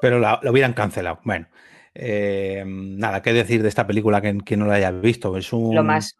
Pero 0.00 0.18
la- 0.18 0.40
lo 0.42 0.50
hubieran 0.52 0.72
cancelado. 0.72 1.20
Bueno, 1.24 1.46
eh, 1.94 2.64
nada, 2.66 3.22
qué 3.22 3.32
decir 3.32 3.62
de 3.62 3.68
esta 3.68 3.86
película 3.86 4.20
que, 4.20 4.38
que 4.44 4.56
no 4.56 4.66
la 4.66 4.74
haya 4.74 4.90
visto. 4.90 5.36
Es 5.36 5.52
un, 5.52 5.74
Lo 5.74 5.82
más. 5.82 6.16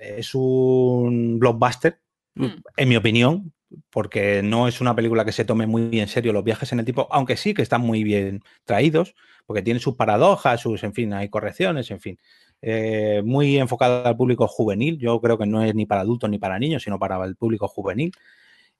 es 0.00 0.34
un 0.34 1.38
blockbuster, 1.38 2.00
Mm. 2.34 2.46
en 2.76 2.88
mi 2.88 2.94
opinión, 2.96 3.52
porque 3.90 4.42
no 4.44 4.68
es 4.68 4.80
una 4.80 4.94
película 4.94 5.24
que 5.24 5.32
se 5.32 5.44
tome 5.44 5.66
muy 5.66 5.98
en 5.98 6.06
serio 6.06 6.32
los 6.32 6.44
viajes 6.44 6.70
en 6.72 6.78
el 6.78 6.84
tiempo, 6.84 7.08
aunque 7.10 7.36
sí 7.36 7.52
que 7.52 7.62
están 7.62 7.80
muy 7.80 8.04
bien 8.04 8.42
traídos, 8.64 9.14
porque 9.44 9.60
tiene 9.62 9.80
sus 9.80 9.96
paradojas, 9.96 10.60
sus, 10.60 10.84
en 10.84 10.94
fin, 10.94 11.12
hay 11.14 11.28
correcciones, 11.28 11.90
en 11.90 12.00
fin. 12.00 12.18
Eh, 12.62 13.22
muy 13.24 13.56
enfocada 13.58 14.08
al 14.08 14.16
público 14.16 14.46
juvenil. 14.46 14.98
Yo 14.98 15.20
creo 15.20 15.36
que 15.36 15.46
no 15.46 15.64
es 15.64 15.74
ni 15.74 15.84
para 15.86 16.02
adultos 16.02 16.30
ni 16.30 16.38
para 16.38 16.58
niños, 16.60 16.82
sino 16.84 16.96
para 16.98 17.22
el 17.24 17.34
público 17.34 17.66
juvenil. 17.66 18.12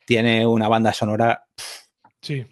Tiene 0.06 0.46
una 0.46 0.68
banda 0.68 0.92
sonora 0.92 1.44
Sí. 2.22 2.46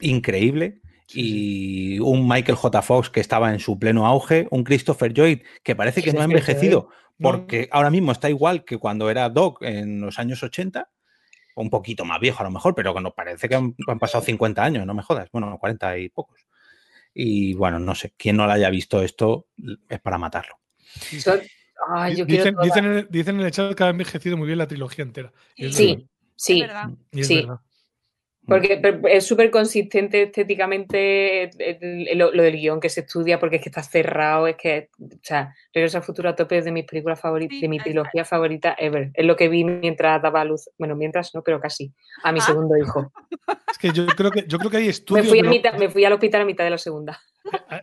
increíble. 0.00 0.81
Y 1.14 1.98
un 2.00 2.26
Michael 2.28 2.56
J. 2.56 2.82
Fox 2.82 3.10
que 3.10 3.20
estaba 3.20 3.52
en 3.52 3.60
su 3.60 3.78
pleno 3.78 4.06
auge, 4.06 4.46
un 4.50 4.64
Christopher 4.64 5.12
Lloyd 5.12 5.40
que 5.62 5.74
parece 5.76 6.02
que 6.02 6.12
no 6.12 6.20
ha 6.20 6.24
envejecido 6.24 6.88
porque 7.20 7.68
ahora 7.70 7.90
mismo 7.90 8.10
está 8.12 8.28
igual 8.30 8.64
que 8.64 8.78
cuando 8.78 9.08
era 9.10 9.28
Doc 9.28 9.62
en 9.62 10.00
los 10.00 10.18
años 10.18 10.42
80 10.42 10.88
un 11.54 11.68
poquito 11.70 12.04
más 12.06 12.18
viejo 12.18 12.40
a 12.40 12.44
lo 12.44 12.50
mejor, 12.50 12.74
pero 12.74 12.94
que 12.94 13.00
nos 13.00 13.12
parece 13.12 13.48
que 13.48 13.54
han, 13.54 13.74
han 13.86 13.98
pasado 13.98 14.24
50 14.24 14.64
años, 14.64 14.86
no 14.86 14.94
me 14.94 15.02
jodas. 15.02 15.28
Bueno, 15.32 15.56
40 15.58 15.98
y 15.98 16.08
pocos. 16.08 16.40
Y 17.14 17.52
bueno, 17.54 17.78
no 17.78 17.94
sé, 17.94 18.14
quien 18.16 18.38
no 18.38 18.46
lo 18.46 18.52
haya 18.52 18.70
visto 18.70 19.02
esto 19.02 19.48
es 19.88 20.00
para 20.00 20.16
matarlo. 20.16 20.58
Ay, 21.94 22.16
yo 22.16 22.24
Dicen, 22.24 22.54
dicen, 22.62 22.84
en 22.84 22.92
el- 22.92 23.08
dicen 23.10 23.40
en 23.40 23.46
el 23.46 23.50
chat 23.52 23.74
que 23.74 23.84
ha 23.84 23.88
envejecido 23.88 24.36
muy 24.36 24.46
bien 24.46 24.58
la 24.58 24.66
trilogía 24.66 25.02
entera. 25.04 25.32
Y 25.56 25.72
Sí, 25.72 26.08
sí. 26.36 26.60
Es 26.62 26.68
verdad. 26.68 26.90
Y 27.10 27.20
es 27.20 27.26
sí. 27.26 27.36
verdad. 27.36 27.60
Porque 28.44 28.76
pero 28.82 29.06
es 29.06 29.24
súper 29.24 29.52
consistente 29.52 30.22
estéticamente 30.22 31.44
el- 31.58 32.18
lo, 32.18 32.32
lo 32.32 32.42
del 32.42 32.56
guion 32.56 32.80
que 32.80 32.88
se 32.88 33.02
estudia, 33.02 33.38
porque 33.38 33.56
es 33.56 33.62
que 33.62 33.68
está 33.68 33.84
cerrado, 33.84 34.48
es 34.48 34.56
que, 34.56 34.88
o 35.00 35.06
sea, 35.22 35.54
Regreso 35.72 35.98
al 35.98 36.02
futuro 36.02 36.28
a 36.28 36.34
tope 36.34 36.58
es 36.58 36.64
de 36.64 36.72
mis 36.72 36.84
películas 36.84 37.20
favoritas, 37.20 37.54
Sí, 37.56 37.62
de 37.62 37.68
mi 37.68 37.78
trilogía 37.78 38.24
favorita 38.24 38.74
ever. 38.78 39.10
Es 39.14 39.24
lo 39.24 39.36
que 39.36 39.48
vi 39.48 39.62
mientras 39.64 40.20
daba 40.20 40.40
a 40.40 40.44
luz, 40.44 40.68
bueno, 40.76 40.96
mientras 40.96 41.34
no, 41.34 41.42
pero 41.42 41.60
casi, 41.60 41.92
a 42.24 42.32
mi 42.32 42.40
Ah. 42.40 42.42
segundo 42.42 42.76
hijo. 42.76 43.12
Es 43.70 43.78
que 43.78 43.90
yo 43.92 44.06
creo 44.06 44.30
que, 44.32 44.44
yo 44.48 44.58
creo 44.58 44.70
que 44.72 44.76
hay 44.78 44.84
Me 44.86 44.90
estudios. 44.90 45.28
fui, 45.28 45.38
a 45.38 45.42
de 45.42 45.48
lo- 45.48 45.54
mitad- 45.54 45.78
me 45.78 45.88
fui 45.88 46.04
al 46.04 46.12
hospital 46.12 46.42
a 46.42 46.44
mitad 46.44 46.64
de 46.64 46.70
la 46.70 46.78
segunda. 46.78 47.20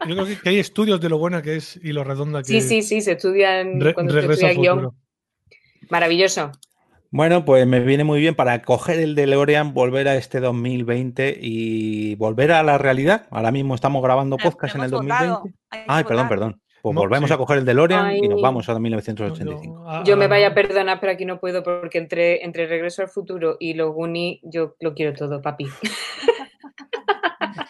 Yo 0.08 0.14
creo 0.16 0.26
que- 0.26 0.50
hay 0.50 0.60
estudios 0.60 1.00
de 1.00 1.08
lo 1.10 1.18
buena 1.18 1.42
que 1.42 1.56
es 1.56 1.80
y 1.82 1.94
lo 1.94 2.04
redonda 2.04 2.40
que 2.42 2.48
Sí, 2.48 2.58
es 2.58 2.68
sí, 2.68 2.82
sí, 2.84 3.00
se 3.02 3.14
estudian 3.14 3.80
Re- 3.80 3.94
cuando 3.94 4.14
se 4.14 4.20
estudia 4.20 4.54
guion. 4.54 4.76
futuro. 4.80 4.96
Maravilloso. 5.90 6.52
Bueno, 7.12 7.44
pues 7.44 7.66
me 7.66 7.80
viene 7.80 8.04
muy 8.04 8.20
bien 8.20 8.36
para 8.36 8.62
coger 8.62 9.00
el 9.00 9.16
DeLorean, 9.16 9.74
volver 9.74 10.08
a 10.08 10.16
este 10.16 10.40
2020 10.40 11.38
y 11.42 12.14
volver 12.16 12.52
a 12.52 12.62
la 12.62 12.78
realidad. 12.78 13.26
Ahora 13.32 13.52
mismo 13.52 13.74
estamos 13.74 14.04
grabando 14.04 14.38
Pero 14.38 14.52
podcast 14.52 14.76
en 14.76 14.84
el 14.84 14.92
2020. 14.92 15.28
votado, 15.28 15.50
Ay, 15.88 16.04
perdón, 16.04 16.30
perdón. 16.30 16.62
Pues 16.84 16.94
Mo- 16.96 17.02
volvemos 17.02 17.28
sí. 17.30 17.34
a 17.34 17.38
coger 17.38 17.58
el 17.58 17.66
DeLorean 17.66 18.16
y 18.16 18.22
nos 18.28 18.38
Ay. 18.38 18.42
vamos 18.44 18.70
a 18.70 18.74
No, 18.74 18.80
1985. 18.80 19.84
yo- 19.84 19.90
a- 19.90 20.04
Yo 20.04 20.18
me 20.18 20.28
vaya 20.28 20.50
a 20.50 20.54
perdonar, 20.54 21.00
pero 21.02 21.12
aquí 21.12 21.26
no 21.26 21.40
puedo 21.40 21.64
porque 21.64 21.98
entre, 21.98 22.46
entre 22.46 22.68
Regreso 22.68 23.02
al 23.02 23.10
futuro 23.10 23.58
y 23.60 23.74
los 23.74 23.92
Goonies 23.94 24.40
yo 24.44 24.76
lo 24.80 24.94
quiero 24.94 25.14
todo, 25.14 25.42
papi. 25.42 25.66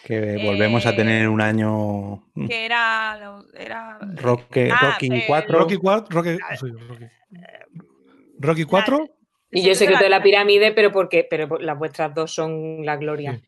Que 0.04 0.36
volvemos 0.44 0.84
a 0.86 0.90
Eh, 0.90 0.96
tener 0.96 1.28
un 1.28 1.40
año 1.40 2.24
Que 2.46 2.66
era. 2.66 3.18
era 3.58 3.98
Ah, 3.98 3.98
Rocky 4.16 4.60
eh, 4.60 5.24
4. 5.26 5.58
Rocky 5.58 5.76
4. 5.76 6.14
Rocky, 6.22 6.38
Rocky. 6.38 7.04
Rocky 8.38 8.64
4. 8.64 9.08
Y 9.52 9.62
yo 9.62 9.74
secreto 9.74 10.04
de 10.04 10.10
la 10.10 10.22
pirámide, 10.22 10.72
pero 10.72 10.92
porque 10.92 11.26
pero 11.28 11.58
las 11.58 11.76
vuestras 11.78 12.14
dos 12.14 12.32
son 12.32 12.84
la 12.84 12.96
gloria. 12.96 13.32
Sí. 13.40 13.46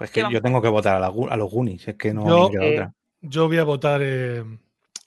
Es 0.00 0.10
¿Qué 0.10 0.22
que 0.22 0.32
yo 0.32 0.38
a 0.38 0.42
tengo 0.42 0.60
que 0.62 0.68
votar 0.68 0.96
a, 0.96 1.00
la 1.00 1.10
Gu- 1.10 1.30
a 1.30 1.36
los 1.36 1.50
Goonies, 1.50 1.86
es 1.88 1.94
que 1.96 2.12
no 2.12 2.26
Yo- 2.28 2.48
me 2.48 2.50
queda 2.58 2.64
Eh, 2.64 2.72
otra. 2.74 2.94
Yo 3.20 3.46
voy 3.48 3.58
a 3.58 3.64
votar 3.64 4.00
eh, 4.02 4.44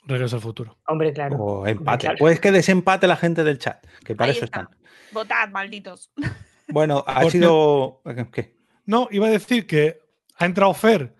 Regreso 0.05 0.38
al 0.38 0.41
futuro. 0.41 0.77
Hombre, 0.88 1.11
claro. 1.11 1.35
O 1.35 1.67
empate. 1.67 2.03
claro. 2.05 2.15
Pues 2.17 2.39
que 2.39 2.51
desempate 2.51 3.07
la 3.07 3.17
gente 3.17 3.43
del 3.43 3.59
chat, 3.59 3.85
que 4.05 4.15
para 4.15 4.31
Ahí 4.31 4.38
eso 4.38 4.45
está. 4.45 4.61
están. 4.61 4.77
Votad, 5.11 5.49
malditos. 5.49 6.11
Bueno, 6.69 7.01
ha 7.07 7.23
sido. 7.29 8.01
¿Qué? 8.34 8.53
No, 8.85 9.07
iba 9.09 9.27
a 9.27 9.29
decir 9.29 9.65
que 9.65 10.01
ha 10.38 10.45
entrado 10.45 10.73
Fer, 10.73 11.15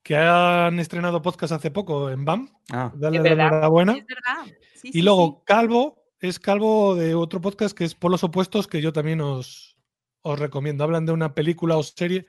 que 0.00 0.16
han 0.16 0.78
estrenado 0.78 1.20
podcast 1.22 1.52
hace 1.54 1.72
poco 1.72 2.08
en 2.10 2.24
BAM. 2.24 2.48
Ah, 2.70 2.92
Dale 2.94 3.16
Es 3.16 3.22
la 3.24 3.30
verdad. 3.30 3.46
enhorabuena. 3.48 3.92
Es 3.96 4.06
verdad. 4.06 4.44
Sí, 4.76 4.88
Y 4.88 4.92
sí, 4.92 5.02
luego 5.02 5.42
Calvo 5.44 6.01
es 6.22 6.38
Calvo 6.38 6.94
de 6.94 7.16
otro 7.16 7.40
podcast 7.40 7.76
que 7.76 7.84
es 7.84 7.96
Polos 7.96 8.22
Opuestos, 8.22 8.68
que 8.68 8.80
yo 8.80 8.92
también 8.92 9.20
os, 9.20 9.76
os 10.22 10.38
recomiendo. 10.38 10.84
Hablan 10.84 11.04
de 11.04 11.10
una 11.10 11.34
película 11.34 11.76
o 11.76 11.82
serie 11.82 12.26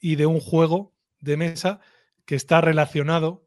y 0.00 0.16
de 0.16 0.24
un 0.24 0.40
juego 0.40 0.94
de 1.20 1.36
mesa 1.36 1.80
que 2.24 2.36
está 2.36 2.62
relacionado, 2.62 3.46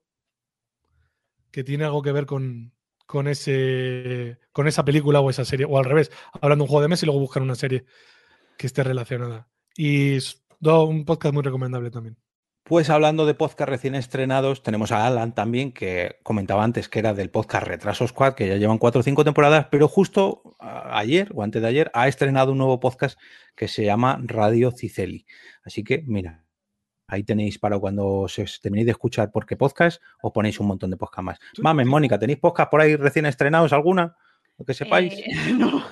que 1.49 1.63
tiene 1.63 1.83
algo 1.83 2.03
que 2.03 2.11
ver 2.11 2.27
con, 2.27 2.75
con, 3.07 3.27
ese, 3.27 4.37
con 4.51 4.67
esa 4.67 4.85
película 4.85 5.19
o 5.19 5.31
esa 5.31 5.45
serie, 5.45 5.65
o 5.67 5.79
al 5.79 5.85
revés, 5.85 6.11
hablan 6.41 6.59
de 6.59 6.63
un 6.63 6.67
juego 6.67 6.83
de 6.83 6.89
mesa 6.89 7.03
y 7.03 7.07
luego 7.07 7.21
buscan 7.21 7.41
una 7.41 7.55
serie 7.55 7.85
que 8.55 8.67
esté 8.67 8.83
relacionada. 8.83 9.49
Y 9.75 10.13
es 10.13 10.43
un 10.61 11.05
podcast 11.05 11.33
muy 11.33 11.41
recomendable 11.41 11.89
también. 11.89 12.17
Pues 12.67 12.89
hablando 12.89 13.25
de 13.25 13.33
podcast 13.33 13.69
recién 13.69 13.95
estrenados, 13.95 14.61
tenemos 14.61 14.91
a 14.91 15.07
Alan 15.07 15.33
también, 15.33 15.71
que 15.71 16.17
comentaba 16.23 16.65
antes 16.65 16.89
que 16.89 16.99
era 16.99 17.13
del 17.13 17.29
podcast 17.29 17.65
Retraso 17.65 18.05
Squad, 18.05 18.33
que 18.33 18.45
ya 18.47 18.57
llevan 18.57 18.77
cuatro 18.77 18.99
o 18.99 19.03
cinco 19.03 19.23
temporadas, 19.23 19.67
pero 19.71 19.87
justo 19.87 20.41
ayer 20.59 21.29
o 21.33 21.43
antes 21.43 21.61
de 21.61 21.67
ayer 21.69 21.89
ha 21.93 22.09
estrenado 22.09 22.51
un 22.51 22.57
nuevo 22.57 22.81
podcast 22.81 23.17
que 23.55 23.69
se 23.69 23.85
llama 23.85 24.19
Radio 24.21 24.71
Ciceli. 24.71 25.25
Así 25.63 25.81
que, 25.85 26.03
mira, 26.07 26.43
ahí 27.07 27.23
tenéis 27.23 27.57
para 27.57 27.79
cuando 27.79 28.05
os 28.05 28.35
terminéis 28.61 28.87
de 28.87 28.91
escuchar 28.91 29.31
porque 29.31 29.55
podcast, 29.55 30.01
os 30.21 30.33
ponéis 30.33 30.59
un 30.59 30.67
montón 30.67 30.89
de 30.91 30.97
podcast 30.97 31.23
más. 31.23 31.39
Mames, 31.59 31.87
Mónica, 31.87 32.19
¿tenéis 32.19 32.39
podcast 32.39 32.69
por 32.69 32.81
ahí 32.81 32.97
recién 32.97 33.25
estrenados 33.27 33.71
alguna? 33.71 34.17
Lo 34.57 34.65
que 34.65 34.73
sepáis. 34.73 35.13
Eh, 35.13 35.25
no. 35.57 35.85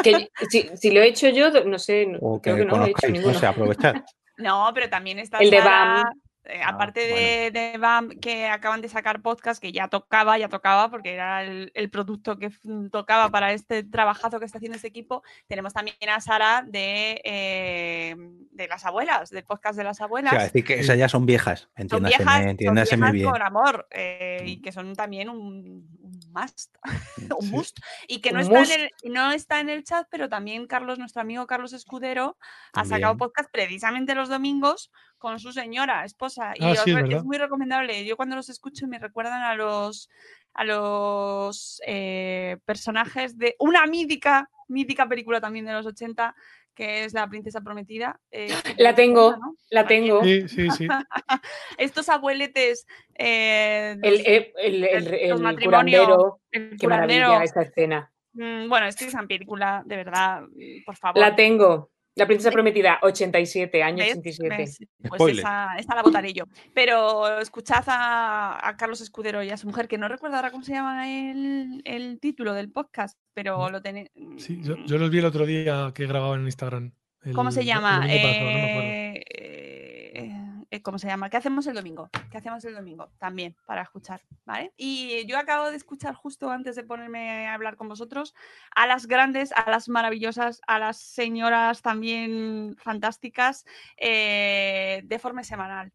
Que- 0.00 0.28
si, 0.48 0.70
si 0.76 0.92
lo 0.92 1.00
he 1.00 1.08
hecho 1.08 1.28
yo, 1.30 1.50
no 1.64 1.78
sé, 1.80 2.06
no- 2.06 2.18
o 2.20 2.40
que, 2.40 2.52
creo 2.52 2.64
que 2.64 2.70
no 2.70 2.76
lo 2.78 2.84
he 2.84 2.90
hecho 2.90 2.94
conozcáis, 3.00 3.12
no 3.14 3.18
ninguno. 3.18 3.38
sé, 3.40 3.46
aprovechar. 3.46 4.04
No, 4.36 4.70
pero 4.74 4.88
también 4.88 5.18
está 5.18 5.38
El 5.38 5.50
de 5.50 5.60
BAM. 5.60 6.04
Eh, 6.44 6.60
Ah, 6.62 6.70
aparte 6.70 7.00
de, 7.00 7.50
de 7.50 7.78
BAM, 7.78 8.10
que 8.20 8.46
acaban 8.46 8.80
de 8.80 8.88
sacar 8.88 9.22
podcast, 9.22 9.60
que 9.62 9.72
ya 9.72 9.88
tocaba, 9.88 10.36
ya 10.38 10.48
tocaba, 10.48 10.90
porque 10.90 11.14
era 11.14 11.42
el, 11.42 11.70
el 11.74 11.90
producto 11.90 12.38
que 12.38 12.46
f- 12.46 12.60
tocaba 12.92 13.30
para 13.30 13.52
este 13.52 13.82
trabajazo 13.82 14.38
que 14.38 14.44
está 14.46 14.58
haciendo 14.58 14.76
este 14.76 14.88
equipo, 14.88 15.22
tenemos 15.46 15.72
también 15.72 15.96
a 16.08 16.20
Sara 16.20 16.62
de, 16.66 17.20
eh, 17.24 18.16
de 18.50 18.68
las 18.68 18.84
abuelas, 18.84 19.30
del 19.30 19.44
podcast 19.44 19.76
de 19.76 19.84
las 19.84 20.00
O 20.00 20.04
abuelas. 20.04 20.32
sea, 20.32 20.42
decir 20.44 20.64
que 20.64 20.80
esas 20.80 20.98
ya 20.98 21.08
son 21.08 21.26
viejas, 21.26 21.60
son 21.60 21.70
entiéndaseme, 21.76 22.18
viejas, 22.24 22.40
son 22.40 22.48
entiéndaseme 22.48 23.12
viejas 23.12 23.12
bien. 23.12 23.30
con 23.30 23.42
amor 23.42 23.86
eh, 23.90 24.42
y 24.46 24.56
Mm. 24.58 24.62
que 24.62 24.72
son 24.72 24.94
también 24.94 25.28
un, 25.30 25.88
un 26.00 26.20
must, 26.32 26.76
un 27.40 27.50
must 27.50 27.78
y 28.08 28.20
que 28.20 28.32
no 28.32 28.40
está, 28.40 28.58
must. 28.60 28.72
en 28.72 28.80
el, 28.82 28.90
no 29.12 29.32
está 29.32 29.60
en 29.60 29.68
el 29.70 29.84
chat, 29.84 30.06
pero 30.10 30.28
también 30.28 30.66
Carlos, 30.66 30.98
nuestro 30.98 31.22
amigo 31.22 31.46
Carlos 31.46 31.72
Escudero, 31.72 32.36
ha 32.72 32.84
sacado 32.84 33.16
podcast 33.16 33.50
precisamente 33.50 34.14
los 34.14 34.28
domingos 34.28 34.90
con 35.24 35.40
su 35.40 35.52
señora, 35.52 36.04
esposa. 36.04 36.52
Y 36.54 36.64
Ah, 36.64 36.72
os 36.72 36.82
sí, 36.82 36.90
es 36.90 36.96
es 37.16 37.24
muy 37.24 37.38
recomendable. 37.38 38.04
Yo 38.04 38.14
cuando 38.14 38.36
los 38.36 38.50
escucho 38.50 38.86
me 38.86 38.98
recuerdan 38.98 39.42
a 39.42 39.54
los 39.54 40.10
a 40.52 40.64
los 40.64 41.80
eh, 41.86 42.58
personajes 42.66 43.38
de 43.38 43.56
una 43.58 43.86
mítica, 43.86 44.50
mítica 44.68 45.08
película 45.08 45.40
también 45.40 45.64
de 45.64 45.72
los 45.72 45.86
80, 45.86 46.34
que 46.74 47.04
es 47.04 47.14
La 47.14 47.26
Princesa 47.26 47.62
Prometida. 47.62 48.20
eh, 48.30 48.48
La 48.76 48.94
tengo, 48.94 49.30
¿no? 49.38 49.56
La 49.70 49.86
tengo. 49.86 50.22
Sí, 50.22 50.46
sí, 50.46 50.68
sí. 50.70 50.86
Estos 51.78 52.10
abueletes. 52.10 52.86
eh, 53.14 53.96
El, 54.02 54.18
los- 54.18 54.26
el, 54.26 54.52
el, 54.58 54.84
el, 54.84 55.14
el 55.14 56.76
Qué 56.78 56.86
maravilla 56.86 57.42
esa 57.42 57.62
escena. 57.62 58.12
Mm, 58.34 58.68
Bueno, 58.68 58.86
es 58.86 58.96
que 58.96 59.06
esa 59.06 59.22
película, 59.22 59.82
de 59.86 59.96
verdad, 59.96 60.42
mm, 60.42 60.84
por 60.84 60.96
favor. 60.96 61.18
La 61.20 61.34
tengo. 61.34 61.90
La 62.16 62.26
princesa 62.26 62.52
prometida, 62.52 62.98
87, 63.02 63.82
año 63.82 63.98
¿Ves? 63.98 64.18
87. 64.18 64.56
¿Ves? 64.56 64.78
Pues 64.98 65.14
Spoiler. 65.14 65.38
esa, 65.40 65.76
esa 65.76 65.94
la 65.96 66.02
votaré 66.02 66.32
yo. 66.32 66.44
Pero 66.72 67.40
escuchad 67.40 67.82
a, 67.88 68.68
a 68.68 68.76
Carlos 68.76 69.00
Escudero 69.00 69.42
y 69.42 69.50
a 69.50 69.56
su 69.56 69.66
mujer, 69.66 69.88
que 69.88 69.98
no 69.98 70.06
recuerdo 70.06 70.36
ahora 70.36 70.52
cómo 70.52 70.62
se 70.62 70.72
llama 70.72 71.10
el, 71.10 71.82
el 71.84 72.20
título 72.20 72.54
del 72.54 72.70
podcast, 72.70 73.18
pero 73.34 73.68
lo 73.68 73.82
tenéis. 73.82 74.10
Sí, 74.38 74.60
yo, 74.62 74.76
yo 74.86 74.98
los 74.98 75.10
vi 75.10 75.18
el 75.18 75.24
otro 75.24 75.44
día 75.44 75.90
que 75.94 76.06
grababan 76.06 76.40
en 76.40 76.46
Instagram. 76.46 76.92
¿Cómo 77.32 77.50
se 77.50 77.64
llama? 77.64 78.00
pasado, 78.00 78.10
no 78.10 78.58
me 78.58 78.70
acuerdo. 78.70 78.88
Eh, 78.88 79.24
eh, 79.28 80.12
eh, 80.14 80.63
¿Cómo 80.82 80.98
se 80.98 81.06
llama? 81.06 81.30
¿Qué 81.30 81.36
hacemos 81.36 81.66
el 81.66 81.74
domingo? 81.74 82.10
¿Qué 82.30 82.38
hacemos 82.38 82.64
el 82.64 82.74
domingo? 82.74 83.10
También 83.18 83.54
para 83.66 83.82
escuchar, 83.82 84.22
¿vale? 84.44 84.72
Y 84.76 85.26
yo 85.26 85.38
acabo 85.38 85.70
de 85.70 85.76
escuchar 85.76 86.14
justo 86.14 86.50
antes 86.50 86.76
de 86.76 86.82
ponerme 86.82 87.46
a 87.46 87.54
hablar 87.54 87.76
con 87.76 87.88
vosotros 87.88 88.34
a 88.74 88.86
las 88.86 89.06
grandes, 89.06 89.52
a 89.52 89.70
las 89.70 89.88
maravillosas, 89.88 90.60
a 90.66 90.78
las 90.78 90.98
señoras 90.98 91.82
también 91.82 92.76
fantásticas 92.78 93.64
eh, 93.96 95.02
de 95.04 95.18
forma 95.18 95.44
semanal. 95.44 95.92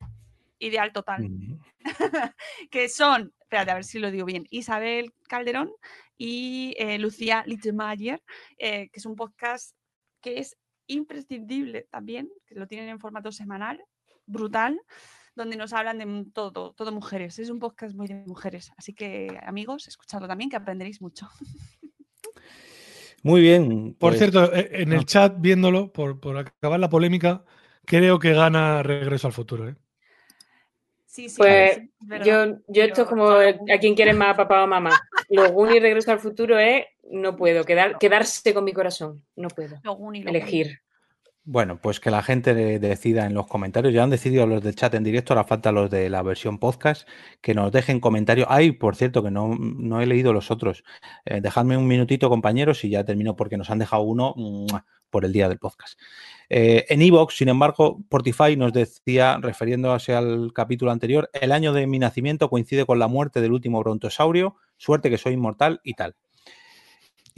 Ideal 0.60 0.92
total. 0.92 1.30
Mm. 1.30 1.60
que 2.72 2.90
son, 2.90 3.34
espérate 3.40 3.72
a 3.72 3.76
ver 3.76 3.86
si 3.86 4.00
lo 4.00 4.12
digo 4.12 4.26
bien, 4.26 4.46
Isabel 4.50 5.14
Calderón 5.28 5.72
y 6.18 6.76
eh, 6.78 7.00
Lucía 7.00 7.44
Littmayer, 7.46 8.22
eh, 8.58 8.90
que 8.90 9.00
es 9.00 9.06
un 9.06 9.16
podcast 9.16 9.76
que 10.22 10.40
es 10.40 10.58
imprescindible 10.88 11.88
también, 11.90 12.30
que 12.46 12.56
lo 12.56 12.68
tienen 12.68 12.90
en 12.90 13.00
formato 13.00 13.32
semanal, 13.32 13.82
brutal, 14.30 14.80
donde 15.36 15.58
nos 15.58 15.74
hablan 15.74 15.98
de 16.00 16.26
todo, 16.32 16.74
todo 16.74 16.92
mujeres. 16.92 17.40
Es 17.40 17.50
un 17.50 17.60
podcast 17.60 17.96
muy 17.96 18.08
de 18.08 18.16
mujeres, 18.26 18.72
así 18.78 18.94
que 18.94 19.40
amigos, 19.44 19.88
escuchadlo 19.88 20.28
también, 20.28 20.50
que 20.50 20.56
aprenderéis 20.56 21.02
mucho. 21.02 21.30
Muy 23.24 23.42
bien. 23.42 23.96
Por 23.96 24.12
pues, 24.12 24.20
cierto, 24.20 24.54
eh, 24.54 24.70
en 24.72 24.94
el 24.94 25.06
chat, 25.06 25.36
viéndolo, 25.38 25.92
por, 25.92 26.20
por 26.20 26.38
acabar 26.38 26.80
la 26.80 26.90
polémica, 26.90 27.44
creo 27.86 28.20
que 28.20 28.34
gana 28.34 28.84
Regreso 28.84 29.28
al 29.28 29.34
Futuro. 29.34 29.68
¿eh? 29.68 29.76
Sí, 31.06 31.28
sí, 31.28 31.38
Pues, 31.38 31.76
sí, 31.76 31.90
es 32.02 32.08
verdad. 32.08 32.26
Yo, 32.26 32.60
yo 32.68 32.84
esto 32.84 33.02
es 33.02 33.08
como 33.08 33.30
a 33.30 33.78
quien 33.80 33.96
quiere 33.96 34.14
más, 34.14 34.38
papá 34.38 34.64
o 34.64 34.68
mamá. 34.68 34.92
Los 35.30 35.52
Goonies 35.52 35.82
Regreso 35.82 36.12
al 36.12 36.20
Futuro 36.20 36.58
es, 36.58 36.86
no 37.12 37.36
puedo, 37.36 37.64
quedar, 37.64 37.98
quedarse 37.98 38.54
con 38.54 38.64
mi 38.64 38.74
corazón, 38.74 39.26
no 39.36 39.50
puedo 39.50 39.78
Lo 39.84 39.98
elegir. 40.14 40.80
Bueno, 41.46 41.80
pues 41.82 42.00
que 42.00 42.12
la 42.12 42.22
gente 42.22 42.54
de- 42.54 42.80
decida 42.80 43.26
en 43.26 43.34
los 43.34 43.48
comentarios. 43.48 43.94
Ya 43.94 44.04
han 44.04 44.10
decidido 44.10 44.46
los 44.46 44.62
del 44.62 44.76
chat 44.76 44.94
en 44.94 45.04
directo, 45.04 45.34
ahora 45.34 45.48
falta 45.48 45.72
los 45.72 45.90
de 45.90 46.10
la 46.10 46.22
versión 46.22 46.60
podcast. 46.60 47.08
Que 47.42 47.54
nos 47.56 47.72
dejen 47.72 48.00
comentarios. 48.00 48.48
Ay, 48.50 48.72
por 48.74 48.96
cierto, 48.96 49.24
que 49.24 49.32
no, 49.32 49.56
no 49.58 50.02
he 50.02 50.06
leído 50.06 50.32
los 50.34 50.52
otros. 50.52 50.84
Eh, 51.26 51.42
dejadme 51.42 51.78
un 51.78 51.88
minutito, 51.88 52.30
compañeros, 52.30 52.84
y 52.84 52.90
ya 52.90 53.04
termino 53.04 53.36
porque 53.36 53.58
nos 53.58 53.70
han 53.70 53.80
dejado 53.80 54.04
uno 54.04 54.36
por 55.10 55.26
el 55.26 55.34
día 55.34 55.50
del 55.50 55.58
podcast. 55.58 56.00
Eh, 56.50 56.86
en 56.90 57.02
Evox, 57.02 57.36
sin 57.38 57.50
embargo, 57.50 58.00
Portify 58.10 58.56
nos 58.56 58.72
decía, 58.74 59.40
refiriéndose 59.42 60.14
al 60.14 60.52
capítulo 60.54 60.92
anterior, 60.92 61.30
el 61.34 61.52
año 61.52 61.74
de 61.74 61.88
mi 61.88 61.98
nacimiento 62.00 62.50
coincide 62.50 62.86
con 62.86 63.00
la 63.00 63.08
muerte 63.08 63.42
del 63.42 63.54
último 63.54 63.80
brontosaurio, 63.80 64.56
suerte 64.78 65.10
que 65.10 65.18
soy 65.18 65.34
inmortal 65.34 65.80
y 65.84 65.94
tal. 65.96 66.16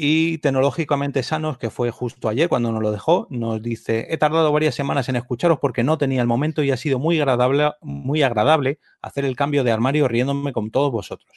Y 0.04 0.40
tecnológicamente 0.40 1.22
sanos, 1.22 1.60
que 1.60 1.70
fue 1.70 1.92
justo 1.92 2.28
ayer 2.28 2.50
cuando 2.50 2.72
nos 2.72 2.82
lo 2.82 2.92
dejó, 2.92 3.28
nos 3.30 3.62
dice, 3.62 4.08
he 4.10 4.18
tardado 4.18 4.52
varias 4.52 4.74
semanas 4.74 5.08
en 5.10 5.16
escucharos 5.16 5.60
porque 5.60 5.84
no 5.84 6.00
tenía 6.00 6.22
el 6.22 6.28
momento 6.28 6.64
y 6.64 6.72
ha 6.72 6.78
sido 6.78 6.98
muy 6.98 7.20
agradable, 7.20 7.74
muy 7.82 8.24
agradable 8.24 8.80
hacer 9.04 9.26
el 9.26 9.36
cambio 9.36 9.64
de 9.64 9.72
armario 9.72 10.08
riéndome 10.08 10.54
con 10.54 10.72
todos 10.72 10.92
vosotros. 10.92 11.32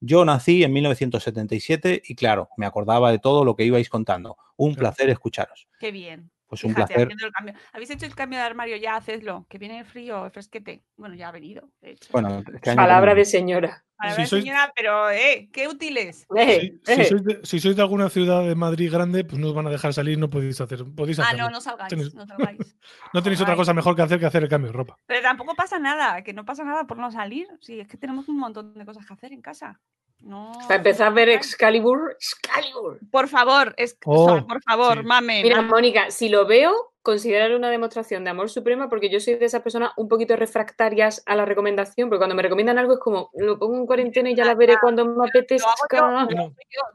Yo 0.00 0.24
nací 0.24 0.64
en 0.64 0.72
1977 0.72 2.00
y 2.06 2.14
claro, 2.14 2.48
me 2.56 2.64
acordaba 2.64 3.12
de 3.12 3.18
todo 3.18 3.44
lo 3.44 3.54
que 3.54 3.64
ibais 3.64 3.90
contando. 3.90 4.38
Un 4.56 4.70
Claro. 4.72 4.80
placer 4.94 5.10
escucharos. 5.10 5.68
Qué 5.78 5.90
bien. 5.90 6.30
Pues 6.46 6.64
un 6.64 6.74
Fíjate, 6.74 6.94
placer. 6.94 7.12
el 7.22 7.32
cambio. 7.32 7.54
¿Habéis 7.72 7.90
hecho 7.90 8.06
el 8.06 8.14
cambio 8.14 8.38
de 8.38 8.44
armario? 8.46 8.76
Ya 8.76 8.96
hacedlo. 8.96 9.46
Que 9.50 9.58
viene 9.58 9.84
frío, 9.84 10.30
fresquete. 10.30 10.84
Bueno, 10.96 11.16
ya 11.16 11.28
ha 11.28 11.32
venido. 11.32 11.68
de 11.82 11.90
hecho. 11.90 12.08
Bueno, 12.12 12.42
este 12.54 12.70
año 12.70 12.76
Palabra 12.76 13.14
de 13.14 13.24
señora. 13.26 13.84
Para 13.98 14.10
si 14.12 14.16
ver, 14.20 14.28
sois- 14.28 14.42
señora, 14.42 14.72
pero, 14.76 15.10
¿eh? 15.10 15.48
¿Qué 15.52 15.68
útiles? 15.68 16.26
Eh, 16.36 16.78
Si, 16.84 16.94
si 16.94 17.00
eh. 17.00 17.04
sois 17.06 17.24
de, 17.24 17.40
si 17.44 17.60
sois 17.60 17.74
de 17.76 17.82
alguna 17.82 18.10
ciudad 18.10 18.42
de 18.46 18.54
Madrid 18.54 18.92
grande, 18.92 19.24
pues 19.24 19.38
no 19.40 19.48
os 19.48 19.54
van 19.54 19.66
a 19.66 19.70
dejar 19.70 19.92
salir, 19.94 20.18
no 20.18 20.28
podéis 20.28 20.60
hacer. 20.60 20.84
Podéis 20.94 21.18
Ah, 21.18 21.24
hacerlo. 21.24 21.44
no, 21.44 21.50
no 21.50 21.60
salgáis. 21.60 21.88
Tenéis- 21.92 22.14
No 22.14 22.26
salgáis. 22.26 22.58
No 23.14 23.22
tenéis 23.22 23.40
otra 23.40 23.56
cosa 23.56 23.72
mejor 23.74 23.96
que 23.96 24.02
hacer 24.02 24.20
que 24.20 24.26
hacer 24.26 24.42
el 24.42 24.48
cambio 24.48 24.70
de 24.70 24.76
ropa. 24.76 24.98
Pero 25.06 25.22
tampoco 25.22 25.54
pasa 25.54 25.78
nada, 25.78 26.22
que 26.22 26.32
no 26.34 26.44
pasa 26.44 26.62
nada 26.64 26.84
por 26.84 26.98
no 26.98 27.10
salir. 27.10 27.46
Sí, 27.60 27.80
es 27.80 27.88
que 27.88 27.96
tenemos 27.96 28.28
un 28.28 28.38
montón 28.38 28.74
de 28.74 28.84
cosas 28.84 29.06
que 29.06 29.14
hacer 29.14 29.32
en 29.32 29.40
casa. 29.42 29.80
No. 30.20 30.52
Para 30.62 30.76
empezar 30.76 31.08
a 31.08 31.10
ver 31.10 31.28
Excalibur. 31.28 32.12
Excalibur. 32.18 32.98
Por 33.10 33.28
favor, 33.28 33.74
es, 33.76 33.96
o 34.04 34.26
sea, 34.28 34.34
Oh, 34.36 34.46
por 34.46 34.62
favor, 34.62 34.98
sí. 35.00 35.04
mame. 35.04 35.42
Mira, 35.42 35.56
mame. 35.56 35.68
Mónica, 35.68 36.10
si 36.10 36.28
lo 36.28 36.46
veo, 36.46 36.72
considerarlo 37.06 37.56
una 37.56 37.70
demostración 37.70 38.24
de 38.24 38.30
amor 38.30 38.50
supremo 38.50 38.88
porque 38.88 39.08
yo 39.08 39.20
soy 39.20 39.36
de 39.36 39.44
esas 39.46 39.62
personas 39.62 39.92
un 39.96 40.08
poquito 40.08 40.34
refractarias 40.34 41.22
a 41.24 41.36
la 41.36 41.44
recomendación, 41.44 42.08
porque 42.08 42.18
cuando 42.18 42.34
me 42.34 42.42
recomiendan 42.42 42.78
algo 42.78 42.94
es 42.94 42.98
como, 42.98 43.30
lo 43.34 43.60
pongo 43.60 43.76
en 43.76 43.86
cuarentena 43.86 44.28
y 44.28 44.34
ya 44.34 44.44
la 44.44 44.56
veré 44.56 44.74
cuando 44.80 45.04
me 45.06 45.24
apetezca. 45.28 45.68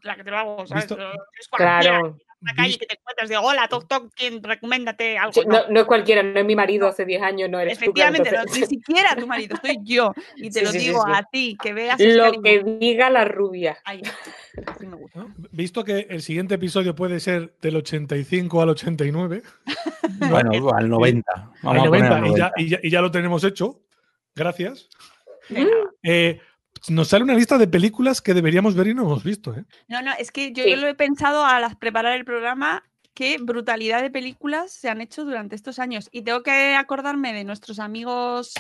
la 0.04 0.16
que 0.18 0.24
te 0.26 0.30
lo 0.32 0.38
hago, 0.38 0.68
¿sabes? 0.68 0.88
Claro. 1.56 2.08
en 2.08 2.48
la 2.48 2.54
calle 2.56 2.68
Vis- 2.70 2.78
que 2.80 2.88
te 2.88 2.96
encuentras 3.00 3.30
de 3.30 3.38
hola, 3.38 3.68
toc, 3.70 3.88
toc, 3.88 4.12
¿quién? 4.14 4.44
Recomiéndate 4.44 5.18
algo. 5.18 5.32
Sí, 5.32 5.44
no. 5.46 5.60
No, 5.62 5.70
no 5.70 5.80
es 5.80 5.86
cualquiera, 5.86 6.24
no 6.24 6.40
es 6.40 6.46
mi 6.46 6.56
marido 6.58 6.88
hace 6.90 7.06
10 7.06 7.22
años, 7.22 7.50
no 7.50 7.60
eres 7.60 7.80
tú. 7.80 7.94
claro, 7.94 8.16
Efectivamente, 8.16 8.52
no, 8.52 8.60
ni 8.60 8.66
siquiera 8.68 9.16
tu 9.16 9.28
marido, 9.28 9.56
soy 9.64 9.78
yo. 9.84 10.12
Y 10.36 10.50
te 10.50 10.60
Sí, 10.60 10.66
lo 10.66 10.72
sí, 10.72 10.78
digo 10.80 11.04
sí. 11.06 11.12
a 11.14 11.24
ti, 11.32 11.58
que 11.62 11.72
veas 11.72 12.00
Lo 12.02 12.26
Excalibur. 12.26 12.44
que 12.44 12.64
diga 12.80 13.10
la 13.12 13.24
rubia. 13.26 13.78
Ay, 13.86 14.02
así 14.68 14.86
me 14.86 14.96
gusta. 14.96 15.20
¿no? 15.20 15.34
Visto 15.52 15.84
que 15.84 16.08
el 16.10 16.22
siguiente 16.22 16.56
episodio 16.56 16.96
puede 16.96 17.20
ser 17.20 17.56
del 17.62 17.76
85 17.78 18.62
al 18.62 18.70
89, 18.70 19.42
Bueno, 20.30 20.70
al 20.76 20.90
90. 20.90 21.32
al 21.34 21.50
Vamos 21.64 21.84
a 21.88 21.90
poner 21.90 22.10
90, 22.10 22.16
al 22.16 22.26
y, 22.26 22.30
ya, 22.38 22.50
90. 22.50 22.52
y 22.62 22.70
ya- 22.70 22.80
y 22.84 22.90
ya 22.90 23.02
lo 23.02 23.12
tenemos 23.12 23.44
hecho. 23.44 23.82
Gracias. 24.36 24.90
Eh, 26.04 26.40
nos 26.90 27.10
sale 27.10 27.24
una 27.24 27.34
lista 27.36 27.58
de 27.58 27.68
películas 27.68 28.22
que 28.22 28.34
deberíamos 28.34 28.76
ver 28.76 28.88
y 28.88 28.94
no 28.94 29.04
hemos 29.04 29.24
visto. 29.24 29.54
¿eh? 29.56 29.66
No, 29.88 30.02
no, 30.02 30.12
es 30.18 30.32
que 30.32 30.52
yo 30.54 30.64
Sí. 30.64 30.76
lo 30.76 30.88
he 30.88 30.96
pensado 30.96 31.46
al 31.46 31.78
preparar 31.78 32.16
el 32.18 32.26
programa. 32.26 32.84
Qué 33.14 33.38
brutalidad 33.42 34.02
de 34.02 34.10
películas 34.10 34.72
se 34.72 34.90
han 34.90 35.02
hecho 35.02 35.26
durante 35.26 35.56
estos 35.56 35.80
años. 35.80 36.08
Y 36.14 36.22
tengo 36.22 36.44
que 36.44 36.76
acordarme 36.76 37.34
de 37.34 37.44
nuestros 37.44 37.80
amigos. 37.80 38.54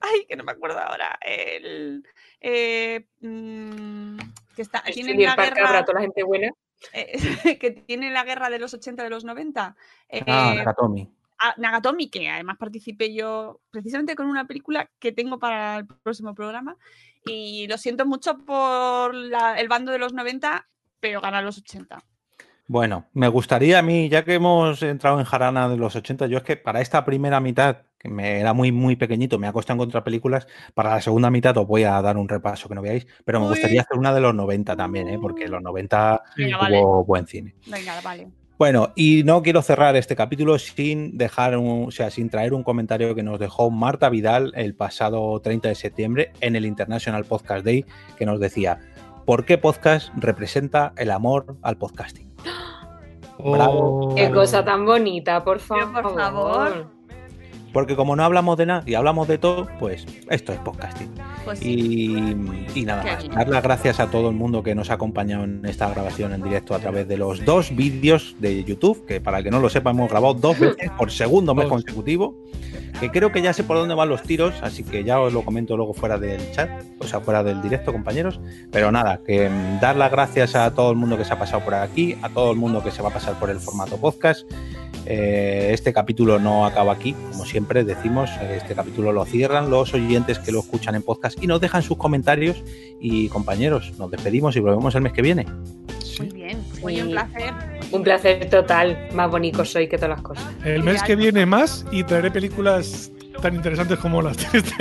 Ay, 0.00 0.24
que 0.26 0.34
no 0.36 0.44
me 0.44 0.52
acuerdo 0.52 0.78
ahora. 0.78 1.18
El. 1.20 2.04
eh, 2.40 3.06
mm, 3.20 4.16
que 4.58 4.62
está, 4.62 4.82
tienen 4.82 5.22
la 5.22 5.36
guerra. 5.36 5.84
toda 5.84 5.94
la 5.94 6.00
gente 6.00 6.24
buena. 6.24 6.50
eh, 6.92 7.12
que 7.60 7.70
tiene 7.70 8.10
la 8.10 8.24
guerra 8.24 8.50
de 8.50 8.58
los 8.58 8.74
80 8.74 9.04
de 9.04 9.10
los 9.10 9.24
90. 9.24 9.64
Ah, 9.64 9.74
eh, 10.08 10.22
Nakatomi. 10.56 11.08
a 11.38 11.54
Nagatomi, 11.56 12.10
que 12.10 12.28
además 12.28 12.56
participé 12.58 13.14
yo 13.14 13.60
precisamente 13.70 14.16
con 14.16 14.26
una 14.26 14.46
película 14.46 14.90
que 14.98 15.12
tengo 15.12 15.38
para 15.38 15.76
el 15.78 15.86
próximo 15.86 16.34
programa. 16.34 16.76
Y 17.24 17.66
lo 17.68 17.78
siento 17.78 18.04
mucho 18.06 18.38
por 18.38 19.14
la- 19.14 19.60
el 19.60 19.68
bando 19.68 19.92
de 19.92 19.98
los 19.98 20.12
90, 20.12 20.66
pero 20.98 21.20
gana 21.20 21.40
los 21.42 21.58
80. 21.58 22.02
Bueno, 22.66 23.06
me 23.12 23.28
gustaría 23.28 23.78
a 23.78 23.82
mí, 23.82 24.08
ya 24.08 24.24
que 24.24 24.34
hemos 24.34 24.82
entrado 24.82 25.18
en 25.20 25.24
jarana 25.24 25.68
de 25.68 25.76
los 25.76 25.94
80, 25.96 26.26
yo 26.26 26.38
es 26.38 26.44
que 26.44 26.56
para 26.56 26.80
esta 26.80 27.04
primera 27.04 27.40
mitad, 27.40 27.78
que 27.98 28.08
me 28.08 28.38
era 28.40 28.52
muy, 28.52 28.70
muy 28.72 28.96
pequeñito, 28.96 29.38
me 29.38 29.46
ha 29.48 29.52
costado 29.52 29.74
encontrar 29.76 30.04
películas, 30.04 30.46
para 30.74 30.90
la 30.90 31.00
segunda 31.00 31.30
mitad 31.30 31.56
os 31.58 31.66
voy 31.66 31.82
a 31.84 32.00
dar 32.00 32.16
un 32.16 32.28
repaso 32.28 32.68
que 32.68 32.74
no 32.76 32.82
veáis, 32.82 33.06
pero 33.24 33.40
me 33.40 33.46
Uy. 33.46 33.52
gustaría 33.52 33.80
hacer 33.80 33.98
una 33.98 34.14
de 34.14 34.20
los 34.20 34.34
90 34.34 34.76
también, 34.76 35.08
¿eh? 35.08 35.18
porque 35.20 35.44
en 35.44 35.50
los 35.50 35.62
90 35.62 36.22
Venga, 36.36 36.56
hubo 36.56 36.62
vale. 36.62 36.82
buen 37.06 37.26
cine. 37.26 37.54
Venga, 37.66 37.94
vale. 38.02 38.28
Bueno, 38.58 38.92
y 38.96 39.22
no 39.24 39.40
quiero 39.42 39.62
cerrar 39.62 39.94
este 39.94 40.16
capítulo 40.16 40.58
sin 40.58 41.16
dejar, 41.16 41.56
un- 41.56 41.86
o 41.88 41.90
sea, 41.92 42.10
sin 42.10 42.28
traer 42.28 42.54
un 42.54 42.64
comentario 42.64 43.14
que 43.14 43.22
nos 43.22 43.38
dejó 43.38 43.70
Marta 43.70 44.08
Vidal 44.08 44.52
el 44.56 44.74
pasado 44.74 45.40
30 45.40 45.68
de 45.68 45.74
septiembre 45.76 46.32
en 46.40 46.56
el 46.56 46.66
International 46.66 47.24
Podcast 47.24 47.64
Day, 47.64 47.84
que 48.16 48.26
nos 48.26 48.40
decía, 48.40 48.80
¿por 49.26 49.44
qué 49.44 49.58
podcast 49.58 50.08
representa 50.16 50.92
el 50.96 51.12
amor 51.12 51.56
al 51.62 51.76
podcasting? 51.78 52.32
Bravo. 53.38 54.14
Qué 54.16 54.30
cosa 54.32 54.64
tan 54.64 54.84
bonita, 54.84 55.44
por 55.44 55.58
Pero, 55.58 55.66
favor. 55.92 56.02
por 56.02 56.14
favor. 56.16 56.97
Porque 57.78 57.94
como 57.94 58.16
no 58.16 58.24
hablamos 58.24 58.58
de 58.58 58.66
nada 58.66 58.82
y 58.86 58.94
hablamos 58.94 59.28
de 59.28 59.38
todo, 59.38 59.68
pues 59.78 60.04
esto 60.30 60.52
es 60.52 60.58
podcasting. 60.58 61.08
Pues. 61.44 61.64
Y, 61.64 62.34
y 62.74 62.84
nada 62.84 63.04
más. 63.04 63.28
Dar 63.28 63.48
las 63.48 63.62
gracias 63.62 64.00
a 64.00 64.10
todo 64.10 64.30
el 64.30 64.34
mundo 64.34 64.64
que 64.64 64.74
nos 64.74 64.90
ha 64.90 64.94
acompañado 64.94 65.44
en 65.44 65.64
esta 65.64 65.88
grabación 65.88 66.32
en 66.32 66.42
directo 66.42 66.74
a 66.74 66.80
través 66.80 67.06
de 67.06 67.16
los 67.16 67.44
dos 67.44 67.76
vídeos 67.76 68.34
de 68.40 68.64
YouTube, 68.64 69.06
que 69.06 69.20
para 69.20 69.38
el 69.38 69.44
que 69.44 69.52
no 69.52 69.60
lo 69.60 69.68
sepa 69.70 69.90
hemos 69.90 70.10
grabado 70.10 70.34
dos 70.34 70.58
veces 70.58 70.90
por 70.98 71.12
segundo 71.12 71.54
mes 71.54 71.66
Dos. 71.66 71.70
consecutivo, 71.74 72.34
que 72.98 73.12
creo 73.12 73.30
que 73.30 73.42
ya 73.42 73.52
sé 73.52 73.62
por 73.62 73.76
dónde 73.76 73.94
van 73.94 74.08
los 74.08 74.24
tiros, 74.24 74.56
así 74.60 74.82
que 74.82 75.04
ya 75.04 75.20
os 75.20 75.32
lo 75.32 75.44
comento 75.44 75.76
luego 75.76 75.94
fuera 75.94 76.18
del 76.18 76.50
chat, 76.50 76.68
o 76.98 77.04
sea, 77.04 77.20
fuera 77.20 77.44
del 77.44 77.62
directo, 77.62 77.92
compañeros. 77.92 78.40
Pero 78.72 78.90
nada, 78.90 79.20
que 79.24 79.48
mm, 79.48 79.78
dar 79.78 79.94
las 79.94 80.10
gracias 80.10 80.56
a 80.56 80.74
todo 80.74 80.90
el 80.90 80.96
mundo 80.96 81.16
que 81.16 81.24
se 81.24 81.32
ha 81.32 81.38
pasado 81.38 81.62
por 81.64 81.74
aquí, 81.76 82.18
a 82.22 82.28
todo 82.28 82.50
el 82.50 82.56
mundo 82.56 82.82
que 82.82 82.90
se 82.90 83.02
va 83.02 83.10
a 83.10 83.12
pasar 83.12 83.38
por 83.38 83.50
el 83.50 83.60
formato 83.60 83.98
podcast. 83.98 84.44
Eh, 85.10 85.70
este 85.72 85.92
capítulo 85.92 86.38
no 86.38 86.66
acaba 86.66 86.92
aquí, 86.92 87.14
como 87.30 87.46
siempre 87.46 87.67
decimos, 87.68 88.30
eh, 88.40 88.56
este 88.60 88.74
capítulo 88.74 89.12
lo 89.12 89.24
cierran 89.24 89.70
los 89.70 89.94
oyentes 89.94 90.38
que 90.38 90.52
lo 90.52 90.60
escuchan 90.60 90.94
en 90.94 91.02
podcast 91.02 91.42
y 91.42 91.46
nos 91.46 91.60
dejan 91.60 91.82
sus 91.82 91.96
comentarios 91.96 92.62
y 93.00 93.28
compañeros, 93.28 93.92
nos 93.98 94.10
despedimos 94.10 94.56
y 94.56 94.60
volvemos 94.60 94.94
el 94.94 95.02
mes 95.02 95.12
que 95.12 95.22
viene. 95.22 95.46
Muy 96.18 96.28
bien. 96.30 96.58
Oye, 96.82 97.02
un 97.02 97.08
Sí. 97.08 97.12
placer. 97.12 97.54
Un 97.92 98.02
placer 98.02 98.50
total. 98.50 99.08
Más 99.14 99.30
bonito 99.30 99.64
soy 99.64 99.88
que 99.88 99.96
todas 99.96 100.10
las 100.10 100.22
cosas. 100.22 100.44
El 100.64 100.82
mes 100.82 101.02
que 101.02 101.14
viene 101.16 101.46
más 101.46 101.86
y 101.92 102.02
traeré 102.04 102.30
películas 102.30 103.12
tan 103.40 103.54
interesantes 103.54 103.98
como 104.00 104.20
las 104.20 104.36
de 104.52 104.58
este 104.58 104.74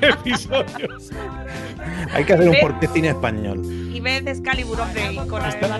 episodio. 0.08 0.88
Hay 2.14 2.24
que 2.24 2.32
hacer 2.32 2.48
un 2.48 2.56
porqué 2.60 2.86
cine 2.88 3.08
español. 3.08 3.62
Y 3.92 4.00
ves 4.00 4.26
Excalibur, 4.26 4.80
hombre, 4.80 5.02
con 5.28 5.44
Está, 5.44 5.78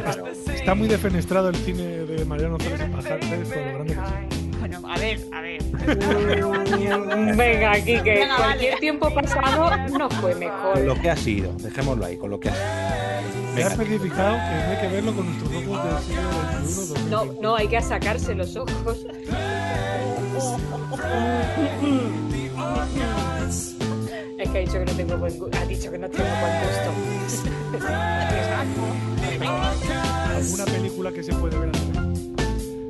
está 0.52 0.74
muy 0.74 0.88
defenestrado 0.88 1.48
el 1.48 1.56
cine 1.56 1.82
de 1.82 2.24
Mariano 2.26 2.58
Zárez 2.58 2.80
y 2.86 2.90
Pajar, 2.94 3.24
¿sabes? 3.24 3.48
Por 3.48 3.56
lo 3.58 3.72
grande 3.74 3.94
que 3.94 4.00
es. 4.00 4.47
Bueno, 4.68 4.86
a 4.86 4.98
ver, 4.98 5.18
a 5.32 5.40
ver. 5.40 5.62
Venga, 7.36 7.72
aquí 7.72 7.94
que 8.02 8.14
Venga, 8.14 8.36
cualquier 8.36 8.70
vale. 8.72 8.80
tiempo 8.80 9.14
pasado 9.14 9.70
no 9.98 10.10
fue 10.10 10.32
Con 10.32 10.40
mejor. 10.40 10.78
lo 10.80 10.94
que 11.00 11.10
ha 11.10 11.16
sido, 11.16 11.52
dejémoslo 11.54 12.04
ahí, 12.04 12.18
con 12.18 12.28
lo 12.30 12.38
que 12.38 12.50
ha 12.50 12.52
sido. 12.54 13.54
Me 13.54 13.64
ha 13.64 13.68
especificado 13.68 14.34
que 14.34 14.40
hay 14.42 14.80
que 14.82 14.88
verlo 14.94 15.14
con 15.16 15.24
nuestros 15.26 15.50
ojos 15.64 15.84
del 15.84 15.98
siglo 16.04 16.86
XXI. 16.92 17.10
No, 17.10 17.24
no, 17.40 17.56
hay 17.56 17.68
que 17.68 17.80
sacarse 17.80 18.34
los 18.34 18.54
ojos. 18.56 19.06
Es 24.38 24.48
que 24.50 24.58
ha 24.58 24.60
dicho 24.60 24.72
que 24.74 24.84
no 24.84 24.92
tengo 24.92 25.16
buen 25.16 25.38
gusto. 25.38 25.58
Ha 25.58 25.64
dicho 25.64 25.90
que 25.90 25.98
no 25.98 26.08
tengo 26.10 26.28
buen 26.40 26.52
gusto. 26.60 27.88
¿Alguna 30.36 30.64
película 30.66 31.12
que 31.12 31.22
se 31.22 31.32
puede 31.34 31.58
ver? 31.58 31.70